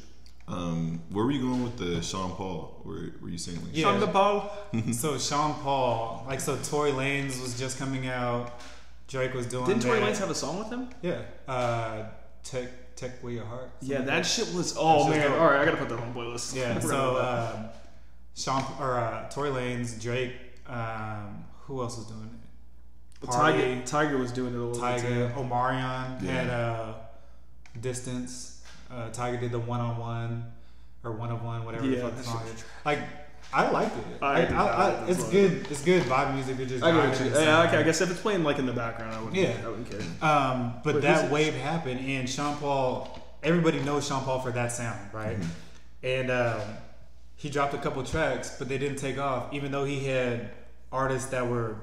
Um, 0.48 1.02
where 1.10 1.24
were 1.26 1.32
you 1.32 1.42
going 1.42 1.64
with 1.64 1.78
the 1.78 2.02
Sean 2.02 2.32
Paul? 2.32 2.82
Were, 2.84 3.14
were 3.22 3.30
you 3.30 3.38
saying 3.38 3.62
like 3.64 3.76
Yeah. 3.76 3.98
Sean 4.00 4.12
Paul. 4.12 4.52
so 4.92 5.18
Sean 5.18 5.54
Paul, 5.56 6.26
like 6.28 6.42
so, 6.42 6.58
Tory 6.58 6.92
Lanez 6.92 7.42
was 7.42 7.58
just 7.58 7.78
coming 7.80 8.08
out. 8.08 8.60
Drake 9.08 9.34
was 9.34 9.46
doing. 9.48 9.66
Didn't 9.66 9.84
Tory 9.84 10.00
that. 10.00 10.14
Lanez 10.14 10.20
have 10.20 10.30
a 10.30 10.36
song 10.36 10.60
with 10.60 10.70
him? 10.70 10.90
Yeah. 11.02 11.22
Uh, 11.48 12.06
tech, 12.44 12.96
tech, 12.96 13.22
where 13.22 13.32
your 13.34 13.46
heart. 13.46 13.72
Yeah, 13.82 13.98
something 13.98 14.06
that 14.08 14.16
like 14.18 14.26
shit 14.26 14.54
was. 14.54 14.76
Oh 14.78 15.06
That's 15.10 15.18
man! 15.18 15.32
dope. 15.32 15.40
All 15.40 15.48
right, 15.48 15.62
I 15.62 15.66
gotta 15.66 15.78
put 15.78 15.90
that 15.90 16.00
on 16.00 16.14
playlist. 16.14 16.56
Yeah. 16.56 16.80
So 16.82 16.88
about 17.16 17.54
that. 17.54 17.60
um, 17.60 17.70
Sean 18.36 18.64
or 18.80 18.98
uh, 18.98 19.30
Tory 19.30 19.50
Lanez, 19.52 20.02
Drake. 20.02 20.34
Um, 20.68 21.46
who 21.62 21.82
else 21.82 21.98
was 21.98 22.08
doing 22.08 22.30
it? 23.22 23.28
Party, 23.28 23.58
Tyga, 23.60 23.84
Tyga 23.90 24.20
was 24.20 24.32
doing 24.34 24.54
it 24.54 24.58
a 24.58 24.62
little 24.64 24.82
Tyga, 24.84 25.02
bit. 25.30 25.36
Omarion 25.36 26.22
Yeah. 26.22 26.32
had 26.32 26.50
uh, 26.50 26.94
distance. 27.80 28.53
Uh, 28.94 29.10
Tyga 29.10 29.40
did 29.40 29.52
the 29.52 29.60
one 29.60 29.80
on 29.80 29.98
one 29.98 30.52
or 31.04 31.12
one 31.12 31.32
of 31.32 31.44
one, 31.44 31.66
whatever 31.66 31.88
the 31.88 31.98
fuck 31.98 32.16
the 32.16 32.24
song 32.24 32.44
is. 32.54 32.64
Like 32.86 33.00
I 33.52 33.70
liked 33.70 33.98
it. 33.98 34.04
I 34.22 34.46
I. 34.46 34.66
I, 34.66 35.06
it's 35.08 35.24
good. 35.30 35.68
It's 35.70 35.84
good 35.84 36.04
vibe 36.04 36.34
music. 36.34 36.58
You're 36.58 36.68
just 36.68 36.84
I, 36.84 36.92
get 36.92 37.20
you. 37.20 37.32
Yeah, 37.32 37.64
okay, 37.64 37.78
I 37.78 37.84
guess 37.84 38.02
if 38.02 38.10
it's 38.10 38.22
playing 38.22 38.44
like 38.44 38.60
in 38.60 38.66
the 38.66 38.74
background, 38.74 39.14
I 39.14 39.20
wouldn't. 39.20 39.36
Yeah. 39.36 39.56
I 39.64 39.70
wouldn't 39.70 39.90
care. 39.90 40.02
Um, 40.22 40.76
but 40.84 40.96
Wait, 40.96 41.02
that 41.02 41.32
wave 41.32 41.54
happened, 41.56 42.00
and 42.00 42.30
Sean 42.30 42.58
Paul. 42.58 43.20
Everybody 43.44 43.82
knows 43.82 44.08
Sean 44.08 44.24
Paul 44.24 44.40
for 44.40 44.52
that 44.52 44.72
sound, 44.72 45.00
right? 45.12 45.38
And 46.02 46.32
um, 46.32 46.62
he 47.36 47.50
dropped 47.50 47.74
a 47.74 47.78
couple 47.78 48.02
tracks, 48.04 48.56
but 48.58 48.70
they 48.70 48.78
didn't 48.78 49.00
take 49.00 49.18
off, 49.18 49.54
even 49.54 49.72
though 49.72 49.84
he 49.84 50.06
had 50.06 50.52
artists 50.94 51.30
that 51.32 51.50
were 51.50 51.76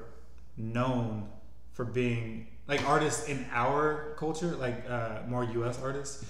known 0.57 1.29
for 1.73 1.85
being 1.85 2.47
like 2.67 2.83
artists 2.87 3.27
in 3.29 3.45
our 3.51 4.15
culture, 4.17 4.55
like 4.55 4.89
uh, 4.89 5.19
more 5.27 5.43
U.S. 5.43 5.79
artists 5.81 6.25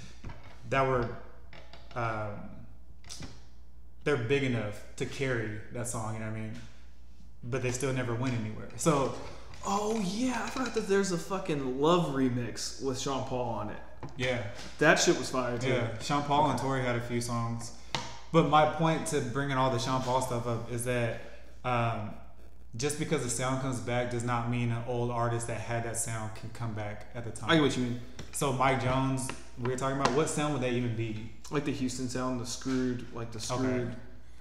that 0.71 0.87
were. 0.87 1.07
Um, 1.95 2.31
they're 4.03 4.17
big 4.17 4.43
enough 4.43 4.83
to 4.95 5.05
carry 5.05 5.59
that 5.73 5.87
song, 5.87 6.15
you 6.15 6.19
know 6.21 6.25
what 6.27 6.35
I 6.37 6.39
mean? 6.39 6.53
But 7.43 7.61
they 7.61 7.71
still 7.71 7.93
never 7.93 8.15
went 8.15 8.33
anywhere. 8.33 8.69
So 8.77 9.13
Oh 9.65 9.99
yeah, 10.03 10.41
I 10.43 10.49
forgot 10.49 10.73
that 10.73 10.87
there's 10.87 11.11
a 11.11 11.17
fucking 11.17 11.79
love 11.79 12.15
remix 12.15 12.81
with 12.83 12.99
Sean 12.99 13.23
Paul 13.25 13.49
on 13.49 13.69
it. 13.69 13.77
yeah, 14.17 14.41
That 14.79 14.95
shit 14.99 15.17
was 15.19 15.29
fire 15.29 15.57
too. 15.57 15.69
Yeah, 15.69 15.99
Sean 15.99 16.23
Paul 16.23 16.49
and 16.49 16.59
Tory 16.59 16.81
had 16.81 16.95
a 16.95 17.01
few 17.01 17.21
songs. 17.21 17.73
But 18.31 18.49
my 18.49 18.65
point 18.65 19.05
to 19.07 19.19
bringing 19.21 19.57
all 19.57 19.69
the 19.69 19.77
Sean 19.77 20.01
Paul 20.01 20.21
stuff 20.21 20.47
up 20.47 20.71
is 20.71 20.85
that 20.85 21.21
um, 21.63 22.11
just 22.75 22.97
because 22.97 23.23
the 23.23 23.29
sound 23.29 23.61
comes 23.61 23.79
back 23.79 24.09
does 24.09 24.23
not 24.23 24.49
mean 24.49 24.71
an 24.71 24.83
old 24.87 25.11
artist 25.11 25.45
that 25.47 25.59
had 25.59 25.83
that 25.83 25.97
sound 25.97 26.33
can 26.35 26.49
come 26.51 26.73
back 26.73 27.07
at 27.13 27.23
the 27.23 27.31
time. 27.31 27.51
I 27.51 27.55
get 27.55 27.61
what 27.61 27.77
you 27.77 27.83
mean. 27.83 28.01
So 28.31 28.53
Mike 28.53 28.81
Jones, 28.81 29.27
we 29.61 29.69
were 29.69 29.77
talking 29.77 29.97
about 29.99 30.11
what 30.13 30.29
sound 30.29 30.53
would 30.53 30.61
that 30.63 30.73
even 30.73 30.95
be? 30.95 31.29
Like 31.51 31.65
the 31.65 31.71
Houston 31.71 32.07
sound, 32.09 32.39
the 32.39 32.45
screwed, 32.45 33.05
like 33.13 33.31
the 33.31 33.39
screwed. 33.39 33.95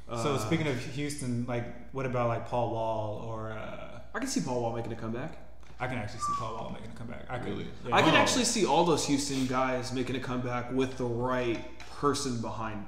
so 0.09 0.35
uh, 0.35 0.39
speaking 0.39 0.67
of 0.69 0.79
Houston, 0.79 1.45
like 1.47 1.65
what 1.93 2.07
about 2.07 2.29
like 2.29 2.49
Paul 2.49 2.71
Wall 2.73 3.25
or 3.29 3.53
uh, 3.53 4.01
I 4.15 4.19
can 4.19 4.29
see 4.29 4.41
Paul 4.41 4.61
Wall 4.63 4.75
making 4.75 4.93
a 4.93 4.97
comeback. 4.97 5.39
I 5.79 5.87
can 5.87 5.97
actually 5.99 6.21
see 6.21 6.33
Paul 6.39 6.55
Wall 6.55 6.71
making 6.75 6.91
a 6.91 6.95
comeback. 6.99 7.25
I 7.31 7.39
could. 7.39 7.49
Really? 7.49 7.67
Yeah. 7.89 7.97
I 7.97 8.03
can 8.03 8.15
Oh. 8.15 8.19
actually 8.19 8.45
see 8.45 8.67
all 8.67 8.85
those 8.85 9.07
Houston 9.07 9.47
guys 9.47 9.93
making 9.93 10.17
a 10.17 10.21
comeback 10.21 10.73
with 10.73 10.97
the 10.99 11.05
right 11.07 11.59
person 11.99 12.41
behind 12.41 12.85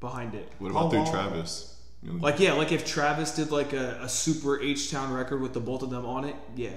behind 0.00 0.34
it. 0.34 0.50
What 0.58 0.72
Paul 0.72 0.82
about 0.82 0.90
through 0.90 1.00
Wall- 1.00 1.12
Travis? 1.30 1.72
Like 2.02 2.38
yeah, 2.38 2.52
like 2.52 2.70
if 2.72 2.84
Travis 2.86 3.34
did 3.34 3.50
like 3.50 3.72
a, 3.72 3.98
a 4.02 4.08
super 4.08 4.60
H 4.60 4.90
Town 4.92 5.12
record 5.12 5.40
with 5.40 5.54
the 5.54 5.60
both 5.60 5.82
of 5.82 5.90
them 5.90 6.06
on 6.06 6.24
it, 6.24 6.36
yeah, 6.54 6.70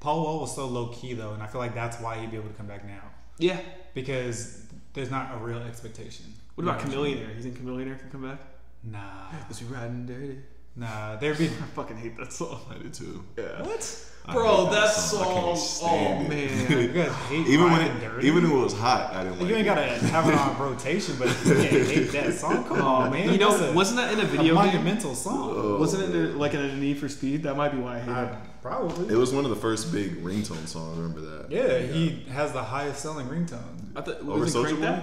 Paul 0.00 0.24
Wall 0.24 0.40
was 0.40 0.56
so 0.56 0.66
low 0.66 0.88
key 0.88 1.12
though, 1.12 1.34
and 1.34 1.42
I 1.42 1.46
feel 1.46 1.60
like 1.60 1.74
that's 1.74 2.00
why 2.00 2.18
he'd 2.18 2.30
be 2.32 2.36
able 2.36 2.48
to 2.48 2.54
come 2.54 2.66
back 2.66 2.84
now 2.84 3.02
yeah. 3.38 3.60
because 3.94 4.62
there's 4.94 5.10
not 5.10 5.34
a 5.34 5.38
real 5.38 5.58
expectation. 5.62 6.26
What 6.54 6.64
about 6.64 6.80
Chamillionaire? 6.80 7.34
You 7.36 7.42
think 7.42 7.58
Chamillionaire 7.58 7.98
can 7.98 8.10
come 8.10 8.22
back? 8.28 8.40
Nah, 8.84 9.30
Cause 9.48 9.62
we 9.62 9.74
riding 9.74 10.06
dirty. 10.06 10.38
nah. 10.76 11.16
There'd 11.16 11.38
be 11.38 11.46
I 11.46 11.48
fucking 11.74 11.96
hate 11.96 12.16
that 12.18 12.32
song. 12.32 12.60
I 12.70 12.82
did 12.82 12.92
too. 12.94 13.24
Yeah. 13.38 13.62
what? 13.62 14.08
I 14.24 14.34
Bro, 14.34 14.66
hate 14.66 14.72
that 14.74 14.84
I 14.84 14.90
song. 14.92 15.56
can't 15.56 15.58
Oh 15.82 16.20
it. 16.22 16.28
man. 16.28 16.70
You 16.82 16.88
guys 16.92 17.12
hate 17.28 17.46
even 17.48 17.72
when 17.72 17.80
it, 17.80 18.00
Dirty? 18.00 18.26
even 18.28 18.44
when 18.44 18.52
it 18.60 18.62
was 18.64 18.72
hot, 18.72 19.12
I 19.12 19.24
didn't 19.24 19.40
like 19.40 19.48
You 19.48 19.54
ain't 19.56 19.62
it. 19.66 19.70
gotta 19.70 19.82
have 19.84 20.28
it 20.28 20.34
on 20.34 20.58
rotation, 20.60 21.16
but 21.18 21.26
you 21.44 21.54
can't 21.54 21.88
hate 21.88 22.12
that 22.12 22.32
song. 22.34 22.64
Come 22.64 22.82
on, 22.82 23.10
man. 23.12 23.32
You 23.32 23.38
know, 23.38 23.50
That's 23.56 23.72
a, 23.72 23.74
wasn't 23.74 23.96
that 23.98 24.12
in 24.12 24.20
a 24.20 24.22
a 24.22 24.26
video 24.26 24.54
game? 24.54 24.64
monumental 24.66 25.16
song. 25.16 25.80
Wasn't 25.80 26.02
it 26.04 26.14
in 26.14 26.38
like 26.38 26.54
in 26.54 26.60
a 26.60 26.76
Need 26.76 26.98
for 26.98 27.08
Speed? 27.08 27.42
That 27.42 27.56
might 27.56 27.70
be 27.70 27.78
why 27.78 27.96
I 27.96 28.00
hate 28.00 28.28
it. 28.32 28.38
Probably. 28.62 29.12
It 29.12 29.18
was 29.18 29.32
one 29.34 29.42
of 29.44 29.50
the 29.50 29.56
first 29.56 29.92
big 29.92 30.22
ringtone 30.22 30.68
songs. 30.68 30.96
I 30.96 31.00
remember 31.02 31.20
that. 31.22 31.50
yeah, 31.50 31.78
he 31.80 32.22
has 32.30 32.52
the 32.52 32.62
highest 32.62 33.00
selling 33.02 33.26
ringtone. 33.26 33.58
I 33.96 34.02
thought 34.02 34.20
Over 34.20 34.38
was 34.38 34.54
it 34.54 34.58
Soulja 34.58 34.78
Crank 34.78 35.00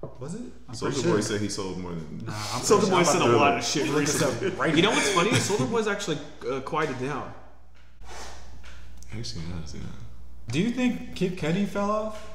Boy? 0.00 0.08
Was 0.20 0.34
it? 0.36 0.40
I'm 0.70 0.74
Soulja 0.74 0.80
pretty 0.94 1.02
Boy 1.02 1.08
sure. 1.16 1.22
said 1.22 1.40
he 1.42 1.48
sold 1.50 1.78
more 1.78 1.90
than. 1.92 2.22
Nah, 2.24 2.32
I'm 2.54 2.60
Boy 2.60 2.66
sure. 2.66 3.04
said 3.04 3.20
a 3.20 3.26
lot 3.28 3.58
of 3.58 3.64
shit 3.64 3.90
recently. 3.90 4.48
right 4.52 4.74
You 4.74 4.80
know 4.82 4.90
what's 4.90 5.12
funny? 5.12 5.30
Soulja 5.32 5.70
Boy's 5.70 5.86
actually 5.86 6.16
uh, 6.50 6.60
quieted 6.60 6.98
down. 6.98 7.30
Actually, 9.16 9.42
yes, 9.60 9.74
yeah. 9.74 9.80
Do 10.50 10.60
you 10.60 10.70
think 10.70 11.14
Kid 11.14 11.36
Cudi 11.38 11.66
fell 11.66 11.90
off? 11.90 12.30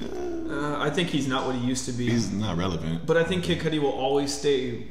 Uh, 0.00 0.76
I 0.78 0.90
think 0.90 1.08
he's 1.08 1.26
not 1.28 1.46
what 1.46 1.54
he 1.56 1.66
used 1.66 1.84
to 1.86 1.92
be. 1.92 2.08
He's 2.10 2.32
not 2.32 2.56
relevant. 2.56 3.06
but 3.06 3.16
I 3.16 3.24
think 3.24 3.44
Kid 3.44 3.60
Cudi 3.60 3.80
will 3.80 3.90
always 3.92 4.32
stay 4.36 4.86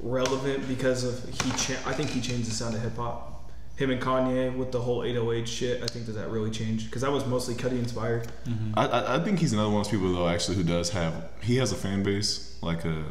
relevant 0.00 0.66
because 0.68 1.04
of 1.04 1.24
he. 1.42 1.50
Cha- 1.52 1.80
I 1.88 1.92
think 1.92 2.10
he 2.10 2.20
changed 2.20 2.48
the 2.48 2.54
sound 2.54 2.74
of 2.74 2.82
hip 2.82 2.96
hop. 2.96 3.32
Him 3.76 3.90
and 3.90 4.00
Kanye 4.00 4.56
with 4.56 4.72
the 4.72 4.80
whole 4.80 5.04
808 5.04 5.46
shit. 5.46 5.82
I 5.82 5.86
think 5.86 6.06
that 6.06 6.12
that 6.12 6.30
really 6.30 6.50
changed 6.50 6.86
because 6.86 7.02
that 7.02 7.12
was 7.12 7.26
mostly 7.26 7.54
Cudi 7.54 7.78
inspired. 7.78 8.26
I, 8.74 8.86
I 8.86 9.16
I 9.16 9.24
think 9.24 9.38
he's 9.38 9.52
another 9.52 9.68
one 9.68 9.80
of 9.80 9.86
those 9.86 9.90
people 9.92 10.12
though. 10.14 10.28
Actually, 10.28 10.56
who 10.56 10.62
does 10.64 10.90
have 10.90 11.28
he 11.42 11.56
has 11.56 11.72
a 11.72 11.76
fan 11.76 12.02
base 12.02 12.56
like 12.62 12.84
a 12.86 13.04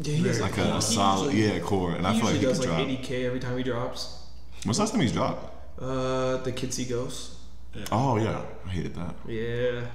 Yeah, 0.00 0.14
he 0.14 0.26
has 0.28 0.40
like 0.40 0.54
he- 0.54 0.62
a, 0.62 0.80
solid 0.80 1.34
usually- 1.34 1.54
yeah 1.58 1.60
core, 1.64 1.92
and 1.92 2.06
I 2.06 2.14
feel 2.14 2.24
like 2.26 2.36
he 2.36 2.42
does 2.42 2.58
could 2.60 2.68
like 2.70 2.86
drop. 2.86 2.88
80k 3.04 3.24
every 3.26 3.40
time 3.40 3.56
he 3.58 3.62
drops. 3.62 4.16
When's 4.64 4.76
the 4.78 4.82
last 4.82 4.92
time 4.92 5.00
he's 5.02 5.12
dropped? 5.12 5.49
Uh, 5.80 6.36
the 6.38 6.52
Kids 6.52 6.76
See 6.76 6.84
Ghosts. 6.84 7.36
Oh 7.92 8.16
yeah, 8.16 8.42
I 8.66 8.68
hated 8.68 8.94
that. 8.96 9.14
Yeah. 9.26 9.86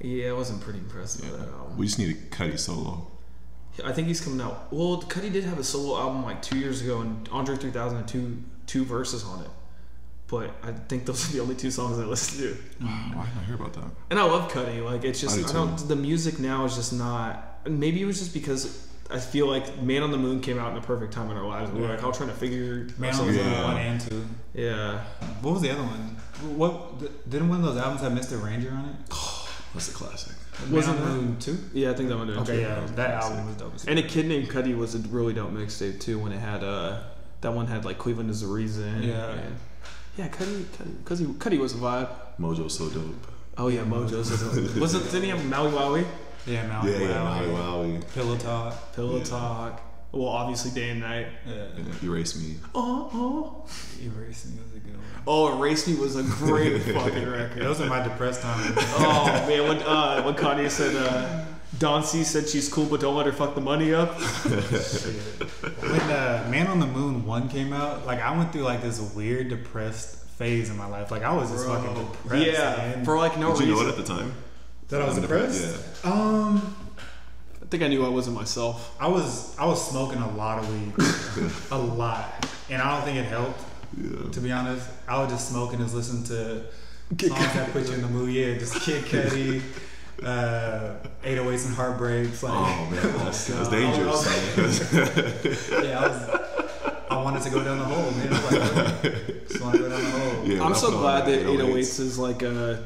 Yeah, 0.00 0.30
I 0.30 0.32
wasn't 0.32 0.60
pretty 0.60 0.80
impressed 0.80 1.22
Yeah. 1.22 1.30
with 1.30 1.40
that 1.40 1.48
album. 1.48 1.76
We 1.78 1.86
just 1.86 1.98
need 1.98 2.10
a 2.10 2.34
Cudi 2.34 2.58
solo. 2.58 3.10
I 3.84 3.92
think 3.92 4.08
he's 4.08 4.20
coming 4.20 4.40
out. 4.40 4.72
Well, 4.72 5.02
Cudi 5.02 5.32
did 5.32 5.44
have 5.44 5.58
a 5.58 5.64
solo 5.64 5.98
album 6.00 6.24
like 6.24 6.42
two 6.42 6.58
years 6.58 6.80
ago, 6.82 7.00
and 7.00 7.28
Andre 7.30 7.56
3000 7.56 7.98
had 7.98 8.08
two 8.08 8.42
two 8.66 8.84
verses 8.84 9.24
on 9.24 9.42
it. 9.44 9.50
But 10.28 10.50
I 10.62 10.72
think 10.72 11.06
those 11.06 11.28
are 11.28 11.32
the 11.32 11.40
only 11.40 11.54
two 11.54 11.70
songs 11.70 11.98
I 11.98 12.02
listen 12.04 12.38
to. 12.42 12.56
Why 12.84 13.24
didn't 13.26 13.38
I 13.40 13.44
hear 13.44 13.54
about 13.54 13.74
that? 13.74 13.84
And 14.10 14.18
I 14.18 14.24
love 14.24 14.50
Cudi. 14.50 14.84
Like 14.84 15.04
it's 15.04 15.20
just 15.20 15.38
I 15.38 15.42
do 15.42 15.48
I, 15.48 15.52
don't. 15.52 15.76
The 15.88 15.96
music 15.96 16.38
now 16.40 16.64
is 16.64 16.74
just 16.74 16.92
not. 16.92 17.60
Maybe 17.68 18.02
it 18.02 18.06
was 18.06 18.18
just 18.18 18.34
because 18.34 18.88
I 19.10 19.18
feel 19.20 19.46
like 19.46 19.80
Man 19.82 20.02
on 20.02 20.10
the 20.10 20.18
Moon 20.18 20.40
came 20.40 20.58
out 20.58 20.68
in 20.70 20.74
the 20.74 20.80
perfect 20.80 21.12
time 21.12 21.30
in 21.30 21.36
our 21.36 21.46
lives. 21.46 21.70
We 21.70 21.80
were 21.80 21.88
like 21.88 22.02
all 22.02 22.12
trying 22.12 22.28
to 22.28 22.34
figure. 22.34 22.88
Man 22.98 23.14
on 23.14 23.26
the 23.26 23.32
Moon 23.32 23.50
Yeah. 23.52 23.64
one 23.64 23.76
and 23.76 24.00
two. 24.00 24.24
Yeah. 24.54 25.04
What 25.42 25.52
was 25.54 25.62
the 25.62 25.70
other 25.70 25.82
one? 25.82 26.16
What 26.56 27.28
didn't 27.30 27.48
one 27.48 27.60
of 27.60 27.64
those 27.66 27.76
albums 27.76 28.00
have 28.02 28.12
Mr. 28.12 28.38
Rager 28.40 28.72
on 28.72 28.88
it? 28.88 28.96
That's 29.74 29.90
a 29.90 29.94
classic. 29.94 30.34
Wasn't 30.70 30.98
Man 30.98 31.08
on 31.08 31.16
the 31.18 31.22
Moon 31.22 31.38
two? 31.38 31.58
Yeah, 31.72 31.90
I 31.90 31.94
think 31.94 32.08
that 32.08 32.16
one 32.18 32.26
did. 32.26 32.36
Okay, 32.38 32.60
yeah, 32.62 32.84
that 32.96 33.10
album 33.22 33.46
was 33.46 33.56
dope. 33.56 33.74
as 33.74 33.84
And 33.84 33.98
a 33.98 34.02
kid 34.02 34.26
named 34.26 34.48
Cudi 34.48 34.76
was 34.76 34.94
a 34.94 34.98
really 34.98 35.34
dope 35.34 35.50
mixtape 35.52 36.00
too. 36.00 36.18
When 36.18 36.32
it 36.32 36.38
had 36.40 36.64
uh, 36.64 37.00
that 37.42 37.52
one 37.52 37.66
had 37.66 37.84
like 37.84 37.98
Cleveland 37.98 38.30
is 38.30 38.40
the 38.40 38.46
reason. 38.48 39.02
Yeah. 39.02 39.30
and- 39.32 39.56
yeah. 40.16 40.28
Cudi, 40.28 40.62
Cudi, 40.64 40.94
Cudi, 41.04 41.34
Cudi 41.34 41.58
was 41.58 41.74
a 41.74 41.76
vibe. 41.76 42.08
Mojo's 42.40 42.76
so 42.76 42.88
dope. 42.88 43.26
Oh 43.58 43.68
yeah, 43.68 43.84
Mojo's 43.84 44.30
a- 44.76 44.80
wasn't 44.80 45.04
didn't 45.04 45.22
he 45.24 45.28
have 45.28 45.44
Maui 45.46 45.70
Wowie, 45.70 46.06
yeah, 46.46 46.66
Mount 46.66 46.88
Yeah, 46.88 46.98
yeah, 46.98 47.08
Wowie, 47.08 47.52
Maui 47.52 47.98
Wowie. 47.98 48.14
Pillow 48.14 48.36
Talk. 48.36 48.94
Pillow 48.94 49.18
Yeah. 49.18 49.24
Talk. 49.24 49.82
Well, 50.12 50.28
obviously 50.28 50.70
Day 50.70 50.90
and 50.90 51.00
Night. 51.00 51.26
Yeah. 51.46 51.54
Yeah, 51.76 52.08
Erase 52.08 52.40
Me. 52.40 52.54
Oh, 52.74 53.10
oh. 53.12 53.68
Erasing 54.02 54.56
was 54.62 54.72
a 54.74 54.78
good 54.78 54.96
one. 54.96 55.04
Oh, 55.26 55.58
Erase 55.58 55.86
Me 55.88 55.94
was 55.96 56.16
a 56.16 56.22
great 56.22 56.78
fucking 56.94 57.28
record. 57.28 57.62
Those 57.62 57.80
are 57.80 57.86
my 57.86 58.02
depressed 58.02 58.40
times. 58.40 58.72
oh 58.78 59.44
man, 59.48 59.68
when 59.68 59.78
uh, 59.82 60.22
when 60.22 60.34
Kanye 60.34 60.70
said 60.70 60.94
uh, 60.96 61.44
Don 61.78 62.02
C 62.04 62.22
said 62.24 62.48
she's 62.48 62.68
cool, 62.72 62.86
but 62.86 63.00
don't 63.00 63.14
let 63.16 63.26
her 63.26 63.32
fuck 63.32 63.54
the 63.54 63.60
money 63.60 63.92
up. 63.92 64.14
when 64.20 66.00
uh, 66.10 66.46
Man 66.50 66.66
on 66.68 66.80
the 66.80 66.86
Moon 66.86 67.26
one 67.26 67.48
came 67.48 67.72
out, 67.72 68.06
like 68.06 68.20
I 68.20 68.36
went 68.36 68.52
through 68.52 68.62
like 68.62 68.82
this 68.82 69.00
weird 69.14 69.48
depressed 69.48 70.16
phase 70.38 70.70
in 70.70 70.76
my 70.76 70.86
life. 70.86 71.10
Like 71.10 71.22
I 71.22 71.32
was 71.34 71.50
just 71.50 71.66
fucking 71.66 71.94
depressed. 71.94 72.46
yeah, 72.46 72.76
man. 72.76 73.04
for 73.04 73.18
like 73.18 73.38
no 73.38 73.54
Did 73.56 73.66
you 73.68 73.74
know 73.74 73.80
it 73.80 73.84
reason. 73.86 74.00
at 74.00 74.06
the 74.06 74.14
time? 74.14 74.34
That 74.88 75.02
I 75.02 75.06
was 75.06 75.18
depressed. 75.18 75.78
Yeah. 76.04 76.10
Um, 76.12 76.76
I 77.62 77.66
think 77.68 77.82
I 77.82 77.88
knew 77.88 78.04
I 78.04 78.08
wasn't 78.08 78.36
myself. 78.36 78.94
I 79.00 79.08
was 79.08 79.56
I 79.58 79.66
was 79.66 79.90
smoking 79.90 80.20
a 80.22 80.30
lot 80.36 80.58
of 80.58 80.68
weed, 80.70 80.92
a 81.70 81.78
lot, 81.78 82.46
and 82.70 82.80
I 82.80 82.94
don't 82.96 83.04
think 83.04 83.18
it 83.18 83.24
helped. 83.24 83.60
Yeah. 84.00 84.30
To 84.30 84.40
be 84.40 84.52
honest, 84.52 84.86
I 85.08 85.18
was 85.22 85.30
just 85.32 85.48
smoking 85.48 85.80
and 85.80 85.90
listening 85.92 86.24
to 86.24 86.62
songs 87.28 87.52
that 87.54 87.72
put 87.72 87.88
you 87.88 87.94
in 87.94 88.02
the 88.02 88.08
mood. 88.08 88.32
Yeah, 88.32 88.54
just 88.58 88.80
Kid 88.82 89.04
Cudi, 89.06 89.62
uh, 90.22 90.94
808s 91.24 91.66
and 91.66 91.74
heartbreaks. 91.74 92.42
Like, 92.42 92.52
Oh 92.52 92.90
man, 92.90 93.18
that's, 93.24 93.46
that's 93.48 93.68
God. 93.68 93.70
dangerous. 93.70 94.92
yeah, 95.72 95.98
I 96.00 96.08
was. 96.08 96.40
I 97.08 97.22
wanted 97.22 97.42
to 97.42 97.50
go 97.50 97.62
down 97.64 97.78
the 97.78 97.84
hole, 97.84 98.10
man. 98.12 98.28
I 98.28 98.30
was 98.32 98.52
like, 98.52 99.48
just 99.48 99.60
want 99.60 99.74
to 99.76 99.78
go 99.80 99.88
down 99.88 100.02
the 100.02 100.10
hole. 100.10 100.44
Yeah, 100.44 100.62
I'm 100.64 100.74
so 100.74 100.90
glad 100.90 101.24
that 101.26 101.46
808s. 101.46 101.58
808s 101.72 102.00
is 102.00 102.18
like 102.18 102.42
a 102.42 102.84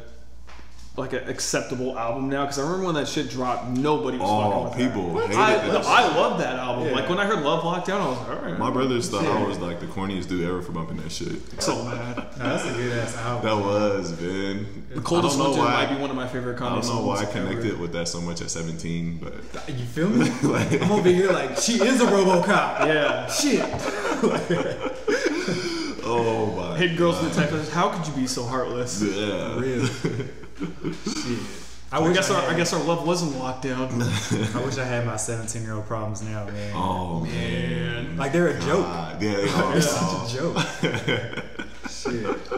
like 1.01 1.13
an 1.15 1.29
acceptable 1.29 1.99
album 1.99 2.29
now 2.29 2.45
because 2.45 2.59
I 2.59 2.63
remember 2.63 2.87
when 2.87 2.95
that 2.95 3.09
shit 3.09 3.31
dropped, 3.31 3.69
nobody 3.69 4.19
was 4.19 4.29
fucking 4.29 4.53
Oh, 4.53 4.65
with 4.65 4.77
people 4.77 5.15
that. 5.15 5.27
hated 5.29 5.39
I, 5.39 5.55
that. 5.69 5.73
no. 5.73 5.81
I 5.89 6.17
love 6.17 6.39
that 6.39 6.57
album. 6.57 6.87
Yeah. 6.89 6.95
Like 6.95 7.09
when 7.09 7.19
I 7.19 7.27
heard 7.27 7.43
Love 7.43 7.63
Lockdown, 7.65 8.01
I 8.01 8.09
was 8.09 8.19
like, 8.19 8.29
all 8.29 8.37
right. 8.51 8.59
My 8.59 8.71
brothers 8.71 9.09
thought 9.09 9.25
I 9.25 9.43
was 9.45 9.59
like 9.59 9.81
the 9.81 9.87
corniest 9.87 10.29
dude 10.29 10.45
ever 10.45 10.61
for 10.63 10.73
bumping 10.73 10.99
that 10.99 11.11
shit. 11.11 11.41
so 11.63 11.85
mad. 11.85 12.17
No, 12.17 12.25
that's 12.45 12.65
a 12.69 12.73
good 12.73 12.93
ass 12.99 13.17
album. 13.17 13.47
That 13.47 13.65
was, 13.67 14.21
man. 14.21 14.67
The 14.95 15.01
coldest 15.01 15.37
I 15.37 15.39
don't 15.39 15.49
winter 15.51 15.65
why- 15.65 15.85
might 15.87 15.95
be 15.95 16.01
one 16.01 16.11
of 16.11 16.17
my 16.17 16.29
favorite 16.29 16.57
I 16.57 16.59
comedy 16.59 16.87
don't 16.87 16.97
know 16.97 17.07
why 17.07 17.15
I 17.15 17.17
songs 17.25 17.37
ever. 17.37 17.47
connected 17.49 17.81
with 17.81 17.93
that 17.93 18.09
so 18.09 18.21
much 18.21 18.41
at 18.43 18.51
17, 18.51 19.19
but 19.23 19.35
You 19.69 19.85
feel 19.87 20.09
me? 20.09 20.31
like, 20.43 20.83
I'm 20.83 20.93
over 20.93 21.09
here 21.09 21.33
like 21.33 21.57
she 21.57 21.75
is 21.83 22.01
a 22.01 22.07
RoboCop. 22.07 22.87
Yeah. 22.87 23.27
Shit. 23.29 23.65
oh 26.05 26.47
my. 26.57 26.77
Hit 26.77 26.97
girls 26.97 27.21
detectives. 27.21 27.71
How 27.73 27.89
could 27.91 28.07
you 28.07 28.13
be 28.21 28.27
so 28.27 28.45
heartless? 28.45 29.03
Yeah. 29.03 29.59
Real. 29.59 29.89
Shit. 30.61 31.39
I, 31.93 31.99
I 31.99 32.13
guess 32.13 32.31
I, 32.31 32.41
our 32.45 32.51
I 32.51 32.57
guess 32.57 32.73
our 32.73 32.83
love 32.85 33.05
wasn't 33.05 33.37
locked 33.37 33.63
down. 33.63 34.03
I 34.03 34.63
wish 34.65 34.79
I 34.79 34.85
had 34.85 35.05
my 35.07 35.17
17 35.17 35.63
year 35.63 35.75
old 35.75 35.87
problems 35.87 36.23
now, 36.23 36.45
man. 36.47 36.73
Oh 36.75 37.21
man. 37.21 38.17
Like 38.17 38.33
they're 38.33 38.49
a 38.49 38.61
joke. 38.61 38.85
God, 38.85 39.23
yeah, 39.23 39.37
they 39.37 39.49
are. 39.49 39.73
They're 39.73 39.83
such 39.83 40.33
a 40.33 40.37
joke. 40.37 40.57
Shit. 41.91 42.53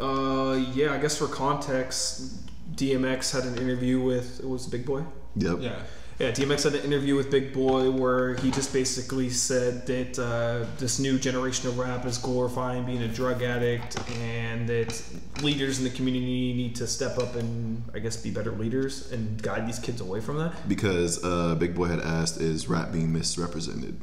Uh, 0.00 0.54
yeah. 0.72 0.94
I 0.94 0.98
guess 0.98 1.18
for 1.18 1.26
context, 1.26 2.46
DMX 2.76 3.32
had 3.32 3.44
an 3.44 3.58
interview 3.58 4.00
with 4.00 4.40
it 4.40 4.48
was 4.48 4.66
Big 4.66 4.86
Boy. 4.86 5.04
Yep. 5.36 5.58
Yeah. 5.60 5.82
Yeah, 6.20 6.32
DMX 6.32 6.64
had 6.64 6.74
an 6.74 6.84
interview 6.84 7.16
with 7.16 7.30
Big 7.30 7.54
Boy 7.54 7.90
where 7.90 8.34
he 8.34 8.50
just 8.50 8.74
basically 8.74 9.30
said 9.30 9.86
that 9.86 10.18
uh, 10.18 10.66
this 10.76 10.98
new 10.98 11.18
generation 11.18 11.70
of 11.70 11.78
rap 11.78 12.04
is 12.04 12.18
glorifying 12.18 12.84
being 12.84 13.00
a 13.00 13.08
drug 13.08 13.42
addict 13.42 13.98
and 14.18 14.68
that 14.68 15.02
leaders 15.40 15.78
in 15.78 15.84
the 15.84 15.90
community 15.90 16.52
need 16.52 16.74
to 16.76 16.86
step 16.86 17.16
up 17.16 17.36
and, 17.36 17.82
I 17.94 18.00
guess, 18.00 18.18
be 18.18 18.30
better 18.30 18.50
leaders 18.50 19.10
and 19.12 19.42
guide 19.42 19.66
these 19.66 19.78
kids 19.78 20.02
away 20.02 20.20
from 20.20 20.36
that. 20.36 20.68
Because 20.68 21.24
uh, 21.24 21.54
Big 21.54 21.74
Boy 21.74 21.86
had 21.86 22.00
asked, 22.00 22.38
"Is 22.38 22.68
rap 22.68 22.92
being 22.92 23.10
misrepresented?" 23.14 23.98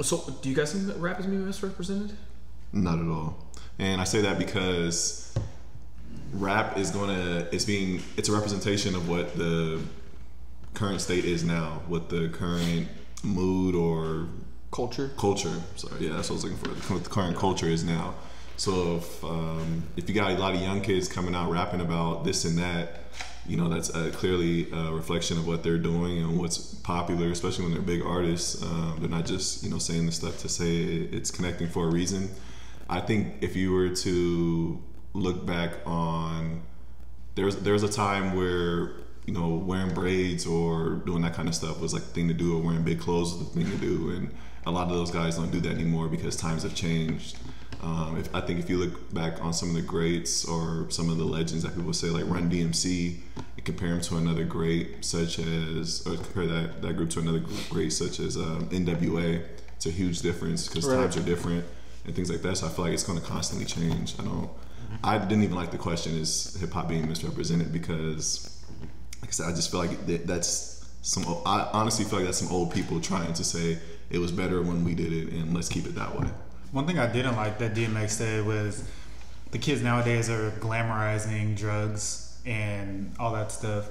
So, 0.00 0.24
do 0.42 0.48
you 0.48 0.56
guys 0.56 0.72
think 0.72 0.88
that 0.88 0.96
rap 0.96 1.20
is 1.20 1.26
being 1.26 1.46
misrepresented? 1.46 2.16
Not 2.72 2.98
at 2.98 3.06
all. 3.06 3.46
And 3.78 4.00
I 4.00 4.04
say 4.04 4.22
that 4.22 4.38
because 4.38 5.32
rap 6.32 6.76
is 6.76 6.90
gonna 6.90 7.46
it's 7.52 7.64
being 7.64 8.02
it's 8.16 8.28
a 8.28 8.32
representation 8.32 8.96
of 8.96 9.08
what 9.08 9.36
the 9.36 9.80
current 10.74 11.00
state 11.00 11.24
is 11.24 11.44
now, 11.44 11.82
what 11.86 12.08
the 12.08 12.28
current 12.28 12.88
mood 13.22 13.74
or 13.74 14.26
Culture. 14.70 15.10
culture. 15.18 15.54
Sorry, 15.76 16.06
yeah, 16.06 16.14
that's 16.14 16.30
what 16.30 16.34
I 16.36 16.42
was 16.42 16.44
looking 16.44 16.58
for. 16.58 16.94
What 16.94 17.04
the 17.04 17.10
current 17.10 17.36
culture 17.36 17.66
is 17.66 17.84
now. 17.84 18.14
So 18.56 18.96
if 18.96 19.24
um, 19.24 19.82
if 19.96 20.08
you 20.08 20.14
got 20.14 20.30
a 20.30 20.34
lot 20.38 20.54
of 20.54 20.60
young 20.62 20.80
kids 20.80 21.08
coming 21.08 21.34
out 21.34 21.50
rapping 21.50 21.80
about 21.82 22.24
this 22.24 22.44
and 22.46 22.56
that, 22.58 23.00
you 23.46 23.56
know 23.58 23.68
that's 23.68 23.94
uh, 23.94 24.10
clearly 24.14 24.70
a 24.72 24.90
reflection 24.92 25.36
of 25.36 25.46
what 25.46 25.62
they're 25.62 25.76
doing 25.76 26.18
and 26.22 26.38
what's 26.38 26.58
popular, 26.76 27.30
especially 27.30 27.64
when 27.64 27.74
they're 27.74 27.82
big 27.82 28.00
artists. 28.02 28.62
Um, 28.62 28.96
they're 29.00 29.10
not 29.10 29.26
just 29.26 29.62
you 29.62 29.68
know 29.68 29.78
saying 29.78 30.06
the 30.06 30.12
stuff 30.12 30.38
to 30.38 30.48
say 30.48 30.76
it- 30.76 31.12
it's 31.14 31.30
connecting 31.30 31.68
for 31.68 31.84
a 31.86 31.90
reason. 31.90 32.30
I 32.88 33.00
think 33.00 33.34
if 33.42 33.54
you 33.56 33.72
were 33.72 33.90
to 33.90 34.82
look 35.12 35.44
back 35.44 35.72
on 35.84 36.62
there's 37.34 37.56
was 37.56 37.62
there 37.64 37.72
was 37.74 37.82
a 37.82 37.92
time 37.92 38.34
where 38.36 38.92
you 39.26 39.32
know 39.32 39.48
wearing 39.50 39.92
braids 39.94 40.46
or 40.46 40.94
doing 41.06 41.22
that 41.22 41.34
kind 41.34 41.48
of 41.48 41.54
stuff 41.54 41.80
was 41.80 41.92
like 41.94 42.02
the 42.02 42.08
thing 42.10 42.28
to 42.28 42.34
do, 42.34 42.56
or 42.56 42.62
wearing 42.62 42.82
big 42.82 43.00
clothes 43.00 43.34
was 43.34 43.48
the 43.48 43.60
thing 43.60 43.70
to 43.70 43.76
do, 43.78 44.10
and 44.10 44.32
a 44.66 44.70
lot 44.70 44.84
of 44.84 44.90
those 44.90 45.10
guys 45.10 45.36
don't 45.36 45.50
do 45.50 45.60
that 45.60 45.72
anymore 45.72 46.08
because 46.08 46.36
times 46.36 46.62
have 46.62 46.74
changed. 46.74 47.36
Um, 47.82 48.16
if, 48.16 48.32
I 48.32 48.40
think 48.40 48.60
if 48.60 48.70
you 48.70 48.78
look 48.78 49.12
back 49.12 49.42
on 49.44 49.52
some 49.52 49.70
of 49.70 49.74
the 49.74 49.82
greats 49.82 50.44
or 50.44 50.88
some 50.88 51.10
of 51.10 51.18
the 51.18 51.24
legends 51.24 51.64
that 51.64 51.74
people 51.74 51.92
say 51.92 52.10
like 52.10 52.26
Run 52.26 52.48
DMC 52.48 53.16
and 53.56 53.64
compare 53.64 53.88
them 53.88 54.00
to 54.02 54.18
another 54.18 54.44
great 54.44 55.04
such 55.04 55.40
as 55.40 56.06
or 56.06 56.14
compare 56.14 56.46
that, 56.46 56.80
that 56.82 56.96
group 56.96 57.10
to 57.10 57.18
another 57.18 57.42
great 57.70 57.92
such 57.92 58.20
as 58.20 58.36
um, 58.36 58.68
NWA, 58.68 59.44
it's 59.74 59.86
a 59.86 59.90
huge 59.90 60.20
difference 60.22 60.68
because 60.68 60.86
Right. 60.86 60.94
times 60.94 61.16
are 61.16 61.22
different 61.22 61.64
and 62.04 62.14
things 62.14 62.30
like 62.30 62.42
that. 62.42 62.56
So 62.58 62.68
I 62.68 62.70
feel 62.70 62.84
like 62.84 62.94
it's 62.94 63.02
going 63.02 63.18
to 63.20 63.26
constantly 63.26 63.66
change. 63.66 64.14
I 64.20 64.22
don't. 64.24 64.48
I 65.02 65.18
didn't 65.18 65.42
even 65.42 65.56
like 65.56 65.72
the 65.72 65.78
question 65.78 66.14
is 66.16 66.56
hip 66.60 66.70
hop 66.72 66.86
being 66.88 67.08
misrepresented 67.08 67.72
because, 67.72 68.51
like 69.40 69.48
I 69.48 69.52
just 69.52 69.70
feel 69.70 69.80
like 69.80 70.06
that, 70.06 70.26
that's 70.26 70.84
some. 71.02 71.24
I 71.46 71.68
honestly 71.72 72.04
feel 72.04 72.18
like 72.18 72.26
that's 72.26 72.38
some 72.38 72.52
old 72.52 72.72
people 72.72 73.00
trying 73.00 73.32
to 73.34 73.44
say 73.44 73.78
it 74.10 74.18
was 74.18 74.32
better 74.32 74.62
when 74.62 74.84
we 74.84 74.94
did 74.94 75.12
it 75.12 75.32
and 75.32 75.54
let's 75.54 75.68
keep 75.68 75.86
it 75.86 75.94
that 75.94 76.18
way. 76.18 76.28
One 76.72 76.86
thing 76.86 76.98
I 76.98 77.06
didn't 77.10 77.36
like 77.36 77.58
that 77.58 77.74
DMX 77.74 78.10
said 78.10 78.46
was 78.46 78.84
the 79.50 79.58
kids 79.58 79.82
nowadays 79.82 80.30
are 80.30 80.50
glamorizing 80.52 81.56
drugs 81.56 82.38
and 82.46 83.14
all 83.18 83.32
that 83.32 83.52
stuff. 83.52 83.90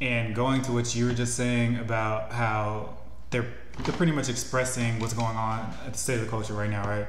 And 0.00 0.34
going 0.34 0.62
to 0.62 0.72
what 0.72 0.94
you 0.94 1.06
were 1.06 1.14
just 1.14 1.34
saying 1.34 1.78
about 1.78 2.32
how 2.32 2.96
they're 3.30 3.46
they're 3.82 3.94
pretty 3.94 4.12
much 4.12 4.28
expressing 4.28 5.00
what's 5.00 5.14
going 5.14 5.36
on 5.36 5.72
at 5.86 5.92
the 5.92 5.98
state 5.98 6.14
of 6.14 6.20
the 6.20 6.30
culture 6.30 6.54
right 6.54 6.70
now, 6.70 6.86
right? 6.86 7.06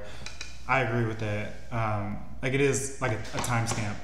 I 0.68 0.81
agree 0.81 1.06
with 1.06 1.19
that. 1.19 1.53
Um, 1.72 2.18
like 2.41 2.53
it 2.53 2.61
is 2.61 2.99
like 3.02 3.11
a, 3.11 3.15
a 3.15 3.41
timestamp. 3.41 3.95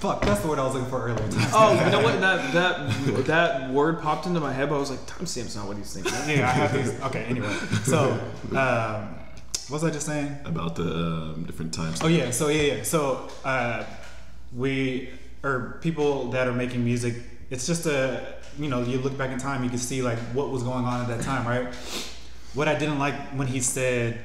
Fuck, 0.00 0.22
that's 0.22 0.40
the 0.40 0.48
word 0.48 0.58
I 0.58 0.64
was 0.64 0.74
looking 0.74 0.88
for 0.88 1.02
earlier. 1.02 1.28
timestamp. 1.28 1.50
Oh, 1.54 1.84
you 1.84 1.90
know 1.90 2.02
what? 2.02 2.20
That 2.20 2.52
that 2.54 3.26
that 3.26 3.70
word 3.70 4.00
popped 4.00 4.26
into 4.26 4.40
my 4.40 4.52
head, 4.52 4.68
but 4.70 4.76
I 4.76 4.78
was 4.78 4.90
like, 4.90 5.00
timestamp's 5.00 5.56
not 5.56 5.66
what 5.66 5.76
he's 5.76 5.92
thinking. 5.92 6.12
yeah, 6.38 6.48
I 6.48 6.52
have 6.52 6.72
these. 6.72 7.00
Okay, 7.02 7.24
anyway. 7.24 7.52
So, 7.84 8.12
um, 8.56 9.14
what 9.68 9.82
was 9.82 9.84
I 9.84 9.90
just 9.90 10.06
saying? 10.06 10.38
About 10.44 10.76
the 10.76 10.84
um, 10.84 11.44
different 11.44 11.74
times. 11.74 12.00
Oh 12.02 12.08
yeah, 12.08 12.30
so 12.30 12.48
yeah, 12.48 12.74
yeah. 12.74 12.82
So 12.82 13.28
uh, 13.44 13.84
we 14.56 15.10
or 15.42 15.78
people 15.80 16.30
that 16.30 16.48
are 16.48 16.52
making 16.52 16.84
music, 16.84 17.14
it's 17.50 17.66
just 17.66 17.86
a 17.86 18.36
you 18.58 18.68
know 18.68 18.82
you 18.82 18.98
look 18.98 19.16
back 19.16 19.30
in 19.30 19.38
time, 19.38 19.64
you 19.64 19.70
can 19.70 19.78
see 19.78 20.02
like 20.02 20.18
what 20.34 20.50
was 20.50 20.62
going 20.62 20.84
on 20.84 21.02
at 21.02 21.08
that 21.08 21.24
time, 21.24 21.46
right? 21.46 21.74
What 22.54 22.68
I 22.68 22.78
didn't 22.78 22.98
like 22.98 23.14
when 23.36 23.46
he 23.46 23.60
said 23.60 24.18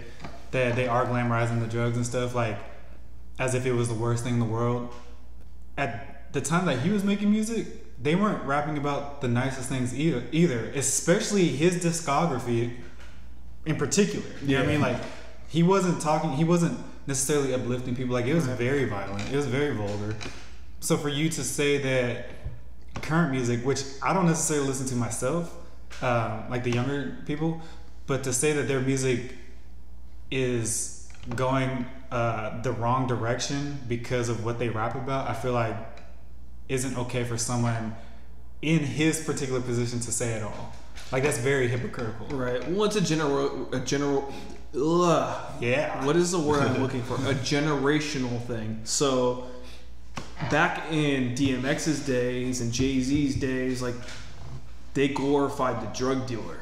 that 0.52 0.76
they 0.76 0.88
are 0.88 1.06
glamorizing 1.06 1.60
the 1.60 1.68
drugs 1.68 1.98
and 1.98 2.06
stuff, 2.06 2.34
like 2.34 2.57
as 3.40 3.56
if 3.56 3.65
it 3.65 3.73
was 3.73 3.88
the 3.88 3.94
worst 3.94 4.23
thing 4.23 4.36
in 4.36 4.40
the 4.40 4.45
world. 4.45 4.94
At 5.77 6.31
the 6.34 6.41
time 6.41 6.65
that 6.65 6.80
he 6.80 6.89
was 6.89 7.03
making 7.03 7.31
music, 7.31 8.02
they 8.02 8.15
weren't 8.15 8.43
rapping 8.45 8.77
about 8.77 9.22
the 9.22 9.27
nicest 9.27 9.69
things 9.69 9.97
either. 9.97 10.23
Either, 10.31 10.72
especially 10.76 11.47
his 11.47 11.84
discography 11.84 12.76
in 13.65 13.76
particular. 13.77 14.26
You 14.41 14.57
know 14.57 14.64
what 14.64 14.69
I 14.69 14.72
mean? 14.72 14.81
Like 14.81 14.97
he 15.47 15.64
wasn't 15.64 16.02
talking. 16.02 16.34
He 16.34 16.43
wasn't 16.43 16.80
necessarily 17.07 17.53
uplifting 17.53 17.95
people. 17.95 18.14
Like 18.14 18.26
it 18.26 18.34
was 18.34 18.47
very 18.47 18.85
violent. 18.85 19.31
It 19.31 19.35
was 19.35 19.47
very 19.47 19.76
vulgar. 19.76 20.15
So 20.80 20.97
for 20.97 21.10
you 21.10 21.30
to 21.30 21.43
say 21.43 21.77
that 21.80 22.30
current 23.02 23.31
music, 23.31 23.65
which 23.65 23.84
I 24.02 24.14
don't 24.14 24.26
necessarily 24.26 24.68
listen 24.68 24.85
to 24.88 24.95
myself, 24.95 25.56
um, 26.02 26.49
like 26.49 26.64
the 26.64 26.72
younger 26.72 27.18
people, 27.26 27.61
but 28.07 28.23
to 28.23 28.34
say 28.34 28.53
that 28.53 28.68
their 28.68 28.81
music 28.81 29.35
is 30.31 31.10
going 31.35 31.85
uh, 32.11 32.61
the 32.61 32.72
wrong 32.72 33.07
direction 33.07 33.80
because 33.88 34.30
of 34.30 34.45
what 34.45 34.60
they 34.60 34.69
rap 34.69 34.95
about, 34.95 35.30
I 35.30 35.34
feel 35.34 35.53
like 35.53 35.76
isn't 36.68 36.98
okay 36.98 37.23
for 37.23 37.38
someone 37.38 37.95
in 38.61 38.80
his 38.80 39.23
particular 39.23 39.61
position 39.61 39.99
to 40.02 40.11
say 40.11 40.34
at 40.34 40.44
all. 40.44 40.73
Like 41.11 41.23
that's 41.23 41.38
very 41.38 41.68
hypocritical. 41.68 42.27
Right. 42.27 42.68
Well, 42.69 42.86
it's 42.86 42.95
a 42.95 43.02
general, 43.02 43.73
a 43.73 43.80
general. 43.80 44.34
Ugh. 44.76 45.61
Yeah. 45.61 46.03
What 46.06 46.15
is 46.15 46.32
the 46.32 46.40
word 46.40 46.64
I'm 46.64 46.82
looking 46.82 47.03
for? 47.03 47.15
A 47.15 47.18
generational 47.34 48.41
thing. 48.41 48.82
So, 48.84 49.48
back 50.49 50.91
in 50.91 51.36
DMX's 51.36 52.06
days 52.06 52.61
and 52.61 52.72
Jay 52.72 52.99
Z's 53.02 53.36
days, 53.36 53.82
like 53.82 53.95
they 54.94 55.07
glorified 55.07 55.82
the 55.82 55.98
drug 55.98 56.26
dealer. 56.27 56.60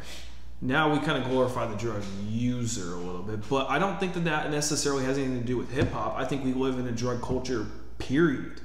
Now 0.63 0.93
we 0.93 0.99
kind 0.99 1.21
of 1.21 1.29
glorify 1.29 1.67
the 1.67 1.75
drug 1.75 2.03
user 2.25 2.93
a 2.93 2.97
little 2.97 3.21
bit, 3.21 3.47
but 3.49 3.69
I 3.69 3.79
don't 3.79 3.99
think 3.99 4.13
that 4.13 4.23
that 4.23 4.49
necessarily 4.49 5.03
has 5.03 5.17
anything 5.17 5.41
to 5.41 5.45
do 5.45 5.57
with 5.57 5.69
hip 5.69 5.91
hop. 5.91 6.15
I 6.17 6.23
think 6.23 6.45
we 6.45 6.53
live 6.53 6.79
in 6.79 6.87
a 6.87 6.91
drug 6.91 7.21
culture. 7.21 7.67
Period. 7.97 8.61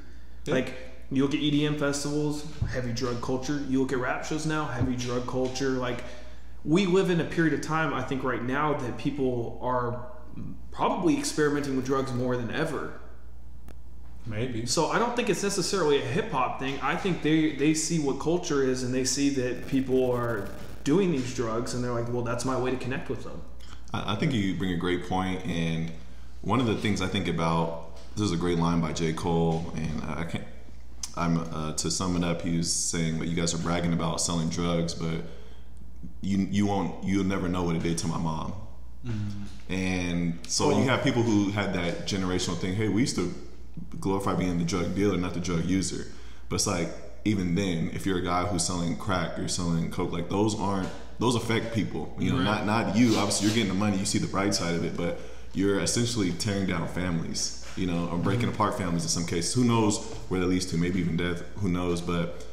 Like 0.46 0.76
you 1.10 1.22
look 1.24 1.34
at 1.34 1.40
EDM 1.40 1.76
festivals, 1.76 2.46
heavy 2.70 2.92
drug 2.92 3.20
culture. 3.20 3.64
You 3.68 3.82
look 3.82 3.92
at 3.92 3.98
rap 3.98 4.24
shows 4.24 4.46
now, 4.46 4.64
heavy 4.64 4.94
drug 4.94 5.26
culture. 5.26 5.70
Like 5.70 6.04
we 6.64 6.86
live 6.86 7.10
in 7.10 7.20
a 7.20 7.24
period 7.24 7.52
of 7.52 7.62
time, 7.62 7.92
I 7.92 8.02
think, 8.02 8.22
right 8.22 8.44
now 8.44 8.74
that 8.74 8.96
people 8.96 9.58
are 9.60 10.06
probably 10.70 11.18
experimenting 11.18 11.74
with 11.74 11.84
drugs 11.84 12.12
more 12.12 12.36
than 12.36 12.52
ever. 12.52 13.00
Maybe. 14.24 14.66
So 14.66 14.86
I 14.86 15.00
don't 15.00 15.16
think 15.16 15.30
it's 15.30 15.42
necessarily 15.42 15.98
a 15.98 16.04
hip 16.04 16.30
hop 16.30 16.60
thing. 16.60 16.78
I 16.80 16.94
think 16.94 17.22
they 17.22 17.56
they 17.56 17.74
see 17.74 17.98
what 17.98 18.20
culture 18.20 18.62
is 18.62 18.84
and 18.84 18.94
they 18.94 19.04
see 19.04 19.30
that 19.30 19.66
people 19.66 20.12
are 20.12 20.48
doing 20.89 21.12
these 21.12 21.35
drugs 21.35 21.74
and 21.74 21.85
they're 21.85 21.93
like, 21.93 22.10
well, 22.10 22.23
that's 22.23 22.47
my 22.47 22.59
way 22.59 22.70
to 22.70 22.77
connect 22.78 23.10
with 23.10 23.23
them. 23.23 23.43
I, 23.93 24.15
I 24.15 24.16
think 24.16 24.32
you 24.32 24.55
bring 24.55 24.73
a 24.73 24.77
great 24.77 25.06
point, 25.06 25.44
and 25.44 25.93
one 26.40 26.60
of 26.60 26.66
the 26.66 26.77
things 26.77 27.02
I 27.02 27.09
think 27.09 27.28
about 27.28 27.98
this 28.15 28.24
is 28.24 28.32
a 28.32 28.39
great 28.39 28.59
line 28.59 28.81
by 28.81 28.93
J. 28.94 29.12
Cole, 29.12 29.70
and 29.77 30.02
I 30.02 30.24
can't. 30.24 30.44
I'm 31.15 31.39
uh, 31.39 31.73
to 31.74 31.90
sum 31.90 32.16
it 32.16 32.24
up. 32.24 32.40
He 32.43 32.56
was 32.56 32.73
saying, 32.73 33.19
"But 33.19 33.28
you 33.28 33.36
guys 33.36 33.52
are 33.52 33.59
bragging 33.59 33.93
about 33.93 34.20
selling 34.20 34.48
drugs, 34.48 34.94
but 34.94 35.24
you 36.23 36.39
you 36.51 36.65
won't 36.66 37.05
you'll 37.05 37.31
never 37.35 37.48
know 37.48 37.65
what 37.65 37.77
it 37.77 37.82
did 37.82 37.98
to 37.98 38.06
my 38.06 38.19
mom." 38.19 38.55
And 39.69 40.39
so 40.47 40.70
you 40.78 40.89
have 40.89 41.02
people 41.02 41.23
who 41.23 41.51
had 41.51 41.74
that 41.74 42.06
generational 42.06 42.56
thing. 42.56 42.74
Hey, 42.74 42.89
we 42.89 43.02
used 43.02 43.16
to 43.16 43.35
glorify 44.01 44.35
being 44.35 44.59
the 44.59 44.65
drug 44.65 44.94
dealer, 44.94 45.16
not 45.16 45.35
the 45.35 45.40
drug 45.40 45.65
user. 45.65 46.06
But 46.48 46.56
it's 46.56 46.66
like 46.66 46.89
even 47.24 47.55
then, 47.55 47.90
if 47.93 48.07
you're 48.07 48.19
a 48.19 48.23
guy 48.23 48.45
who's 48.47 48.65
selling 48.65 48.97
crack 48.97 49.39
or 49.39 49.49
selling 49.49 49.90
coke, 49.90 50.12
like 50.12 50.28
those 50.28 50.59
aren't 50.59 50.89
those 51.19 51.35
affect 51.35 51.74
people. 51.74 52.15
You 52.19 52.32
know, 52.32 52.43
not 52.43 52.66
not 52.66 52.97
you. 52.97 53.16
Obviously, 53.16 53.47
you're 53.47 53.55
getting 53.55 53.73
the 53.73 53.78
money. 53.78 53.99
You 53.99 54.05
see 54.05 54.19
the 54.19 54.28
bright 54.28 54.55
side 54.55 54.74
of 54.74 54.85
it, 54.85 54.97
but 54.97 55.20
you're 55.53 55.81
essentially 55.81 56.32
tearing 56.32 56.66
down 56.66 56.86
families. 56.89 57.55
You 57.77 57.86
know, 57.86 58.09
or 58.11 58.19
breaking 58.19 58.47
mm-hmm. 58.47 58.55
apart 58.55 58.77
families 58.77 59.05
in 59.05 59.09
some 59.09 59.24
cases. 59.24 59.55
Who 59.55 59.62
knows 59.62 59.99
where 60.28 60.40
that 60.40 60.47
leads 60.47 60.66
to? 60.66 60.77
Maybe 60.77 60.99
even 60.99 61.16
death. 61.16 61.43
Who 61.59 61.69
knows? 61.69 62.01
But 62.01 62.45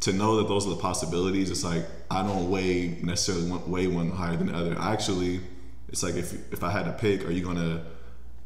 to 0.00 0.12
know 0.12 0.36
that 0.36 0.48
those 0.48 0.66
are 0.66 0.70
the 0.70 0.76
possibilities, 0.76 1.50
it's 1.50 1.64
like 1.64 1.84
I 2.10 2.22
don't 2.22 2.50
weigh 2.50 2.98
necessarily 3.02 3.50
one, 3.50 3.70
weigh 3.70 3.86
one 3.88 4.10
higher 4.10 4.36
than 4.36 4.46
the 4.46 4.54
other. 4.54 4.78
I 4.78 4.92
actually, 4.92 5.40
it's 5.88 6.02
like 6.02 6.14
if 6.14 6.52
if 6.52 6.62
I 6.62 6.70
had 6.70 6.84
to 6.84 6.92
pick, 6.92 7.26
are 7.26 7.30
you 7.30 7.44
gonna, 7.44 7.84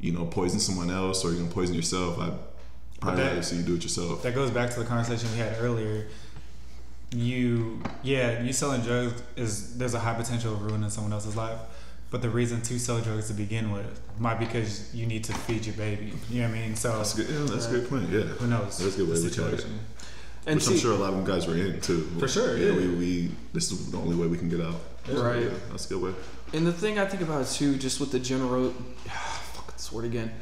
you 0.00 0.12
know, 0.12 0.24
poison 0.24 0.58
someone 0.58 0.90
else 0.90 1.24
or 1.24 1.28
are 1.28 1.32
you 1.32 1.38
gonna 1.38 1.52
poison 1.52 1.74
yourself? 1.74 2.18
I 2.18 2.32
probably 3.02 3.22
that- 3.22 3.28
rather 3.30 3.42
see 3.42 3.56
you 3.56 3.62
do 3.62 3.74
it 3.74 3.82
yourself. 3.82 4.22
That 4.22 4.34
goes 4.34 4.50
back 4.50 4.70
to 4.70 4.80
the 4.80 4.86
conversation 4.86 5.30
we 5.32 5.38
had 5.38 5.56
earlier. 5.60 6.06
You, 7.14 7.82
yeah, 8.02 8.40
you 8.40 8.54
selling 8.54 8.80
drugs 8.80 9.22
is 9.36 9.76
there's 9.76 9.92
a 9.92 9.98
high 9.98 10.14
potential 10.14 10.54
of 10.54 10.62
ruining 10.62 10.88
someone 10.88 11.12
else's 11.12 11.36
life, 11.36 11.58
but 12.10 12.22
the 12.22 12.30
reason 12.30 12.62
to 12.62 12.78
sell 12.78 13.00
drugs 13.02 13.28
to 13.28 13.34
begin 13.34 13.70
with 13.70 14.00
might 14.18 14.38
be 14.38 14.46
because 14.46 14.94
you 14.94 15.04
need 15.04 15.22
to 15.24 15.34
feed 15.34 15.66
your 15.66 15.74
baby. 15.74 16.14
You 16.30 16.40
know 16.42 16.48
what 16.48 16.56
I 16.56 16.60
mean? 16.60 16.74
So 16.76 16.96
That's 16.96 17.12
a 17.12 17.16
good. 17.22 17.28
Yeah, 17.28 17.44
that's 17.54 17.66
a 17.66 17.70
good 17.70 17.88
point. 17.90 18.08
Yeah, 18.08 18.20
who 18.22 18.46
knows? 18.46 18.78
That's 18.78 18.94
a 18.94 18.98
good 18.98 19.08
way 19.10 19.16
to 19.16 19.42
look 19.42 19.52
at 19.54 19.60
it. 19.60 19.66
And 20.46 20.54
Which 20.56 20.64
see, 20.64 20.72
I'm 20.74 20.80
sure 20.80 20.92
a 20.92 20.96
lot 20.96 21.10
of 21.10 21.16
them 21.16 21.24
guys 21.26 21.46
were 21.46 21.54
in 21.54 21.80
too. 21.82 22.00
For 22.18 22.26
sure, 22.28 22.56
Yeah, 22.56 22.70
yeah. 22.72 22.76
we, 22.76 22.88
we 22.88 23.30
this 23.52 23.70
is 23.70 23.90
the 23.92 23.98
only 23.98 24.16
way 24.16 24.26
we 24.26 24.38
can 24.38 24.48
get 24.48 24.60
out. 24.62 24.74
So, 25.06 25.22
Right. 25.22 25.42
yeah, 25.42 25.50
that's 25.70 25.84
a 25.86 25.88
good 25.94 26.02
way. 26.02 26.14
And 26.54 26.66
the 26.66 26.72
thing 26.72 26.98
I 26.98 27.04
think 27.04 27.22
about 27.22 27.46
too, 27.46 27.76
just 27.76 28.00
with 28.00 28.10
the 28.10 28.18
genero, 28.20 28.72
fuck 29.04 29.72
this 29.76 29.92
word 29.92 30.06
again, 30.06 30.32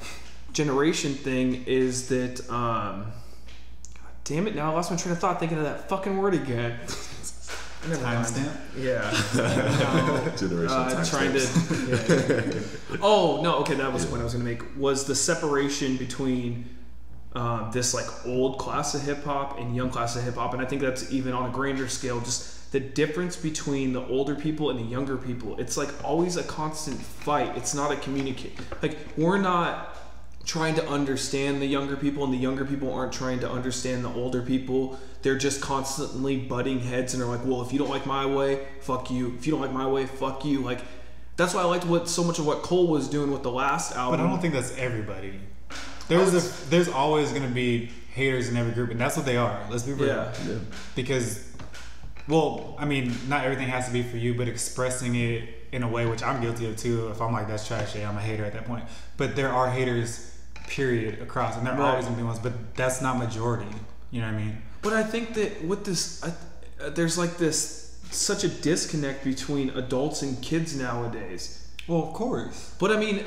generation 0.53 1.15
thing 1.15 1.65
is 1.67 2.09
that, 2.09 2.41
um, 2.51 3.05
God 3.95 4.13
damn 4.25 4.47
it! 4.47 4.55
Now 4.55 4.71
I 4.71 4.75
lost 4.75 4.91
my 4.91 4.97
train 4.97 5.13
of 5.13 5.19
thought 5.19 5.39
thinking 5.41 5.59
of 5.59 5.65
that 5.65 5.89
fucking 5.89 6.17
word 6.19 6.35
again. 6.35 6.79
Timestamp. 7.81 8.53
Yeah. 8.77 9.11
No. 9.35 10.33
Generation 10.37 10.77
Uh, 10.77 10.91
time 10.95 11.05
trying 11.07 11.39
stamps. 11.39 11.69
to. 11.69 12.63
yeah. 12.91 12.97
Oh 13.01 13.41
no! 13.43 13.57
Okay, 13.61 13.75
that 13.77 13.91
was 13.93 14.05
the 14.05 14.11
point 14.11 14.21
I 14.21 14.25
was 14.25 14.35
going 14.35 14.45
to 14.45 14.51
make. 14.51 14.63
Was 14.79 15.07
the 15.07 15.15
separation 15.15 15.97
between 15.97 16.69
uh, 17.35 17.71
this 17.71 17.95
like 17.95 18.05
old 18.27 18.59
class 18.59 18.95
of 18.95 19.01
hip 19.03 19.25
hop 19.25 19.59
and 19.59 19.75
young 19.75 19.89
class 19.89 20.15
of 20.15 20.25
hip 20.25 20.35
hop, 20.35 20.53
and 20.53 20.61
I 20.61 20.67
think 20.67 20.83
that's 20.83 21.11
even 21.11 21.33
on 21.33 21.49
a 21.49 21.53
grander 21.53 21.89
scale. 21.89 22.21
Just 22.21 22.71
the 22.73 22.81
difference 22.81 23.35
between 23.37 23.95
the 23.95 24.07
older 24.09 24.35
people 24.35 24.69
and 24.69 24.79
the 24.79 24.85
younger 24.85 25.17
people. 25.17 25.59
It's 25.59 25.79
like 25.79 25.89
always 26.05 26.37
a 26.37 26.43
constant 26.43 27.01
fight. 27.01 27.57
It's 27.57 27.75
not 27.75 27.91
a 27.91 27.97
communicate. 27.97 28.59
Like 28.83 28.99
we're 29.17 29.39
not 29.39 29.97
trying 30.45 30.75
to 30.75 30.89
understand 30.89 31.61
the 31.61 31.67
younger 31.67 31.97
people, 31.97 32.25
and 32.25 32.33
the 32.33 32.39
younger 32.39 32.65
people 32.65 32.93
aren't 32.93 33.13
trying 33.13 33.41
to 33.41 33.51
understand 33.51 34.05
the 34.05 34.13
older 34.13 34.43
people. 34.43 34.99
They're 35.23 35.39
just 35.39 35.61
constantly 35.61 36.37
butting 36.37 36.81
heads, 36.81 37.15
and 37.15 37.23
are 37.23 37.27
like, 37.27 37.45
"Well, 37.45 37.63
if 37.63 37.73
you 37.73 37.79
don't 37.79 37.91
like 37.91 38.07
my 38.07 38.27
way, 38.27 38.67
fuck 38.81 39.11
you. 39.11 39.35
If 39.39 39.47
you 39.47 39.53
don't 39.53 39.61
like 39.61 39.73
my 39.73 39.87
way, 39.87 40.07
fuck 40.07 40.45
you." 40.45 40.61
Like 40.61 40.81
that's 41.37 41.55
why 41.55 41.63
I 41.63 41.65
liked 41.65 41.87
what 41.87 42.09
so 42.09 42.25
much 42.25 42.39
of 42.39 42.47
what 42.47 42.63
Cole 42.63 42.87
was 42.87 43.09
doing 43.09 43.31
with 43.31 43.43
the 43.43 43.51
last 43.51 43.97
album. 43.97 44.19
But 44.21 44.27
I 44.27 44.29
don't 44.29 44.41
think 44.41 44.55
that's 44.55 44.77
everybody. 44.77 45.41
There's 46.09 46.35
a, 46.35 46.71
there's 46.71 46.89
always 46.89 47.33
gonna 47.33 47.49
be 47.49 47.91
haters 48.13 48.49
in 48.49 48.57
every 48.57 48.73
group, 48.73 48.91
and 48.91 49.01
that's 49.01 49.17
what 49.17 49.27
they 49.27 49.37
are. 49.37 49.65
Let's 49.71 49.85
be 49.85 49.93
real. 49.93 50.09
Yeah. 50.09 50.33
Because, 50.97 51.49
well, 52.29 52.75
I 52.79 52.85
mean, 52.85 53.15
not 53.29 53.45
everything 53.45 53.69
has 53.69 53.87
to 53.87 53.93
be 53.93 54.03
for 54.03 54.17
you, 54.17 54.35
but 54.35 54.49
expressing 54.49 55.15
it 55.15 55.49
in 55.73 55.83
a 55.83 55.89
way 55.89 56.07
which 56.07 56.23
I'm 56.23 56.41
guilty 56.41 56.69
of 56.69 56.77
too. 56.77 57.09
If 57.09 57.21
I'm 57.23 57.33
like 57.33 57.47
that's 57.49 57.67
trash, 57.67 57.95
yeah, 57.95 58.09
I'm 58.09 58.17
a 58.17 58.21
hater 58.21 58.45
at 58.45 58.53
that 58.55 58.65
point. 58.65 58.85
But 59.21 59.37
there 59.37 59.51
are 59.51 59.71
haters, 59.71 60.35
period, 60.69 61.21
across, 61.21 61.55
and 61.55 61.67
there 61.67 61.75
are 61.75 61.79
Right. 61.79 61.91
always 61.91 62.07
gonna 62.07 62.17
be 62.17 62.23
ones. 62.23 62.39
But 62.39 62.75
that's 62.75 63.03
not 63.03 63.19
majority. 63.19 63.67
You 64.11 64.23
know 64.23 64.29
what 64.29 64.37
I 64.37 64.39
mean? 64.39 64.63
But 64.81 64.95
I 64.95 65.03
think 65.03 65.35
that 65.35 65.63
with 65.63 65.85
this, 65.85 66.25
I, 66.25 66.29
uh, 66.83 66.89
there's 66.89 67.19
like 67.19 67.37
this 67.37 67.97
such 68.11 68.45
a 68.45 68.49
disconnect 68.49 69.23
between 69.23 69.69
adults 69.77 70.23
and 70.23 70.41
kids 70.41 70.75
nowadays. 70.75 71.59
Well, 71.87 72.03
of 72.03 72.15
course, 72.15 72.71
But 72.79 72.93
I 72.93 72.97
mean, 72.97 73.25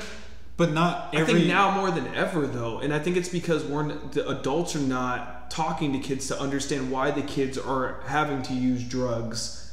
but 0.56 0.72
not 0.72 1.10
every. 1.14 1.34
I 1.34 1.36
think 1.38 1.46
now 1.48 1.70
more 1.70 1.92
than 1.92 2.12
ever 2.12 2.44
though, 2.48 2.80
and 2.80 2.92
I 2.92 2.98
think 2.98 3.16
it's 3.16 3.28
because 3.28 3.62
we're 3.62 3.84
n- 3.88 4.00
the 4.10 4.28
adults 4.28 4.74
are 4.74 4.80
not 4.80 5.48
talking 5.48 5.92
to 5.92 6.00
kids 6.00 6.26
to 6.26 6.40
understand 6.40 6.90
why 6.90 7.12
the 7.12 7.22
kids 7.22 7.56
are 7.56 8.00
having 8.08 8.42
to 8.42 8.52
use 8.52 8.82
drugs 8.82 9.63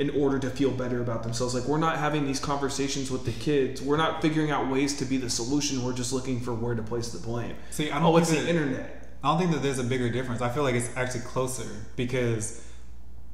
in 0.00 0.08
order 0.18 0.38
to 0.38 0.48
feel 0.48 0.70
better 0.70 1.02
about 1.02 1.22
themselves. 1.22 1.54
Like 1.54 1.64
we're 1.64 1.76
not 1.76 1.98
having 1.98 2.24
these 2.24 2.40
conversations 2.40 3.10
with 3.10 3.26
the 3.26 3.32
kids. 3.32 3.82
We're 3.82 3.98
not 3.98 4.22
figuring 4.22 4.50
out 4.50 4.70
ways 4.70 4.96
to 4.96 5.04
be 5.04 5.18
the 5.18 5.28
solution. 5.28 5.84
We're 5.84 5.92
just 5.92 6.10
looking 6.10 6.40
for 6.40 6.54
where 6.54 6.74
to 6.74 6.82
place 6.82 7.10
the 7.10 7.18
blame. 7.18 7.54
See, 7.68 7.90
I 7.90 7.98
don't 7.98 8.06
oh, 8.06 8.16
it's 8.16 8.30
think 8.30 8.44
the 8.44 8.48
internet. 8.48 9.08
I 9.22 9.28
don't 9.28 9.38
think 9.38 9.52
that 9.52 9.62
there's 9.62 9.78
a 9.78 9.84
bigger 9.84 10.08
difference. 10.08 10.40
I 10.40 10.48
feel 10.48 10.62
like 10.62 10.74
it's 10.74 10.88
actually 10.96 11.20
closer 11.20 11.68
because 11.96 12.66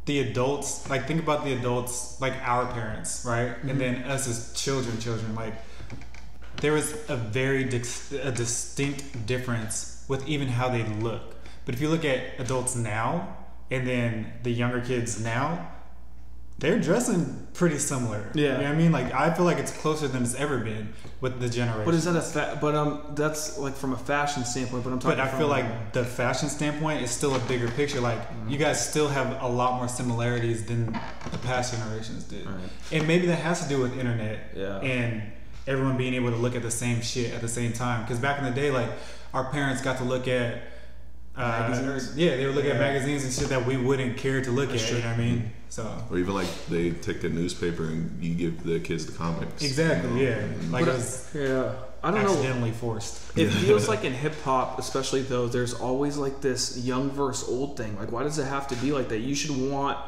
the 0.06 0.18
adults, 0.18 0.90
like 0.90 1.06
think 1.06 1.22
about 1.22 1.44
the 1.44 1.52
adults, 1.52 2.20
like 2.20 2.34
our 2.43 2.66
parents, 2.72 3.24
right, 3.24 3.56
and 3.62 3.70
mm-hmm. 3.70 3.78
then 3.78 4.02
us 4.02 4.26
as 4.26 4.60
children, 4.60 4.98
children. 4.98 5.36
Like 5.36 5.55
there 6.60 6.72
was 6.72 6.93
a 7.09 7.16
very 7.16 7.62
dis- 7.62 8.10
a 8.10 8.32
distinct 8.32 9.24
difference 9.24 10.05
with 10.09 10.28
even 10.28 10.48
how 10.48 10.68
they 10.68 10.82
look. 10.82 11.36
But 11.64 11.76
if 11.76 11.80
you 11.80 11.88
look 11.90 12.05
at 12.05 12.40
adults 12.40 12.74
now 12.74 13.36
and 13.70 13.86
then 13.86 14.32
the 14.43 14.51
younger 14.51 14.80
kids 14.80 15.22
now, 15.22 15.70
they're 16.58 16.78
dressing 16.78 17.46
pretty 17.52 17.78
similar. 17.78 18.30
Yeah. 18.34 18.42
you 18.44 18.50
know 18.52 18.56
what 18.64 18.66
I 18.66 18.74
mean. 18.74 18.92
Like 18.92 19.12
I 19.12 19.32
feel 19.34 19.44
like 19.44 19.58
it's 19.58 19.72
closer 19.72 20.08
than 20.08 20.22
it's 20.22 20.34
ever 20.36 20.58
been 20.58 20.92
with 21.20 21.38
the 21.40 21.48
generation. 21.50 21.84
But 21.84 21.94
is 21.94 22.04
that 22.04 22.16
a 22.16 22.22
fa- 22.22 22.58
but 22.60 22.74
um 22.74 23.02
that's 23.14 23.58
like 23.58 23.74
from 23.74 23.92
a 23.92 23.96
fashion 23.96 24.44
standpoint. 24.44 24.84
But 24.84 24.92
I'm 24.94 24.98
talking. 24.98 25.18
But 25.18 25.26
I 25.26 25.36
feel 25.38 25.48
like 25.48 25.92
the 25.92 26.04
fashion 26.04 26.48
standpoint 26.48 27.02
is 27.02 27.10
still 27.10 27.34
a 27.34 27.38
bigger 27.40 27.68
picture. 27.72 28.00
Like 28.00 28.18
Mm-hmm. 28.18 28.48
you 28.50 28.58
guys 28.58 28.88
still 28.88 29.08
have 29.08 29.42
a 29.42 29.48
lot 29.48 29.76
more 29.76 29.88
similarities 29.88 30.64
than 30.64 30.86
the 31.30 31.38
past 31.38 31.74
generations 31.74 32.24
did, 32.24 32.46
Right. 32.46 32.54
and 32.92 33.06
maybe 33.06 33.26
that 33.26 33.36
has 33.40 33.62
to 33.62 33.68
do 33.68 33.80
with 33.80 33.98
internet 33.98 34.52
Yeah. 34.56 34.78
and 34.78 35.22
everyone 35.66 35.96
being 35.96 36.14
able 36.14 36.30
to 36.30 36.36
look 36.36 36.54
at 36.54 36.62
the 36.62 36.70
same 36.70 37.02
shit 37.02 37.34
at 37.34 37.40
the 37.42 37.48
same 37.48 37.72
time. 37.72 38.02
Because 38.02 38.18
back 38.18 38.38
in 38.38 38.44
the 38.44 38.50
day, 38.50 38.70
like 38.70 38.88
our 39.34 39.50
parents 39.50 39.82
got 39.82 39.98
to 39.98 40.04
look 40.04 40.26
at. 40.28 40.62
Uh, 41.36 41.68
Magazines? 41.70 42.16
yeah, 42.16 42.34
they 42.36 42.46
would 42.46 42.54
look 42.54 42.64
at 42.64 42.78
magazines 42.78 43.22
and 43.24 43.30
shit 43.30 43.48
that 43.50 43.66
we 43.66 43.76
wouldn't 43.76 44.16
care 44.16 44.40
to 44.40 44.50
look 44.50 44.70
That's 44.70 44.82
at. 44.84 44.88
true. 44.88 44.96
You 44.98 45.04
know 45.04 45.10
what 45.10 45.18
I 45.18 45.22
mean? 45.22 45.52
So 45.68 45.82
Or 46.10 46.18
even 46.18 46.34
like 46.34 46.48
they 46.68 46.90
take 46.90 47.22
a 47.24 47.28
newspaper 47.28 47.84
and 47.84 48.22
you 48.22 48.34
give 48.34 48.62
the 48.64 48.80
kids 48.80 49.06
the 49.06 49.12
comics. 49.12 49.62
exactly, 49.62 50.10
you 50.20 50.30
know? 50.30 50.36
yeah. 50.38 50.70
Like 50.70 50.84
But 50.86 50.94
it 50.94 50.97
was 50.97 51.30
yeah, 51.34 51.72
I 52.02 52.10
don't 52.10 52.22
know. 52.24 52.30
accidentally 52.30 52.72
forced. 52.72 53.36
It 53.36 53.48
feels 53.51 53.88
like 53.88 54.05
in 54.09 54.12
hip 54.12 54.34
hop, 54.43 54.78
especially 54.78 55.22
though, 55.22 55.48
there's 55.48 55.74
always 55.74 56.16
like 56.16 56.40
this 56.40 56.78
young 56.78 57.10
versus 57.10 57.48
old 57.48 57.76
thing. 57.76 57.97
Like, 57.98 58.10
why 58.12 58.22
does 58.22 58.38
it 58.38 58.44
have 58.44 58.68
to 58.68 58.76
be 58.76 58.93
like 58.93 59.09
that? 59.10 59.18
You 59.20 59.34
should 59.34 59.56
want 59.70 59.98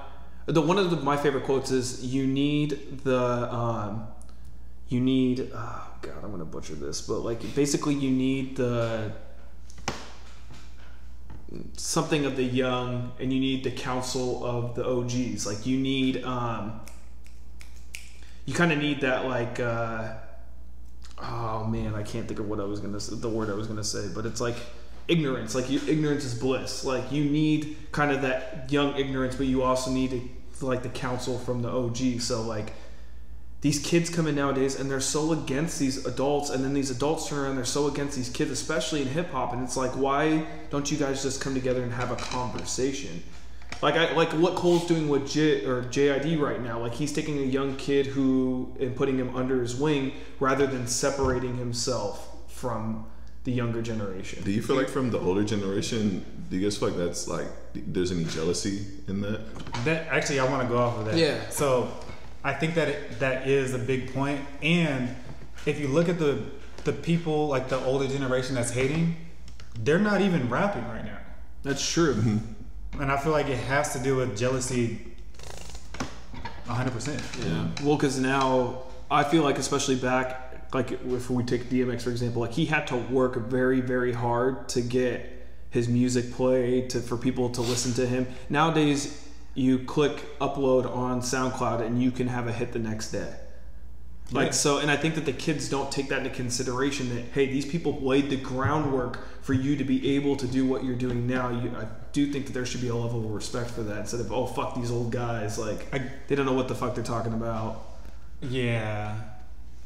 the 0.47 0.63
one 0.63 0.79
of 0.79 0.91
the, 0.91 0.97
my 0.97 1.17
favorite 1.17 1.45
quotes 1.45 1.71
is 1.71 2.03
you 2.07 2.27
need 2.27 3.01
the 3.05 3.53
um, 3.53 4.07
you 4.89 5.01
need 5.01 5.51
oh 5.55 5.87
god 6.01 6.15
I'm 6.25 6.31
gonna 6.31 6.45
butcher 6.47 6.75
this, 6.75 7.03
but 7.03 7.19
like 7.19 7.55
basically 7.55 7.95
you 7.95 8.11
need 8.11 8.57
the 8.57 9.13
something 11.77 12.27
of 12.27 12.37
the 12.37 12.45
young 12.45 13.13
and 13.19 13.33
you 13.33 13.41
need 13.41 13.65
the 13.65 13.71
counsel 13.71 14.45
of 14.45 14.75
the 14.75 14.87
OGs. 14.87 15.47
Like 15.47 15.67
you 15.67 15.79
need 15.79 16.25
um, 16.25 16.81
you 18.45 18.55
kind 18.55 18.73
of 18.73 18.79
need 18.79 19.01
that 19.03 19.27
like. 19.27 19.61
Uh, 19.61 20.15
oh 21.21 21.65
man, 21.65 21.95
I 21.95 22.03
can't 22.03 22.29
think 22.29 22.41
of 22.41 22.49
what 22.49 22.61
I 22.61 22.65
was 22.65 22.81
gonna 22.81 22.99
the 22.99 23.29
word 23.29 23.51
I 23.51 23.55
was 23.55 23.67
gonna 23.67 23.85
say, 23.85 24.09
but 24.15 24.27
it's 24.27 24.41
like 24.41 24.57
ignorance. 25.09 25.55
Like 25.55 25.71
you, 25.71 25.81
ignorance 25.89 26.25
is 26.25 26.35
bliss. 26.35 26.85
Like 26.85 27.11
you 27.11 27.25
need 27.25 27.77
kind 27.93 28.11
of 28.11 28.23
that 28.23 28.71
young 28.71 28.97
ignorance, 28.97 29.35
but 29.35 29.47
you 29.47 29.63
also 29.63 29.91
need 29.91 30.31
like 30.61 30.83
the 30.83 30.89
counsel 30.89 31.39
from 31.39 31.63
the 31.63 31.69
OG. 31.69 32.21
So 32.21 32.43
like 32.43 32.73
these 33.61 33.81
kids 33.81 34.09
come 34.09 34.27
in 34.27 34.37
nowadays 34.37 34.79
and 34.79 34.91
they're 34.91 35.01
so 35.01 35.33
against 35.33 35.79
these 35.79 36.07
adults, 36.07 36.51
and 36.51 36.65
then 36.65 36.75
these 36.75 36.91
adults 36.91 37.29
turn 37.29 37.39
around 37.41 37.57
they're 37.57 37.65
so 37.65 37.89
against 37.89 38.17
these 38.17 38.29
kids, 38.29 38.51
especially 38.51 39.03
in 39.03 39.09
hip 39.09 39.31
hop. 39.31 39.53
And 39.53 39.63
it's 39.63 39.77
like, 39.77 39.93
why 39.93 40.47
don't 40.71 40.91
you 40.91 40.97
guys 40.97 41.23
just 41.23 41.41
come 41.41 41.55
together 41.55 41.83
and 41.83 41.93
have 41.93 42.11
a 42.11 42.17
conversation? 42.17 43.23
Like 43.81 43.95
I 43.95 44.13
like 44.15 44.31
what 44.33 44.57
Cole's 44.57 44.87
doing 44.87 45.09
with 45.09 45.31
J 45.31 45.65
or 45.65 45.83
JID 45.85 46.41
right 46.41 46.61
now. 46.61 46.81
Like 46.81 46.95
he's 46.95 47.13
taking 47.13 47.39
a 47.39 47.43
young 47.43 47.77
kid 47.77 48.07
who 48.07 48.75
and 48.81 48.95
putting 48.95 49.17
him 49.19 49.37
under 49.37 49.61
his 49.61 49.77
wing 49.77 50.13
rather 50.41 50.67
than 50.67 50.87
separating 50.87 51.57
himself 51.57 52.29
from 52.49 53.07
the 53.45 53.53
younger 53.53 53.81
generation. 53.81 54.43
Do 54.43 54.51
you 54.51 54.63
feel 54.63 54.77
like 54.77 54.89
from 54.89 55.11
the 55.11 55.19
older 55.21 55.45
generation, 55.45 56.25
do 56.51 56.57
you 56.57 56.63
guys 56.63 56.77
feel 56.77 56.89
like 56.89 56.99
that's 56.99 57.29
like 57.29 57.47
there's 57.73 58.11
any 58.11 58.25
jealousy 58.25 58.85
in 59.07 59.21
that? 59.21 59.41
That 59.85 60.09
actually, 60.09 60.41
I 60.41 60.45
want 60.45 60.63
to 60.63 60.69
go 60.69 60.79
off 60.79 60.99
of 60.99 61.05
that. 61.07 61.17
Yeah. 61.17 61.49
So, 61.49 61.91
I 62.45 62.53
think 62.53 62.75
that 62.75 62.89
it, 62.89 63.21
that 63.21 63.49
is 63.49 63.75
a 63.75 63.79
big 63.79 64.15
point. 64.15 64.41
And 64.63 65.15
if 65.67 65.81
you 65.81 65.89
look 65.89 66.09
at 66.09 66.19
the 66.19 66.43
the 66.85 66.93
people 66.93 67.49
like 67.49 67.69
the 67.69 67.79
older 67.85 68.07
generation 68.07 68.55
that's 68.55 68.71
hating, 68.71 69.17
they're 69.81 69.99
not 69.99 70.21
even 70.21 70.49
rapping 70.49 70.87
right 70.89 71.05
now. 71.05 71.19
That's 71.63 71.87
true. 71.87 72.15
Mm-hmm. 72.15 73.03
And 73.03 73.13
I 73.13 73.19
feel 73.19 73.33
like 73.33 73.49
it 73.49 73.59
has 73.59 73.93
to 73.93 73.99
do 73.99 74.17
with 74.17 74.39
jealousy. 74.39 75.05
100%. 76.67 77.45
Yeah. 77.45 77.85
Well, 77.85 77.97
because 77.97 78.19
now 78.19 78.83
I 79.11 79.25
feel 79.25 79.43
like, 79.43 79.59
especially 79.59 79.97
back 79.97 80.49
like 80.75 80.93
if 80.93 81.31
we 81.31 81.43
take 81.45 81.65
DMX 81.71 82.03
for 82.03 82.11
example, 82.11 82.43
like 82.43 82.53
he 82.53 82.67
had 82.67 82.87
to 82.89 82.97
work 82.97 83.37
very 83.37 83.81
very 83.81 84.13
hard 84.13 84.69
to 84.71 84.81
get 84.81 85.47
his 85.71 85.89
music 85.89 86.33
played 86.33 86.91
to 86.91 87.01
for 87.01 87.17
people 87.17 87.51
to 87.51 87.61
listen 87.61 87.93
to 87.95 88.07
him. 88.07 88.27
Nowadays, 88.49 89.28
you 89.59 89.79
click 89.81 90.39
upload 90.39 90.89
on 90.89 91.21
SoundCloud 91.21 91.81
and 91.85 92.03
you 92.03 92.11
can 92.11 92.29
have 92.29 92.47
a 92.47 92.53
hit 92.53 92.73
the 92.73 92.79
next 92.79 93.11
day. 93.11 93.35
Like 94.31 94.47
Yeah. 94.47 94.53
so, 94.53 94.79
and 94.79 94.91
I 94.91 94.97
think 94.97 95.15
that 95.17 95.25
the 95.25 95.33
kids 95.33 95.69
don't 95.69 95.91
take 95.91 96.09
that 96.11 96.19
into 96.19 96.31
consideration. 96.31 97.09
That 97.15 97.25
hey, 97.33 97.47
these 97.47 97.65
people 97.67 97.99
laid 98.01 98.29
the 98.31 98.37
groundwork 98.37 99.43
for 99.43 99.55
you 99.55 99.75
to 99.77 99.85
be 99.85 100.17
able 100.17 100.37
to 100.37 100.47
do 100.47 100.67
what 100.67 100.85
you're 100.85 100.97
doing 100.97 101.27
now. 101.27 101.49
You, 101.51 101.71
I 101.77 101.87
do 102.13 102.31
think 102.31 102.47
that 102.47 102.53
there 102.53 102.67
should 102.67 102.83
be 102.83 102.89
a 102.89 102.95
level 102.95 103.21
of 103.25 103.31
respect 103.31 103.71
for 103.71 103.83
that 103.85 103.99
instead 103.99 104.21
of 104.21 104.31
oh 104.33 104.47
fuck 104.47 104.75
these 104.75 104.91
old 104.91 105.11
guys. 105.13 105.59
Like 105.59 105.93
I- 105.95 106.11
they 106.29 106.35
don't 106.35 106.47
know 106.47 106.53
what 106.53 106.69
the 106.69 106.75
fuck 106.75 106.95
they're 106.95 107.03
talking 107.05 107.33
about. 107.33 107.85
Yeah, 108.43 109.17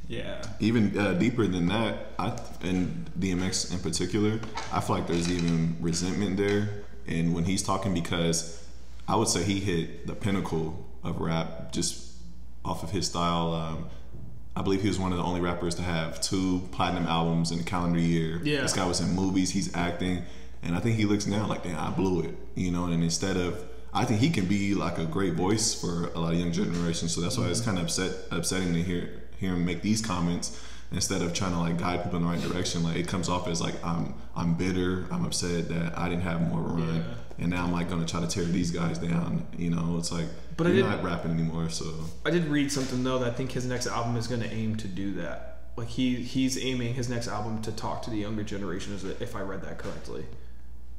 yeah. 0.08 0.42
Even 0.60 0.98
uh, 0.98 1.14
deeper 1.14 1.46
than 1.46 1.66
that, 1.68 2.08
I 2.18 2.38
and 2.62 3.08
DMX 3.18 3.72
in 3.72 3.78
particular, 3.78 4.40
I 4.72 4.80
feel 4.80 4.96
like 4.96 5.06
there's 5.06 5.30
even 5.30 5.76
resentment 5.80 6.36
there. 6.36 6.68
And 7.06 7.34
when 7.34 7.44
he's 7.44 7.62
talking, 7.62 7.94
because 7.94 8.61
I 9.12 9.16
would 9.16 9.28
say 9.28 9.42
he 9.42 9.60
hit 9.60 10.06
the 10.06 10.14
pinnacle 10.14 10.88
of 11.04 11.20
rap 11.20 11.70
just 11.70 12.16
off 12.64 12.82
of 12.82 12.92
his 12.92 13.06
style. 13.06 13.52
Um, 13.52 13.90
I 14.56 14.62
believe 14.62 14.80
he 14.80 14.88
was 14.88 14.98
one 14.98 15.12
of 15.12 15.18
the 15.18 15.24
only 15.24 15.42
rappers 15.42 15.74
to 15.74 15.82
have 15.82 16.18
two 16.22 16.66
platinum 16.72 17.04
albums 17.04 17.50
in 17.50 17.60
a 17.60 17.62
calendar 17.62 18.00
year. 18.00 18.40
Yeah. 18.42 18.62
This 18.62 18.72
guy 18.72 18.86
was 18.86 19.02
in 19.02 19.14
movies, 19.14 19.50
he's 19.50 19.74
acting, 19.76 20.22
and 20.62 20.74
I 20.74 20.80
think 20.80 20.96
he 20.96 21.04
looks 21.04 21.26
now 21.26 21.46
like, 21.46 21.62
damn, 21.62 21.78
I 21.78 21.90
blew 21.90 22.22
it, 22.22 22.34
you 22.54 22.70
know. 22.70 22.86
And 22.86 23.04
instead 23.04 23.36
of, 23.36 23.62
I 23.92 24.06
think 24.06 24.20
he 24.20 24.30
can 24.30 24.46
be 24.46 24.72
like 24.72 24.96
a 24.96 25.04
great 25.04 25.34
voice 25.34 25.74
for 25.74 26.06
a 26.14 26.18
lot 26.18 26.32
of 26.32 26.40
young 26.40 26.52
generations. 26.52 27.14
So 27.14 27.20
that's 27.20 27.36
why 27.36 27.48
it's 27.48 27.60
kind 27.60 27.76
of 27.76 27.84
upset, 27.84 28.16
upsetting 28.30 28.72
to 28.72 28.82
hear 28.82 29.24
hear 29.36 29.50
him 29.50 29.66
make 29.66 29.82
these 29.82 30.00
comments 30.00 30.58
instead 30.92 31.22
of 31.22 31.32
trying 31.34 31.52
to 31.52 31.58
like 31.58 31.78
guide 31.78 32.02
people 32.02 32.18
in 32.18 32.24
the 32.24 32.28
right 32.30 32.40
direction. 32.40 32.82
Like 32.82 32.96
it 32.96 33.08
comes 33.08 33.28
off 33.28 33.48
as 33.48 33.60
like 33.60 33.74
I'm 33.84 34.14
I'm 34.36 34.54
bitter, 34.54 35.06
I'm 35.10 35.24
upset 35.24 35.68
that 35.68 35.98
I 35.98 36.08
didn't 36.08 36.22
have 36.24 36.40
more 36.48 36.60
run, 36.60 37.04
and 37.38 37.50
now 37.50 37.64
I'm 37.64 37.72
like 37.72 37.88
gonna 37.90 38.06
try 38.06 38.20
to 38.20 38.26
tear 38.26 38.44
these 38.44 38.70
guys 38.70 38.98
down. 38.98 39.46
You 39.56 39.70
know, 39.70 39.96
it's 39.98 40.12
like, 40.12 40.26
But 40.56 40.66
I 40.66 40.70
you're 40.70 40.82
didn't- 40.84 41.02
not 41.02 41.04
rapping 41.04 41.30
anymore, 41.32 41.68
so. 41.70 41.86
I 42.24 42.30
did 42.30 42.44
read 42.46 42.70
something 42.70 43.02
though 43.04 43.18
that 43.20 43.28
I 43.28 43.34
think 43.34 43.52
his 43.52 43.64
next 43.66 43.86
album 43.86 44.16
is 44.16 44.26
going 44.26 44.42
to 44.42 44.50
aim 44.52 44.76
to 44.76 44.88
do 44.88 45.14
that. 45.14 45.48
Like 45.76 45.88
he 45.88 46.16
he's 46.16 46.62
aiming 46.62 46.94
his 46.94 47.08
next 47.08 47.28
album 47.28 47.62
to 47.62 47.72
talk 47.72 48.02
to 48.02 48.10
the 48.10 48.16
younger 48.18 48.42
generation. 48.42 48.92
is- 48.94 49.04
If 49.04 49.34
I 49.34 49.40
read 49.40 49.62
that 49.62 49.78
correctly, 49.78 50.24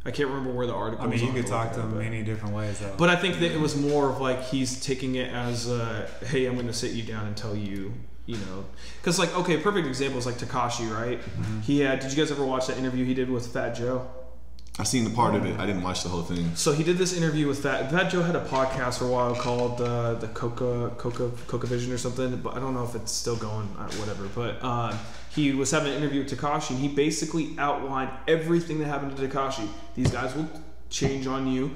I 0.05 0.11
can't 0.11 0.27
remember 0.29 0.51
where 0.51 0.65
the 0.67 0.73
article. 0.73 1.05
I 1.05 1.07
mean, 1.07 1.13
was 1.13 1.21
you 1.21 1.31
could 1.31 1.45
talk 1.47 1.73
to 1.73 1.79
at, 1.79 1.85
him 1.85 1.97
many 1.99 2.23
different 2.23 2.55
ways, 2.55 2.79
though. 2.79 2.93
But 2.97 3.09
I 3.09 3.15
think 3.15 3.35
that 3.39 3.51
it 3.51 3.59
was 3.59 3.75
more 3.77 4.09
of 4.09 4.19
like 4.19 4.43
he's 4.45 4.79
taking 4.83 5.15
it 5.15 5.31
as, 5.31 5.69
uh, 5.69 6.09
hey, 6.25 6.45
I'm 6.47 6.55
going 6.55 6.67
to 6.67 6.73
sit 6.73 6.91
you 6.93 7.03
down 7.03 7.25
and 7.27 7.37
tell 7.37 7.55
you, 7.55 7.93
you 8.25 8.37
know, 8.37 8.65
because 9.01 9.19
like 9.19 9.35
okay, 9.37 9.57
perfect 9.57 9.87
example 9.87 10.19
is 10.19 10.25
like 10.25 10.35
Tekashi, 10.35 10.89
right? 10.89 11.19
Mm-hmm. 11.19 11.59
He 11.61 11.79
had. 11.81 11.99
Did 11.99 12.11
you 12.11 12.17
guys 12.17 12.31
ever 12.31 12.45
watch 12.45 12.67
that 12.67 12.77
interview 12.77 13.05
he 13.05 13.13
did 13.13 13.29
with 13.29 13.47
Fat 13.47 13.75
Joe? 13.75 14.09
I 14.79 14.83
seen 14.83 15.03
the 15.03 15.11
part 15.11 15.35
of 15.35 15.45
it. 15.45 15.59
I 15.59 15.67
didn't 15.67 15.83
watch 15.83 16.01
the 16.01 16.09
whole 16.09 16.23
thing. 16.23 16.55
So 16.55 16.71
he 16.71 16.83
did 16.83 16.97
this 16.97 17.15
interview 17.15 17.47
with 17.47 17.61
Fat. 17.61 17.91
Fat 17.91 18.09
Joe 18.09 18.23
had 18.23 18.35
a 18.35 18.43
podcast 18.43 18.97
for 18.97 19.05
a 19.05 19.09
while 19.09 19.35
called 19.35 19.79
uh, 19.81 20.15
the 20.15 20.27
Coca 20.29 20.91
Coca 20.97 21.29
Coca 21.47 21.67
Vision 21.67 21.91
or 21.91 21.99
something, 21.99 22.37
but 22.37 22.55
I 22.55 22.59
don't 22.59 22.73
know 22.73 22.83
if 22.83 22.95
it's 22.95 23.11
still 23.11 23.35
going. 23.35 23.67
Uh, 23.77 23.91
whatever. 23.93 24.27
But 24.33 24.57
uh, 24.61 24.97
he 25.29 25.51
was 25.51 25.69
having 25.69 25.91
an 25.91 25.97
interview 25.99 26.23
with 26.23 26.31
Tekashi, 26.31 26.71
and 26.71 26.79
he 26.79 26.87
basically 26.87 27.55
outlined 27.59 28.09
everything 28.27 28.79
that 28.79 28.85
happened 28.85 29.15
to 29.15 29.27
Tekashi. 29.27 29.67
These 29.95 30.11
guys 30.11 30.33
will 30.33 30.49
change 30.89 31.27
on 31.27 31.45
you. 31.45 31.71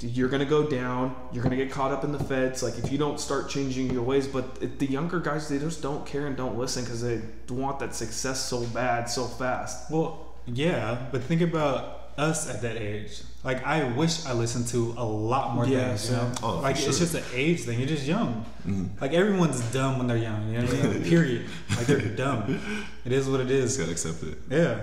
You're 0.00 0.28
gonna 0.28 0.44
go 0.44 0.64
down. 0.64 1.16
You're 1.32 1.42
gonna 1.42 1.56
get 1.56 1.70
caught 1.72 1.90
up 1.90 2.04
in 2.04 2.12
the 2.12 2.22
feds. 2.22 2.62
Like 2.62 2.78
if 2.78 2.92
you 2.92 2.98
don't 2.98 3.18
start 3.18 3.48
changing 3.48 3.90
your 3.90 4.02
ways, 4.02 4.28
but 4.28 4.58
it, 4.60 4.78
the 4.78 4.86
younger 4.86 5.18
guys 5.20 5.48
they 5.48 5.58
just 5.58 5.82
don't 5.82 6.06
care 6.06 6.26
and 6.26 6.36
don't 6.36 6.56
listen 6.56 6.84
because 6.84 7.02
they 7.02 7.20
want 7.48 7.78
that 7.80 7.94
success 7.94 8.44
so 8.44 8.64
bad, 8.66 9.08
so 9.10 9.24
fast. 9.24 9.90
Well, 9.90 10.26
yeah, 10.46 11.06
but 11.10 11.22
think 11.24 11.40
about 11.40 12.10
us 12.16 12.48
at 12.48 12.62
that 12.62 12.76
age. 12.76 13.22
Like, 13.44 13.64
I 13.64 13.84
wish 13.92 14.26
I 14.26 14.32
listened 14.32 14.66
to 14.68 14.94
a 14.96 15.04
lot 15.04 15.54
more 15.54 15.64
Yeah, 15.66 15.88
things. 15.88 16.10
You 16.10 16.16
know. 16.16 16.32
Oh, 16.42 16.56
for 16.56 16.62
like 16.62 16.76
it's 16.76 16.98
just 16.98 17.14
an 17.14 17.22
age 17.32 17.60
thing. 17.62 17.78
You're 17.78 17.88
just 17.88 18.04
young. 18.06 18.44
Mhm. 18.66 19.00
Like 19.00 19.12
everyone's 19.12 19.60
dumb 19.72 19.98
when 19.98 20.06
they're 20.08 20.16
young. 20.16 20.48
You 20.48 20.58
know 20.60 20.66
what 20.66 20.74
I 20.74 20.88
mean? 20.88 21.02
Period. 21.08 21.46
Like 21.76 21.86
they're 21.86 22.00
dumb. 22.00 22.60
It 23.04 23.12
is 23.12 23.28
what 23.28 23.40
it 23.40 23.50
is. 23.50 23.76
Just 23.76 23.78
gotta 23.80 23.92
accept 23.92 24.22
it. 24.24 24.38
Yeah, 24.50 24.80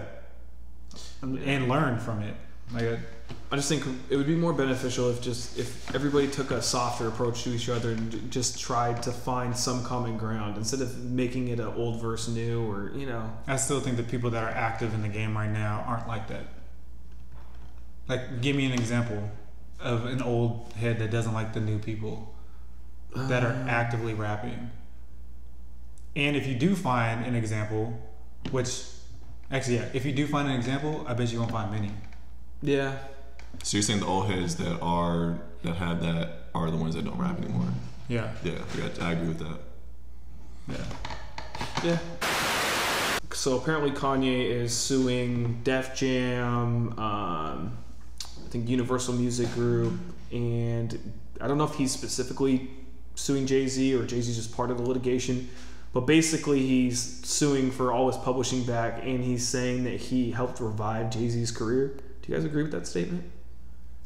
and, 1.22 1.38
and 1.40 1.68
learn 1.70 2.00
from 2.00 2.22
it. 2.22 2.36
Like, 2.74 3.00
I 3.52 3.56
just 3.58 3.70
think 3.70 3.86
it 4.10 4.18
would 4.18 4.26
be 4.26 4.36
more 4.36 4.54
beneficial 4.54 5.10
if 5.12 5.22
just 5.22 5.58
if 5.58 5.94
everybody 5.94 6.28
took 6.28 6.50
a 6.52 6.62
softer 6.62 7.08
approach 7.08 7.44
to 7.44 7.52
each 7.52 7.70
other 7.70 7.92
and 7.92 8.32
just 8.32 8.60
tried 8.60 9.04
to 9.04 9.12
find 9.12 9.56
some 9.56 9.84
common 9.84 10.18
ground 10.18 10.58
instead 10.58 10.82
of 10.82 11.04
making 11.04 11.50
it 11.50 11.60
an 11.60 11.68
old 11.68 12.02
versus 12.02 12.34
new 12.34 12.70
or 12.70 12.92
you 12.96 13.06
know. 13.06 13.32
I 13.48 13.58
still 13.58 13.80
think 13.80 13.98
the 13.98 14.04
people 14.04 14.32
that 14.32 14.44
are 14.44 14.50
active 14.50 14.94
in 14.94 15.04
the 15.04 15.10
game 15.10 15.38
right 15.38 15.50
now 15.50 15.84
aren't 15.88 16.08
like 16.08 16.28
that. 16.30 16.48
Like, 18.08 18.42
give 18.42 18.56
me 18.56 18.66
an 18.66 18.74
example 18.74 19.30
of 19.80 20.06
an 20.06 20.22
old 20.22 20.74
head 20.74 21.00
that 21.00 21.12
doesn't 21.12 21.34
like 21.34 21.54
the 21.54 21.60
new 21.60 21.80
people 21.80 22.34
that 23.16 23.44
are 23.44 23.54
uh. 23.54 23.68
actively 23.68 24.14
rapping. 24.14 24.72
And 26.16 26.36
if 26.36 26.48
you 26.48 26.56
do 26.56 26.76
find 26.76 27.26
an 27.26 27.36
example, 27.36 27.94
which 28.52 28.84
actually, 29.52 29.76
yeah, 29.76 29.90
if 29.94 30.06
you 30.06 30.14
do 30.14 30.28
find 30.28 30.48
an 30.48 30.56
example, 30.56 31.06
I 31.08 31.14
bet 31.14 31.32
you 31.32 31.40
won't 31.40 31.52
find 31.52 31.72
many. 31.72 31.92
Yeah, 32.62 32.98
So 33.64 33.78
you're 33.78 33.84
saying 33.84 34.00
the 34.02 34.06
old 34.06 34.28
heads 34.28 34.56
that 34.58 34.80
are 34.82 35.40
that 35.64 35.76
have 35.76 36.02
that 36.02 36.30
are 36.54 36.72
the 36.72 36.78
ones 36.78 36.96
that 36.96 37.06
don't 37.06 37.18
rap 37.18 37.38
anymore? 37.40 37.68
Yeah, 38.08 38.32
Yeah, 38.44 38.60
I, 39.02 39.14
agree 39.14 39.30
with 39.30 39.40
that. 39.40 39.60
yeah. 40.70 40.78
yeah. 41.84 41.98
So 43.34 43.58
apparently 43.58 43.92
Kanye 43.92 44.46
is 44.46 44.74
suing 44.74 45.62
Def 45.64 45.96
Jam, 45.96 46.98
um, 47.00 47.78
I 48.20 48.50
think 48.50 48.70
Universal 48.70 49.16
Music 49.16 49.52
Group, 49.54 50.00
and 50.32 51.14
I 51.42 51.48
don't 51.48 51.58
know 51.58 51.64
if 51.66 51.76
he's 51.76 51.92
specifically 51.92 52.70
suing 53.16 53.48
Jay 53.48 53.68
Z 53.68 53.96
or 53.96 54.06
Jay 54.06 54.22
Z's 54.22 54.36
just 54.36 54.56
part 54.56 54.72
of 54.72 54.78
the 54.78 54.84
litigation. 54.84 55.50
But 55.92 56.02
basically, 56.02 56.60
he's 56.66 57.26
suing 57.26 57.72
for 57.72 57.92
all 57.92 58.08
his 58.08 58.18
publishing 58.18 58.64
back, 58.66 59.00
and 59.02 59.24
he's 59.24 59.48
saying 59.48 59.86
that 59.86 60.00
he 60.00 60.30
helped 60.32 60.60
revive 60.60 61.10
Jay 61.10 61.30
Z's 61.30 61.52
career. 61.52 61.98
Do 62.22 62.32
you 62.32 62.36
guys 62.36 62.46
agree 62.46 62.64
with 62.64 62.72
that 62.74 62.86
statement? 62.86 63.24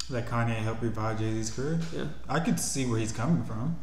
That 0.10 0.28
Kanye 0.28 0.56
helped 0.56 0.82
revive 0.82 1.20
Jay 1.20 1.32
Z's 1.34 1.52
career. 1.52 1.80
Yeah. 1.96 2.06
I 2.28 2.40
could 2.40 2.60
see 2.60 2.86
where 2.86 3.00
he's 3.00 3.12
coming 3.12 3.44
from. 3.44 3.78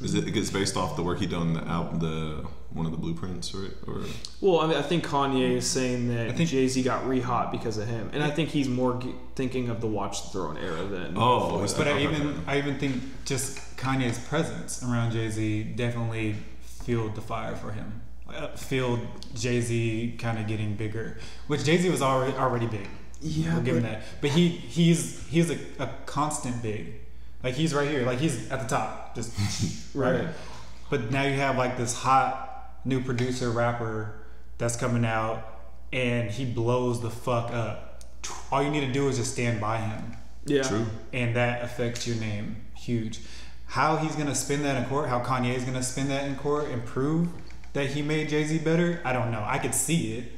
Is 0.00 0.14
it? 0.14 0.26
It 0.26 0.30
gets 0.32 0.50
based 0.50 0.76
off 0.76 0.96
the 0.96 1.02
work 1.02 1.18
he 1.18 1.26
done 1.26 1.48
on 1.48 1.52
the 1.54 1.70
album, 1.70 1.98
the 2.00 2.46
one 2.70 2.86
of 2.86 2.92
the 2.92 2.98
blueprints, 2.98 3.54
right? 3.54 3.70
Or 3.86 4.00
Well, 4.40 4.60
I 4.60 4.66
mean, 4.66 4.78
I 4.78 4.82
think 4.82 5.06
Kanye 5.06 5.56
is 5.56 5.66
saying 5.68 6.08
that 6.08 6.28
I 6.28 6.32
think- 6.32 6.48
Jay 6.48 6.66
Z 6.66 6.82
got 6.82 7.06
re-hot 7.06 7.52
because 7.52 7.76
of 7.76 7.86
him, 7.86 8.08
and 8.14 8.22
I 8.22 8.30
think 8.30 8.48
he's 8.48 8.68
more 8.68 8.98
g- 8.98 9.14
thinking 9.36 9.68
of 9.68 9.82
the 9.82 9.86
Watch 9.86 10.22
the 10.24 10.28
Throne 10.30 10.56
era 10.56 10.84
than. 10.86 11.12
Oh, 11.16 11.60
he's 11.60 11.74
But 11.74 11.86
I 11.88 11.98
even 12.00 12.42
I 12.46 12.56
even 12.58 12.78
think 12.78 13.02
just 13.26 13.58
Kanye's 13.76 14.18
presence 14.18 14.82
around 14.82 15.12
Jay 15.12 15.28
Z 15.28 15.64
definitely 15.76 16.36
fueled 16.62 17.14
the 17.14 17.20
fire 17.20 17.54
for 17.54 17.72
him. 17.72 18.00
Uh, 18.34 18.48
fueled 18.56 19.00
Jay 19.34 19.60
Z 19.60 20.16
kind 20.18 20.38
of 20.38 20.46
getting 20.46 20.74
bigger, 20.74 21.18
which 21.48 21.64
Jay 21.64 21.76
Z 21.76 21.90
was 21.90 22.00
already 22.00 22.32
already 22.38 22.66
big. 22.66 22.88
Yeah, 23.22 23.54
we'll 23.54 23.62
give 23.62 23.76
him 23.76 23.82
but- 23.82 23.90
that. 23.92 24.02
But 24.20 24.30
he 24.30 24.48
he's 24.48 25.26
he's 25.28 25.50
a, 25.50 25.58
a 25.78 25.88
constant 26.06 26.62
big. 26.62 26.94
Like 27.42 27.54
he's 27.54 27.74
right 27.74 27.88
here. 27.88 28.04
Like 28.04 28.18
he's 28.18 28.50
at 28.50 28.60
the 28.62 28.68
top. 28.68 29.14
Just 29.14 29.94
Right. 29.94 30.28
But 30.90 31.10
now 31.10 31.22
you 31.22 31.34
have 31.36 31.56
like 31.56 31.76
this 31.76 31.94
hot 31.94 32.78
new 32.84 33.02
producer 33.02 33.50
rapper 33.50 34.14
that's 34.58 34.76
coming 34.76 35.04
out, 35.04 35.46
and 35.92 36.30
he 36.30 36.44
blows 36.44 37.00
the 37.00 37.10
fuck 37.10 37.50
up. 37.52 38.04
All 38.52 38.62
you 38.62 38.70
need 38.70 38.86
to 38.86 38.92
do 38.92 39.08
is 39.08 39.16
just 39.16 39.32
stand 39.32 39.60
by 39.60 39.78
him 39.78 40.16
Yeah. 40.44 40.62
true. 40.62 40.86
and 41.12 41.34
that 41.36 41.62
affects 41.64 42.06
your 42.06 42.16
name 42.16 42.56
huge. 42.76 43.20
How 43.66 43.96
he's 43.96 44.14
gonna 44.14 44.34
spin 44.34 44.62
that 44.64 44.76
in 44.76 44.84
court, 44.88 45.08
how 45.08 45.20
Kanye 45.20 45.54
is 45.54 45.64
gonna 45.64 45.82
spin 45.82 46.08
that 46.08 46.24
in 46.26 46.36
court 46.36 46.68
and 46.68 46.84
prove 46.84 47.28
that 47.72 47.86
he 47.86 48.02
made 48.02 48.28
Jay 48.28 48.44
Z 48.44 48.58
better, 48.58 49.00
I 49.04 49.12
don't 49.14 49.30
know. 49.30 49.42
I 49.46 49.58
could 49.58 49.74
see 49.74 50.18
it. 50.18 50.32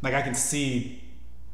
Like 0.00 0.14
I 0.14 0.22
can 0.22 0.34
see 0.34 1.01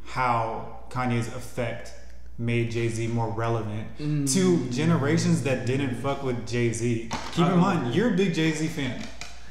how 0.08 0.78
Kanye's 0.90 1.28
effect 1.28 1.92
made 2.38 2.70
Jay 2.70 2.88
Z 2.88 3.08
more 3.08 3.30
relevant 3.30 3.86
mm. 3.98 4.32
to 4.32 4.70
generations 4.70 5.42
that 5.42 5.66
didn't 5.66 5.94
fuck 5.96 6.22
with 6.22 6.46
Jay 6.46 6.72
Z. 6.72 7.10
Keep 7.32 7.46
in 7.46 7.58
mind, 7.58 7.94
you're 7.94 8.14
a 8.14 8.16
big 8.16 8.32
Jay 8.32 8.52
Z 8.52 8.68
fan. 8.68 9.02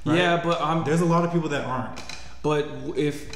right? 0.05 0.17
Yeah, 0.17 0.41
but 0.43 0.61
I'm. 0.61 0.84
There's 0.84 1.01
a 1.01 1.05
lot 1.05 1.25
of 1.25 1.31
people 1.31 1.49
that 1.49 1.65
aren't. 1.65 2.01
But 2.41 2.67
if 2.95 3.29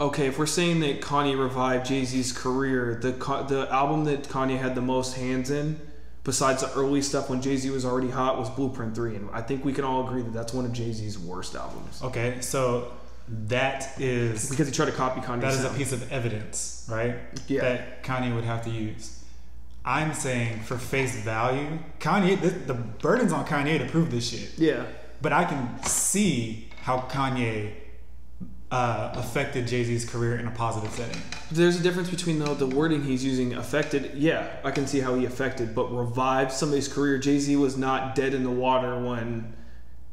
okay, 0.00 0.26
if 0.26 0.38
we're 0.38 0.46
saying 0.46 0.80
that 0.80 1.00
Kanye 1.00 1.38
revived 1.38 1.86
Jay 1.86 2.04
Z's 2.04 2.32
career, 2.32 2.98
the 3.00 3.12
the 3.48 3.68
album 3.70 4.04
that 4.04 4.24
Kanye 4.24 4.58
had 4.58 4.74
the 4.74 4.82
most 4.82 5.16
hands 5.16 5.50
in, 5.50 5.78
besides 6.24 6.62
the 6.62 6.72
early 6.72 7.02
stuff 7.02 7.28
when 7.28 7.42
Jay 7.42 7.56
Z 7.56 7.70
was 7.70 7.84
already 7.84 8.10
hot, 8.10 8.38
was 8.38 8.48
Blueprint 8.50 8.94
Three, 8.94 9.16
and 9.16 9.28
I 9.32 9.42
think 9.42 9.64
we 9.64 9.72
can 9.72 9.84
all 9.84 10.06
agree 10.06 10.22
that 10.22 10.32
that's 10.32 10.52
one 10.52 10.64
of 10.64 10.72
Jay 10.72 10.92
Z's 10.92 11.18
worst 11.18 11.54
albums 11.54 12.02
Okay, 12.02 12.40
so 12.40 12.90
that 13.28 14.00
is 14.00 14.50
because 14.50 14.66
he 14.66 14.72
tried 14.72 14.86
to 14.86 14.92
copy 14.92 15.20
Kanye's 15.20 15.42
That 15.42 15.54
is 15.54 15.64
a 15.64 15.70
piece 15.70 15.92
of 15.92 16.10
evidence, 16.12 16.86
right? 16.90 17.16
Yeah. 17.48 17.60
That 17.62 18.02
Kanye 18.02 18.34
would 18.34 18.44
have 18.44 18.64
to 18.64 18.70
use. 18.70 19.24
I'm 19.84 20.14
saying 20.14 20.60
for 20.62 20.78
face 20.78 21.16
value, 21.20 21.78
Kanye, 22.00 22.40
the, 22.40 22.50
the 22.50 22.74
burden's 22.74 23.32
on 23.32 23.46
Kanye 23.46 23.78
to 23.78 23.86
prove 23.86 24.10
this 24.10 24.30
shit. 24.30 24.58
Yeah. 24.58 24.84
But 25.22 25.32
I 25.32 25.44
can 25.44 25.82
see 25.84 26.68
how 26.82 27.00
Kanye 27.00 27.72
uh, 28.70 29.12
affected 29.14 29.66
Jay 29.66 29.84
Z's 29.84 30.08
career 30.08 30.36
in 30.38 30.46
a 30.46 30.50
positive 30.50 30.90
setting. 30.90 31.20
There's 31.50 31.78
a 31.78 31.82
difference 31.82 32.10
between 32.10 32.38
though 32.38 32.54
the 32.54 32.66
wording 32.66 33.04
he's 33.04 33.24
using 33.24 33.54
affected. 33.54 34.12
Yeah, 34.14 34.48
I 34.64 34.72
can 34.72 34.86
see 34.86 35.00
how 35.00 35.14
he 35.14 35.24
affected, 35.24 35.74
but 35.74 35.92
revived 35.92 36.52
somebody's 36.52 36.88
career. 36.88 37.18
Jay 37.18 37.38
Z 37.38 37.56
was 37.56 37.76
not 37.76 38.14
dead 38.14 38.34
in 38.34 38.42
the 38.42 38.50
water 38.50 39.00
when 39.00 39.55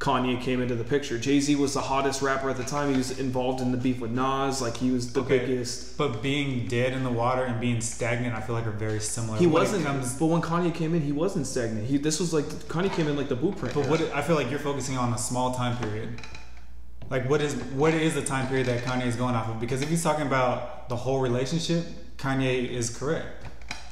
Kanye 0.03 0.39
came 0.41 0.61
into 0.61 0.75
the 0.75 0.83
picture. 0.83 1.17
Jay 1.17 1.39
Z 1.39 1.55
was 1.55 1.75
the 1.75 1.79
hottest 1.79 2.21
rapper 2.21 2.49
at 2.49 2.57
the 2.57 2.63
time. 2.65 2.91
He 2.91 2.97
was 2.97 3.17
involved 3.19 3.61
in 3.61 3.71
the 3.71 3.77
beef 3.77 4.01
with 4.01 4.11
Nas. 4.11 4.61
Like 4.61 4.75
he 4.75 4.91
was 4.91 5.13
the 5.13 5.21
Okay. 5.21 5.39
biggest. 5.39 5.97
But 5.97 6.21
being 6.21 6.67
dead 6.67 6.91
in 6.91 7.05
the 7.05 7.09
water 7.09 7.43
and 7.43 7.61
being 7.61 7.79
stagnant, 7.79 8.35
I 8.35 8.41
feel 8.41 8.53
like 8.53 8.67
are 8.67 8.71
very 8.71 8.99
similar. 8.99 9.37
He 9.37 9.47
When 9.47 9.63
wasn't. 9.63 9.85
comes- 9.85 10.15
but 10.15 10.25
when 10.25 10.41
Kanye 10.41 10.73
came 10.73 10.93
in, 10.93 11.03
he 11.03 11.13
wasn't 11.13 11.47
stagnant. 11.47 11.87
He 11.87 11.97
this 11.97 12.19
was 12.19 12.33
like 12.33 12.43
Kanye 12.67 12.91
came 12.91 13.07
in 13.07 13.15
like 13.15 13.29
the 13.29 13.37
blueprint. 13.37 13.73
But 13.75 13.87
what 13.87 14.01
I 14.13 14.21
feel 14.21 14.35
like 14.35 14.49
you're 14.51 14.59
focusing 14.59 14.97
on 14.97 15.13
a 15.13 15.17
small 15.17 15.53
time 15.55 15.77
period. 15.77 16.09
Like 17.09 17.29
what 17.29 17.41
is 17.41 17.53
what 17.73 17.93
is 17.93 18.13
the 18.13 18.23
time 18.23 18.47
period 18.47 18.67
that 18.67 18.83
Kanye 18.83 19.05
is 19.07 19.15
going 19.15 19.35
off 19.35 19.47
of? 19.47 19.61
Because 19.61 19.81
if 19.81 19.87
he's 19.87 20.03
talking 20.03 20.27
about 20.27 20.89
the 20.89 20.97
whole 20.97 21.21
relationship, 21.21 21.85
Kanye 22.17 22.69
is 22.69 22.89
correct. 22.89 23.42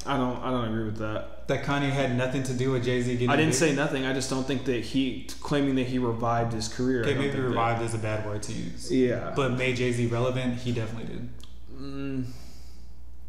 I 0.06 0.18
don't. 0.18 0.38
I 0.42 0.50
don't 0.52 0.66
agree 0.70 0.86
with 0.86 0.98
that. 0.98 1.48
That 1.48 1.64
Kanye 1.64 1.90
had 1.92 2.16
nothing 2.18 2.44
to 2.44 2.54
do 2.54 2.72
with 2.72 2.84
Jay 2.86 3.02
Z 3.02 3.12
getting. 3.14 3.30
I 3.30 3.36
didn't 3.36 3.52
big. 3.52 3.60
say 3.60 3.76
nothing. 3.76 4.06
I 4.06 4.14
just 4.14 4.30
don't 4.30 4.46
think 4.46 4.66
that 4.66 4.84
he 4.84 5.28
claiming 5.42 5.76
that 5.76 5.88
he 5.88 6.00
revived 6.00 6.54
his 6.54 6.68
career. 6.68 7.00
I 7.00 7.02
Okay, 7.02 7.14
don't 7.14 7.20
maybe 7.24 7.34
think 7.34 7.44
revived 7.46 7.82
is 7.84 7.94
a 7.94 7.98
bad 7.98 8.26
word 8.26 8.42
to 8.44 8.54
use. 8.54 8.92
Yeah. 8.92 9.34
But 9.36 9.54
made 9.58 9.76
Jay 9.76 9.92
Z 9.92 10.08
relevant, 10.08 10.56
he 10.60 10.72
definitely 10.72 11.14
did. 11.14 11.30
Mm, 11.80 12.26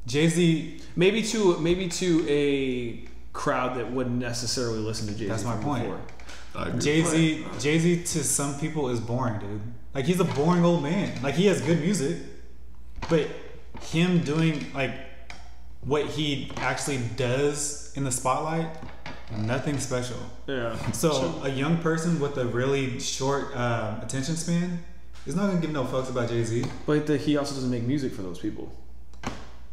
Jay 0.07 0.28
Z, 0.28 0.81
maybe 0.97 1.23
to 1.23 1.59
maybe 1.59 1.89
to 1.89 2.27
a 2.28 3.05
crowd 3.32 3.77
that 3.78 3.90
wouldn't 3.90 4.16
necessarily 4.19 4.78
listen 4.78 5.07
to 5.09 5.12
Jay 5.15 5.24
Z. 5.24 5.28
That's 5.28 5.44
my 5.44 5.57
point. 5.57 5.93
I. 6.55 6.70
Jay 6.70 7.03
Z, 7.03 7.47
Jay 7.61 7.78
Z 7.78 7.97
to 8.05 8.24
some 8.24 8.59
people 8.59 8.89
is 8.89 9.01
boring, 9.01 9.39
dude. 9.40 9.61
Like 9.94 10.05
he's 10.07 10.20
a 10.20 10.24
boring 10.24 10.65
old 10.65 10.82
man. 10.82 11.23
Like 11.23 11.35
he 11.35 11.47
has 11.47 11.61
good 11.61 11.81
music, 11.81 12.19
but 13.11 13.27
him 13.81 14.20
doing 14.20 14.66
like 14.74 14.93
what 15.85 16.07
he 16.07 16.51
actually 16.57 16.99
does 17.17 17.93
in 17.97 18.05
the 18.05 18.13
spotlight, 18.13 18.69
nothing 19.37 19.79
special. 19.79 20.19
Yeah. 20.47 20.77
So 20.93 21.41
a 21.43 21.49
young 21.49 21.79
person 21.79 22.21
with 22.21 22.37
a 22.39 22.47
really 22.47 23.01
short 23.01 23.55
uh, 23.57 23.99
attention 24.03 24.37
span 24.37 24.85
is 25.27 25.37
not 25.37 25.49
gonna 25.49 25.61
give 25.61 25.71
no 25.71 25.85
fucks 25.85 26.09
about 26.09 26.29
Jay 26.29 26.45
Z. 26.45 26.65
But 26.87 27.07
the, 27.07 27.17
he 27.17 27.37
also 27.37 27.55
doesn't 27.55 27.71
make 27.71 27.83
music 27.83 28.13
for 28.13 28.23
those 28.23 28.39
people. 28.39 28.73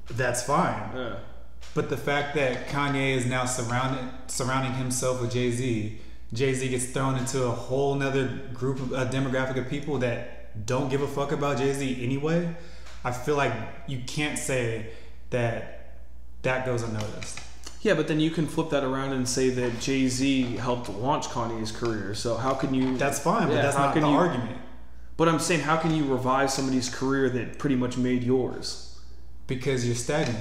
That's 0.09 0.43
fine. 0.43 0.91
Yeah. 0.95 1.15
But 1.75 1.89
the 1.89 1.97
fact 1.97 2.35
that 2.35 2.67
Kanye 2.67 3.15
is 3.15 3.25
now 3.25 3.45
surrounded 3.45 4.09
surrounding 4.27 4.73
himself 4.73 5.21
with 5.21 5.31
Jay 5.31 5.51
Z, 5.51 5.99
Jay 6.33 6.53
Z 6.53 6.67
gets 6.69 6.85
thrown 6.87 7.17
into 7.17 7.43
a 7.43 7.51
whole 7.51 7.93
nother 7.95 8.27
group 8.53 8.79
of 8.79 8.93
a 8.93 9.05
demographic 9.05 9.57
of 9.57 9.69
people 9.69 9.99
that 9.99 10.65
don't 10.65 10.89
give 10.89 11.01
a 11.03 11.07
fuck 11.07 11.31
about 11.31 11.57
Jay 11.57 11.73
Z 11.73 12.03
anyway. 12.03 12.55
I 13.03 13.11
feel 13.11 13.35
like 13.35 13.53
you 13.87 14.01
can't 14.05 14.37
say 14.37 14.87
that 15.29 15.78
that 16.43 16.65
goes 16.65 16.83
unnoticed. 16.83 17.39
Yeah, 17.81 17.93
but 17.93 18.07
then 18.09 18.19
you 18.19 18.29
can 18.31 18.45
flip 18.45 18.69
that 18.71 18.83
around 18.83 19.13
and 19.13 19.27
say 19.27 19.49
that 19.51 19.79
Jay 19.79 20.07
Z 20.09 20.57
helped 20.57 20.89
launch 20.89 21.27
Kanye's 21.27 21.71
career. 21.71 22.13
So 22.13 22.35
how 22.35 22.53
can 22.53 22.73
you? 22.73 22.97
That's 22.97 23.19
fine, 23.19 23.47
but 23.47 23.55
that's 23.55 23.77
not 23.77 23.93
the 23.93 24.01
you- 24.01 24.05
argument. 24.07 24.57
But 25.15 25.27
I'm 25.27 25.39
saying, 25.39 25.61
how 25.61 25.75
can 25.77 25.93
you 25.93 26.05
revive 26.05 26.49
somebody's 26.49 26.89
career 26.89 27.29
that 27.31 27.57
pretty 27.59 27.75
much 27.75 27.97
made 27.97 28.23
yours? 28.23 28.97
Because 29.47 29.85
you're 29.85 29.95
stagnant. 29.95 30.39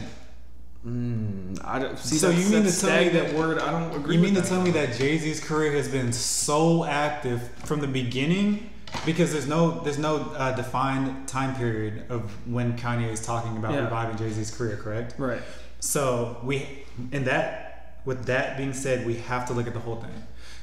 I 0.86 1.78
don't 1.80 1.98
see. 1.98 2.16
So 2.16 2.30
you 2.30 2.48
mean 2.48 2.62
to 2.64 2.80
tell 2.80 2.96
me 3.02 3.08
that- 3.10 3.34
word? 3.34 3.58
I 3.58 3.70
don't 3.72 3.94
agree. 3.94 4.14
You 4.16 4.20
mean 4.22 4.34
to 4.34 4.42
tell 4.42 4.62
me 4.62 4.70
that 4.72 4.94
Jay 4.96 5.18
Z's 5.18 5.40
career 5.42 5.72
has 5.72 5.88
been 5.88 6.12
so 6.12 6.84
active 6.84 7.42
from 7.64 7.80
the 7.80 7.88
beginning? 7.88 8.70
Because 9.04 9.32
there's 9.32 9.46
no 9.48 9.80
there's 9.80 9.98
no 9.98 10.16
uh, 10.36 10.52
defined 10.56 11.28
time 11.28 11.54
period 11.56 12.04
of 12.08 12.30
when 12.50 12.76
Kanye 12.78 13.10
is 13.12 13.20
talking 13.24 13.56
about 13.56 13.74
Yeah. 13.74 13.84
reviving 13.84 14.16
Jay 14.16 14.30
Z's 14.30 14.50
career, 14.50 14.76
correct? 14.76 15.14
Right. 15.18 15.42
So 15.80 16.38
we, 16.42 16.84
and 17.12 17.26
that, 17.26 18.00
with 18.04 18.26
that 18.26 18.56
being 18.56 18.72
said, 18.72 19.06
we 19.06 19.16
have 19.16 19.46
to 19.48 19.52
look 19.52 19.66
at 19.66 19.74
the 19.74 19.80
whole 19.80 19.96
thing. 19.96 20.10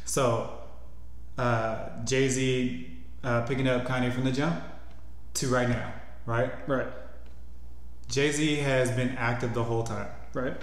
So, 0.05 0.51
uh, 1.37 1.89
Jay 2.05 2.27
Z 2.29 2.91
uh, 3.23 3.41
picking 3.41 3.67
up 3.67 3.85
Kanye 3.85 4.11
from 4.13 4.23
the 4.25 4.31
jump 4.31 4.61
to 5.35 5.47
right 5.47 5.69
now, 5.69 5.93
right? 6.25 6.51
Right. 6.67 6.87
Jay 8.07 8.31
Z 8.31 8.55
has 8.57 8.91
been 8.91 9.09
active 9.17 9.53
the 9.53 9.63
whole 9.63 9.83
time, 9.83 10.07
Right. 10.33 10.53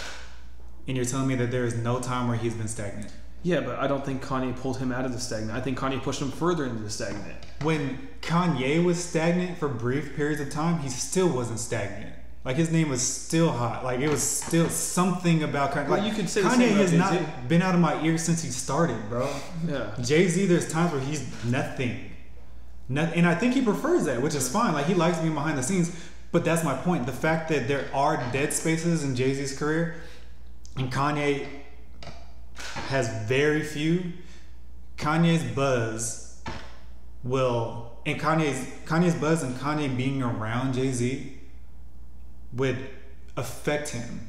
and 0.86 0.96
you're 0.96 1.06
telling 1.06 1.26
me 1.26 1.34
that 1.36 1.50
there 1.50 1.64
is 1.64 1.74
no 1.76 1.98
time 2.00 2.28
where 2.28 2.36
he's 2.36 2.54
been 2.54 2.68
stagnant. 2.68 3.12
Yeah, 3.42 3.60
but 3.60 3.80
I 3.80 3.88
don't 3.88 4.06
think 4.06 4.22
Kanye 4.24 4.54
pulled 4.56 4.78
him 4.78 4.92
out 4.92 5.04
of 5.04 5.12
the 5.12 5.18
stagnant. 5.18 5.50
I 5.58 5.60
think 5.60 5.76
Kanye 5.76 6.00
pushed 6.00 6.22
him 6.22 6.30
further 6.30 6.64
into 6.64 6.80
the 6.80 6.90
stagnant. 6.90 7.34
When 7.62 8.08
Kanye 8.20 8.84
was 8.84 9.02
stagnant 9.02 9.58
for 9.58 9.66
brief 9.66 10.14
periods 10.14 10.40
of 10.40 10.50
time, 10.50 10.78
he 10.78 10.88
still 10.88 11.28
wasn't 11.28 11.58
stagnant. 11.58 12.14
Like 12.44 12.56
his 12.56 12.72
name 12.72 12.88
was 12.88 13.00
still 13.02 13.52
hot. 13.52 13.84
Like 13.84 14.00
it 14.00 14.08
was 14.08 14.22
still 14.22 14.68
something 14.68 15.44
about 15.44 15.72
Kanye. 15.72 15.88
Well, 15.88 16.00
Like 16.00 16.10
you 16.10 16.14
could 16.16 16.28
say 16.28 16.42
Kanye 16.42 16.70
has 16.76 16.90
Jay-Z. 16.90 16.96
not 16.96 17.48
been 17.48 17.62
out 17.62 17.74
of 17.74 17.80
my 17.80 18.02
ear 18.02 18.18
since 18.18 18.42
he 18.42 18.50
started, 18.50 18.96
bro. 19.08 19.28
Yeah. 19.66 19.94
Jay 20.02 20.26
Z, 20.26 20.46
there's 20.46 20.68
times 20.68 20.92
where 20.92 21.00
he's 21.00 21.24
nothing. 21.44 22.10
Nothing, 22.88 23.18
and 23.18 23.26
I 23.28 23.36
think 23.36 23.54
he 23.54 23.62
prefers 23.62 24.06
that, 24.06 24.20
which 24.20 24.34
is 24.34 24.48
fine. 24.48 24.72
Like 24.72 24.86
he 24.86 24.94
likes 24.94 25.18
being 25.18 25.34
behind 25.34 25.56
the 25.56 25.62
scenes, 25.62 25.94
but 26.32 26.44
that's 26.44 26.64
my 26.64 26.74
point. 26.74 27.06
The 27.06 27.12
fact 27.12 27.48
that 27.50 27.68
there 27.68 27.88
are 27.94 28.16
dead 28.32 28.52
spaces 28.52 29.04
in 29.04 29.14
Jay 29.14 29.34
Z's 29.34 29.56
career, 29.56 29.94
and 30.76 30.90
Kanye 30.92 31.46
has 32.88 33.08
very 33.28 33.62
few. 33.62 34.12
Kanye's 34.98 35.44
buzz 35.54 36.42
will, 37.22 37.92
and 38.04 38.20
Kanye's 38.20 38.66
Kanye's 38.84 39.14
buzz 39.14 39.44
and 39.44 39.54
Kanye 39.56 39.96
being 39.96 40.22
around 40.22 40.74
Jay 40.74 40.90
Z 40.90 41.31
would 42.54 42.78
affect 43.36 43.90
him. 43.90 44.28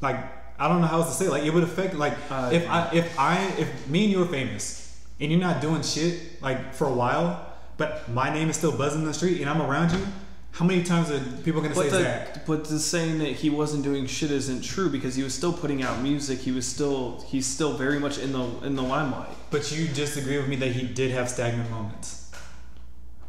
Like 0.00 0.16
I 0.58 0.68
don't 0.68 0.80
know 0.80 0.86
how 0.86 0.98
else 0.98 1.08
to 1.08 1.14
say. 1.14 1.26
it. 1.26 1.30
Like 1.30 1.44
it 1.44 1.52
would 1.52 1.64
affect. 1.64 1.94
Like 1.94 2.14
Uh, 2.30 2.50
if 2.52 2.68
I 2.68 2.90
if 2.92 3.18
I 3.18 3.38
if 3.58 3.88
me 3.88 4.04
and 4.04 4.12
you 4.12 4.18
were 4.20 4.26
famous 4.26 5.00
and 5.20 5.30
you're 5.30 5.40
not 5.40 5.60
doing 5.60 5.82
shit 5.82 6.42
like 6.42 6.74
for 6.74 6.86
a 6.86 6.92
while, 6.92 7.46
but 7.76 8.08
my 8.10 8.32
name 8.32 8.50
is 8.50 8.56
still 8.56 8.76
buzzing 8.76 9.02
in 9.02 9.06
the 9.06 9.14
street 9.14 9.40
and 9.40 9.48
I'm 9.48 9.62
around 9.62 9.92
you, 9.92 10.04
how 10.52 10.64
many 10.66 10.82
times 10.82 11.10
are 11.10 11.20
people 11.42 11.62
gonna 11.62 11.74
say 11.74 11.88
But 11.90 11.90
the, 11.98 12.02
Zach? 12.02 12.46
but 12.46 12.64
the 12.64 12.78
saying 12.78 13.18
that 13.20 13.28
he 13.28 13.48
wasn't 13.48 13.84
doing 13.84 14.06
shit 14.06 14.30
isn't 14.30 14.62
true 14.62 14.90
because 14.90 15.14
he 15.14 15.22
was 15.22 15.32
still 15.34 15.52
putting 15.52 15.82
out 15.82 16.00
music. 16.02 16.40
He 16.40 16.52
was 16.52 16.66
still 16.66 17.24
he's 17.28 17.46
still 17.46 17.72
very 17.74 17.98
much 17.98 18.18
in 18.18 18.32
the 18.32 18.44
in 18.66 18.76
the 18.76 18.82
limelight. 18.82 19.30
But 19.50 19.70
you 19.72 19.88
disagree 19.88 20.36
with 20.36 20.48
me 20.48 20.56
that 20.56 20.72
he 20.72 20.86
did 20.86 21.10
have 21.12 21.28
stagnant 21.28 21.70
moments. 21.70 22.21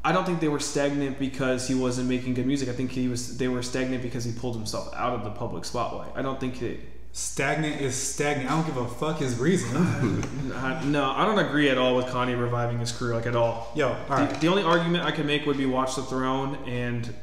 I 0.06 0.12
don't 0.12 0.26
think 0.26 0.40
they 0.42 0.50
were 0.50 0.60
stagnant 0.60 1.18
because 1.20 1.68
he 1.68 1.76
wasn't 1.76 2.10
making 2.10 2.34
good 2.34 2.46
music. 2.46 2.68
I 2.70 2.74
think 2.74 2.92
he 2.92 3.08
was 3.08 3.38
they 3.38 3.48
were 3.48 3.64
stagnant 3.64 4.02
because 4.04 4.24
he 4.26 4.32
pulled 4.34 4.56
himself 4.56 4.94
out 4.96 5.14
of 5.14 5.24
the 5.24 5.30
public 5.32 5.64
spotlight. 5.66 6.12
I 6.16 6.22
don't 6.22 6.40
think 6.40 6.60
that 6.60 6.78
Stagnant 7.16 7.80
is 7.80 7.94
stagnant. 7.96 8.50
I 8.50 8.56
don't 8.56 8.66
give 8.66 8.78
a 8.78 8.88
fuck 8.88 9.20
his 9.20 9.38
reason. 9.38 9.78
I- 10.56 10.84
no, 10.84 11.12
I 11.12 11.26
don't 11.26 11.38
agree 11.38 11.70
at 11.70 11.78
all 11.78 11.96
with 11.96 12.08
Kanye 12.08 12.36
reviving 12.40 12.80
his 12.80 12.92
career 12.92 13.14
like 13.14 13.28
at 13.28 13.36
all. 13.36 13.72
Yo, 13.76 13.90
all 13.90 13.96
The, 14.08 14.14
right. 14.26 14.42
the 14.42 14.48
only 14.48 14.64
argument 14.64 15.04
I 15.06 15.12
could 15.12 15.28
make 15.28 15.46
would 15.46 15.58
be 15.58 15.68
Watch 15.68 15.96
the 15.96 16.02
Throne, 16.02 16.58
and 16.66 17.14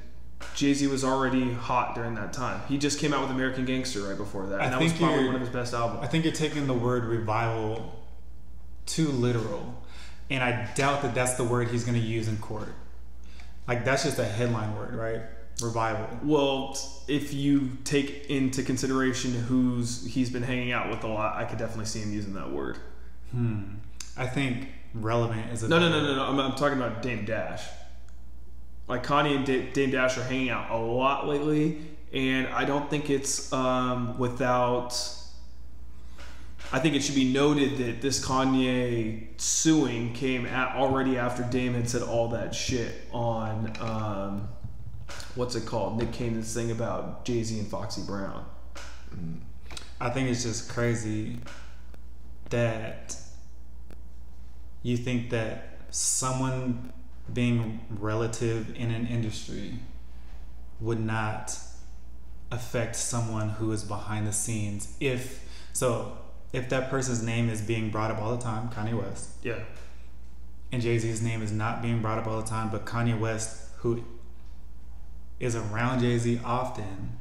Jay 0.55 0.75
Z 0.75 0.87
was 0.87 1.03
already 1.03 1.53
hot 1.53 1.97
during 1.97 2.15
that 2.15 2.33
time. 2.33 2.63
He 2.69 2.79
just 2.79 3.01
came 3.01 3.13
out 3.13 3.21
with 3.23 3.33
American 3.33 3.65
Gangster 3.65 4.03
right 4.03 4.17
before 4.17 4.47
that, 4.47 4.61
and 4.61 4.73
I 4.75 4.79
that 4.79 4.81
was 4.81 4.93
probably 4.93 5.27
one 5.27 5.35
of 5.35 5.41
his 5.41 5.51
best 5.51 5.75
albums. 5.75 6.05
I 6.05 6.07
think 6.07 6.25
you're 6.25 6.33
taking 6.33 6.69
the 6.69 6.73
word 6.75 7.05
revival 7.05 7.93
too 8.87 9.09
literal, 9.09 9.83
and 10.31 10.43
I 10.43 10.71
doubt 10.75 11.03
that 11.03 11.15
that's 11.15 11.35
the 11.35 11.45
word 11.45 11.69
he's 11.69 11.85
going 11.85 12.01
to 12.01 12.07
use 12.07 12.29
in 12.29 12.39
court. 12.39 12.73
Like 13.69 13.85
that's 13.85 14.05
just 14.05 14.19
a 14.19 14.25
headline 14.25 14.75
word, 14.77 14.95
right? 14.95 15.21
Revival. 15.61 16.09
Well, 16.25 16.79
if 17.07 17.35
you 17.35 17.73
take 17.85 18.31
into 18.31 18.63
consideration 18.63 19.33
who's 19.33 20.07
he's 20.07 20.31
been 20.31 20.43
hanging 20.43 20.73
out 20.73 20.89
with 20.89 21.05
a 21.05 21.09
lot, 21.09 21.37
I 21.37 21.45
could 21.45 21.59
definitely 21.59 21.85
see 21.85 22.01
him 22.01 22.13
using 22.13 22.35
that 22.35 22.51
word. 22.51 22.79
Hmm. 23.33 23.75
I 24.17 24.27
think 24.27 24.69
relevant 24.95 25.53
is 25.53 25.63
a 25.63 25.69
No, 25.69 25.79
no, 25.79 25.89
no, 25.89 26.01
no, 26.01 26.17
no. 26.17 26.25
I'm, 26.25 26.39
I'm 26.39 26.57
talking 26.57 26.79
about 26.79 27.03
Dame 27.03 27.25
Dash. 27.25 27.63
Like 28.89 29.05
Kanye 29.05 29.37
and 29.37 29.47
Da- 29.47 29.71
Dame 29.73 29.91
Dash 29.91 30.17
are 30.19 30.25
hanging 30.25 30.51
out 30.51 30.71
a 30.71 30.77
lot 30.77 31.29
lately, 31.29 31.79
and 32.13 32.49
I 32.49 32.65
don't 32.65 32.89
think 32.89 33.11
it's 33.11 33.53
um, 33.53 34.19
without. 34.19 34.99
I 36.73 36.79
think 36.79 36.95
it 36.95 37.03
should 37.03 37.17
be 37.17 37.33
noted 37.33 37.79
that 37.79 38.01
this 38.01 38.25
Kanye 38.25 39.27
suing 39.41 40.13
came 40.13 40.47
at 40.47 40.77
already 40.77 41.19
after 41.19 41.43
Dame 41.43 41.75
had 41.75 41.89
said 41.89 42.03
all 42.03 42.29
that 42.29 42.55
shit 42.55 42.95
on 43.11 43.73
um, 43.81 44.49
what's 45.35 45.57
it 45.57 45.67
called? 45.67 45.99
Nick 45.99 46.13
Cannon's 46.13 46.53
thing 46.55 46.71
about 46.71 47.25
Jay 47.25 47.43
Z 47.43 47.59
and 47.59 47.67
Foxy 47.67 48.03
Brown. 48.03 48.45
I 50.01 50.11
think 50.11 50.29
it's 50.29 50.45
just 50.45 50.71
crazy 50.71 51.39
that 52.51 53.17
you 54.83 54.97
think 54.97 55.31
that 55.31 55.79
someone 55.91 56.93
being 57.33 57.81
relative 57.99 58.75
in 58.77 58.91
an 58.91 59.07
industry 59.07 59.75
would 60.81 61.01
not 61.01 61.59
affect 62.51 62.97
someone 62.97 63.51
who 63.51 63.71
is 63.73 63.85
behind 63.85 64.27
the 64.27 64.33
scenes 64.33 64.97
if 65.01 65.45
so 65.73 66.19
if 66.53 66.69
that 66.69 66.91
person's 66.91 67.23
name 67.23 67.49
is 67.49 67.61
being 67.61 67.91
brought 67.91 68.11
up 68.11 68.19
all 68.21 68.37
the 68.37 68.43
time 68.43 68.69
Kanye 68.71 68.95
West 69.01 69.31
Yeah. 69.43 69.61
and 70.73 70.83
Jay 70.83 70.99
Z's 70.99 71.23
name 71.23 71.43
is 71.43 71.53
not 71.53 71.81
being 71.83 72.01
brought 72.03 72.19
up 72.19 72.27
all 72.27 72.41
the 72.41 72.47
time, 72.49 72.71
but 72.71 72.85
Kanye 72.87 73.19
West, 73.19 73.69
who 73.79 74.05
is 75.39 75.55
around 75.57 76.01
Jay 76.01 76.19
Z 76.19 76.41
often, 76.45 77.19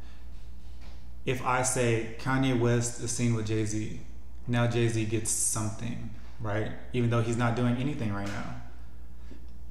if 1.25 1.45
I 1.45 1.61
say 1.63 2.15
Kanye 2.19 2.59
West 2.59 3.01
is 3.01 3.11
seen 3.11 3.33
with 3.33 3.45
Jay 3.47 3.65
Z, 3.65 3.99
now 4.47 4.67
Jay 4.67 4.87
Z 4.87 5.05
gets 5.05 5.29
something, 5.31 6.09
right? 6.41 6.71
Even 6.93 7.09
though 7.09 7.21
he's 7.21 7.37
not 7.37 7.55
doing 7.55 7.75
anything 7.77 8.11
right 8.13 8.27
now. 8.27 8.55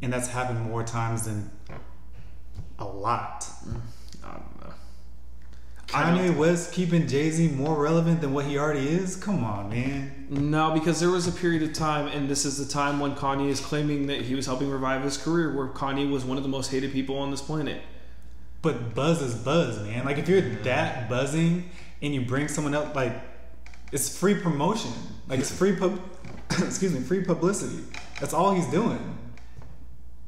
And 0.00 0.12
that's 0.12 0.28
happened 0.28 0.60
more 0.62 0.84
times 0.84 1.24
than 1.24 1.50
a 2.78 2.84
lot. 2.84 3.44
I 3.62 3.64
don't 3.64 3.74
know. 3.74 3.80
Kanye 5.88 6.36
West 6.36 6.72
keeping 6.72 7.08
Jay 7.08 7.30
Z 7.30 7.48
more 7.48 7.74
relevant 7.74 8.20
than 8.20 8.34
what 8.34 8.44
he 8.44 8.58
already 8.58 8.86
is? 8.86 9.16
Come 9.16 9.42
on, 9.42 9.70
man. 9.70 10.26
No, 10.28 10.72
because 10.74 11.00
there 11.00 11.08
was 11.08 11.26
a 11.26 11.32
period 11.32 11.62
of 11.62 11.72
time, 11.72 12.08
and 12.08 12.28
this 12.28 12.44
is 12.44 12.58
the 12.58 12.70
time 12.70 13.00
when 13.00 13.14
Kanye 13.14 13.48
is 13.48 13.58
claiming 13.58 14.06
that 14.08 14.20
he 14.20 14.34
was 14.34 14.44
helping 14.44 14.70
revive 14.70 15.02
his 15.02 15.16
career, 15.16 15.56
where 15.56 15.68
Kanye 15.68 16.10
was 16.10 16.26
one 16.26 16.36
of 16.36 16.42
the 16.42 16.48
most 16.48 16.70
hated 16.70 16.92
people 16.92 17.16
on 17.16 17.30
this 17.30 17.40
planet. 17.40 17.80
But 18.60 18.94
buzz 18.94 19.22
is 19.22 19.34
buzz, 19.34 19.80
man. 19.82 20.04
Like 20.04 20.18
if 20.18 20.28
you're 20.28 20.42
that 20.42 21.08
buzzing 21.08 21.70
and 22.02 22.14
you 22.14 22.20
bring 22.20 22.48
someone 22.48 22.74
else, 22.74 22.94
like 22.94 23.14
it's 23.90 24.18
free 24.18 24.34
promotion. 24.34 24.92
Like 25.26 25.40
it's 25.40 25.50
free 25.50 25.74
pub. 25.74 25.98
excuse 26.50 26.92
me, 26.92 27.00
free 27.00 27.24
publicity. 27.24 27.84
That's 28.20 28.34
all 28.34 28.54
he's 28.54 28.66
doing. 28.66 29.16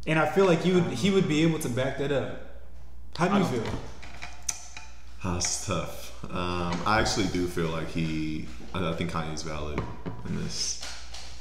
And 0.06 0.18
I 0.18 0.26
feel 0.30 0.46
like 0.46 0.62
he 0.62 0.72
would 0.72 0.84
he 0.84 1.10
would 1.10 1.28
be 1.28 1.42
able 1.42 1.58
to 1.58 1.68
back 1.68 1.98
that 1.98 2.12
up. 2.12 2.62
How 3.16 3.28
do 3.28 3.38
you 3.38 3.44
feel? 3.44 3.72
That's 5.22 5.66
tough. 5.66 6.24
Um, 6.24 6.80
I 6.86 7.00
actually 7.00 7.26
do 7.26 7.46
feel 7.46 7.68
like 7.68 7.88
he. 7.88 8.46
I 8.72 8.92
think 8.92 9.10
Kanye's 9.10 9.42
valid 9.42 9.80
in 10.26 10.42
this. 10.42 10.82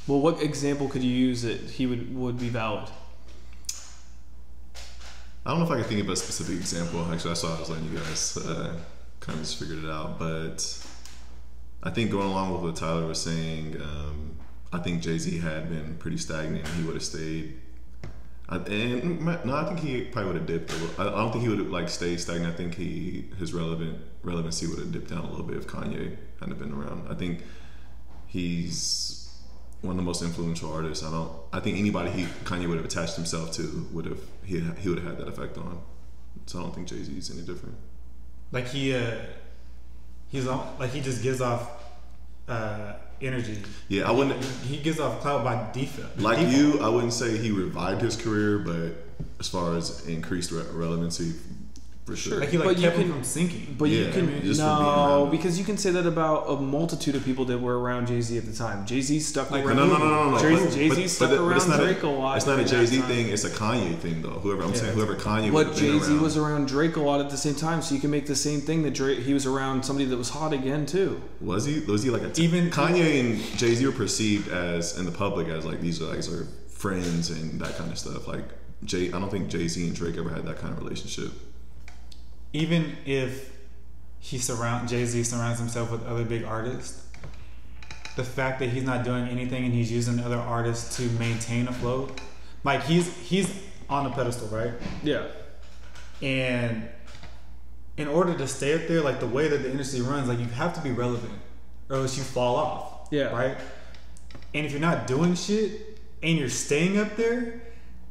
Well, 0.08 0.20
what 0.20 0.42
example 0.42 0.90
could 0.90 1.04
you 1.04 1.12
use 1.12 1.44
that 1.44 1.62
he 1.62 1.86
would 1.86 2.16
would 2.16 2.40
be 2.40 2.50
valid? 2.50 2.90
I 5.46 5.52
don't 5.52 5.60
know 5.60 5.66
if 5.66 5.72
I 5.72 5.76
can 5.76 5.86
think 5.86 6.02
of 6.02 6.10
a 6.10 6.16
specific 6.16 6.58
example. 6.58 7.06
Actually, 7.12 7.32
I 7.32 7.36
saw 7.36 7.56
I 7.56 7.60
was 7.60 7.70
letting 7.70 7.92
you 7.92 7.98
guys 7.98 8.38
uh, 8.38 8.76
kind 9.20 9.38
of 9.38 9.46
just 9.46 9.60
figured 9.60 9.84
it 9.84 9.90
out. 9.90 10.20
But 10.20 10.86
I 11.82 11.90
think 11.90 12.12
going 12.12 12.28
along 12.28 12.52
with 12.54 12.62
what 12.62 12.76
Tyler 12.76 13.06
was 13.06 13.22
saying, 13.22 13.82
um, 13.82 14.32
I 14.74 14.80
think 14.80 15.02
Jay 15.02 15.18
Z 15.18 15.38
had 15.40 15.70
been 15.70 15.96
pretty 15.98 16.18
stagnant. 16.18 16.68
He 16.68 16.84
would 16.84 16.96
have 16.96 17.04
stayed. 17.04 17.59
And 18.50 19.26
no, 19.46 19.56
I 19.56 19.66
think 19.66 19.80
he 19.80 20.02
probably 20.06 20.32
would 20.32 20.38
have 20.38 20.48
dipped. 20.48 20.72
A 20.72 20.76
little. 20.76 21.02
I, 21.02 21.08
I 21.08 21.18
don't 21.22 21.32
think 21.32 21.44
he 21.44 21.50
would 21.50 21.60
have 21.60 21.70
like 21.70 21.88
stayed 21.88 22.20
stagnant. 22.20 22.54
I 22.54 22.58
think 22.58 22.76
he 22.76 23.26
his 23.38 23.54
relevant 23.54 24.00
relevancy 24.24 24.66
would 24.66 24.80
have 24.80 24.92
dipped 24.92 25.10
down 25.10 25.26
a 25.26 25.30
little 25.30 25.46
bit 25.46 25.58
if 25.58 25.68
Kanye 25.68 26.18
hadn't 26.40 26.58
been 26.58 26.74
around. 26.74 27.08
I 27.10 27.14
think 27.14 27.44
he's 28.28 29.32
one 29.82 29.92
of 29.92 29.98
the 29.98 30.04
most 30.04 30.24
influential 30.24 30.74
artists. 30.74 31.06
I 31.06 31.12
don't. 31.12 31.32
I 31.54 31.60
think 31.60 31.78
anybody 31.78 32.10
he 32.10 32.24
Kanye 32.44 32.68
would 32.68 32.78
have 32.78 32.86
attached 32.86 33.16
himself 33.16 33.52
to 33.54 33.88
would 33.92 34.06
have 34.06 34.20
he 34.44 34.60
he 34.80 34.90
would 34.90 35.00
have 35.00 35.08
had 35.08 35.18
that 35.20 35.28
effect 35.28 35.58
on. 35.58 35.82
So 36.48 36.60
I 36.60 36.64
don't 36.64 36.74
think 36.74 36.88
Jay 36.88 37.04
Z 37.04 37.16
is 37.16 37.30
any 37.30 37.42
different. 37.42 37.76
Like 38.52 38.68
he 38.68 38.96
uh 38.96 39.12
he's 40.30 40.48
on 40.48 40.76
like 40.80 40.90
he 40.90 41.02
just 41.02 41.22
gives 41.22 41.40
off 41.40 41.70
uh 42.48 42.94
energy. 43.22 43.62
Yeah, 43.88 44.08
I 44.08 44.12
wouldn't 44.12 44.44
He 44.66 44.78
gives 44.78 45.00
off 45.00 45.22
clout 45.22 45.44
by 45.44 45.70
default. 45.74 46.18
like 46.20 46.38
default. 46.40 46.56
you. 46.56 46.80
I 46.82 46.90
wouldn't 46.90 47.14
say 47.14 47.38
he 47.38 47.52
revived 47.52 48.02
his 48.02 48.16
career, 48.16 48.60
but 48.60 48.94
as 49.40 49.48
far 49.48 49.76
as 49.78 50.08
increased 50.08 50.52
re- 50.52 50.64
relevancy, 50.72 51.34
for 52.10 52.16
sure. 52.16 52.40
Like 52.40 52.50
he 52.50 52.58
like 52.58 52.68
But 52.68 52.76
you 52.78 52.84
kept 52.84 52.98
him 52.98 53.04
can- 53.04 53.14
from 53.14 53.24
sinking. 53.24 53.76
But 53.78 53.86
you 53.90 54.06
can 54.12 54.24
I 54.24 54.32
mean, 54.32 54.42
just 54.42 54.60
for 54.62 54.66
being 54.68 54.80
no, 54.82 55.28
because 55.32 55.60
you 55.60 55.66
can 55.66 55.78
say 55.78 55.92
that 55.92 56.06
about 56.06 56.46
a 56.50 56.56
multitude 56.58 57.16
of 57.16 57.24
people 57.24 57.46
that 57.46 57.58
were 57.60 57.80
around 57.80 58.08
Jay 58.08 58.22
Z 58.22 58.38
at 58.38 58.46
the 58.46 58.54
time. 58.54 58.86
Jay 58.86 59.02
Z 59.02 59.20
stuck 59.20 59.52
Like, 59.52 59.66
around. 59.66 59.78
no, 59.78 59.86
no, 59.88 59.98
no, 59.98 60.32
no, 60.32 60.32
no. 60.32 60.70
Jay 60.72 60.90
Z 60.90 61.08
stuck 61.08 61.30
but 61.30 61.36
it- 61.36 61.38
but 61.40 61.44
around 61.68 61.80
Drake 61.80 62.04
a, 62.04 62.08
lot. 62.08 62.38
It's 62.38 62.46
not 62.46 62.60
a 62.60 62.66
Jay 62.66 62.86
Z 62.86 63.02
thing. 63.02 63.30
It's 63.30 63.44
a 63.44 63.50
Kanye 63.50 63.98
thing, 63.98 64.22
though. 64.22 64.30
Whoever 64.40 64.64
I'm 64.64 64.72
Yeah, 64.74 64.80
saying, 64.80 64.94
whoever 64.96 65.16
Kanye 65.16 65.52
But 65.52 65.68
would 65.70 65.78
Jay 65.78 65.98
Z 66.00 66.18
was 66.18 66.38
around 66.38 66.68
Drake 66.68 66.96
a 66.96 67.02
lot 67.02 67.20
at 67.22 67.30
the 67.30 67.38
same 67.38 67.56
time, 67.56 67.82
so 67.82 67.94
you 67.96 68.02
can 68.02 68.10
make 68.12 68.26
the 68.26 68.36
same 68.36 68.62
thing 68.62 68.84
that 68.84 68.94
Drake. 68.94 69.20
He 69.20 69.34
was 69.34 69.46
around 69.46 69.84
somebody 69.86 70.06
that 70.10 70.18
was 70.18 70.30
hot 70.30 70.54
again 70.54 70.86
too. 70.86 71.22
Was 71.42 71.66
he? 71.66 71.80
Was 71.82 72.04
he 72.04 72.10
like 72.10 72.24
a 72.24 72.32
Even- 72.42 72.70
Kanye 72.70 73.20
and 73.20 73.58
Jay 73.58 73.76
Z 73.76 73.86
were 73.86 73.92
perceived 73.92 74.50
as 74.50 74.98
in 74.98 75.06
the 75.06 75.12
public 75.12 75.48
as 75.48 75.66
like 75.66 75.82
these 75.82 76.00
guys 76.00 76.28
are 76.32 76.48
friends 76.70 77.30
and 77.30 77.60
that 77.62 77.78
kind 77.78 77.92
of 77.92 78.00
stuff. 78.00 78.28
Like 78.28 78.46
Jay, 78.86 79.08
I 79.08 79.20
don't 79.20 79.30
think 79.30 79.50
Jay 79.50 79.68
Z 79.68 79.86
and 79.86 79.96
Drake 79.96 80.18
ever 80.18 80.30
had 80.30 80.46
that 80.46 80.58
kind 80.60 80.72
of 80.74 80.80
relationship. 80.82 81.32
Even 82.54 82.98
if 83.06 83.56
he 84.20 84.38
surround 84.38 84.90
Jay 84.90 85.06
Z 85.06 85.24
surrounds 85.24 85.60
himself 85.60 85.92
with 85.92 86.06
other 86.06 86.26
big 86.26 86.44
artists, 86.44 87.06
the 88.16 88.24
fact 88.24 88.60
that 88.60 88.70
he's 88.70 88.84
not 88.84 89.04
doing 89.04 89.28
anything 89.28 89.66
and 89.66 89.74
he's 89.74 89.92
using 89.92 90.20
other 90.20 90.38
artists 90.38 90.98
to 90.98 91.04
maintain 91.20 91.68
afloat, 91.68 92.20
like 92.64 92.84
he's 92.84 93.16
he's 93.18 93.64
on 93.90 94.06
a 94.06 94.10
pedestal, 94.10 94.48
right? 94.50 94.74
Yeah. 95.04 95.28
And 96.22 96.90
in 97.98 98.08
order 98.08 98.38
to 98.38 98.48
stay 98.48 98.74
up 98.74 98.88
there, 98.88 99.02
like 99.02 99.20
the 99.20 99.28
way 99.28 99.48
that 99.48 99.64
the 99.64 99.72
industry 99.72 100.02
runs, 100.02 100.28
like 100.28 100.40
you 100.40 100.46
have 100.46 100.74
to 100.74 100.82
be 100.82 100.92
relevant, 100.92 101.34
or 101.90 101.98
else 101.98 102.18
you 102.18 102.24
fall 102.24 102.56
off. 102.56 103.08
Yeah. 103.12 103.32
Right. 103.32 103.58
And 104.54 104.66
if 104.66 104.72
you're 104.72 104.82
not 104.82 105.08
doing 105.08 105.36
shit 105.36 106.00
and 106.22 106.38
you're 106.38 106.50
staying 106.50 106.98
up 106.98 107.16
there, 107.16 107.62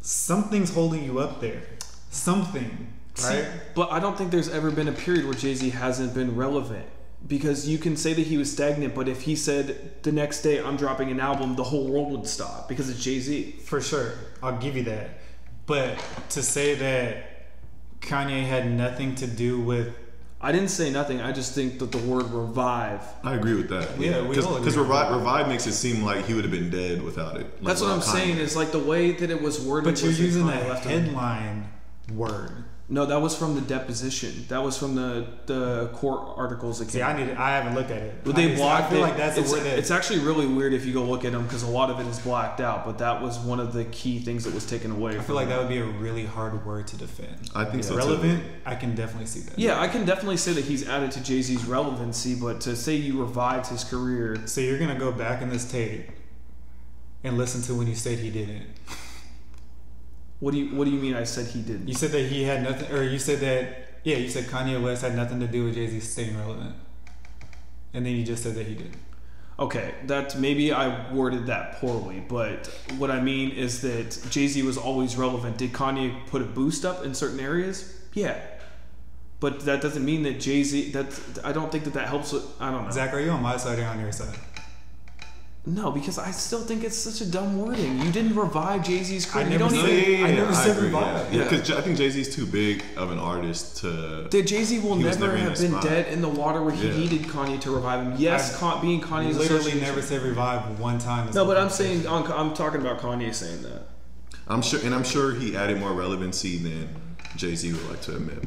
something's 0.01 0.73
holding 0.73 1.05
you 1.05 1.19
up 1.19 1.41
there. 1.41 1.63
Something. 2.11 2.93
Right. 3.25 3.45
See, 3.45 3.49
but 3.75 3.91
I 3.93 4.01
don't 4.01 4.17
think 4.17 4.31
there's 4.31 4.49
ever 4.49 4.71
been 4.71 4.89
a 4.89 4.93
period 4.93 5.25
where 5.25 5.35
Jay 5.35 5.55
Z 5.55 5.71
hasn't 5.71 6.15
been 6.15 6.37
relevant. 6.37 6.87
Because 7.27 7.69
you 7.69 7.79
can 7.79 7.97
say 7.97 8.13
that 8.13 8.27
he 8.29 8.39
was 8.39 8.51
stagnant, 8.53 8.95
but 8.95 9.09
if 9.09 9.23
he 9.23 9.35
said 9.35 10.03
the 10.05 10.13
next 10.13 10.43
day 10.43 10.63
I'm 10.63 10.77
dropping 10.77 11.11
an 11.11 11.19
album, 11.19 11.57
the 11.57 11.65
whole 11.65 11.89
world 11.89 12.13
would 12.13 12.27
stop 12.29 12.69
because 12.69 12.89
it's 12.89 13.03
Jay 13.03 13.19
Z. 13.19 13.57
For 13.65 13.81
sure, 13.81 14.13
I'll 14.41 14.57
give 14.59 14.77
you 14.77 14.85
that. 14.85 15.19
But 15.67 15.99
to 16.31 16.43
say 16.43 16.77
that 16.77 17.47
Kanye 18.01 18.45
had 18.47 18.71
nothing 18.71 19.17
to 19.17 19.27
do 19.27 19.61
with 19.61 19.95
I 20.41 20.53
didn't 20.53 20.69
say 20.69 20.91
nothing. 20.91 21.21
I 21.21 21.33
just 21.33 21.53
think 21.53 21.81
that 21.81 21.91
the 21.91 21.99
word 21.99 22.31
revive. 22.31 23.03
I 23.25 23.35
agree 23.35 23.55
with 23.55 23.69
that. 23.71 23.99
Yeah, 23.99 24.23
we 24.23 24.39
all 24.39 24.57
because 24.61 24.75
agree. 24.75 24.87
revive, 24.87 25.13
revive 25.13 25.49
makes 25.49 25.67
it 25.67 25.73
seem 25.73 26.05
like 26.05 26.27
he 26.27 26.35
would 26.35 26.45
have 26.45 26.53
been 26.53 26.71
dead 26.71 27.03
without 27.03 27.37
it. 27.37 27.43
Like, 27.55 27.63
That's 27.63 27.81
what 27.81 27.91
I'm 27.91 27.99
Kanye. 27.99 28.13
saying. 28.13 28.37
Is 28.39 28.55
like 28.55 28.71
the 28.71 28.79
way 28.79 29.11
that 29.11 29.31
it 29.31 29.43
was 29.43 29.61
worded. 29.61 29.93
but 29.93 30.01
you're 30.01 30.11
was 30.11 30.19
that 30.19 30.25
using 30.25 30.45
Kanye 30.45 30.65
a 30.65 30.69
left 30.69 30.85
him. 30.85 31.05
headline 31.07 31.69
word. 32.15 32.65
No, 32.91 33.05
that 33.05 33.21
was 33.21 33.37
from 33.37 33.55
the 33.55 33.61
deposition. 33.61 34.47
That 34.49 34.63
was 34.63 34.79
from 34.79 34.95
the 34.95 35.27
the 35.45 35.89
court 35.93 36.39
articles. 36.39 36.79
That 36.79 36.91
See, 36.91 36.99
came 36.99 37.07
I 37.07 37.13
need 37.13 37.31
I 37.33 37.51
haven't 37.51 37.75
looked 37.75 37.91
at 37.91 38.03
it. 38.03 38.25
But 38.25 38.35
they 38.35 38.53
I, 38.53 38.57
blocked 38.57 38.87
I 38.87 38.91
feel 38.91 38.99
it. 39.01 39.03
like 39.03 39.17
that's 39.19 39.37
it's, 39.37 39.53
a 39.53 39.57
word 39.57 39.65
that 39.65 39.79
it's 39.79 39.91
actually 39.91 40.21
really 40.21 40.47
weird 40.47 40.73
if 40.73 40.87
you 40.87 40.95
go 40.95 41.05
look 41.05 41.27
at 41.27 41.33
them 41.33 41.43
because 41.43 41.63
a 41.63 41.69
lot 41.69 41.91
of 41.91 42.01
it 42.01 42.07
is 42.07 42.19
blacked 42.19 42.61
out. 42.63 42.87
But 42.87 42.97
that 42.99 43.21
was 43.21 43.39
one 43.39 43.61
of 43.61 43.75
the 43.75 43.85
key 43.87 44.21
things 44.21 44.45
that 44.45 44.55
was 44.55 44.65
taken 44.65 44.91
away. 44.91 45.19
I 45.19 45.21
feel 45.21 45.37
like 45.37 45.49
that 45.49 45.59
would 45.59 45.69
be 45.69 45.79
a 45.79 45.85
really 45.85 46.25
hard 46.25 46.65
word 46.65 46.87
to 46.89 46.97
defend. 46.97 47.51
I 47.55 47.67
think 47.67 47.85
so 47.85 47.91
too. 47.91 47.99
Relevant, 47.99 48.43
I 48.65 48.75
can 48.75 48.95
definitely 48.95 49.27
see 49.27 49.41
that. 49.41 49.59
Yeah, 49.59 49.79
I 49.79 49.89
can 49.89 50.07
definitely 50.07 50.39
say 50.39 50.55
that 50.55 50.65
he's 50.65 50.89
added 50.89 51.11
to 51.13 51.23
Jay 51.23 51.43
Z's 51.43 51.67
relevancy, 51.67 52.37
but 52.37 52.63
to 52.63 52.75
say 52.75 52.95
you 52.95 53.21
revived 53.21 53.67
his 53.67 53.85
career, 53.85 54.47
So 54.47 54.63
you're 54.63 54.79
gonna 54.79 54.99
go 54.99 55.13
back 55.13 55.43
in 55.43 55.51
this 55.51 55.71
tape 55.71 56.09
and 57.23 57.37
listen 57.37 57.61
to 57.63 57.75
when 57.75 57.87
you 57.87 57.95
said 57.95 58.19
he 58.19 58.31
didn't. 58.31 58.67
What 60.41 60.53
do 60.53 60.59
you 60.59 60.75
what 60.75 60.85
do 60.85 60.91
you 60.91 61.01
mean? 61.01 61.15
I 61.15 61.25
said 61.25 61.47
he 61.49 61.63
didn't. 61.63 61.89
You 61.89 61.95
said 61.95 62.13
that 62.13 62.27
he 62.27 62.45
had 62.45 62.63
nothing, 62.63 62.91
or 62.93 63.03
you 63.03 63.19
said 63.19 63.41
that 63.41 63.89
yeah, 64.05 64.17
you 64.17 64.29
said 64.29 64.45
Kanye 64.45 64.83
West 64.83 65.03
had 65.03 65.15
nothing 65.17 65.41
to 65.41 65.47
do 65.47 65.65
with 65.65 65.75
Jay 65.75 65.87
Z 65.87 66.01
staying 66.01 66.37
relevant, 66.39 66.75
and 67.93 68.07
then 68.07 68.15
you 68.15 68.25
just 68.25 68.43
said 68.43 68.55
that 68.55 68.67
he 68.67 68.75
did. 68.75 68.97
Okay, 69.59 69.95
that 70.07 70.39
maybe 70.39 70.73
I 70.73 71.13
worded 71.13 71.47
that 71.47 71.81
poorly, 71.81 72.23
but 72.29 72.69
what 72.97 73.11
I 73.11 73.21
mean 73.21 73.51
is 73.51 73.81
that 73.83 74.17
Jay 74.31 74.47
Z 74.47 74.63
was 74.63 74.79
always 74.79 75.17
relevant. 75.17 75.59
Did 75.59 75.73
Kanye 75.73 76.27
put 76.29 76.43
a 76.43 76.45
boost 76.45 76.85
up 76.85 77.05
in 77.05 77.13
certain 77.13 77.41
areas? 77.41 78.01
Yeah, 78.13 78.41
but 79.41 79.61
that 79.65 79.81
doesn't 79.81 80.05
mean 80.05 80.23
that 80.23 80.39
Jay 80.39 80.63
Z. 80.63 80.93
That 80.93 81.21
I 81.45 81.53
don't 81.53 81.73
think 81.73 81.83
that 81.85 81.95
that 81.95 82.07
helps. 82.07 82.33
With, 82.33 82.45
I 82.61 82.71
don't 82.71 82.85
know. 82.85 82.91
Zach, 82.93 83.13
are 83.13 83.21
you 83.21 83.31
on 83.31 83.43
my 83.43 83.57
side 83.57 83.81
or 83.81 83.85
on 83.87 83.99
your 83.99 84.13
side? 84.13 84.39
No, 85.69 85.91
because 85.91 86.19
I 86.19 86.31
still 86.31 86.63
think 86.63 86.83
it's 86.83 86.97
such 86.97 87.21
a 87.21 87.31
dumb 87.31 87.59
wording. 87.61 87.99
You 88.01 88.11
didn't 88.11 88.35
revive 88.35 88.83
Jay 88.87 89.03
Z's 89.03 89.27
career. 89.27 89.45
I 89.45 89.49
you 89.51 89.59
never 89.59 89.71
don't 89.75 89.85
said- 89.85 89.91
even. 90.09 90.25
I 90.25 90.31
never 90.33 90.55
said 90.55 90.71
agree, 90.77 90.87
revive. 90.87 91.31
Yeah, 91.35 91.39
Yeah. 91.45 91.51
because 91.51 91.71
I 91.73 91.81
think 91.83 91.99
Jay 91.99 92.09
Z's 92.09 92.35
too 92.35 92.47
big 92.47 92.83
of 92.97 93.11
an 93.13 93.19
artist 93.19 93.77
to. 93.79 94.29
That 94.31 94.47
Jay 94.47 94.65
Z 94.65 94.79
will 94.79 94.97
never 94.97 95.19
never 95.27 95.37
have 95.37 95.59
been 95.59 95.73
spot. 95.73 95.83
dead 95.83 96.07
in 96.11 96.23
the 96.23 96.29
water 96.29 96.63
where 96.63 96.73
he 96.75 96.89
Yeah. 96.89 96.97
needed 96.97 97.25
Kanye 97.25 97.61
to 97.61 97.71
revive 97.71 98.01
him. 98.07 98.15
Yes, 98.17 98.55
I've 98.55 98.61
Con- 98.61 98.81
being 98.81 99.03
Kanye 99.03 99.37
Literally 99.37 99.79
never 99.79 100.01
said 100.01 100.23
revive 100.23 100.81
one 100.81 100.99
time. 100.99 101.29
No, 101.35 101.45
but 101.45 101.59
I'm 101.59 101.69
saying 101.69 102.07
I'm, 102.09 102.25
I'm 102.33 102.55
talking 102.55 102.81
about 102.81 103.01
Kanye 103.01 103.35
saying 103.35 103.63
that. 103.65 103.89
I'm 104.49 104.63
sure, 104.63 104.81
and 104.83 104.95
I'm 104.95 105.05
sure 105.05 105.35
he 105.35 105.55
added 105.55 105.79
more 105.79 105.93
relevancy 105.93 106.57
than 106.57 106.89
Jay 107.37 107.55
Z 107.55 107.71
would 107.75 107.91
like 107.91 108.01
to 108.03 108.17
admit. 108.17 108.43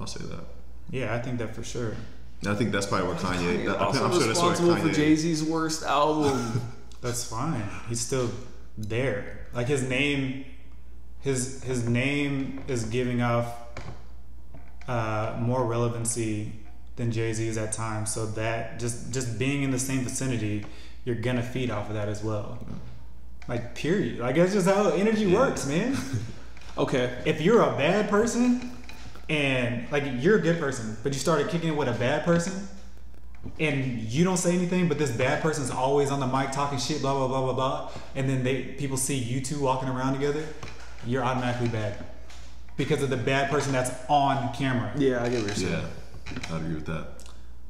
I'll 0.00 0.06
say 0.06 0.24
that. 0.24 0.44
Yeah, 0.90 1.12
I 1.14 1.18
think 1.18 1.38
that 1.38 1.52
for 1.56 1.64
sure. 1.64 1.96
And 2.44 2.54
I 2.54 2.58
think 2.58 2.72
that's 2.72 2.86
probably 2.86 3.08
what 3.08 3.16
Kanye. 3.18 3.64
Kanye 3.64 3.74
I- 3.74 3.76
also 3.76 4.04
I'm 4.04 4.10
sure 4.12 4.26
that's 4.26 4.38
what 4.38 4.50
responsible 4.50 4.76
for 4.76 4.92
Jay 4.92 5.14
Z's 5.16 5.42
worst 5.42 5.82
album. 5.82 6.60
That's 7.00 7.22
fine. 7.22 7.62
He's 7.90 8.00
still 8.00 8.30
there. 8.78 9.46
Like 9.52 9.66
his 9.66 9.82
name, 9.82 10.46
his 11.20 11.62
his 11.62 11.86
name 11.86 12.62
is 12.66 12.84
giving 12.84 13.20
off 13.20 13.46
uh, 14.88 15.36
more 15.38 15.64
relevancy 15.66 16.52
than 16.96 17.10
Jay 17.12 17.32
Z's 17.34 17.58
at 17.58 17.72
times. 17.72 18.10
So 18.12 18.24
that 18.26 18.78
just 18.80 19.12
just 19.12 19.38
being 19.38 19.64
in 19.64 19.70
the 19.70 19.78
same 19.78 20.00
vicinity, 20.00 20.64
you're 21.04 21.16
gonna 21.16 21.42
feed 21.42 21.70
off 21.70 21.88
of 21.88 21.94
that 21.94 22.08
as 22.08 22.24
well. 22.24 22.58
Like 23.48 23.74
period. 23.74 24.20
Like 24.20 24.36
that's 24.36 24.54
just 24.54 24.66
how 24.66 24.88
energy 24.90 25.26
works, 25.26 25.66
man. 25.66 25.96
Okay. 26.76 27.22
if 27.24 27.40
you're 27.40 27.62
a 27.62 27.76
bad 27.76 28.10
person 28.10 28.72
and 29.28 29.90
like 29.90 30.04
you're 30.18 30.38
a 30.38 30.40
good 30.40 30.58
person, 30.58 30.96
but 31.02 31.12
you 31.12 31.18
started 31.18 31.48
kicking 31.48 31.70
it 31.70 31.76
with 31.76 31.88
a 31.88 31.98
bad 31.98 32.24
person 32.24 32.68
and 33.60 34.00
you 34.02 34.24
don't 34.24 34.36
say 34.36 34.54
anything, 34.54 34.88
but 34.88 34.98
this 34.98 35.10
bad 35.10 35.42
person's 35.42 35.70
always 35.70 36.10
on 36.10 36.20
the 36.20 36.26
mic 36.26 36.50
talking 36.52 36.78
shit, 36.78 37.00
blah 37.00 37.14
blah 37.14 37.28
blah 37.28 37.42
blah 37.42 37.52
blah, 37.52 37.90
and 38.14 38.28
then 38.28 38.42
they 38.42 38.62
people 38.62 38.96
see 38.96 39.16
you 39.16 39.40
two 39.40 39.60
walking 39.60 39.88
around 39.88 40.14
together, 40.14 40.44
you're 41.06 41.22
automatically 41.22 41.68
bad. 41.68 42.04
Because 42.76 43.02
of 43.02 43.10
the 43.10 43.16
bad 43.16 43.50
person 43.50 43.72
that's 43.72 43.92
on 44.08 44.52
camera. 44.52 44.92
Yeah, 44.96 45.22
I 45.22 45.28
get 45.28 45.38
what 45.38 45.46
you're 45.46 45.54
saying. 45.54 45.72
Yeah, 45.72 46.54
I'd 46.54 46.60
agree 46.62 46.74
with 46.74 46.86
that. 46.86 47.06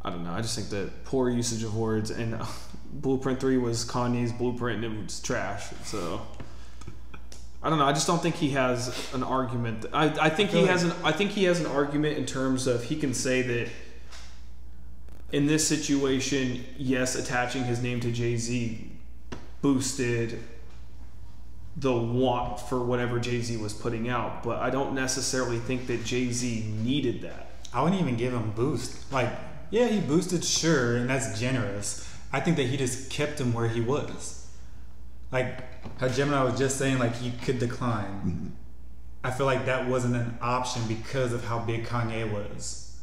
I 0.02 0.10
don't 0.10 0.24
know. 0.24 0.32
I 0.32 0.40
just 0.40 0.54
think 0.54 0.70
that 0.70 1.04
poor 1.04 1.28
usage 1.28 1.62
of 1.62 1.76
words 1.76 2.10
and 2.10 2.34
uh, 2.34 2.46
Blueprint 2.92 3.40
Three 3.40 3.58
was 3.58 3.84
Kanye's 3.84 4.32
blueprint 4.32 4.84
and 4.84 4.94
it 4.94 5.02
was 5.02 5.20
trash. 5.20 5.66
So 5.84 6.22
I 7.64 7.70
don't 7.70 7.78
know. 7.78 7.86
I 7.86 7.92
just 7.92 8.06
don't 8.06 8.22
think 8.22 8.34
he 8.34 8.50
has 8.50 9.12
an 9.14 9.22
argument. 9.22 9.86
I, 9.90 10.26
I 10.26 10.28
think 10.28 10.50
he 10.50 10.66
has 10.66 10.84
an. 10.84 10.92
I 11.02 11.12
think 11.12 11.30
he 11.30 11.44
has 11.44 11.60
an 11.60 11.66
argument 11.66 12.18
in 12.18 12.26
terms 12.26 12.66
of 12.66 12.84
he 12.84 12.96
can 12.96 13.14
say 13.14 13.40
that 13.40 13.68
in 15.32 15.46
this 15.46 15.66
situation, 15.66 16.62
yes, 16.76 17.16
attaching 17.16 17.64
his 17.64 17.82
name 17.82 18.00
to 18.00 18.12
Jay 18.12 18.36
Z 18.36 18.92
boosted 19.62 20.38
the 21.76 21.96
want 21.96 22.60
for 22.60 22.84
whatever 22.84 23.18
Jay 23.18 23.40
Z 23.40 23.56
was 23.56 23.72
putting 23.72 24.10
out, 24.10 24.42
but 24.42 24.58
I 24.58 24.68
don't 24.68 24.94
necessarily 24.94 25.58
think 25.58 25.86
that 25.86 26.04
Jay 26.04 26.30
Z 26.30 26.70
needed 26.82 27.22
that. 27.22 27.50
I 27.72 27.82
wouldn't 27.82 28.00
even 28.00 28.16
give 28.16 28.34
him 28.34 28.52
boost. 28.52 29.10
Like, 29.10 29.30
yeah, 29.70 29.86
he 29.88 30.00
boosted, 30.00 30.44
sure, 30.44 30.96
and 30.96 31.08
that's 31.08 31.40
generous. 31.40 32.06
I 32.30 32.40
think 32.40 32.58
that 32.58 32.64
he 32.64 32.76
just 32.76 33.10
kept 33.10 33.40
him 33.40 33.54
where 33.54 33.68
he 33.68 33.80
was. 33.80 34.43
Like 35.34 35.58
how 35.98 36.06
Jemini 36.06 36.44
was 36.48 36.56
just 36.58 36.78
saying, 36.78 36.98
like 37.00 37.16
he 37.16 37.32
could 37.44 37.58
decline. 37.58 38.04
Mm-hmm. 38.24 38.46
I 39.24 39.30
feel 39.32 39.46
like 39.46 39.66
that 39.66 39.88
wasn't 39.88 40.14
an 40.14 40.38
option 40.40 40.82
because 40.86 41.32
of 41.32 41.44
how 41.44 41.58
big 41.58 41.86
Kanye 41.86 42.30
was. 42.32 42.96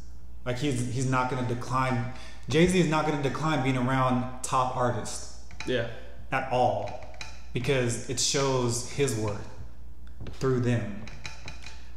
Like 0.46 0.58
he's 0.58 0.92
he's 0.94 1.08
not 1.10 1.30
going 1.30 1.46
to 1.46 1.54
decline. 1.54 2.12
Jay 2.48 2.66
Z 2.66 2.80
is 2.80 2.88
not 2.88 3.06
going 3.06 3.22
to 3.22 3.28
decline 3.28 3.62
being 3.62 3.76
around 3.76 4.42
top 4.42 4.76
artists 4.76 5.36
Yeah. 5.66 5.88
at 6.32 6.50
all 6.50 7.06
because 7.52 8.08
it 8.08 8.18
shows 8.18 8.90
his 8.90 9.14
worth 9.14 9.46
through 10.40 10.60
them. 10.60 11.02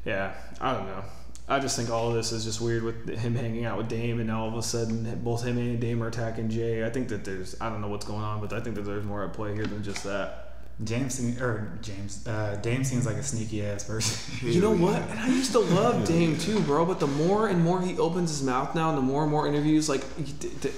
Yeah, 0.03 0.33
I 0.59 0.73
don't 0.73 0.85
know. 0.85 1.03
I 1.47 1.59
just 1.59 1.75
think 1.75 1.91
all 1.91 2.09
of 2.09 2.15
this 2.15 2.31
is 2.31 2.43
just 2.43 2.59
weird 2.59 2.81
with 2.81 3.07
him 3.07 3.35
hanging 3.35 3.65
out 3.65 3.77
with 3.77 3.87
Dame, 3.87 4.19
and 4.19 4.27
now 4.27 4.41
all 4.43 4.47
of 4.49 4.55
a 4.55 4.63
sudden 4.63 5.19
both 5.23 5.43
him 5.43 5.57
and 5.59 5.79
Dame 5.79 6.01
are 6.01 6.07
attacking 6.07 6.49
Jay. 6.49 6.83
I 6.83 6.89
think 6.89 7.09
that 7.09 7.23
there's 7.23 7.55
I 7.61 7.69
don't 7.69 7.81
know 7.81 7.87
what's 7.87 8.05
going 8.05 8.23
on, 8.23 8.41
but 8.41 8.51
I 8.51 8.59
think 8.59 8.75
that 8.77 8.81
there's 8.81 9.05
more 9.05 9.23
at 9.23 9.33
play 9.33 9.53
here 9.53 9.65
than 9.65 9.83
just 9.83 10.03
that. 10.03 10.41
James 10.83 11.13
seem- 11.13 11.41
or 11.41 11.77
James 11.81 12.27
uh, 12.27 12.57
Dame 12.61 12.83
seems 12.83 13.05
like 13.05 13.15
a 13.15 13.23
sneaky 13.23 13.65
ass 13.65 13.83
person. 13.83 14.47
You 14.51 14.59
know 14.59 14.75
what? 14.75 15.01
And 15.03 15.19
I 15.19 15.27
used 15.27 15.53
to 15.53 15.59
love 15.59 16.05
Dame 16.05 16.37
too, 16.37 16.59
bro. 16.61 16.85
But 16.85 16.99
the 16.99 17.07
more 17.07 17.47
and 17.47 17.63
more 17.63 17.81
he 17.81 17.97
opens 17.97 18.29
his 18.31 18.43
mouth 18.43 18.75
now, 18.75 18.89
and 18.89 18.97
the 18.97 19.01
more 19.01 19.21
and 19.21 19.31
more 19.31 19.47
interviews, 19.47 19.87
like 19.87 20.03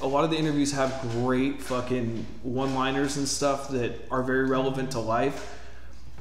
a 0.01 0.07
lot 0.07 0.23
of 0.23 0.29
the 0.29 0.37
interviews 0.37 0.73
have 0.73 1.01
great 1.13 1.61
fucking 1.63 2.25
one-liners 2.43 3.17
and 3.17 3.27
stuff 3.27 3.69
that 3.69 3.93
are 4.11 4.21
very 4.21 4.45
relevant 4.45 4.91
to 4.91 4.99
life. 4.99 5.56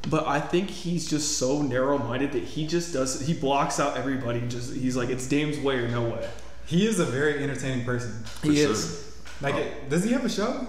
But 0.08 0.26
I 0.26 0.38
think 0.40 0.70
he's 0.70 1.08
just 1.08 1.38
so 1.38 1.62
narrow-minded 1.62 2.32
that 2.32 2.44
he 2.44 2.66
just 2.66 2.92
does 2.92 3.20
he 3.26 3.34
blocks 3.34 3.80
out 3.80 3.96
everybody. 3.96 4.38
and 4.38 4.50
Just 4.50 4.74
he's 4.74 4.96
like 4.96 5.08
it's 5.08 5.26
Dame's 5.26 5.58
way 5.58 5.76
or 5.76 5.88
no 5.88 6.02
way. 6.02 6.28
He 6.66 6.86
is 6.86 6.98
a 7.00 7.04
very 7.04 7.42
entertaining 7.42 7.84
person. 7.84 8.24
he 8.42 8.56
sure. 8.56 8.70
is. 8.72 9.02
Like, 9.40 9.88
does 9.90 10.02
he 10.04 10.12
have 10.12 10.24
a 10.24 10.28
show? 10.28 10.66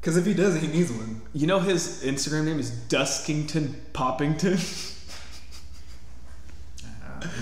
Because 0.00 0.16
if 0.16 0.24
he 0.24 0.32
doesn't, 0.34 0.60
he 0.60 0.68
needs 0.68 0.90
one. 0.90 1.20
You 1.34 1.46
know 1.46 1.58
his 1.60 2.02
Instagram 2.04 2.44
name 2.44 2.58
is 2.58 2.70
Duskington 2.70 3.74
Poppington. 3.92 4.58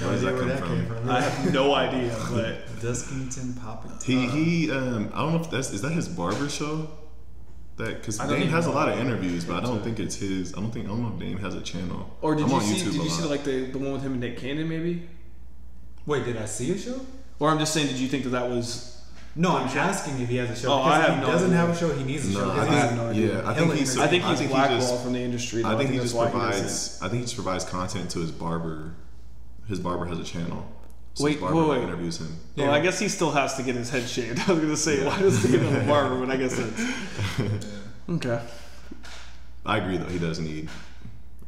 No 0.00 0.10
does 0.10 0.24
idea 0.24 0.38
that 0.38 0.46
where 0.46 0.58
come 0.58 0.68
came 0.76 0.86
from? 0.86 0.96
from. 0.96 1.10
I 1.10 1.20
have 1.20 1.52
no 1.52 1.74
idea, 1.74 2.08
but 2.30 2.66
Duskington 2.80 3.52
Poppington. 3.54 4.02
He 4.04 4.26
he 4.66 4.70
um 4.70 5.10
I 5.14 5.18
don't 5.18 5.34
know 5.34 5.40
if 5.40 5.50
that's 5.50 5.70
is 5.70 5.82
that 5.82 5.92
his 5.92 6.08
barber 6.08 6.48
show? 6.48 6.88
That 7.76 8.00
because 8.00 8.18
I 8.20 8.26
Dame 8.26 8.48
has 8.48 8.64
a 8.66 8.70
lot 8.70 8.88
of 8.88 8.98
interviews, 8.98 9.44
but 9.44 9.56
I 9.56 9.60
don't 9.60 9.82
think 9.82 9.98
it's 10.00 10.16
his. 10.16 10.54
I 10.54 10.60
don't 10.60 10.70
think 10.70 10.86
I 10.86 10.88
don't 10.88 11.02
know 11.02 11.12
if 11.14 11.18
Dame 11.20 11.36
has 11.38 11.54
a 11.54 11.60
channel. 11.60 12.16
or 12.22 12.34
did 12.34 12.44
I'm 12.44 12.48
you 12.50 12.56
on 12.56 12.62
see? 12.62 12.76
YouTube 12.76 12.92
Did 12.92 13.02
you 13.04 13.10
see 13.10 13.24
like 13.24 13.44
the 13.44 13.66
the 13.66 13.78
one 13.78 13.92
with 13.92 14.02
him 14.02 14.12
and 14.12 14.20
Nick 14.22 14.38
Cannon 14.38 14.66
maybe? 14.68 15.06
Wait, 16.06 16.24
did 16.24 16.36
I 16.38 16.46
see 16.46 16.70
a 16.72 16.78
show? 16.78 17.00
Or 17.38 17.50
I'm 17.50 17.58
just 17.58 17.74
saying, 17.74 17.88
did 17.88 17.96
you 17.96 18.08
think 18.08 18.24
that 18.24 18.30
that 18.30 18.48
was? 18.48 18.92
No, 19.38 19.54
I'm 19.58 19.66
Did 19.66 19.74
you? 19.74 19.80
asking 19.80 20.20
if 20.22 20.30
he 20.30 20.36
has 20.36 20.48
a 20.48 20.56
show. 20.56 20.72
Oh, 20.72 20.78
because 20.84 20.92
I 20.94 21.00
if 21.02 21.06
have 21.08 21.14
he 21.16 21.20
no 21.20 21.26
doesn't 21.26 21.48
idea. 21.50 21.58
have 21.58 21.68
a 21.68 21.76
show, 21.76 21.92
he 21.92 22.04
needs 22.04 22.26
a 22.26 22.32
show. 22.32 22.38
No, 22.46 22.50
'cause 22.54 22.58
I 22.60 22.70
he's- 22.70 22.82
have 22.82 22.96
no 22.96 23.06
idea. 23.10 23.42
yeah, 23.42 23.50
I 23.50 23.54
think 23.54 23.72
he's. 23.74 23.98
I 23.98 24.06
think 24.06 24.24
he's 24.24 24.40
he 24.40 24.46
blackballed 24.46 24.80
just- 24.80 25.02
from 25.02 25.12
the 25.12 25.20
industry. 25.20 25.62
though. 25.62 25.68
I 25.68 25.76
think 25.76 25.90
he 25.90 25.98
that's 25.98 26.12
just 26.12 26.16
why 26.16 26.24
doesn't. 26.30 26.40
provides. 26.40 26.98
I 27.02 27.08
think 27.08 27.18
he 27.20 27.24
just 27.24 27.34
provides 27.34 27.64
content 27.66 28.08
to 28.12 28.20
his 28.20 28.30
barber. 28.30 28.94
His 29.68 29.78
barber 29.80 30.06
has 30.06 30.18
a 30.18 30.24
channel. 30.24 30.66
So 31.16 31.24
Wait, 31.24 31.32
his 31.32 31.40
barber 31.40 31.56
wait, 31.62 31.68
wait. 31.70 31.82
interviews 31.82 32.20
him. 32.20 32.36
Well, 32.56 32.70
I 32.70 32.80
guess 32.80 32.98
he 32.98 33.08
still 33.08 33.30
has 33.30 33.54
to 33.56 33.62
get 33.62 33.74
his 33.74 33.88
head 33.90 34.06
shaved. 34.06 34.38
I 34.48 34.52
was 34.52 34.60
gonna 34.60 34.76
say, 34.76 35.04
why 35.04 35.18
does 35.18 35.42
he 35.42 35.56
have 35.56 35.74
a 35.82 35.86
barber? 35.88 36.20
But 36.24 36.30
I 36.30 36.36
guess 36.36 36.58
it's 36.58 37.66
okay. 38.08 38.40
I 39.64 39.78
agree 39.78 39.96
though. 39.96 40.06
He 40.10 40.18
does 40.18 40.38
need 40.38 40.68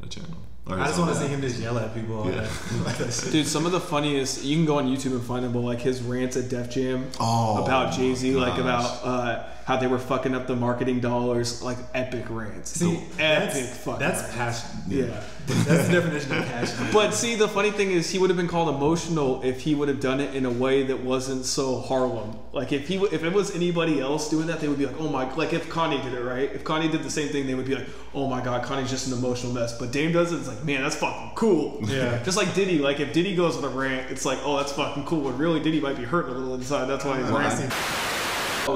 a 0.03 0.07
channel. 0.07 0.39
Or 0.67 0.79
I 0.79 0.87
his 0.87 0.89
just 0.89 0.99
want 0.99 1.13
to 1.15 1.21
see 1.21 1.29
him 1.29 1.41
just 1.43 1.61
yell 1.61 1.79
at 1.79 1.95
people. 1.95 2.21
All 2.21 2.31
Yeah. 2.31 2.49
like. 2.85 2.97
Dude, 3.31 3.47
some 3.47 3.65
of 3.67 3.73
the 3.73 3.81
funniest 3.81 4.45
you 4.45 4.57
can 4.57 4.65
go 4.67 4.79
on 4.79 4.87
YouTube 4.87 5.13
and 5.13 5.23
find 5.23 5.45
them, 5.45 5.53
but 5.53 5.61
like 5.61 5.81
his 5.81 6.01
rants 6.03 6.37
at 6.37 6.49
Def 6.49 6.71
Jam 6.71 7.07
Oh, 7.21 7.63
about 7.65 7.93
Jay 7.95 8.15
Z, 8.15 8.35
like 8.37 8.59
about 8.59 9.05
uh, 9.05 9.45
how 9.69 9.77
they 9.77 9.87
were 9.87 9.99
fucking 9.99 10.35
up 10.35 10.47
the 10.47 10.57
marketing 10.57 10.99
dollars, 10.99 11.63
like 11.63 11.77
epic 11.93 12.25
rants. 12.31 12.71
See, 12.71 12.97
epic 13.19 13.53
that's, 13.53 13.77
fucking. 13.77 14.01
that's 14.01 14.23
rants. 14.23 14.35
passion. 14.35 14.81
yeah. 14.89 15.23
That's 15.49 15.87
the 15.89 15.95
definition 15.95 16.37
of 16.37 16.45
passion. 16.45 16.89
But 16.93 17.15
see, 17.15 17.35
the 17.35 17.49
funny 17.49 17.71
thing 17.71 17.91
is, 17.91 18.11
he 18.11 18.19
would 18.19 18.29
have 18.29 18.37
been 18.37 18.49
called 18.49 18.69
emotional 18.69 19.41
if 19.43 19.63
he 19.63 19.75
would 19.75 19.89
have 19.89 19.99
done 19.99 20.21
it 20.21 20.35
in 20.35 20.45
a 20.45 20.51
way 20.51 20.83
that 20.83 21.03
wasn't 21.03 21.47
so 21.47 21.81
Harlem. 21.81 22.39
Like 22.53 22.71
if 22.71 22.87
he, 22.87 22.97
if 22.97 23.25
it 23.25 23.33
was 23.33 23.57
anybody 23.57 23.99
else 23.99 24.29
doing 24.29 24.47
that, 24.49 24.61
they 24.61 24.69
would 24.69 24.77
be 24.77 24.85
like, 24.85 25.01
"Oh 25.01 25.09
my!" 25.09 25.25
God, 25.25 25.39
like 25.39 25.55
if 25.55 25.71
Kanye 25.71 26.03
did 26.03 26.13
it, 26.13 26.23
right? 26.23 26.53
If 26.53 26.65
Kanye 26.65 26.91
did 26.91 27.03
the 27.03 27.11
same 27.11 27.29
thing, 27.29 27.47
they 27.47 27.55
would 27.55 27.65
be 27.65 27.77
like, 27.77 27.87
"Oh 28.13 28.29
my 28.29 28.45
god, 28.45 28.63
Kanye's 28.63 28.91
just 28.91 29.07
an 29.07 29.15
emotional 29.15 29.55
mess." 29.55 29.79
But 29.79 29.91
Dame 29.91 30.13
does 30.13 30.33
it, 30.33 30.37
it's 30.37 30.49
like, 30.49 30.63
man, 30.65 30.83
that's 30.83 30.97
fucking 30.97 31.33
cool. 31.35 31.79
Yeah. 31.85 32.23
Just 32.25 32.37
like 32.37 32.55
Diddy, 32.55 32.79
like 32.79 33.01
if 33.01 33.15
Diddy 33.15 33.35
goes 33.35 33.57
on 33.57 33.65
a 33.65 33.69
rant, 33.69 34.11
it's 34.11 34.27
like, 34.27 34.39
oh, 34.43 34.59
that's 34.59 34.73
fucking 34.73 35.07
cool. 35.07 35.23
But 35.23 35.39
really, 35.39 35.61
Diddy 35.61 35.81
might 35.81 35.97
be 35.97 36.05
hurting 36.05 36.35
a 36.35 36.37
little 36.39 36.55
inside. 36.57 36.87
That's 36.87 37.07
why 37.07 37.23
he's 37.23 37.31
ranting. 37.31 37.71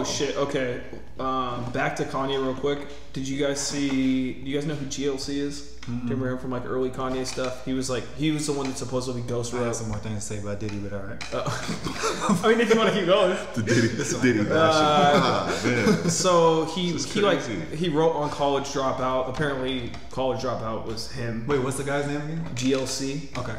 See- 0.05 0.25
Oh 0.25 0.27
shit. 0.27 0.37
Okay. 0.37 0.81
Um, 1.19 1.71
back 1.73 1.95
to 1.97 2.05
Kanye 2.05 2.43
real 2.43 2.55
quick. 2.55 2.89
Did 3.13 3.29
you 3.29 3.45
guys 3.45 3.61
see? 3.61 4.33
Do 4.33 4.51
you 4.51 4.57
guys 4.57 4.67
know 4.67 4.75
who 4.75 4.87
GLC 4.87 5.37
is? 5.37 5.69
Do 5.83 5.91
you 5.93 5.99
remember 6.03 6.31
him 6.31 6.39
from 6.39 6.51
like 6.53 6.65
early 6.65 6.91
Kanye 6.91 7.27
stuff? 7.27 7.65
He 7.65 7.73
was 7.73 7.91
like 7.91 8.05
he 8.17 8.31
was 8.31 8.47
the 8.47 8.53
one 8.53 8.67
that 8.69 8.79
supposedly 8.79 9.21
ghost 9.23 9.53
I 9.53 9.59
have 9.65 9.75
some 9.77 9.89
more 9.89 9.99
things 9.99 10.27
to 10.27 10.35
say 10.35 10.41
about 10.41 10.61
Diddy, 10.61 10.79
but 10.79 10.93
all 10.93 11.01
right. 11.03 11.23
I 11.35 12.49
mean, 12.49 12.61
if 12.61 12.73
you 12.73 12.79
want 12.79 12.91
to 12.93 12.97
keep 12.99 13.07
going. 13.07 13.37
The 13.55 13.63
Diddy, 13.63 13.89
the 13.89 14.19
Diddy 14.23 14.51
Uh. 14.51 14.55
Ah, 14.55 15.63
man. 15.65 16.09
So 16.11 16.65
he 16.67 16.93
he 16.93 17.21
like 17.21 17.41
crazy. 17.43 17.77
he 17.77 17.89
wrote 17.89 18.13
on 18.13 18.31
College 18.31 18.65
Dropout. 18.69 19.29
Apparently, 19.29 19.91
College 20.11 20.41
Dropout 20.41 20.87
was 20.87 21.11
him. 21.13 21.45
Wait, 21.47 21.59
what's 21.63 21.77
the 21.79 21.85
guy's 21.85 22.07
name 22.07 22.21
again? 22.23 22.45
GLC. 22.55 23.37
Okay. 23.39 23.57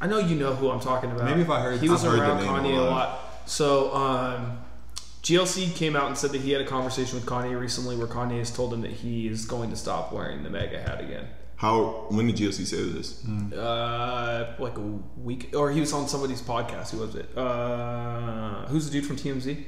I 0.00 0.06
know 0.06 0.18
you 0.18 0.36
know 0.36 0.54
who 0.54 0.70
I'm 0.70 0.80
talking 0.80 1.10
about. 1.10 1.24
Maybe 1.26 1.42
if 1.42 1.50
I 1.50 1.60
heard- 1.60 1.80
he 1.80 1.88
was 1.88 2.04
I've 2.04 2.10
heard 2.12 2.20
the 2.20 2.24
around 2.48 2.62
name 2.64 2.72
Kanye 2.72 2.78
a 2.78 2.82
lot. 2.82 2.90
lot. 2.90 3.20
So 3.46 3.94
um, 3.94 4.58
GLC 5.22 5.74
came 5.74 5.96
out 5.96 6.06
and 6.06 6.16
said 6.16 6.30
that 6.32 6.40
he 6.40 6.52
had 6.52 6.60
a 6.62 6.66
conversation 6.66 7.16
with 7.16 7.26
Kanye 7.26 7.58
recently, 7.58 7.96
where 7.96 8.06
Kanye 8.06 8.38
has 8.38 8.50
told 8.50 8.72
him 8.72 8.80
that 8.82 8.90
he 8.90 9.28
is 9.28 9.44
going 9.44 9.70
to 9.70 9.76
stop 9.76 10.12
wearing 10.12 10.42
the 10.42 10.50
MAGA 10.50 10.80
hat 10.80 11.00
again. 11.00 11.26
How? 11.56 12.06
When 12.08 12.26
did 12.26 12.36
GLC 12.36 12.64
say 12.64 12.82
this? 12.84 13.22
Uh, 13.54 14.54
like 14.58 14.78
a 14.78 14.80
week, 15.20 15.54
or 15.54 15.70
he 15.70 15.80
was 15.80 15.92
on 15.92 16.08
somebody's 16.08 16.40
podcast. 16.40 16.90
Who 16.90 16.98
was 16.98 17.14
it? 17.14 17.36
Uh, 17.36 18.66
who's 18.68 18.86
the 18.86 18.92
dude 18.92 19.06
from 19.06 19.16
TMZ? 19.16 19.58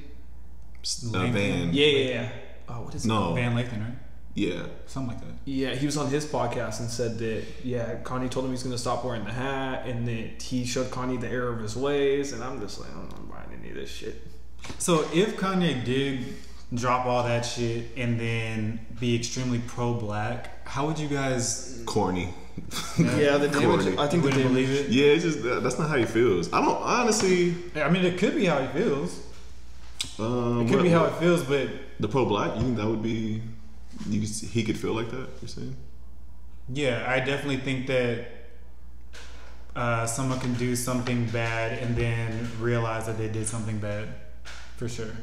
Uh, 1.14 1.18
Link- 1.18 1.34
Van. 1.34 1.72
Yeah, 1.74 1.86
yeah, 1.86 2.08
yeah. 2.08 2.28
Oh, 2.68 2.82
what 2.82 2.94
is 2.94 3.04
it? 3.04 3.08
No. 3.08 3.34
Van 3.34 3.54
Lathan, 3.54 3.80
right? 3.80 3.98
Yeah. 4.34 4.62
Something 4.86 5.12
like 5.16 5.20
that. 5.20 5.34
Yeah, 5.44 5.74
he 5.74 5.84
was 5.84 5.98
on 5.98 6.08
his 6.08 6.24
podcast 6.24 6.80
and 6.80 6.88
said 6.88 7.18
that 7.18 7.44
yeah, 7.62 7.96
Kanye 8.02 8.30
told 8.30 8.46
him 8.46 8.52
he's 8.52 8.62
going 8.62 8.74
to 8.74 8.78
stop 8.80 9.04
wearing 9.04 9.24
the 9.24 9.32
hat, 9.32 9.84
and 9.86 10.08
that 10.08 10.40
he 10.42 10.64
showed 10.64 10.86
Kanye 10.86 11.20
the 11.20 11.28
error 11.28 11.52
of 11.52 11.60
his 11.60 11.76
ways. 11.76 12.32
And 12.32 12.42
I'm 12.42 12.58
just 12.58 12.80
like, 12.80 12.90
I'm 12.94 13.08
not 13.10 13.28
buying 13.30 13.58
any 13.60 13.68
of 13.68 13.74
this 13.76 13.90
shit. 13.90 14.16
So 14.78 15.02
if 15.12 15.36
Kanye 15.36 15.84
did 15.84 16.34
drop 16.74 17.06
all 17.06 17.22
that 17.24 17.42
shit 17.42 17.86
and 17.96 18.18
then 18.18 18.84
be 19.00 19.14
extremely 19.16 19.60
pro-black, 19.66 20.66
how 20.66 20.86
would 20.86 20.98
you 20.98 21.08
guys? 21.08 21.82
Corny. 21.86 22.32
Yeah, 22.98 23.38
the 23.38 23.48
Corny. 23.48 23.96
I 23.98 24.06
think 24.08 24.24
you 24.24 24.30
the 24.30 24.36
wouldn't 24.38 24.42
damage. 24.42 24.48
believe 24.48 24.70
it. 24.70 24.88
Yeah, 24.90 25.06
it's 25.14 25.24
just 25.24 25.42
that- 25.42 25.62
that's 25.62 25.78
not 25.78 25.88
how 25.88 25.96
he 25.96 26.04
feels. 26.04 26.52
I 26.52 26.60
don't 26.60 26.76
honestly. 26.82 27.54
I 27.76 27.88
mean, 27.88 28.04
it 28.04 28.18
could 28.18 28.34
be 28.34 28.44
how 28.46 28.60
he 28.60 28.68
feels. 28.78 29.20
Um, 30.18 30.66
It 30.66 30.70
could 30.70 30.82
be 30.82 30.90
how 30.90 31.04
it 31.06 31.14
feels, 31.14 31.42
but 31.42 31.68
the 32.00 32.08
pro 32.08 32.24
black. 32.26 32.54
You 32.56 32.62
think 32.62 32.76
that 32.76 32.86
would 32.86 33.02
be? 33.02 33.42
You 34.08 34.20
could, 34.20 34.28
he 34.50 34.62
could 34.64 34.78
feel 34.78 34.94
like 34.94 35.10
that. 35.10 35.28
You're 35.40 35.48
saying? 35.48 35.76
yeah, 36.72 37.04
I 37.08 37.18
definitely 37.20 37.58
think 37.58 37.86
that 37.88 38.26
uh, 39.74 40.06
someone 40.06 40.38
can 40.40 40.54
do 40.54 40.76
something 40.76 41.26
bad 41.26 41.78
and 41.82 41.96
then 41.96 42.48
realize 42.60 43.06
that 43.06 43.18
they 43.18 43.28
did 43.28 43.46
something 43.46 43.78
bad. 43.78 44.08
For 44.82 44.88
sure. 44.88 45.14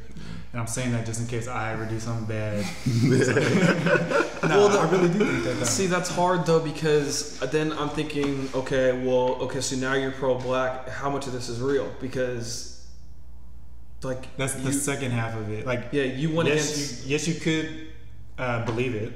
And 0.54 0.62
I'm 0.62 0.68
saying 0.68 0.94
that 0.94 1.06
just 1.06 1.20
in 1.20 1.28
case 1.28 1.48
I 1.50 1.74
ever 1.74 1.86
do 1.86 2.00
something 2.00 2.26
bad. 2.26 2.66
no, 2.88 3.20
Well, 4.44 4.70
the- 4.70 4.80
I 4.80 4.90
really 4.90 5.10
do 5.10 5.20
think 5.20 5.44
that. 5.44 5.56
Though. 5.60 5.66
See, 5.66 5.88
that's 5.88 6.10
hard 6.10 6.46
though 6.46 6.62
because 6.62 7.38
then 7.52 7.74
I'm 7.74 7.90
thinking, 7.90 8.50
okay, 8.56 8.94
well, 9.06 9.36
okay, 9.44 9.60
so 9.60 9.76
now 9.76 9.94
you're 9.94 10.12
pro-black. 10.12 10.88
How 10.88 11.10
much 11.10 11.28
of 11.28 11.34
this 11.34 11.50
is 11.50 11.60
real? 11.60 11.92
Because, 12.00 12.88
like, 14.02 14.36
That's 14.38 14.54
the 14.54 14.72
second 14.72 15.12
half 15.12 15.36
of 15.36 15.52
it. 15.52 15.66
Like, 15.66 15.90
yeah, 15.92 16.04
you 16.04 16.34
went 16.34 16.48
yes, 16.48 16.74
against. 16.74 17.06
you, 17.06 17.12
yes, 17.12 17.28
you 17.28 17.36
could 17.36 17.88
uh, 18.38 18.66
believe 18.66 18.96
it, 18.96 19.12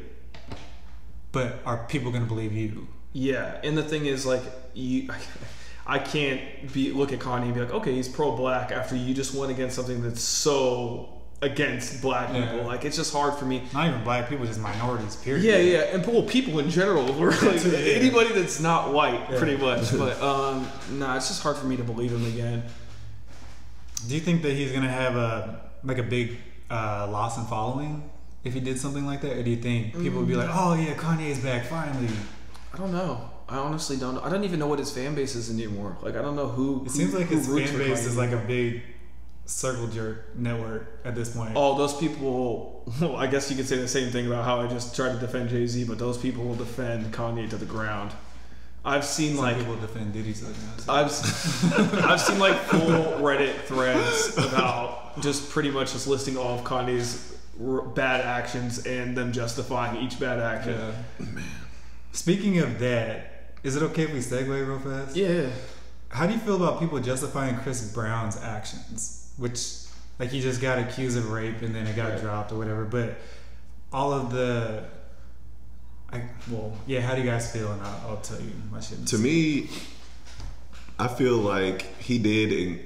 but 1.32 1.60
are 1.66 1.86
people 1.88 2.12
going 2.12 2.24
to 2.24 2.30
believe 2.30 2.52
you? 2.52 2.88
Yeah, 3.14 3.62
and 3.64 3.78
the 3.78 3.84
thing 3.84 4.08
is, 4.08 4.26
like, 4.26 4.42
you, 4.74 5.10
I 5.86 6.00
can't 6.00 6.42
be 6.74 6.92
look 6.92 7.12
at 7.12 7.20
Kanye 7.20 7.44
and 7.44 7.54
be 7.54 7.60
like, 7.60 7.74
okay, 7.74 7.94
he's 7.94 8.08
pro-black 8.08 8.72
after 8.72 8.96
you 8.96 9.14
just 9.14 9.34
went 9.36 9.52
against 9.52 9.76
something 9.76 10.02
that's 10.02 10.22
so 10.22 11.10
against 11.42 12.02
black 12.02 12.34
Yeah. 12.34 12.46
people. 12.52 12.66
Like, 12.66 12.86
it's 12.86 12.96
just 12.96 13.12
hard 13.12 13.34
for 13.34 13.44
me. 13.44 13.64
Not 13.74 13.90
even 13.90 14.02
black 14.06 14.30
people, 14.30 14.46
just 14.46 14.62
minorities. 14.62 15.18
Period. 15.18 15.44
Yeah, 15.44 15.58
yeah, 15.58 15.80
and 15.94 16.06
well, 16.08 16.24
people 16.24 16.58
in 16.60 16.70
general, 16.70 17.12
we're 17.20 17.32
like 17.32 17.62
Yeah. 17.66 17.72
anybody 17.80 18.32
that's 18.32 18.62
not 18.62 18.94
white, 18.94 19.30
Yeah. 19.30 19.38
pretty 19.40 19.58
much. 19.58 19.92
But 19.98 20.22
um, 20.22 20.68
nah, 20.92 21.18
it's 21.18 21.28
just 21.28 21.44
hard 21.44 21.58
for 21.58 21.66
me 21.66 21.76
to 21.76 21.84
believe 21.84 22.12
him 22.14 22.26
again. 22.26 22.64
Do 24.08 24.16
you 24.16 24.22
think 24.22 24.42
that 24.44 24.54
he's 24.54 24.72
gonna 24.72 24.90
have 24.90 25.16
a 25.18 25.62
like 25.84 25.98
a 25.98 26.04
big 26.04 26.38
uh, 26.72 27.08
loss 27.12 27.38
in 27.38 27.44
following 27.46 28.10
if 28.46 28.54
he 28.54 28.60
did 28.62 28.78
something 28.80 29.06
like 29.06 29.22
that, 29.22 29.34
or 29.38 29.44
do 29.44 29.50
you 29.50 29.58
think 29.58 29.94
people 30.00 30.20
would 30.20 30.28
be 30.28 30.36
like, 30.36 30.50
"Oh 30.52 30.74
yeah, 30.76 30.94
Kanye's 30.94 31.40
back 31.40 31.66
finally"? 31.66 32.08
I 32.74 32.78
don't 32.78 32.92
know. 32.94 33.30
I 33.50 33.58
honestly 33.58 33.98
don't 33.98 34.16
know. 34.16 34.22
I 34.22 34.30
don't 34.30 34.44
even 34.44 34.60
know 34.60 34.68
what 34.68 34.80
his 34.80 34.92
fan 34.92 35.16
base 35.16 35.36
is 35.36 35.50
anymore. 35.50 35.98
Like, 36.02 36.16
I 36.16 36.22
don't 36.22 36.36
know 36.36 36.48
who. 36.48 36.84
It 36.86 36.92
seems 36.92 37.14
like 37.14 37.28
his 37.28 37.48
fan 37.48 37.78
base 37.78 38.06
is 38.06 38.18
like 38.18 38.32
a 38.32 38.38
big 38.38 38.82
circle 39.46 39.88
jerk 39.88 40.36
network 40.36 41.02
at 41.04 41.16
this 41.16 41.36
point. 41.36 41.52
Oh, 41.56 41.78
those 41.78 41.96
people. 41.98 42.84
Well, 43.00 43.16
I 43.18 43.28
guess 43.28 43.50
you 43.50 43.58
could 43.58 43.68
say 43.68 43.78
the 43.78 43.88
same 43.88 44.12
thing 44.12 44.28
about 44.28 44.46
how 44.46 44.62
I 44.62 44.68
just 44.68 44.96
tried 44.96 45.14
to 45.14 45.20
defend 45.20 45.50
Jay 45.50 45.68
Z, 45.68 45.84
but 45.86 45.98
those 45.98 46.18
people 46.18 46.44
will 46.46 46.56
defend 46.56 47.14
Kanye 47.14 47.50
to 47.50 47.58
the 47.58 47.66
ground. 47.66 48.12
I've 48.86 49.06
seen 49.06 49.36
Some 49.36 49.46
like 49.46 49.58
people 49.58 49.78
defend 49.78 50.12
Diddy 50.14 50.34
to 50.34 50.40
so. 50.40 50.92
I've 50.92 51.06
I've 52.04 52.20
seen 52.20 52.38
like 52.40 52.58
full 52.64 52.80
Reddit 53.22 53.56
threads 53.62 54.38
about 54.38 55.22
just 55.22 55.50
pretty 55.52 55.72
much 55.72 55.94
just 55.94 56.06
listing 56.06 56.38
all 56.38 56.60
of 56.60 56.66
Kanye's 56.66 57.38
r- 57.66 57.82
bad 57.82 58.22
actions 58.22 58.86
and 58.86 59.16
them 59.16 59.32
justifying 59.32 60.04
each 60.04 60.20
bad 60.20 60.40
action. 60.40 60.74
Yeah. 60.74 61.26
Speaking 62.12 62.60
of 62.60 62.80
that, 62.80 63.33
is 63.64 63.76
it 63.76 63.84
okay 63.84 64.04
if 64.04 64.14
we 64.14 64.20
segue 64.20 64.48
real 64.68 64.80
fast? 64.80 65.16
Yeah. 65.16 65.50
How 66.10 66.28
do 66.28 66.34
you 66.34 66.40
feel 66.40 66.56
about 66.56 66.80
people 66.80 67.00
justifying 67.00 67.56
Chris 67.58 67.92
Brown's 67.94 68.38
actions? 68.38 69.34
Which, 69.38 69.78
like, 70.20 70.30
he 70.30 70.42
just 70.42 70.62
got 70.62 70.78
accused 70.78 71.18
of 71.18 71.32
rape 71.32 71.62
and 71.62 71.74
then 71.74 71.88
it 71.88 71.96
got 71.96 72.12
Right. 72.12 72.22
dropped 72.22 72.52
or 72.52 72.58
whatever. 72.58 72.86
But 72.86 73.18
all 73.92 74.14
of 74.14 74.32
the, 74.32 74.84
I 76.12 76.22
well, 76.52 76.78
yeah. 76.86 77.02
How 77.02 77.16
do 77.16 77.22
you 77.22 77.28
guys 77.28 77.52
feel? 77.52 77.72
And 77.72 77.82
I'll, 77.82 78.02
I'll 78.10 78.18
tell 78.22 78.40
you 78.40 78.52
my 78.72 78.80
shit. 78.80 79.08
To 79.08 79.18
me, 79.18 79.70
I 81.00 81.08
feel 81.08 81.38
like 81.38 82.00
he 82.00 82.20
did, 82.20 82.52
and 82.52 82.80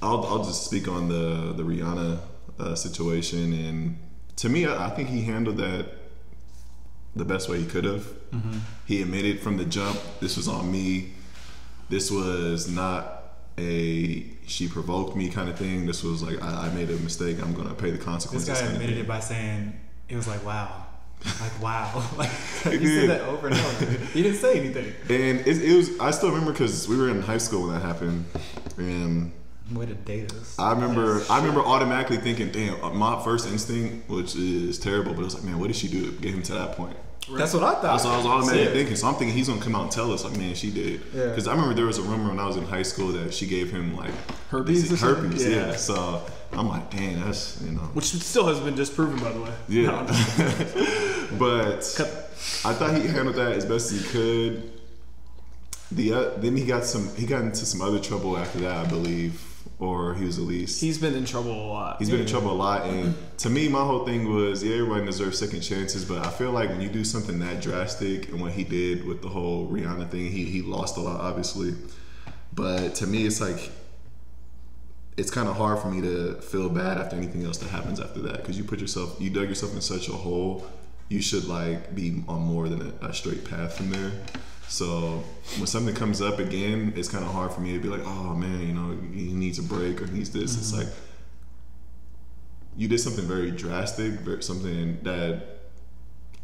I'll, 0.00 0.24
I'll 0.24 0.44
just 0.44 0.64
speak 0.64 0.86
on 0.86 1.08
the 1.08 1.52
the 1.56 1.64
Rihanna 1.64 2.20
uh, 2.60 2.74
situation. 2.76 3.52
And 3.52 3.98
to 4.36 4.48
me, 4.48 4.66
I, 4.66 4.86
I 4.86 4.90
think 4.90 5.08
he 5.08 5.22
handled 5.22 5.56
that 5.56 5.86
the 7.18 7.24
best 7.24 7.48
way 7.48 7.58
he 7.58 7.66
could 7.66 7.84
have. 7.84 8.06
He 8.86 9.02
admitted 9.02 9.40
from 9.40 9.56
the 9.56 9.64
jump, 9.64 9.98
this 10.20 10.36
was 10.36 10.48
on 10.48 10.70
me. 10.70 11.12
This 11.88 12.10
was 12.10 12.68
not 12.68 13.14
a 13.58 14.24
she 14.46 14.68
provoked 14.68 15.16
me 15.16 15.28
kind 15.28 15.48
of 15.48 15.56
thing. 15.58 15.86
This 15.86 16.02
was 16.02 16.22
like 16.22 16.42
I, 16.42 16.66
I 16.66 16.74
made 16.74 16.90
a 16.90 16.96
mistake. 16.96 17.42
I'm 17.42 17.54
gonna 17.54 17.74
pay 17.74 17.90
the 17.90 17.98
consequences. 17.98 18.48
this 18.48 18.60
guy 18.60 18.66
admitted 18.66 18.98
it 18.98 19.08
by 19.08 19.20
saying 19.20 19.78
it 20.08 20.16
was 20.16 20.28
like, 20.28 20.44
"Wow." 20.44 20.84
Like 21.40 21.60
wow, 21.60 22.04
like 22.16 22.30
did. 22.62 22.82
said 22.82 23.10
that 23.10 23.22
over 23.22 23.48
and 23.48 23.56
over. 23.56 23.86
He 24.12 24.22
didn't 24.22 24.38
say 24.38 24.60
anything. 24.60 24.94
And 25.08 25.40
it, 25.48 25.62
it 25.62 25.76
was. 25.76 25.98
I 25.98 26.12
still 26.12 26.28
remember 26.28 26.52
because 26.52 26.86
we 26.86 26.96
were 26.96 27.08
in 27.08 27.22
high 27.22 27.38
school 27.38 27.62
when 27.62 27.72
that 27.72 27.82
happened, 27.82 28.24
and 28.76 29.32
Way 29.72 29.84
to 29.84 29.94
date 29.94 30.32
us. 30.32 30.58
I 30.58 30.72
remember 30.72 31.20
I 31.28 31.38
remember 31.38 31.60
automatically 31.60 32.16
thinking, 32.16 32.50
damn, 32.50 32.96
my 32.96 33.22
first 33.22 33.46
instinct, 33.48 34.08
which 34.08 34.34
is 34.34 34.78
terrible, 34.78 35.12
but 35.12 35.20
it 35.20 35.24
was 35.24 35.34
like, 35.34 35.44
man, 35.44 35.58
what 35.58 35.66
did 35.66 35.76
she 35.76 35.88
do 35.88 36.06
to 36.06 36.12
get 36.12 36.32
him 36.32 36.42
to 36.44 36.52
that 36.54 36.72
point? 36.76 36.96
That's 37.36 37.52
what 37.54 37.62
I 37.62 37.72
thought. 37.74 37.82
That's 37.82 38.04
what 38.04 38.14
I 38.14 38.16
was 38.16 38.26
automatically 38.26 38.64
Yeah. 38.64 38.72
thinking. 38.72 38.96
So 38.96 39.06
I'm 39.08 39.14
thinking 39.14 39.36
he's 39.36 39.48
gonna 39.48 39.60
come 39.60 39.74
out 39.74 39.82
and 39.82 39.92
tell 39.92 40.12
us, 40.12 40.24
like, 40.24 40.36
man, 40.38 40.54
she 40.54 40.70
did. 40.70 41.00
Yeah. 41.14 41.26
Because 41.26 41.46
I 41.46 41.52
remember 41.52 41.74
there 41.74 41.86
was 41.86 41.98
a 41.98 42.02
rumor 42.02 42.28
when 42.30 42.38
I 42.40 42.46
was 42.46 42.56
in 42.56 42.64
high 42.64 42.82
school 42.82 43.08
that 43.12 43.34
she 43.34 43.46
gave 43.46 43.70
him 43.70 43.96
like 43.96 44.10
Herpes 44.50 44.90
or 44.92 44.96
herpes. 44.96 45.44
Yeah. 45.46 45.66
Yeah. 45.68 45.76
So 45.76 46.22
I'm 46.52 46.68
like, 46.68 46.90
dang, 46.90 47.20
that's 47.20 47.60
you 47.62 47.72
know. 47.72 47.80
Which 47.94 48.06
still 48.06 48.46
hasn't 48.46 48.64
been 48.64 48.74
disproven, 48.76 49.18
by 49.22 49.32
the 49.32 49.40
way. 49.40 49.52
Yeah. 49.68 49.86
No, 49.88 49.94
I'm 49.96 50.06
just- 50.06 51.38
but 51.38 51.78
I 52.64 52.72
thought 52.72 52.94
he 52.96 53.06
handled 53.08 53.36
that 53.36 53.52
as 53.52 53.64
best 53.66 53.92
as 53.92 54.00
he 54.00 54.08
could. 54.08 54.70
The 55.90 56.12
uh, 56.12 56.30
then 56.38 56.56
he 56.56 56.64
got 56.66 56.84
some 56.84 57.14
he 57.16 57.24
got 57.26 57.42
into 57.42 57.64
some 57.64 57.80
other 57.80 57.98
trouble 57.98 58.36
after 58.36 58.58
that, 58.60 58.86
I 58.86 58.88
believe, 58.88 59.42
or 59.80 60.14
he 60.14 60.24
was 60.24 60.38
at 60.38 60.44
least 60.44 60.80
he's 60.80 60.98
been 60.98 61.14
in 61.14 61.24
trouble 61.24 61.52
a 61.52 61.68
lot. 61.68 61.98
He's 61.98 62.10
been 62.10 62.20
in 62.20 62.26
trouble 62.26 62.52
a 62.52 62.54
lot, 62.54 62.86
and 62.86 63.14
to 63.38 63.48
me, 63.48 63.68
my 63.68 63.80
whole 63.80 64.04
thing 64.04 64.32
was, 64.32 64.64
yeah, 64.64 64.74
everybody 64.74 65.06
deserves 65.06 65.38
second 65.38 65.60
chances, 65.60 66.04
but 66.04 66.26
I 66.26 66.30
feel 66.30 66.50
like 66.50 66.68
when 66.70 66.80
you 66.80 66.88
do 66.88 67.04
something 67.04 67.38
that 67.38 67.62
drastic, 67.62 68.28
and 68.30 68.40
what 68.40 68.52
he 68.52 68.64
did 68.64 69.04
with 69.04 69.22
the 69.22 69.28
whole 69.28 69.68
Rihanna 69.68 70.10
thing, 70.10 70.30
he 70.30 70.44
he 70.44 70.62
lost 70.62 70.96
a 70.96 71.00
lot, 71.00 71.20
obviously. 71.20 71.74
But 72.52 72.96
to 72.96 73.06
me, 73.06 73.26
it's 73.26 73.40
like 73.40 73.70
it's 75.16 75.30
kind 75.30 75.48
of 75.48 75.56
hard 75.56 75.78
for 75.80 75.90
me 75.90 76.00
to 76.02 76.40
feel 76.40 76.68
bad 76.68 76.98
after 76.98 77.16
anything 77.16 77.44
else 77.44 77.58
that 77.58 77.70
happens 77.70 78.00
after 78.00 78.20
that, 78.22 78.36
because 78.38 78.56
you 78.58 78.64
put 78.64 78.80
yourself, 78.80 79.20
you 79.20 79.30
dug 79.30 79.48
yourself 79.48 79.74
in 79.74 79.80
such 79.80 80.08
a 80.08 80.12
hole. 80.12 80.66
You 81.08 81.22
should 81.22 81.46
like 81.46 81.94
be 81.94 82.22
on 82.28 82.42
more 82.42 82.68
than 82.68 82.92
a, 83.00 83.06
a 83.06 83.14
straight 83.14 83.44
path 83.48 83.76
from 83.76 83.90
there. 83.90 84.12
So 84.68 85.24
when 85.56 85.66
something 85.66 85.94
comes 85.94 86.20
up 86.20 86.38
again, 86.38 86.92
it's 86.94 87.08
kind 87.08 87.24
of 87.24 87.32
hard 87.32 87.52
for 87.52 87.60
me 87.60 87.72
to 87.72 87.80
be 87.80 87.88
like, 87.88 88.04
oh 88.04 88.34
man, 88.34 88.60
you 88.60 88.74
know, 88.74 88.96
he 89.12 89.32
needs 89.32 89.58
a 89.58 89.62
break 89.62 90.00
or 90.02 90.06
he 90.06 90.18
needs 90.18 90.30
this. 90.30 90.56
It's 90.56 90.72
mm-hmm. 90.72 90.84
like 90.84 90.94
you 92.76 92.86
did 92.86 93.00
something 93.00 93.24
very 93.24 93.50
drastic, 93.50 94.20
something 94.42 94.98
that 95.02 95.42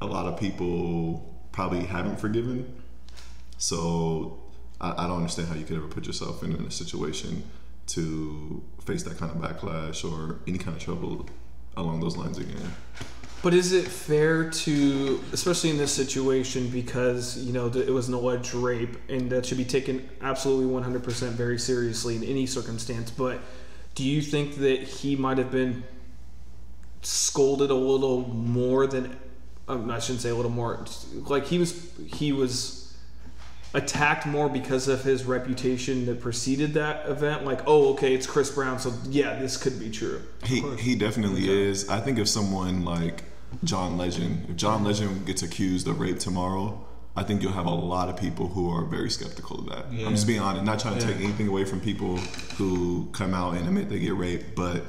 a 0.01 0.07
lot 0.07 0.27
of 0.27 0.41
people 0.41 1.35
probably 1.53 1.85
haven't 1.85 2.19
forgiven. 2.19 2.75
So 3.59 4.41
I, 4.81 5.05
I 5.05 5.07
don't 5.07 5.19
understand 5.19 5.49
how 5.49 5.55
you 5.55 5.65
could 5.65 5.77
ever 5.77 5.87
put 5.87 6.07
yourself 6.07 6.43
in, 6.43 6.57
in 6.57 6.65
a 6.65 6.71
situation 6.71 7.45
to 7.89 8.63
face 8.85 9.03
that 9.03 9.19
kind 9.19 9.31
of 9.31 9.39
backlash 9.39 10.03
or 10.05 10.41
any 10.47 10.59
kind 10.59 10.77
of 10.77 10.83
trouble 10.83 11.27
along 11.77 12.01
those 12.01 12.17
lines 12.17 12.39
again. 12.39 12.73
But 13.45 13.53
is 13.53 13.75
it 13.75 13.87
fair 13.87 14.49
to, 14.49 15.23
especially 15.35 15.69
in 15.69 15.77
this 15.77 15.93
situation, 15.93 16.71
because 16.71 17.37
you 17.37 17.53
know 17.53 17.67
it 17.67 17.91
was 17.91 18.09
an 18.09 18.15
alleged 18.15 18.55
rape, 18.55 18.97
and 19.11 19.29
that 19.33 19.45
should 19.45 19.59
be 19.59 19.67
taken 19.67 20.09
absolutely 20.23 20.65
100% 20.75 21.33
very 21.33 21.59
seriously 21.59 22.17
in 22.17 22.25
any 22.25 22.47
circumstance. 22.47 23.11
But 23.11 23.41
do 23.95 24.03
you 24.03 24.23
think 24.23 24.57
that 24.57 24.85
he 24.85 25.15
might 25.15 25.37
have 25.37 25.51
been 25.51 25.85
scolded 27.03 27.71
a 27.71 27.75
little 27.75 28.27
more 28.31 28.87
than? 28.87 29.15
Um, 29.69 29.91
I 29.91 29.99
shouldn't 29.99 30.23
say 30.23 30.31
a 30.31 30.35
little 30.35 30.51
more. 30.51 30.83
Like 31.13 31.45
he 31.45 31.59
was, 31.59 31.93
he 32.15 32.33
was 32.33 32.97
attacked 33.75 34.25
more 34.25 34.49
because 34.49 34.89
of 34.89 35.05
his 35.05 35.27
reputation 35.27 36.07
that 36.07 36.19
preceded 36.23 36.73
that 36.75 37.07
event. 37.11 37.45
Like, 37.45 37.61
oh, 37.67 37.93
okay, 37.93 38.15
it's 38.15 38.27
Chris 38.27 38.51
Brown, 38.51 38.79
so 38.79 38.95
yeah, 39.11 39.39
this 39.39 39.59
could 39.59 39.79
be 39.79 39.91
true. 39.91 40.23
He 40.45 40.63
he 40.77 40.95
definitely 40.95 41.47
is. 41.47 41.91
I 41.91 42.01
think 42.01 42.19
if 42.19 42.27
someone 42.27 42.87
like 42.87 43.34
John 43.63 43.97
Legend, 43.97 44.47
if 44.51 44.57
John 44.57 44.85
Legend 44.85 45.27
gets 45.27 45.43
accused 45.43 45.87
of 45.89 46.01
rape 46.01 46.19
tomorrow, 46.19 46.85
I 47.17 47.23
think 47.23 47.43
you'll 47.43 47.53
have 47.53 47.67
a 47.67 47.71
lot 47.71 48.09
of 48.09 48.17
people 48.17 48.49
who 48.49 48.69
are 48.71 48.85
very 48.85 49.09
skeptical 49.11 49.61
of 49.61 49.67
that. 49.71 49.93
Yeah. 49.93 50.07
I'm 50.07 50.15
just 50.15 50.27
being 50.27 50.41
honest, 50.41 50.65
not 50.65 50.81
trying 50.81 50.99
to 50.99 51.07
take 51.07 51.17
anything 51.17 51.47
away 51.47 51.65
from 51.65 51.81
people 51.81 52.17
who 52.57 53.09
come 53.13 53.35
out 53.35 53.55
and 53.55 53.67
admit 53.67 53.89
they 53.89 54.01
get 54.01 54.15
raped, 54.17 54.57
but 54.57 54.83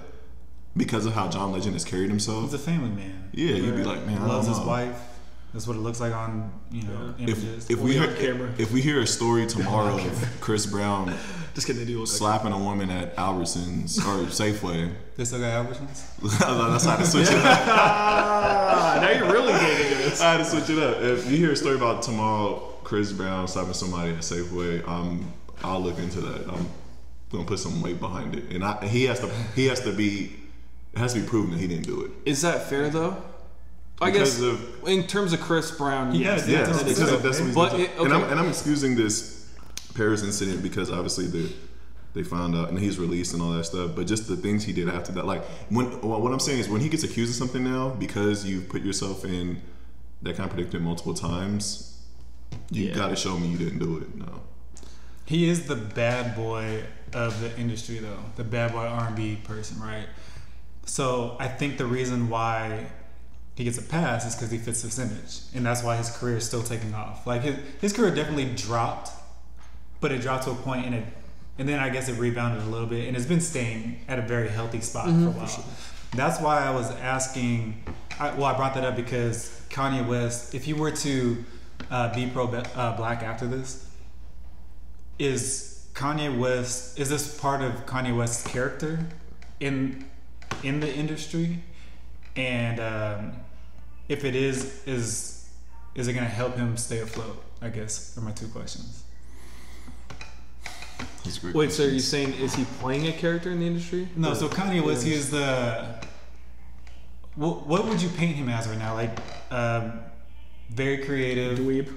because 0.76 1.06
of 1.06 1.14
how 1.14 1.30
John 1.30 1.52
Legend 1.52 1.74
has 1.74 1.86
carried 1.86 2.10
himself, 2.10 2.46
He's 2.46 2.54
a 2.56 2.60
family 2.60 2.90
man. 2.90 3.30
yeah, 3.34 3.56
you'd 3.56 3.76
be 3.76 3.84
like, 3.84 4.06
man, 4.08 4.22
I 4.22 4.26
loves 4.26 4.48
his 4.48 4.60
wife. 4.60 5.00
That's 5.54 5.68
what 5.68 5.78
it 5.78 5.80
looks 5.80 6.02
like 6.02 6.14
on 6.14 6.52
you 6.70 6.82
know 6.82 7.14
images. 7.18 7.70
If, 7.70 7.78
if 7.78 7.80
we 7.80 7.94
hear, 7.94 8.14
camera. 8.16 8.52
if 8.58 8.74
we 8.74 8.82
hear 8.82 9.00
a 9.00 9.08
story 9.08 9.48
tomorrow 9.48 9.96
of 10.06 10.38
Chris 10.42 10.66
Brown 10.66 11.14
Just 11.56 11.68
kidding, 11.68 11.80
they 11.86 11.88
do 11.92 12.00
look 12.00 12.10
like 12.10 12.18
slapping 12.18 12.52
a 12.52 12.58
woman 12.60 12.90
at 12.90 13.16
Albertsons 13.16 13.98
or 14.00 14.26
Safeway, 14.28 14.92
they 15.16 15.24
still 15.24 15.40
got 15.40 15.66
Albertsons. 15.66 16.04
that's 16.70 16.86
how 16.86 16.98
to 16.98 17.06
switch 17.06 17.30
it 17.30 17.46
up. 17.46 18.36
Now 19.02 19.10
you're 19.12 19.32
really 19.32 19.52
getting 19.54 19.88
into 19.92 20.04
this. 20.10 20.22
I 20.22 20.32
had 20.34 20.38
to 20.38 20.46
switch 20.46 20.70
it 20.70 20.78
up. 20.80 20.98
If 21.02 21.30
you 21.30 21.38
hear 21.38 21.52
a 21.52 21.56
story 21.56 21.76
about 21.76 22.02
tomorrow, 22.04 22.58
Chris 22.84 23.12
Brown 23.12 23.48
slapping 23.48 23.74
somebody 23.74 24.12
at 24.12 24.20
Safeway, 24.20 24.88
um, 24.88 25.32
I'll 25.64 25.82
look 25.82 25.98
into 26.00 26.22
that. 26.22 26.50
I'm 26.50 26.68
gonna 27.32 27.46
put 27.46 27.60
some 27.60 27.82
weight 27.82 28.00
behind 28.00 28.36
it, 28.36 28.52
and 28.52 28.64
I, 28.64 28.86
he 28.88 29.06
has 29.06 29.20
to. 29.22 29.30
He 29.56 29.66
has 29.68 29.82
to 29.82 29.92
be. 29.94 30.36
It 30.94 31.00
has 31.00 31.14
to 31.14 31.20
be 31.22 31.28
proven 31.28 31.52
that 31.52 31.60
he 31.60 31.68
didn't 31.68 31.86
do 31.86 32.04
it. 32.04 32.12
Is 32.26 32.42
that 32.44 32.70
fair 32.70 32.90
though? 32.90 33.22
I 34.02 34.12
Because 34.12 34.38
guess 34.40 34.42
of- 34.42 34.88
in 34.88 35.08
terms 35.08 35.34
of 35.34 35.42
Chris 35.42 35.72
Brown, 35.72 36.14
Yeah, 36.16 36.36
yes. 36.36 36.48
yeah, 36.48 36.60
Yes, 36.60 36.68
that's- 36.68 36.84
because 36.84 37.00
that's 37.00 37.12
of- 37.12 37.24
that's 37.24 37.40
what 37.40 37.46
he's 37.48 37.56
But 37.56 37.70
doing. 37.72 37.82
it- 37.84 37.92
and, 38.00 38.14
I'm, 38.14 38.22
okay. 38.24 38.32
and 38.32 38.40
I'm 38.42 38.48
excusing 38.50 38.96
this 38.96 39.35
Paris 39.96 40.24
incident 40.24 40.62
because 40.62 40.92
obviously 40.92 41.28
the 41.28 41.52
they 42.14 42.24
found 42.24 42.56
out, 42.56 42.70
and 42.70 42.80
he's 42.80 42.98
released 42.98 43.34
and 43.34 43.42
all 43.42 43.52
that 43.52 43.66
stuff. 43.66 43.92
But 43.94 44.08
just 44.08 44.30
the 44.30 44.38
things 44.38 44.64
he 44.64 44.72
did 44.72 44.88
after 44.88 45.12
that, 45.14 45.26
like 45.26 45.44
when 45.70 45.86
what 46.02 46.32
I'm 46.32 46.40
saying 46.40 46.60
is 46.60 46.70
when 46.70 46.80
he 46.82 46.88
gets 46.90 47.04
accused 47.04 47.32
of 47.32 47.36
something 47.36 47.64
now 47.64 47.90
because 47.90 48.46
you've 48.46 48.70
put 48.70 48.82
yourself 48.84 49.26
in 49.26 49.62
that 50.22 50.38
kind 50.38 50.50
of 50.50 50.56
predicament 50.56 50.86
multiple 50.86 51.14
times, 51.14 51.98
you 52.72 52.86
Yeah. 52.86 52.96
got 52.96 53.10
to 53.10 53.16
show 53.18 53.38
me 53.38 53.48
you 53.50 53.58
didn't 53.58 53.80
do 53.80 53.98
it. 53.98 54.16
No. 54.16 54.42
He 55.26 55.50
is 55.50 55.66
the 55.68 55.76
bad 55.76 56.36
boy 56.36 56.84
of 57.14 57.42
the 57.42 57.58
industry, 57.60 57.98
though. 58.00 58.20
The 58.38 58.44
bad 58.46 58.72
boy 58.72 58.86
R&B 58.86 59.38
person, 59.44 59.82
right? 59.82 60.08
So 60.86 61.36
I 61.40 61.48
think 61.48 61.78
the 61.78 61.86
reason 61.86 62.30
why 62.30 62.88
he 63.56 63.64
gets 63.66 63.78
a 63.78 63.82
pass 63.82 64.26
is 64.26 64.36
because 64.36 64.52
he 64.52 64.58
fits 64.58 64.84
this 64.84 65.00
image, 65.00 65.40
and 65.54 65.66
that's 65.66 65.84
why 65.84 65.96
his 65.98 66.10
career 66.16 66.38
is 66.38 66.46
still 66.46 66.64
taking 66.64 66.94
off. 66.94 67.26
Like 67.28 67.42
his 67.42 67.56
his 67.82 67.92
career 67.94 68.14
definitely 68.14 68.54
dropped, 68.56 69.10
but 70.02 70.12
it 70.12 70.22
dropped 70.22 70.46
to 70.46 70.52
a 70.52 70.56
point, 70.56 70.86
and 70.86 70.96
it 70.96 71.06
and 71.58 71.70
then 71.70 71.80
I 71.80 71.90
guess 71.90 72.10
it 72.10 72.20
rebounded 72.20 72.64
a 72.64 72.66
little 72.66 72.88
bit, 72.88 73.08
and 73.08 73.16
it's 73.16 73.26
been 73.26 73.42
staying 73.42 74.02
at 74.08 74.20
a 74.20 74.22
very 74.22 74.50
healthy 74.50 74.82
spot 74.82 75.06
for 75.06 75.12
a 75.12 75.32
while. 75.32 75.66
That's 76.14 76.40
why 76.42 76.66
I 76.66 76.72
was 76.72 76.92
asking. 76.92 77.82
I, 78.20 78.34
well, 78.34 78.46
I 78.46 78.56
brought 78.56 78.76
that 78.76 78.86
up 78.86 78.96
because 78.96 79.62
Kanye 79.70 80.08
West, 80.08 80.56
if 80.56 80.68
you 80.68 80.76
were 80.76 80.92
to 80.92 81.44
uh, 81.92 82.14
be 82.14 82.28
pro 82.28 82.48
uh, 82.48 82.96
black 82.96 83.24
after 83.24 83.46
this, 83.48 83.90
is 85.20 85.76
Kanye 85.96 86.38
West 86.38 87.00
is 87.00 87.10
this 87.10 87.40
part 87.40 87.62
of 87.62 87.86
Kanye 87.86 88.16
West's 88.16 88.46
character 88.46 89.00
in 89.62 90.06
in 90.62 90.82
the 90.82 90.94
industry 90.94 91.60
and 92.36 92.80
um, 92.82 93.32
if 94.10 94.26
it 94.26 94.36
is 94.36 94.86
is 94.86 95.50
is 95.96 96.10
it 96.10 96.14
going 96.14 96.26
to 96.26 96.32
help 96.32 96.58
him 96.58 96.76
stay 96.76 97.00
afloat 97.00 97.42
I 97.62 97.70
guess 97.70 98.18
are 98.18 98.22
my 98.22 98.32
two 98.32 98.50
questions 98.50 99.05
That's 101.26 101.38
a 101.38 101.42
great 101.42 101.56
Wait, 101.56 101.72
so 101.72 101.84
are 101.84 101.88
you 101.88 101.94
question. 101.94 102.32
saying 102.32 102.34
is 102.42 102.56
he 102.56 102.66
playing 102.80 103.08
a 103.08 103.12
character 103.12 103.52
in 103.52 103.60
the 103.60 103.68
industry? 103.68 104.08
no 104.16 104.32
Or- 104.32 104.36
so 104.36 104.48
Kanye 104.48 104.84
West 104.86 105.06
he 105.06 105.14
is 105.14 105.30
the 105.32 105.96
what, 107.36 107.68
what 107.68 107.86
would 107.88 108.02
you 108.02 108.10
paint 108.10 108.36
him 108.36 108.48
as 108.50 108.68
right 108.68 108.78
now 108.78 108.94
like 108.94 109.12
um, 109.52 110.00
very 110.70 111.00
creative 111.00 111.60
dweeb. 111.60 111.88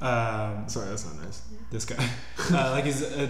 um, 0.00 0.68
Sorry, 0.68 0.88
that's 0.88 1.04
not 1.04 1.22
nice. 1.22 1.42
this 1.70 1.84
guy 1.84 1.96
uh, 2.52 2.70
like 2.70 2.84
he's 2.84 3.02
a, 3.02 3.28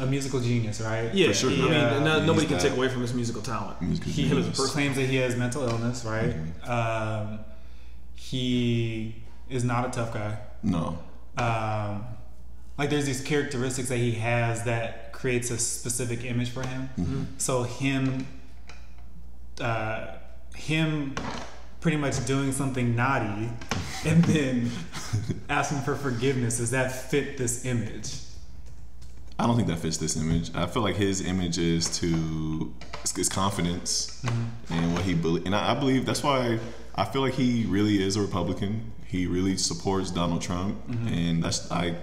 a 0.00 0.06
musical 0.06 0.40
genius 0.40 0.80
right 0.80 1.12
Yeah, 1.14 1.32
sure. 1.32 1.50
I 1.50 1.54
mean, 1.54 1.72
uh, 1.72 2.00
no, 2.00 2.24
nobody 2.24 2.46
can 2.46 2.58
take 2.58 2.72
away 2.76 2.88
from 2.88 3.02
his 3.02 3.12
musical 3.14 3.42
talent. 3.42 3.80
Musical 3.82 4.12
he 4.12 4.28
genius. 4.28 4.72
claims 4.72 4.96
that 4.96 5.06
he 5.06 5.16
has 5.16 5.36
mental 5.36 5.62
illness, 5.68 6.04
right? 6.04 6.34
Um, 6.68 7.40
he 8.14 9.22
is 9.50 9.64
not 9.64 9.86
a 9.88 9.90
tough 9.90 10.14
guy. 10.14 10.38
No. 10.62 10.98
Um, 11.36 12.04
like 12.76 12.90
there's 12.90 13.06
these 13.06 13.20
characteristics 13.20 13.88
that 13.88 13.98
he 13.98 14.12
has 14.12 14.64
that 14.64 15.12
creates 15.12 15.50
a 15.50 15.58
specific 15.58 16.24
image 16.24 16.50
for 16.50 16.66
him. 16.66 16.90
Mm-hmm. 16.98 17.22
So 17.38 17.62
him, 17.62 18.26
uh, 19.60 20.16
him, 20.54 21.14
pretty 21.80 21.96
much 21.98 22.24
doing 22.26 22.50
something 22.50 22.96
naughty, 22.96 23.50
and 24.04 24.24
then 24.24 24.70
asking 25.48 25.78
for 25.80 25.94
forgiveness. 25.94 26.58
Does 26.58 26.70
that 26.70 26.90
fit 26.92 27.36
this 27.36 27.64
image? 27.64 28.16
I 29.38 29.46
don't 29.46 29.56
think 29.56 29.68
that 29.68 29.78
fits 29.78 29.96
this 29.96 30.16
image. 30.16 30.50
I 30.54 30.66
feel 30.66 30.82
like 30.82 30.96
his 30.96 31.20
image 31.20 31.58
is 31.58 31.98
to 31.98 32.72
his 33.16 33.28
confidence 33.28 34.22
mm-hmm. 34.24 34.72
and 34.72 34.94
what 34.94 35.02
he 35.02 35.14
believe, 35.14 35.44
and 35.46 35.54
I, 35.54 35.72
I 35.72 35.74
believe 35.74 36.06
that's 36.06 36.22
why 36.22 36.58
I 36.94 37.04
feel 37.04 37.22
like 37.22 37.34
he 37.34 37.64
really 37.66 38.02
is 38.02 38.16
a 38.16 38.20
Republican. 38.20 38.92
He 39.06 39.26
really 39.26 39.56
supports 39.56 40.10
Donald 40.10 40.42
Trump, 40.42 40.86
mm-hmm. 40.88 41.08
and 41.08 41.42
that's 41.42 41.70
I. 41.70 41.96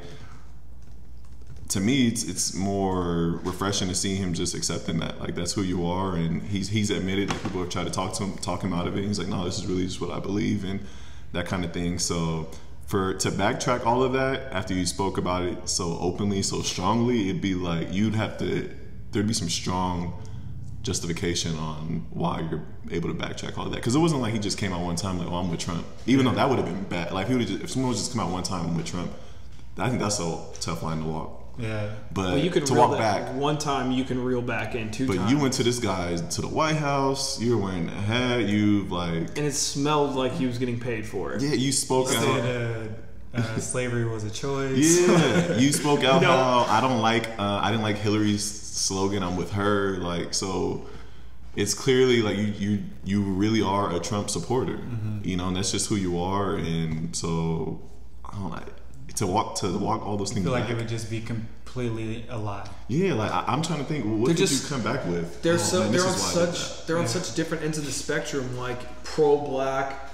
To 1.72 1.80
me, 1.80 2.07
it's 2.07 2.23
it's 2.23 2.53
more 2.53 3.39
refreshing 3.43 3.88
to 3.88 3.95
see 3.95 4.15
him 4.15 4.34
just 4.34 4.56
accepting 4.56 4.99
that, 4.99 5.22
like 5.22 5.35
that's 5.35 5.53
who 5.53 5.61
you 5.61 5.85
are, 5.88 6.15
and 6.15 6.43
he's 6.43 6.68
he's 6.68 6.89
admitted 6.89 7.30
that 7.30 7.41
people 7.43 7.61
have 7.61 7.69
tried 7.69 7.85
to 7.85 7.91
talk 7.91 8.14
to 8.15 8.26
him, 8.26 8.38
talk 8.39 8.61
him 8.61 8.73
out 8.73 8.88
of 8.88 8.98
it. 8.98 9.06
He's 9.06 9.19
like, 9.19 9.30
no, 9.30 9.45
this 9.45 9.57
is 9.57 9.65
really 9.65 9.85
just 9.85 10.02
what 10.02 10.11
I 10.11 10.19
believe, 10.19 10.65
and 10.65 10.81
that 11.31 11.45
kind 11.45 11.64
of 11.64 11.72
thing. 11.72 11.98
So 11.98 12.52
for 12.88 13.14
to 13.14 13.31
backtrack 13.31 13.85
all 13.85 14.03
of 14.03 14.11
that 14.11 14.52
after 14.52 14.73
you 14.73 14.85
spoke 14.85 15.18
about 15.18 15.43
it 15.43 15.69
so 15.69 15.98
openly, 15.99 16.41
so 16.41 16.61
strongly, 16.61 17.30
it'd 17.30 17.41
be 17.41 17.56
like 17.56 17.93
you'd 17.93 18.15
have 18.15 18.38
to 18.39 18.69
there'd 19.11 19.27
be 19.27 19.34
some 19.34 19.49
strong 19.49 20.22
justification 20.81 21.57
on 21.57 22.06
why 22.10 22.41
you're 22.49 22.65
able 22.91 23.07
to 23.07 23.15
backtrack 23.15 23.57
all 23.57 23.65
of 23.65 23.72
that. 23.72 23.77
Because 23.77 23.95
it 23.95 23.99
wasn't 23.99 24.19
like 24.19 24.34
he 24.34 24.39
just 24.39 24.57
came 24.57 24.73
out 24.73 24.81
one 24.81 24.98
time 24.98 25.19
like, 25.19 25.30
"Oh, 25.30 25.35
I'm 25.35 25.49
with 25.49 25.61
Trump," 25.61 25.85
even 26.06 26.26
though 26.26 26.34
that 26.34 26.49
would 26.49 26.57
have 26.60 26.68
been 26.68 26.84
bad. 26.84 27.14
Like 27.14 27.30
if, 27.30 27.48
he 27.48 27.56
if 27.56 27.69
someone 27.69 27.91
was 27.91 27.99
just 27.99 28.11
come 28.11 28.19
out 28.19 28.30
one 28.30 28.43
time, 28.43 28.65
"I'm 28.65 28.76
with 28.76 28.88
Trump," 28.88 29.11
I 29.77 29.88
think 29.88 30.02
that's 30.02 30.19
a 30.19 30.38
tough 30.60 30.84
line 30.84 30.99
to 30.99 31.06
walk. 31.06 31.40
Yeah. 31.57 31.89
But 32.13 32.25
Well, 32.25 32.37
you 32.37 32.49
can 32.49 32.65
to 32.65 32.73
walk 32.73 32.97
back, 32.97 33.33
one 33.35 33.57
time. 33.57 33.91
You 33.91 34.03
can 34.03 34.23
reel 34.23 34.41
back 34.41 34.73
in 34.75 34.89
two 34.91 35.05
but 35.07 35.17
times. 35.17 35.31
you 35.31 35.37
went 35.37 35.53
to 35.55 35.63
this 35.63 35.79
guy 35.79 36.15
to 36.15 36.41
the 36.41 36.47
White 36.47 36.77
House. 36.77 37.39
You 37.39 37.57
were 37.57 37.63
wearing 37.63 37.87
a 37.89 37.91
hat. 38.01 38.47
You've 38.47 38.91
like, 38.91 39.37
and 39.37 39.45
it 39.45 39.53
smelled 39.53 40.15
like 40.15 40.31
he 40.33 40.45
was 40.47 40.57
getting 40.57 40.79
paid 40.79 41.05
for 41.05 41.33
it. 41.33 41.41
yeah, 41.41 41.53
you 41.53 41.71
spoke 41.71 42.07
out. 42.07 42.13
Said 42.23 42.89
uh, 43.33 43.37
uh, 43.37 43.59
slavery 43.59 44.05
was 44.05 44.23
a 44.23 44.29
choice. 44.31 45.07
Yeah, 45.07 45.57
you 45.57 45.71
spoke 45.71 46.03
out 46.03 46.21
No. 46.23 46.29
how 46.31 46.65
I 46.69 46.81
don't 46.81 47.01
like. 47.01 47.27
Uh, 47.37 47.59
I 47.61 47.69
didn't 47.71 47.83
like 47.83 47.97
Hillary's 47.97 48.43
slogan. 48.43 49.21
I'm 49.23 49.35
with 49.35 49.51
her. 49.51 49.97
Like 49.97 50.33
so, 50.33 50.87
it's 51.55 51.73
clearly 51.73 52.21
like 52.21 52.37
you 52.37 52.45
you 52.45 52.83
you 53.03 53.21
really 53.23 53.61
are 53.61 53.93
a 53.95 53.99
Trump 53.99 54.29
supporter. 54.29 54.79
You 55.23 55.37
know, 55.37 55.49
and 55.49 55.57
that's 55.57 55.71
just 55.71 55.89
who 55.89 55.95
you 55.95 56.19
are. 56.21 56.55
And 56.55 57.15
so, 57.15 57.81
I 58.25 58.35
don't 58.37 58.49
know. 58.51 58.63
To 59.15 59.27
walk 59.27 59.55
to 59.57 59.77
walk 59.77 60.05
all 60.05 60.17
those 60.17 60.31
I 60.31 60.35
things. 60.35 60.45
feel 60.45 60.53
like 60.53 60.63
back. 60.63 60.71
it 60.71 60.77
would 60.77 60.88
just 60.88 61.09
be 61.09 61.19
completely 61.21 62.25
a 62.29 62.38
lie. 62.38 62.67
yeah, 62.88 63.13
like 63.13 63.31
I, 63.31 63.43
I'm 63.47 63.61
trying 63.61 63.79
to 63.79 63.85
think. 63.85 64.05
What 64.05 64.27
They're 64.27 64.35
did 64.35 64.47
just- 64.47 64.63
you 64.63 64.69
come 64.69 64.83
back 64.83 65.05
with? 65.05 65.41
They're 65.41 65.55
Oh, 65.55 65.57
so 65.57 65.79
man, 65.83 65.91
they're 65.91 66.01
on 66.01 66.07
is 66.15 66.21
why 66.21 66.41
I 66.41 66.45
did 66.45 66.55
such 66.55 66.85
they're 66.88 66.97
on 66.97 67.07
such 67.07 67.35
different 67.35 67.63
ends 67.63 67.77
of 67.77 67.85
the 67.85 67.91
spectrum, 67.91 68.57
like 68.57 69.03
pro 69.03 69.38
black 69.38 70.09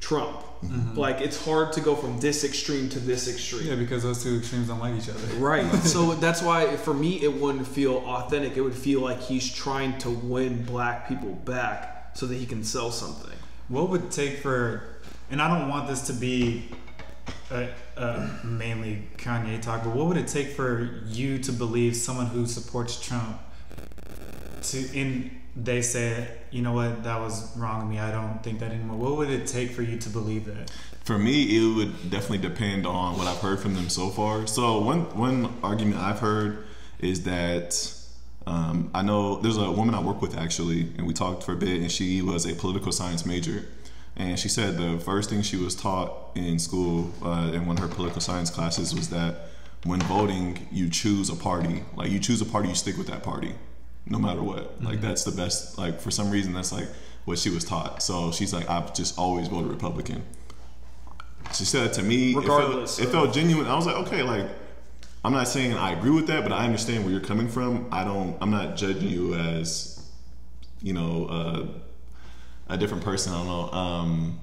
Trump. 0.00 0.36
Mm-hmm. 0.64 0.98
Like 0.98 1.20
it's 1.20 1.42
hard 1.42 1.72
to 1.74 1.80
go 1.80 1.94
from 1.94 2.18
this 2.20 2.44
extreme 2.44 2.88
to 2.90 2.98
this 3.00 3.28
extreme. 3.28 3.66
Yeah, 3.66 3.76
because 3.76 4.02
those 4.02 4.22
two 4.22 4.36
extremes 4.38 4.68
don't 4.68 4.78
like 4.80 4.94
each 4.94 5.08
other. 5.08 5.26
Right. 5.38 5.70
so 5.84 6.14
that's 6.14 6.42
why 6.42 6.76
for 6.76 6.92
me 6.94 7.20
it 7.22 7.32
wouldn't 7.32 7.66
feel 7.66 7.96
authentic. 8.06 8.56
It 8.56 8.60
would 8.62 8.74
feel 8.74 9.00
like 9.00 9.20
he's 9.20 9.50
trying 9.52 9.96
to 9.98 10.10
win 10.10 10.64
black 10.64 11.08
people 11.08 11.30
back 11.32 12.10
so 12.14 12.26
that 12.26 12.34
he 12.36 12.46
can 12.46 12.62
sell 12.64 12.90
something. 12.90 13.36
What 13.68 13.88
would 13.90 14.10
take 14.10 14.38
for, 14.38 14.82
and 15.30 15.40
I 15.40 15.48
don't 15.58 15.68
want 15.68 15.88
this 15.88 16.02
to 16.08 16.12
be 16.12 16.68
uh 17.50 17.66
uh 18.00 18.28
mainly 18.44 19.08
Kanye 19.16 19.60
talk, 19.60 19.84
but 19.84 19.94
what 19.94 20.06
would 20.06 20.16
it 20.16 20.28
take 20.28 20.48
for 20.48 21.02
you 21.06 21.38
to 21.38 21.52
believe 21.52 21.94
someone 21.94 22.26
who 22.26 22.46
supports 22.46 23.00
Trump 23.00 23.38
to, 24.62 24.98
in 24.98 25.40
they 25.56 25.82
say, 25.82 26.28
you 26.50 26.62
know 26.62 26.72
what, 26.72 27.02
that 27.04 27.20
was 27.20 27.56
wrong 27.56 27.82
of 27.82 27.88
me, 27.88 27.98
I 27.98 28.10
don't 28.10 28.42
think 28.42 28.60
that 28.60 28.70
anymore. 28.70 28.96
What 28.96 29.16
would 29.16 29.30
it 29.30 29.46
take 29.46 29.70
for 29.72 29.82
you 29.82 29.98
to 29.98 30.08
believe 30.08 30.44
that? 30.46 30.70
For 31.04 31.18
me, 31.18 31.42
it 31.56 31.76
would 31.76 32.10
definitely 32.10 32.38
depend 32.38 32.86
on 32.86 33.18
what 33.18 33.26
I've 33.26 33.38
heard 33.38 33.58
from 33.58 33.74
them 33.74 33.88
so 33.88 34.10
far. 34.10 34.46
So 34.46 34.80
one 34.80 35.00
one 35.16 35.52
argument 35.62 36.00
I've 36.00 36.20
heard 36.20 36.64
is 37.00 37.24
that 37.24 37.94
um, 38.46 38.90
I 38.94 39.02
know 39.02 39.36
there's 39.36 39.56
a 39.56 39.70
woman 39.70 39.94
I 39.94 40.00
work 40.00 40.22
with 40.22 40.36
actually, 40.36 40.82
and 40.96 41.06
we 41.06 41.14
talked 41.14 41.42
for 41.42 41.52
a 41.52 41.56
bit, 41.56 41.80
and 41.80 41.90
she 41.90 42.22
was 42.22 42.46
a 42.46 42.54
political 42.54 42.92
science 42.92 43.26
major, 43.26 43.64
and 44.20 44.38
she 44.38 44.48
said 44.48 44.76
the 44.76 44.98
first 44.98 45.30
thing 45.30 45.42
she 45.42 45.56
was 45.56 45.74
taught 45.74 46.30
in 46.34 46.58
school 46.58 47.12
uh, 47.22 47.50
in 47.52 47.66
one 47.66 47.76
of 47.76 47.82
her 47.82 47.88
political 47.88 48.20
science 48.20 48.50
classes 48.50 48.94
was 48.94 49.08
that 49.10 49.48
when 49.84 50.00
voting, 50.02 50.68
you 50.70 50.90
choose 50.90 51.30
a 51.30 51.36
party. 51.36 51.82
Like 51.96 52.10
you 52.10 52.18
choose 52.18 52.40
a 52.42 52.44
party, 52.44 52.68
you 52.68 52.74
stick 52.74 52.96
with 52.98 53.06
that 53.06 53.22
party, 53.22 53.54
no 54.06 54.18
matter 54.18 54.42
what. 54.42 54.82
Like 54.82 55.00
that's 55.00 55.24
the 55.24 55.32
best. 55.32 55.78
Like 55.78 56.00
for 56.00 56.10
some 56.10 56.30
reason, 56.30 56.52
that's 56.52 56.72
like 56.72 56.88
what 57.24 57.38
she 57.38 57.50
was 57.50 57.64
taught. 57.64 58.02
So 58.02 58.30
she's 58.30 58.52
like, 58.52 58.68
I've 58.68 58.94
just 58.94 59.18
always 59.18 59.48
voted 59.48 59.70
Republican 59.70 60.22
she 61.54 61.64
said 61.64 61.86
it 61.86 61.92
to 61.94 62.02
me. 62.02 62.34
Regardless 62.34 62.98
it 62.98 63.02
felt, 63.02 63.08
it 63.08 63.12
felt 63.12 63.34
genuine. 63.34 63.66
I 63.66 63.74
was 63.74 63.86
like, 63.86 63.96
okay, 64.06 64.22
like 64.22 64.46
I'm 65.24 65.32
not 65.32 65.48
saying 65.48 65.74
I 65.74 65.92
agree 65.92 66.10
with 66.10 66.26
that, 66.28 66.42
but 66.42 66.52
I 66.52 66.64
understand 66.64 67.04
where 67.04 67.12
you're 67.12 67.20
coming 67.20 67.48
from. 67.48 67.88
I 67.92 68.04
don't. 68.04 68.36
I'm 68.40 68.50
not 68.50 68.76
judging 68.76 69.08
you 69.08 69.34
as, 69.34 70.04
you 70.80 70.92
know, 70.92 71.26
uh, 71.26 71.66
a 72.70 72.76
different 72.76 73.04
person. 73.04 73.32
I 73.32 73.36
don't 73.38 73.46
know. 73.46 73.70
Um, 73.72 74.40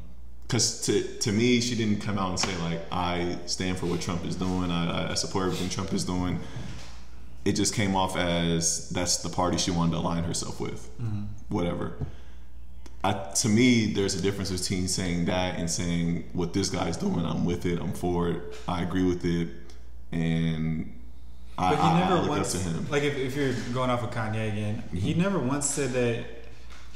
Cause 0.50 0.82
to 0.86 1.04
to 1.20 1.32
me, 1.34 1.60
she 1.60 1.76
didn't 1.76 2.00
come 2.02 2.18
out 2.18 2.30
and 2.30 2.40
say 2.40 2.56
like 2.60 2.80
I 2.90 3.38
stand 3.48 3.78
for 3.78 3.86
what 3.86 4.00
Trump 4.00 4.24
is 4.26 4.38
doing. 4.38 4.72
I, 4.72 5.12
I 5.12 5.14
support 5.16 5.48
everything 5.48 5.68
Trump 5.68 5.92
is 5.94 6.06
doing. 6.06 6.40
It 7.44 7.54
just 7.58 7.74
came 7.76 7.98
off 7.98 8.16
as 8.16 8.90
that's 8.92 9.18
the 9.18 9.28
party 9.30 9.58
she 9.58 9.72
wanted 9.72 9.92
to 9.92 9.98
align 9.98 10.24
herself 10.24 10.62
with. 10.62 10.90
Whatever. 11.50 11.94
I, 13.04 13.12
to 13.42 13.50
me, 13.50 13.88
there's 13.94 14.16
a 14.16 14.22
difference 14.22 14.50
between 14.50 14.88
saying 14.88 15.26
that 15.26 15.60
and 15.60 15.70
saying 15.70 16.30
what 16.34 16.54
this 16.54 16.70
guy's 16.70 16.96
doing. 16.96 17.26
I'm 17.26 17.44
with 17.44 17.66
it. 17.66 17.80
I'm 17.80 17.92
for 17.94 18.30
it. 18.30 18.42
I 18.70 18.84
agree 18.84 19.04
with 19.04 19.24
it, 19.26 19.50
and 20.14 20.94
I, 21.58 21.76
But 21.76 21.82
he 21.84 22.00
never 22.00 22.16
I 22.16 22.20
look 22.22 22.30
once, 22.30 22.56
up 22.56 22.62
to 22.62 22.70
him. 22.70 22.88
like 22.90 23.04
if, 23.04 23.18
if 23.18 23.36
you're 23.36 23.54
going 23.74 23.90
off 23.90 24.02
of 24.04 24.12
Kanye 24.12 24.48
again, 24.52 24.84
he 24.94 25.14
never 25.14 25.40
once 25.40 25.70
said 25.70 25.92
that 25.92 26.26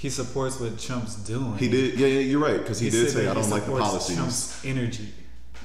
he 0.02 0.10
supports 0.10 0.60
what 0.60 0.80
Trump's 0.80 1.14
doing. 1.14 1.60
He 1.60 1.68
did. 1.68 2.00
Yeah, 2.00 2.08
yeah, 2.08 2.20
you're 2.22 2.40
right. 2.40 2.58
Because 2.58 2.80
he, 2.80 2.90
did 2.90 3.12
say 3.12 3.28
I 3.28 3.36
don't 3.36 3.52
like 3.52 3.62
the 3.62 3.66
supports 3.68 3.88
policies. 3.88 4.16
Trump's 4.16 4.66
energy, 4.66 5.14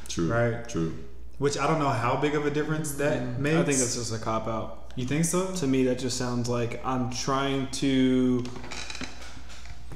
True. 0.08 0.30
right? 0.30 0.68
True. 0.68 0.94
which 1.38 1.56
I 1.56 1.66
don't 1.66 1.78
know 1.78 1.88
how 1.88 2.16
big 2.16 2.34
of 2.34 2.44
a 2.44 2.50
difference 2.50 2.96
that 2.96 3.22
mm, 3.22 3.38
makes. 3.38 3.56
I 3.56 3.62
think 3.62 3.78
that's 3.78 3.94
just 3.94 4.14
a 4.14 4.18
cop 4.18 4.46
out. 4.46 4.92
You 4.94 5.06
think 5.06 5.24
so? 5.24 5.54
To 5.54 5.66
me, 5.66 5.84
that 5.84 5.98
just 5.98 6.18
sounds 6.18 6.50
like 6.50 6.84
I'm 6.84 7.10
trying 7.10 7.70
to. 7.80 8.44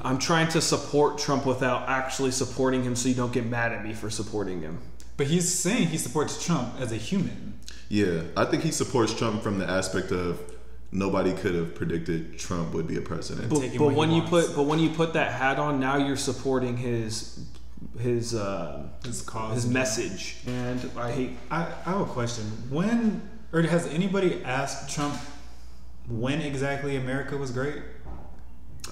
I'm 0.01 0.19
trying 0.19 0.49
to 0.49 0.63
support 0.63 1.19
Trump 1.19 1.45
without 1.45 1.87
actually 1.91 2.31
supporting 2.31 2.83
him, 2.83 2.97
so 2.97 3.11
you 3.11 3.15
don't 3.15 3.35
get 3.35 3.45
mad 3.45 3.73
at 3.73 3.85
me 3.85 3.93
for 3.93 4.09
supporting 4.09 4.63
him. 4.63 4.79
But 5.19 5.27
he's 5.27 5.53
saying 5.53 5.89
he 5.89 5.99
supports 5.99 6.43
Trump 6.43 6.81
as 6.81 6.93
a 6.93 6.97
human. 6.97 7.59
Yeah, 7.91 8.23
I 8.39 8.47
think 8.47 8.63
he 8.63 8.71
supports 8.71 9.13
Trump 9.13 9.43
from 9.43 9.59
the 9.59 9.69
aspect 9.69 10.13
of 10.13 10.41
nobody 10.93 11.33
could 11.33 11.55
have 11.55 11.75
predicted 11.75 12.39
Trump 12.39 12.75
would 12.75 12.87
be 12.87 12.97
a 12.97 13.01
president. 13.01 13.49
But, 13.49 13.79
but 13.79 13.95
when 13.95 14.11
you 14.11 14.23
put 14.23 14.55
but 14.55 14.65
when 14.65 14.79
you 14.79 14.91
put 14.91 15.13
that 15.15 15.33
hat 15.33 15.59
on, 15.59 15.81
now 15.81 15.97
you're 15.97 16.17
supporting 16.17 16.77
his 16.77 17.47
his 17.99 18.35
uh, 18.35 18.89
His 19.05 19.23
cause. 19.23 19.55
his 19.55 19.67
message, 19.67 20.37
and 20.47 20.91
I 20.97 21.13
hate. 21.13 21.31
I, 21.51 21.63
I 21.87 21.91
have 21.91 22.01
a 22.03 22.07
question. 22.07 22.45
When 22.69 23.23
or 23.53 23.63
has 23.63 23.87
anybody 23.89 24.43
asked 24.45 24.95
Trump 24.95 25.17
when 26.09 26.41
exactly 26.41 26.97
America 26.97 27.37
was 27.37 27.51
great? 27.51 27.83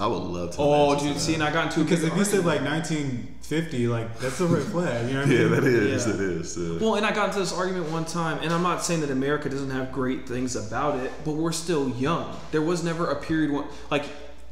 I 0.00 0.06
would 0.06 0.22
love 0.22 0.52
to. 0.52 0.56
Oh, 0.60 0.90
imagine 0.92 1.08
dude, 1.08 1.16
that. 1.16 1.20
see, 1.20 1.34
and 1.34 1.42
I 1.42 1.52
got 1.52 1.66
into 1.66 1.80
a 1.80 1.84
Because 1.84 2.04
if 2.04 2.16
you 2.16 2.24
said 2.24 2.44
like 2.44 2.60
1950, 2.62 3.88
like 3.88 4.18
that's 4.18 4.40
a 4.40 4.46
red 4.46 4.62
flag. 4.72 5.08
You 5.08 5.14
know 5.14 5.20
what 5.20 5.26
I 5.26 5.30
mean? 5.30 5.40
yeah, 5.40 5.48
that 5.48 5.64
is, 5.64 6.06
Yeah. 6.06 6.14
it 6.14 6.20
is. 6.20 6.56
uh, 6.58 6.78
Well, 6.80 6.94
and 6.96 7.04
I 7.06 7.12
got 7.12 7.28
into 7.28 7.40
this 7.40 7.52
argument 7.52 7.90
one 7.90 8.04
time, 8.04 8.38
and 8.42 8.52
I'm 8.52 8.62
not 8.62 8.84
saying 8.84 9.00
that 9.00 9.10
America 9.10 9.48
doesn't 9.48 9.70
have 9.70 9.92
great 9.92 10.28
things 10.28 10.56
about 10.56 10.98
it, 10.98 11.10
but 11.24 11.32
we're 11.32 11.52
still 11.52 11.88
young. 11.90 12.36
There 12.52 12.62
was 12.62 12.82
never 12.84 13.10
a 13.10 13.16
period 13.16 13.50
when, 13.50 13.64
like, 13.90 14.04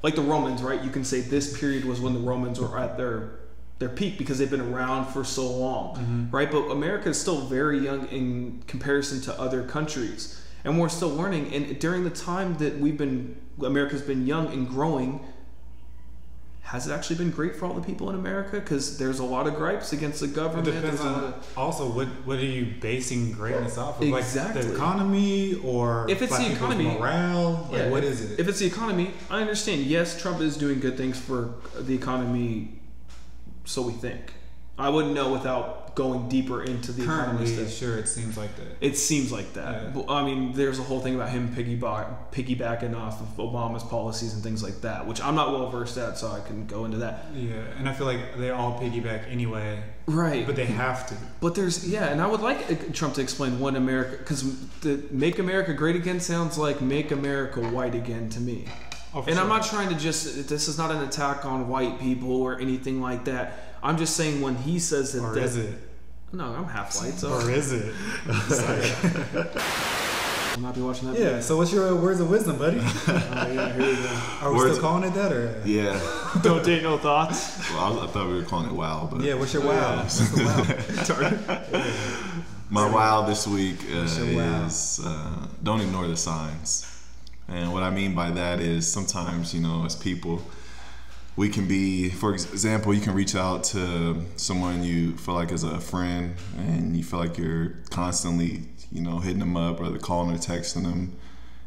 like 0.02 0.14
the 0.14 0.22
Romans, 0.22 0.62
right? 0.62 0.82
You 0.82 0.90
can 0.90 1.04
say 1.04 1.20
this 1.20 1.58
period 1.58 1.84
was 1.84 2.00
when 2.00 2.14
the 2.14 2.20
Romans 2.20 2.60
were 2.60 2.78
at 2.78 2.96
their 2.96 3.40
their 3.78 3.90
peak 3.90 4.16
because 4.16 4.38
they've 4.38 4.50
been 4.50 4.72
around 4.72 5.04
for 5.12 5.22
so 5.22 5.46
long, 5.54 6.28
right? 6.32 6.50
But 6.50 6.70
America 6.70 7.10
is 7.10 7.20
still 7.20 7.42
very 7.42 7.78
young 7.78 8.06
in 8.08 8.62
comparison 8.66 9.20
to 9.22 9.38
other 9.38 9.64
countries, 9.64 10.40
and 10.64 10.80
we're 10.80 10.88
still 10.88 11.10
learning. 11.10 11.52
And 11.52 11.78
during 11.78 12.02
the 12.04 12.08
time 12.10 12.56
that 12.56 12.78
we've 12.78 12.96
been, 12.96 13.36
America's 13.62 14.00
been 14.00 14.26
young 14.26 14.50
and 14.50 14.66
growing. 14.66 15.20
Has 16.66 16.88
it 16.88 16.92
actually 16.92 17.14
been 17.16 17.30
great 17.30 17.54
for 17.54 17.64
all 17.66 17.74
the 17.74 17.80
people 17.80 18.10
in 18.10 18.16
America? 18.16 18.58
Because 18.58 18.98
there's 18.98 19.20
a 19.20 19.24
lot 19.24 19.46
of 19.46 19.54
gripes 19.54 19.92
against 19.92 20.18
the 20.18 20.26
It 20.26 20.34
government. 20.34 20.64
depends 20.66 21.00
a 21.00 21.04
lot 21.04 21.14
on 21.16 21.24
of- 21.24 21.48
also 21.56 21.88
what 21.88 22.08
what 22.24 22.38
are 22.38 22.44
you 22.44 22.74
basing 22.80 23.30
greatness 23.30 23.78
off 23.78 24.00
of? 24.02 24.08
Like 24.08 24.24
Exactly. 24.24 24.62
the 24.62 24.74
economy 24.74 25.54
or 25.62 26.06
If 26.08 26.22
it's 26.22 26.36
the 26.36 26.50
economy- 26.50 26.84
morale? 26.98 27.68
Like 27.70 27.78
Yeah, 27.82 27.90
what 27.90 28.02
is 28.02 28.20
it? 28.20 28.40
If 28.40 28.48
it's 28.48 28.58
the 28.58 28.66
economy, 28.66 29.12
I 29.30 29.40
understand. 29.42 29.82
Yes, 29.82 30.20
Trump 30.20 30.40
is 30.40 30.56
doing 30.56 30.80
good 30.80 30.96
things 30.96 31.16
for 31.16 31.50
the 31.78 31.94
economy, 31.94 32.80
so 33.64 33.82
we 33.82 33.92
think. 33.92 34.32
I 34.78 34.88
wouldn't 34.90 35.14
know 35.14 35.32
without 35.32 35.94
going 35.94 36.28
deeper 36.28 36.62
into 36.62 36.92
the 36.92 37.02
economy 37.04 37.38
Currently, 37.46 37.64
stuff. 37.66 37.72
sure, 37.72 37.96
it 37.96 38.06
seems 38.06 38.36
like 38.36 38.54
that. 38.56 38.66
It 38.82 38.98
seems 38.98 39.32
like 39.32 39.54
that. 39.54 39.94
Yeah. 39.96 40.02
I 40.10 40.22
mean, 40.22 40.52
there's 40.52 40.78
a 40.78 40.82
whole 40.82 41.00
thing 41.00 41.14
about 41.14 41.30
him 41.30 41.48
piggyback, 41.56 42.06
piggybacking 42.32 42.94
off 42.94 43.22
of 43.22 43.28
Obama's 43.38 43.82
policies 43.82 44.34
and 44.34 44.42
things 44.42 44.62
like 44.62 44.82
that, 44.82 45.06
which 45.06 45.22
I'm 45.22 45.34
not 45.34 45.52
well 45.52 45.70
versed 45.70 45.96
at, 45.96 46.18
so 46.18 46.28
I 46.30 46.40
can 46.46 46.66
go 46.66 46.84
into 46.84 46.98
that. 46.98 47.24
Yeah, 47.34 47.54
and 47.78 47.88
I 47.88 47.94
feel 47.94 48.06
like 48.06 48.36
they 48.36 48.50
all 48.50 48.78
piggyback 48.78 49.30
anyway, 49.32 49.82
Right. 50.06 50.44
but 50.46 50.54
they 50.56 50.66
have 50.66 51.06
to. 51.08 51.14
But 51.40 51.54
there's 51.54 51.88
yeah, 51.88 52.08
and 52.08 52.20
I 52.20 52.26
would 52.26 52.40
like 52.42 52.70
uh, 52.70 52.74
Trump 52.92 53.14
to 53.14 53.22
explain 53.22 53.58
what 53.58 53.74
America 53.76 54.18
because 54.18 54.44
the 54.80 55.02
"Make 55.10 55.38
America 55.38 55.72
Great 55.72 55.96
Again" 55.96 56.20
sounds 56.20 56.58
like 56.58 56.82
"Make 56.82 57.10
America 57.12 57.62
White 57.62 57.94
Again" 57.94 58.28
to 58.30 58.40
me. 58.40 58.66
Oh, 59.14 59.24
and 59.26 59.38
I'm 59.38 59.48
not 59.48 59.64
trying 59.64 59.88
to 59.88 59.94
just 59.94 60.46
this 60.50 60.68
is 60.68 60.76
not 60.76 60.90
an 60.90 61.02
attack 61.02 61.46
on 61.46 61.68
white 61.68 61.98
people 61.98 62.30
or 62.42 62.60
anything 62.60 63.00
like 63.00 63.24
that. 63.24 63.65
I'm 63.86 63.96
just 63.96 64.16
saying 64.16 64.40
when 64.40 64.56
he 64.56 64.78
says 64.78 65.12
that, 65.12 65.22
Or 65.22 65.34
that- 65.34 65.42
is 65.44 65.56
it? 65.56 65.78
no, 66.32 66.44
I'm 66.52 66.64
half 66.66 66.94
white, 67.00 67.14
so 67.14 67.32
Or 67.34 67.50
is 67.50 67.72
it? 67.72 67.94
I'll 70.54 70.62
not 70.62 70.74
be 70.74 70.80
watching 70.80 71.12
that. 71.12 71.18
yeah. 71.20 71.40
So 71.40 71.56
what's 71.58 71.70
your 71.72 71.94
words 71.94 72.18
of 72.20 72.30
wisdom, 72.30 72.56
buddy? 72.58 72.78
Oh, 73.08 73.46
yeah, 73.52 73.72
here 73.74 73.86
we 73.90 73.96
go. 73.96 74.20
Are 74.42 74.50
we 74.50 74.56
Words- 74.58 74.76
still 74.76 74.82
calling 74.88 75.04
it 75.04 75.14
that, 75.14 75.32
or 75.32 75.60
yeah. 75.66 76.00
Don't 76.42 76.64
date 76.64 76.82
no 76.82 76.96
thoughts. 76.98 77.70
Well, 77.70 77.80
I, 77.84 77.90
was, 77.90 77.98
I 78.04 78.06
thought 78.12 78.26
we 78.28 78.34
were 78.34 78.42
calling 78.42 78.66
it 78.66 78.72
WoW, 78.72 79.08
but 79.12 79.20
yeah? 79.20 79.34
What's 79.34 79.52
your 79.52 79.62
wow? 79.64 79.98
What's 79.98 80.18
the 80.30 81.14
wow? 81.14 81.82
My 82.70 82.90
wow 82.90 83.22
this 83.26 83.46
week 83.46 83.78
uh, 83.92 84.06
your 84.24 84.36
wow? 84.42 84.66
is 84.66 85.00
uh, 85.04 85.46
don't 85.62 85.80
ignore 85.80 86.06
the 86.08 86.16
signs. 86.16 86.86
And 87.48 87.72
what 87.72 87.82
I 87.84 87.90
mean 87.90 88.14
by 88.14 88.30
that 88.30 88.58
is 88.60 88.90
sometimes, 88.90 89.54
you 89.54 89.60
know, 89.60 89.84
as 89.84 89.94
people, 89.94 90.42
we 91.36 91.50
can 91.50 91.68
be, 91.68 92.08
for 92.08 92.32
example, 92.32 92.94
you 92.94 93.00
can 93.00 93.14
reach 93.14 93.34
out 93.34 93.62
to 93.62 94.24
someone 94.36 94.82
you 94.82 95.16
feel 95.18 95.34
like 95.34 95.52
is 95.52 95.64
a 95.64 95.78
friend 95.78 96.34
and 96.56 96.96
you 96.96 97.04
feel 97.04 97.18
like 97.18 97.36
you're 97.36 97.74
constantly, 97.90 98.62
you 98.90 99.02
know, 99.02 99.18
hitting 99.18 99.40
them 99.40 99.56
up 99.56 99.78
or 99.80 99.98
calling 99.98 100.34
or 100.34 100.38
texting 100.38 100.84
them. 100.84 101.14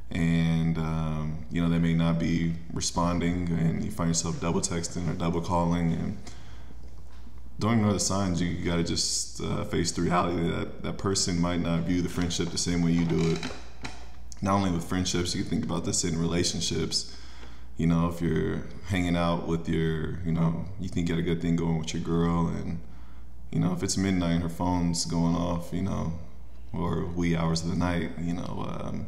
And, 0.09 0.75
um, 0.79 1.45
you 1.51 1.61
know, 1.61 1.69
they 1.69 1.77
may 1.77 1.93
not 1.93 2.17
be 2.17 2.55
responding 2.73 3.47
and 3.49 3.83
you 3.83 3.91
find 3.91 4.09
yourself 4.09 4.41
double 4.41 4.59
texting 4.59 5.07
or 5.07 5.13
double 5.13 5.39
calling. 5.39 5.93
And 5.93 6.17
don't 7.59 7.73
ignore 7.73 7.93
the 7.93 7.99
signs. 7.99 8.41
You, 8.41 8.65
got 8.65 8.77
to 8.77 8.83
just 8.83 9.39
uh, 9.39 9.65
face 9.65 9.91
the 9.91 10.01
reality 10.01 10.49
that 10.49 10.81
that 10.81 10.97
person 10.97 11.39
might 11.39 11.59
not 11.59 11.81
view 11.81 12.01
the 12.01 12.09
friendship 12.09 12.49
the 12.49 12.57
same 12.57 12.81
way 12.81 12.91
you 12.91 13.05
do 13.05 13.33
it. 13.33 13.39
Not 14.41 14.55
only 14.55 14.71
with 14.71 14.85
friendships, 14.85 15.35
you 15.35 15.43
can 15.43 15.49
think 15.51 15.65
about 15.65 15.85
this 15.85 16.03
in 16.03 16.19
relationships. 16.19 17.15
You 17.79 17.87
know, 17.87 18.09
if 18.09 18.21
you're 18.21 18.63
hanging 18.87 19.15
out 19.15 19.47
with 19.47 19.69
your, 19.69 20.19
you 20.25 20.33
know, 20.33 20.65
you 20.81 20.89
think 20.89 21.07
you 21.07 21.15
got 21.15 21.21
a 21.21 21.23
good 21.23 21.41
thing 21.41 21.55
going 21.55 21.79
with 21.79 21.93
your 21.93 22.03
girl, 22.03 22.47
and 22.49 22.77
you 23.51 23.59
know, 23.61 23.71
if 23.71 23.83
it's 23.83 23.95
midnight 23.95 24.33
and 24.33 24.43
her 24.43 24.49
phone's 24.49 25.05
going 25.05 25.33
off, 25.33 25.71
you 25.71 25.83
know, 25.83 26.11
or 26.73 27.05
wee 27.05 27.37
hours 27.37 27.63
of 27.63 27.69
the 27.69 27.77
night, 27.77 28.11
you 28.19 28.33
know, 28.33 28.67
um, 28.81 29.07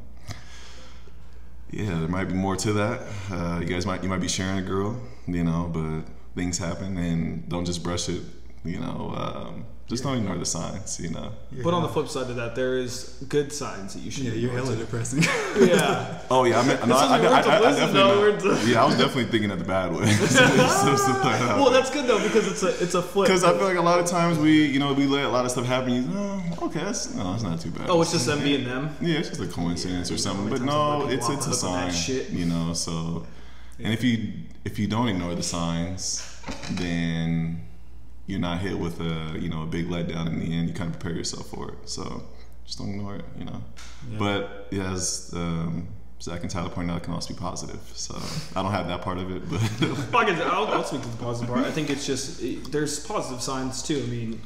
yeah, 1.69 1.99
there 1.99 2.07
might 2.07 2.29
be 2.29 2.33
more 2.33 2.55
to 2.55 2.71
that. 2.71 3.01
Uh, 3.29 3.59
you 3.59 3.65
guys 3.65 3.85
might 3.85 4.03
you 4.03 4.07
might 4.09 4.21
be 4.21 4.29
sharing 4.29 4.59
a 4.59 4.61
girl, 4.61 4.97
you 5.27 5.43
know, 5.43 5.69
but 5.73 6.09
things 6.33 6.57
happen, 6.57 6.97
and 6.97 7.49
don't 7.49 7.65
just 7.65 7.83
brush 7.83 8.07
it. 8.07 8.21
You 8.63 8.79
know, 8.79 9.13
um, 9.17 9.65
just 9.91 10.03
don't 10.03 10.17
ignore 10.17 10.37
the 10.37 10.45
signs. 10.45 10.99
You 10.99 11.09
know. 11.09 11.31
But 11.63 11.73
on 11.73 11.83
the 11.83 11.89
flip 11.89 12.07
side 12.07 12.29
of 12.29 12.37
that, 12.37 12.55
there 12.55 12.77
is 12.77 13.23
good 13.27 13.51
signs 13.53 13.93
that 13.93 13.99
you 13.99 14.09
should. 14.09 14.23
Yeah, 14.23 14.33
you're 14.33 14.51
ignore, 14.51 14.65
hella 14.65 14.77
depressing. 14.77 15.23
Yeah. 15.57 16.17
Oh 16.31 16.45
yeah, 16.45 16.61
I 16.61 16.65
mean, 16.65 16.89
no, 16.89 16.95
I, 16.95 17.17
I, 17.17 17.19
is 17.19 17.25
I, 17.25 17.41
I, 17.41 17.57
I 17.57 17.59
definitely 17.59 17.93
no 17.93 18.15
know- 18.15 18.19
words 18.21 18.65
yeah, 18.65 18.81
I 18.81 18.85
was 18.85 18.95
definitely 18.95 19.25
thinking 19.25 19.51
of 19.51 19.59
the 19.59 19.65
bad 19.65 19.91
way. 19.91 20.05
Just 20.05 20.37
to 20.37 21.13
throw 21.13 21.29
it 21.29 21.41
out 21.41 21.59
well, 21.59 21.69
that's 21.69 21.91
good 21.91 22.07
though 22.07 22.23
because 22.23 22.47
it's 22.47 22.63
a 22.63 22.69
it's 22.81 22.95
a 22.95 23.01
flip. 23.01 23.27
Because 23.27 23.43
I 23.43 23.51
feel 23.51 23.67
like 23.67 23.75
a 23.75 23.81
lot 23.81 23.99
of 23.99 24.05
times 24.05 24.39
we, 24.39 24.65
you 24.65 24.79
know, 24.79 24.93
we 24.93 25.05
let 25.07 25.25
a 25.25 25.29
lot 25.29 25.43
of 25.43 25.51
stuff 25.51 25.65
happen. 25.65 25.91
You, 25.93 26.05
oh, 26.13 26.41
okay, 26.67 26.79
that's 26.85 27.13
no, 27.13 27.31
that's 27.31 27.43
not 27.43 27.59
too 27.59 27.71
bad. 27.71 27.89
oh, 27.89 28.01
it's 28.01 28.13
just 28.13 28.25
them 28.25 28.41
being 28.41 28.63
them. 28.63 28.95
yeah, 29.01 29.17
it's 29.19 29.27
just 29.27 29.41
a 29.41 29.47
coincidence 29.47 30.09
or 30.09 30.17
something. 30.17 30.49
But 30.49 30.61
no, 30.61 31.09
it's 31.09 31.27
it's 31.27 31.47
a 31.47 31.67
up 31.67 31.71
on 31.73 31.87
that 31.87 31.93
sign, 31.93 32.25
you 32.37 32.45
know. 32.45 32.73
So, 32.73 33.27
and 33.77 33.93
if 33.93 34.03
you 34.05 34.31
if 34.63 34.79
you 34.79 34.87
don't 34.87 35.09
ignore 35.09 35.35
the 35.35 35.43
signs, 35.43 36.23
then 36.71 37.61
you're 38.31 38.39
not 38.39 38.59
hit 38.59 38.77
with 38.79 38.99
a 39.01 39.37
you 39.39 39.49
know 39.49 39.63
a 39.63 39.65
big 39.67 39.87
letdown 39.89 40.27
in 40.27 40.39
the 40.39 40.53
end. 40.57 40.67
You 40.69 40.73
kind 40.73 40.89
of 40.93 40.99
prepare 40.99 41.17
yourself 41.17 41.47
for 41.49 41.69
it. 41.71 41.77
So 41.89 42.23
just 42.65 42.77
don't 42.79 42.89
ignore 42.89 43.15
it, 43.17 43.25
you 43.37 43.45
know. 43.45 43.61
But 44.17 44.67
yeah, 44.71 44.91
as 44.93 45.31
um, 45.35 45.87
Zach 46.21 46.41
and 46.41 46.49
Tyler 46.49 46.69
pointed 46.69 46.91
out, 46.93 46.97
it 47.01 47.03
can 47.03 47.13
also 47.13 47.33
be 47.33 47.39
positive. 47.39 47.79
So 47.95 48.15
I 48.55 48.61
don't 48.63 48.71
have 48.71 48.87
that 48.87 49.01
part 49.01 49.17
of 49.17 49.29
it, 49.35 49.49
but 49.49 49.61
I 50.15 50.25
can- 50.25 50.41
I'll, 50.41 50.67
I'll 50.67 50.83
speak 50.83 51.01
to 51.01 51.07
the 51.09 51.17
positive 51.17 51.53
part. 51.53 51.65
I 51.65 51.71
think 51.71 51.89
it's 51.89 52.05
just 52.05 52.41
it- 52.41 52.71
there's 52.71 52.99
positive 53.05 53.41
signs 53.41 53.81
too. 53.83 54.01
I 54.05 54.07
mean, 54.09 54.41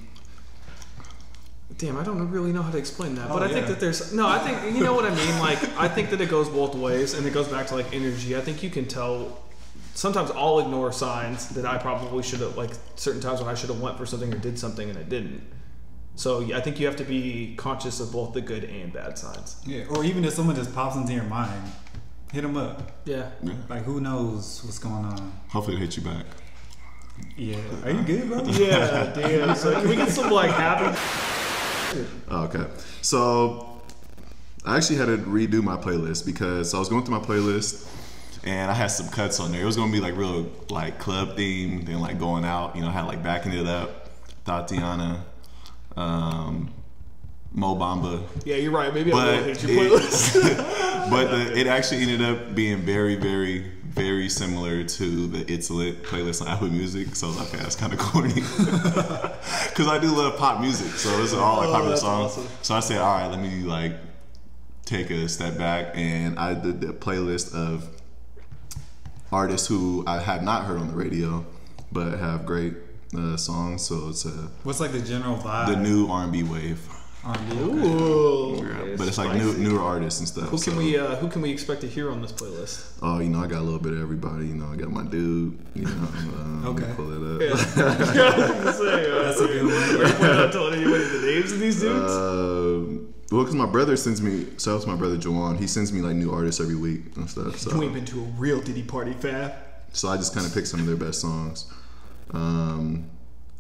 damn, 1.78 1.98
I 1.98 2.04
don't 2.04 2.30
really 2.32 2.52
know 2.54 2.62
how 2.62 2.72
to 2.72 2.78
explain 2.78 3.16
that, 3.16 3.28
but 3.30 3.42
Oh, 3.42 3.46
I 3.46 3.48
think 3.48 3.62
yeah. 3.68 3.74
that 3.74 3.80
there's 3.80 4.14
no. 4.14 4.28
I 4.28 4.40
think 4.40 4.76
you 4.76 4.84
know 4.84 4.94
what 4.94 5.06
I 5.06 5.14
mean. 5.14 5.40
Like 5.40 5.62
I 5.78 5.88
think 5.88 6.10
that 6.12 6.22
it 6.22 6.30
goes 6.30 6.50
both 6.50 6.76
ways, 6.76 7.14
and 7.14 7.26
it 7.28 7.34
goes 7.34 7.48
back 7.48 7.68
to 7.68 7.76
like 7.76 7.94
energy. 7.94 8.36
I 8.38 8.42
think 8.42 8.64
you 8.64 8.70
can 8.70 8.86
tell. 8.88 9.42
Sometimes 9.96 10.30
I'll 10.32 10.60
ignore 10.60 10.92
signs 10.92 11.48
that 11.50 11.66
I 11.66 11.78
probably 11.78 12.22
should 12.22 12.42
have 12.42 12.58
like 12.58 12.72
certain 12.96 13.22
times 13.22 13.40
when 13.40 13.50
I 13.50 13.56
should 13.56 13.70
have 13.70 13.80
went 13.80 13.98
for 13.98 14.06
something 14.06 14.32
or 14.34 14.38
did 14.38 14.60
something 14.60 14.90
and 14.90 15.00
I 15.00 15.04
didn't. 15.04 15.42
So 16.16 16.54
I 16.54 16.60
think 16.60 16.82
you 16.82 16.86
have 16.86 16.98
to 16.98 17.06
be 17.06 17.56
conscious 17.58 18.02
of 18.02 18.12
both 18.12 18.34
the 18.34 18.42
good 18.42 18.66
and 18.66 18.92
bad 18.92 19.18
signs. 19.18 19.56
yeah, 19.66 19.86
or 19.90 20.04
even 20.04 20.26
if 20.26 20.34
someone 20.34 20.56
just 20.58 20.76
pops 20.76 20.98
into 20.98 21.14
your 21.14 21.24
mind, 21.24 21.72
hit 22.34 22.42
them 22.42 22.58
up. 22.58 22.92
Yeah. 23.06 23.30
Like 23.70 23.84
who 23.84 24.02
knows 24.02 24.62
what's 24.66 24.80
going 24.80 25.06
on? 25.06 25.32
hopefully 25.48 25.78
it'll 25.78 25.86
hit 25.88 25.96
you 25.96 26.04
back. 26.04 26.26
Yeah. 27.38 27.58
Are 27.86 27.92
you 27.92 28.02
good, 28.04 28.28
bro? 28.28 28.44
Yeah, 28.44 29.14
damn. 29.14 29.56
So 29.56 29.80
can 29.80 29.88
we 29.88 29.96
get 29.96 30.10
some 30.10 30.30
like 30.30 30.52
happy? 30.52 31.00
Oh, 32.30 32.44
okay. 32.44 32.66
So 33.02 33.82
I 34.66 34.76
actually 34.76 34.98
had 34.98 35.06
to 35.06 35.18
redo 35.20 35.64
my 35.64 35.78
playlist 35.78 36.26
because 36.26 36.74
I 36.74 36.80
was 36.80 36.90
going 36.90 37.06
through 37.06 37.18
my 37.18 37.26
playlist 37.26 37.90
and 38.46 38.70
I 38.70 38.74
had 38.74 38.88
some 38.88 39.10
cuts 39.10 39.40
on 39.40 39.52
there. 39.52 39.62
It 39.62 39.66
was 39.66 39.76
gonna 39.76 39.92
be 39.92 40.00
like 40.00 40.16
real 40.16 40.50
like 40.70 41.00
club 41.00 41.38
themed 41.38 41.88
and 41.88 42.02
like 42.02 42.20
going 42.20 42.46
out. 42.46 42.76
You 42.76 42.82
know, 42.82 42.90
I 42.90 42.92
had 42.92 43.04
like 43.08 43.24
backing 43.24 43.54
it 43.54 43.66
up, 43.68 44.10
Tatiana, 44.46 45.24
um, 45.98 46.72
Mo 47.52 47.76
Bamba. 47.76 48.24
Yeah, 48.46 48.58
you're 48.58 48.72
right. 48.72 48.94
Maybe 48.94 49.12
I 49.12 49.16
But 49.16 49.28
will 49.38 49.44
hate 49.46 49.64
your 49.64 49.72
it- 49.72 49.92
playlist. 49.92 51.10
but 51.10 51.32
the, 51.32 51.58
it 51.58 51.68
actually 51.68 52.02
ended 52.02 52.22
up 52.22 52.54
being 52.56 52.82
very, 52.82 53.16
very, 53.16 53.72
very 53.86 54.28
similar 54.28 54.84
to 54.84 55.28
the 55.28 55.52
It's 55.52 55.70
Lit 55.70 56.04
playlist 56.04 56.42
on 56.42 56.48
Apple 56.50 56.68
Music. 56.68 57.16
So 57.16 57.28
I 57.28 57.30
was 57.30 57.40
like, 57.40 57.48
okay, 57.54 57.58
that's 57.64 57.76
kind 57.76 57.94
of 57.94 58.00
corny. 58.08 58.34
Because 58.34 59.88
I 59.88 59.98
do 60.02 60.08
love 60.08 60.38
pop 60.38 60.60
music. 60.60 60.92
So 60.94 61.10
it's 61.24 61.34
all 61.34 61.58
like 61.58 61.68
Oh, 61.70 61.72
popular 61.72 61.90
that's 61.90 62.02
songs. 62.02 62.32
awesome. 62.34 62.48
So 62.62 62.76
I 62.76 62.80
said, 62.82 62.98
all 63.00 63.14
right, 63.18 63.28
let 63.28 63.40
me 63.40 63.62
like 63.64 63.94
take 64.86 65.10
a 65.10 65.28
step 65.30 65.58
back 65.58 65.94
and 65.96 66.38
I 66.38 66.54
did 66.54 66.82
the 66.82 66.88
playlist 66.94 67.56
of 67.56 67.90
artists 69.36 69.68
who 69.68 70.04
I 70.08 70.20
have 70.20 70.42
not 70.44 70.66
heard 70.66 70.80
on 70.80 70.88
the 70.88 70.96
radio, 70.96 71.46
but 71.92 72.18
have 72.18 72.46
great 72.46 72.74
uh, 73.18 73.36
songs. 73.38 73.84
So 73.88 74.10
it's 74.10 74.26
a 74.26 74.50
What's 74.64 74.80
like 74.80 74.92
the 74.94 75.02
general 75.02 75.38
vibe? 75.38 75.68
the 75.68 75.76
new 75.76 76.08
R&B 76.08 76.44
wave, 76.44 76.80
R&B. 77.26 77.58
Ooh. 77.58 78.96
but 78.98 79.08
it's 79.08 79.18
like 79.18 79.36
new 79.36 79.54
newer 79.58 79.82
artists 79.82 80.20
and 80.20 80.28
stuff. 80.30 80.46
Who 80.50 80.58
can 80.60 80.74
so- 80.74 80.78
we 80.78 80.98
uh, 80.98 81.16
who 81.16 81.28
can 81.28 81.42
we 81.42 81.50
expect 81.52 81.82
to 81.82 81.88
hear 81.88 82.12
on 82.12 82.22
this 82.22 82.32
playlist? 82.32 82.86
Oh, 83.02 83.20
you 83.20 83.30
know, 83.30 83.40
I 83.44 83.48
got 83.48 83.60
a 83.60 83.64
little 83.64 83.80
bit 83.80 83.94
of 83.94 84.02
everybody. 84.02 84.48
You 84.48 84.54
know, 84.56 84.68
I 84.72 84.76
got 84.76 84.92
my 84.92 85.04
dude. 85.04 85.58
You 85.74 85.86
know, 85.86 85.92
um, 85.92 86.64
let 86.64 86.76
me 86.76 86.84
Okay. 86.84 86.94
pull 86.96 87.12
it 87.40 87.42
Yeah. 87.46 87.54
up. 87.54 87.60
That's 87.60 88.80
That's 88.80 89.40
a 89.42 89.48
good 89.48 89.64
one. 89.66 90.20
We're 90.22 90.36
not 90.36 90.52
telling 90.52 90.74
anybody 90.76 91.04
the 91.04 91.22
names 91.26 91.52
of 91.52 91.60
these 91.60 91.80
dudes. 91.82 92.14
Um, 92.14 93.14
well, 93.32 93.42
because 93.42 93.56
my 93.56 93.66
brother 93.66 93.98
sends 93.98 94.22
me. 94.22 94.46
Shout 94.60 94.76
out 94.76 94.82
to 94.84 94.88
my 94.88 94.96
brother 94.96 95.18
Joanne. 95.18 95.58
He 95.58 95.66
sends 95.68 95.92
me 95.92 96.02
like 96.02 96.16
new 96.16 96.32
artists 96.32 96.62
every 96.62 96.76
week 96.76 97.18
and 97.18 97.28
stuff. 97.30 97.58
So, 97.58 97.76
you 97.76 97.84
ain't 97.84 97.94
been 97.94 98.06
to 98.06 98.20
a 98.20 98.24
real 98.38 98.62
Diddy 98.62 98.84
party, 98.84 99.14
fam. 99.14 99.52
so 99.94 100.10
I 100.10 100.18
just 100.18 100.34
kind 100.36 100.46
of 100.46 100.54
pick 100.54 100.68
some 100.68 100.80
of 100.80 100.86
their 100.86 100.96
best 100.96 101.22
songs. 101.22 101.66
Um, 102.32 103.10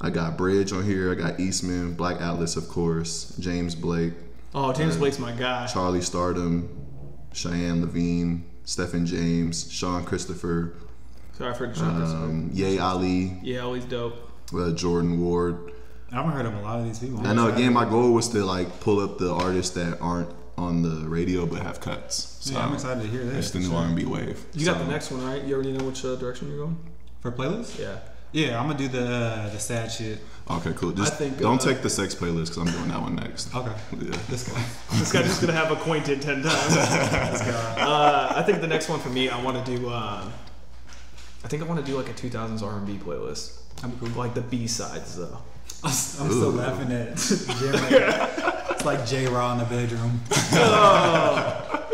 I 0.02 0.10
got 0.10 0.38
Bridge 0.38 0.72
on 0.74 0.84
here. 0.84 1.12
I 1.12 1.16
got 1.16 1.40
Eastman, 1.40 1.94
Black 1.94 2.20
Atlas, 2.22 2.56
of 2.58 2.68
course, 2.68 3.36
James 3.40 3.76
Blake, 3.76 4.14
Oh, 4.54 4.72
James 4.74 4.96
Blake's 4.98 5.20
my 5.20 5.32
guy. 5.34 5.68
Charlie 5.68 6.02
Stardom, 6.02 6.70
Cheyenne 7.34 7.82
Levine, 7.82 8.46
Stephen 8.64 9.06
James, 9.06 9.70
Sean 9.72 10.04
Christopher, 10.06 10.74
Sorry, 11.34 11.50
I've 11.52 11.58
heard 11.58 11.76
the 11.76 11.80
Sean 11.80 11.98
Christopher. 11.98 12.24
um, 12.24 12.50
Ye 12.54 12.80
Ali, 12.80 13.40
Yeah, 13.44 13.60
always 13.62 13.84
dope. 13.86 14.16
uh, 14.58 14.72
Jordan 14.72 15.20
Ward. 15.22 15.72
I 16.12 16.16
haven't 16.16 16.32
heard 16.32 16.46
of 16.46 16.54
a 16.54 16.62
lot 16.62 16.80
of 16.80 16.86
these 16.86 17.00
people. 17.00 17.26
I 17.28 17.34
know. 17.34 17.50
Again, 17.54 17.74
my 17.74 17.84
goal 17.84 18.12
was 18.14 18.30
to 18.30 18.46
like 18.46 18.80
pull 18.80 19.00
up 19.02 19.18
the 19.18 19.34
artists 19.34 19.74
that 19.76 20.00
aren't 20.00 20.30
on 20.58 20.82
the 20.84 21.10
radio 21.10 21.46
but 21.46 21.62
have 21.62 21.82
cuts. 21.82 22.38
So 22.40 22.54
Yeah, 22.54 22.66
I'm 22.66 22.74
excited 22.74 23.02
to 23.04 23.10
hear 23.10 23.26
this. 23.26 23.48
It's 23.48 23.52
the 23.52 23.60
new 23.60 23.66
sure. 23.70 23.78
R&B 23.80 24.06
wave. 24.06 24.46
You 24.54 24.66
got 24.66 24.78
the 24.78 24.86
next 24.88 25.12
one, 25.12 25.26
right? 25.26 25.44
You 25.44 25.56
already 25.56 25.74
know 25.74 25.84
which 25.84 26.06
uh, 26.06 26.16
direction 26.16 26.48
you're 26.48 26.60
going? 26.60 26.78
For 27.20 27.32
playlist? 27.32 27.78
Yeah. 27.80 27.98
Yeah, 28.36 28.60
I'm 28.60 28.68
gonna 28.68 28.78
do 28.78 28.90
the 28.90 29.08
uh, 29.08 29.50
the 29.50 29.60
sad 29.60 29.90
shit. 29.90 30.20
Okay, 30.52 30.74
cool. 30.74 30.92
Just 30.92 31.14
I 31.14 31.16
think, 31.16 31.38
don't 31.38 31.56
uh, 31.56 31.70
take 31.70 31.82
the 31.82 31.90
sex 31.90 32.14
playlist 32.14 32.50
because 32.50 32.58
I'm 32.58 32.66
doing 32.66 32.90
that 32.90 33.02
one 33.02 33.16
next. 33.16 33.56
Okay. 33.56 33.72
Yeah. 33.94 34.18
This 34.28 34.50
guy. 34.50 34.62
This 35.00 35.12
guy's 35.14 35.24
just 35.24 35.40
gonna 35.40 35.54
have 35.54 35.72
acquainted 35.72 36.22
ten 36.22 36.44
times. 36.44 36.76
uh, 36.78 38.34
I 38.36 38.44
think 38.44 38.60
the 38.60 38.68
next 38.68 38.90
one 38.90 39.00
for 39.00 39.08
me, 39.08 39.30
I 39.30 39.42
want 39.42 39.66
to 39.66 39.78
do. 39.78 39.90
Uh, 39.90 40.30
I 41.46 41.48
think 41.48 41.64
I 41.64 41.66
want 41.66 41.80
to 41.80 41.90
do 41.90 41.96
like 41.96 42.10
a 42.10 42.14
2000s 42.14 42.62
R&B 42.62 42.98
playlist. 42.98 43.60
That'd 43.78 43.98
be 44.02 44.08
cool. 44.08 44.18
Like 44.18 44.34
the 44.34 44.42
B 44.42 44.68
sides 44.68 45.16
though. 45.16 45.38
I'm 45.84 45.92
still 45.92 46.52
laughing 46.52 46.92
at 46.92 47.16
Jim. 47.16 47.76
it's 48.72 48.84
like 48.84 49.06
J 49.06 49.28
Raw 49.28 49.54
in 49.54 49.60
the 49.60 49.66
bedroom. 49.66 50.20
Let's 50.30 51.85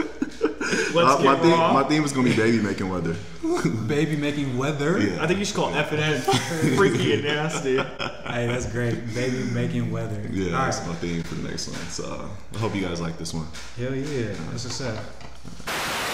Uh, 0.72 1.20
my, 1.24 1.34
get 1.34 1.42
theme, 1.42 1.58
my 1.58 1.84
theme 1.84 2.04
is 2.04 2.14
gonna 2.14 2.30
be 2.30 2.36
baby 2.36 2.60
making 2.62 2.90
weather. 2.90 3.16
Baby 3.88 4.16
making 4.16 4.58
weather. 4.58 5.00
Yeah. 5.00 5.22
I 5.22 5.28
think 5.28 5.40
you 5.40 5.46
should 5.46 5.56
call 5.56 5.70
it 5.74 5.76
F 5.76 5.92
and 5.92 6.00
N. 6.02 6.22
Freaky 6.78 7.14
and 7.14 7.24
nasty. 7.24 7.78
Hey, 7.78 8.48
that's 8.48 8.72
great. 8.72 9.14
Baby 9.14 9.44
making 9.52 9.92
weather. 9.92 10.22
Yeah, 10.32 10.56
All 10.58 10.66
that's 10.66 10.80
right. 10.80 10.88
my 10.88 10.96
theme 10.96 11.24
for 11.24 11.36
the 11.36 11.50
next 11.50 11.68
one. 11.68 11.80
So 11.88 12.30
I 12.54 12.58
hope 12.58 12.76
you 12.76 12.82
guys 12.82 13.02
like 13.02 13.18
this 13.18 13.34
one. 13.34 13.48
Hell 13.78 13.94
yeah. 13.94 14.34
That's 14.52 14.64
what's 14.64 14.82
up. 14.82 16.08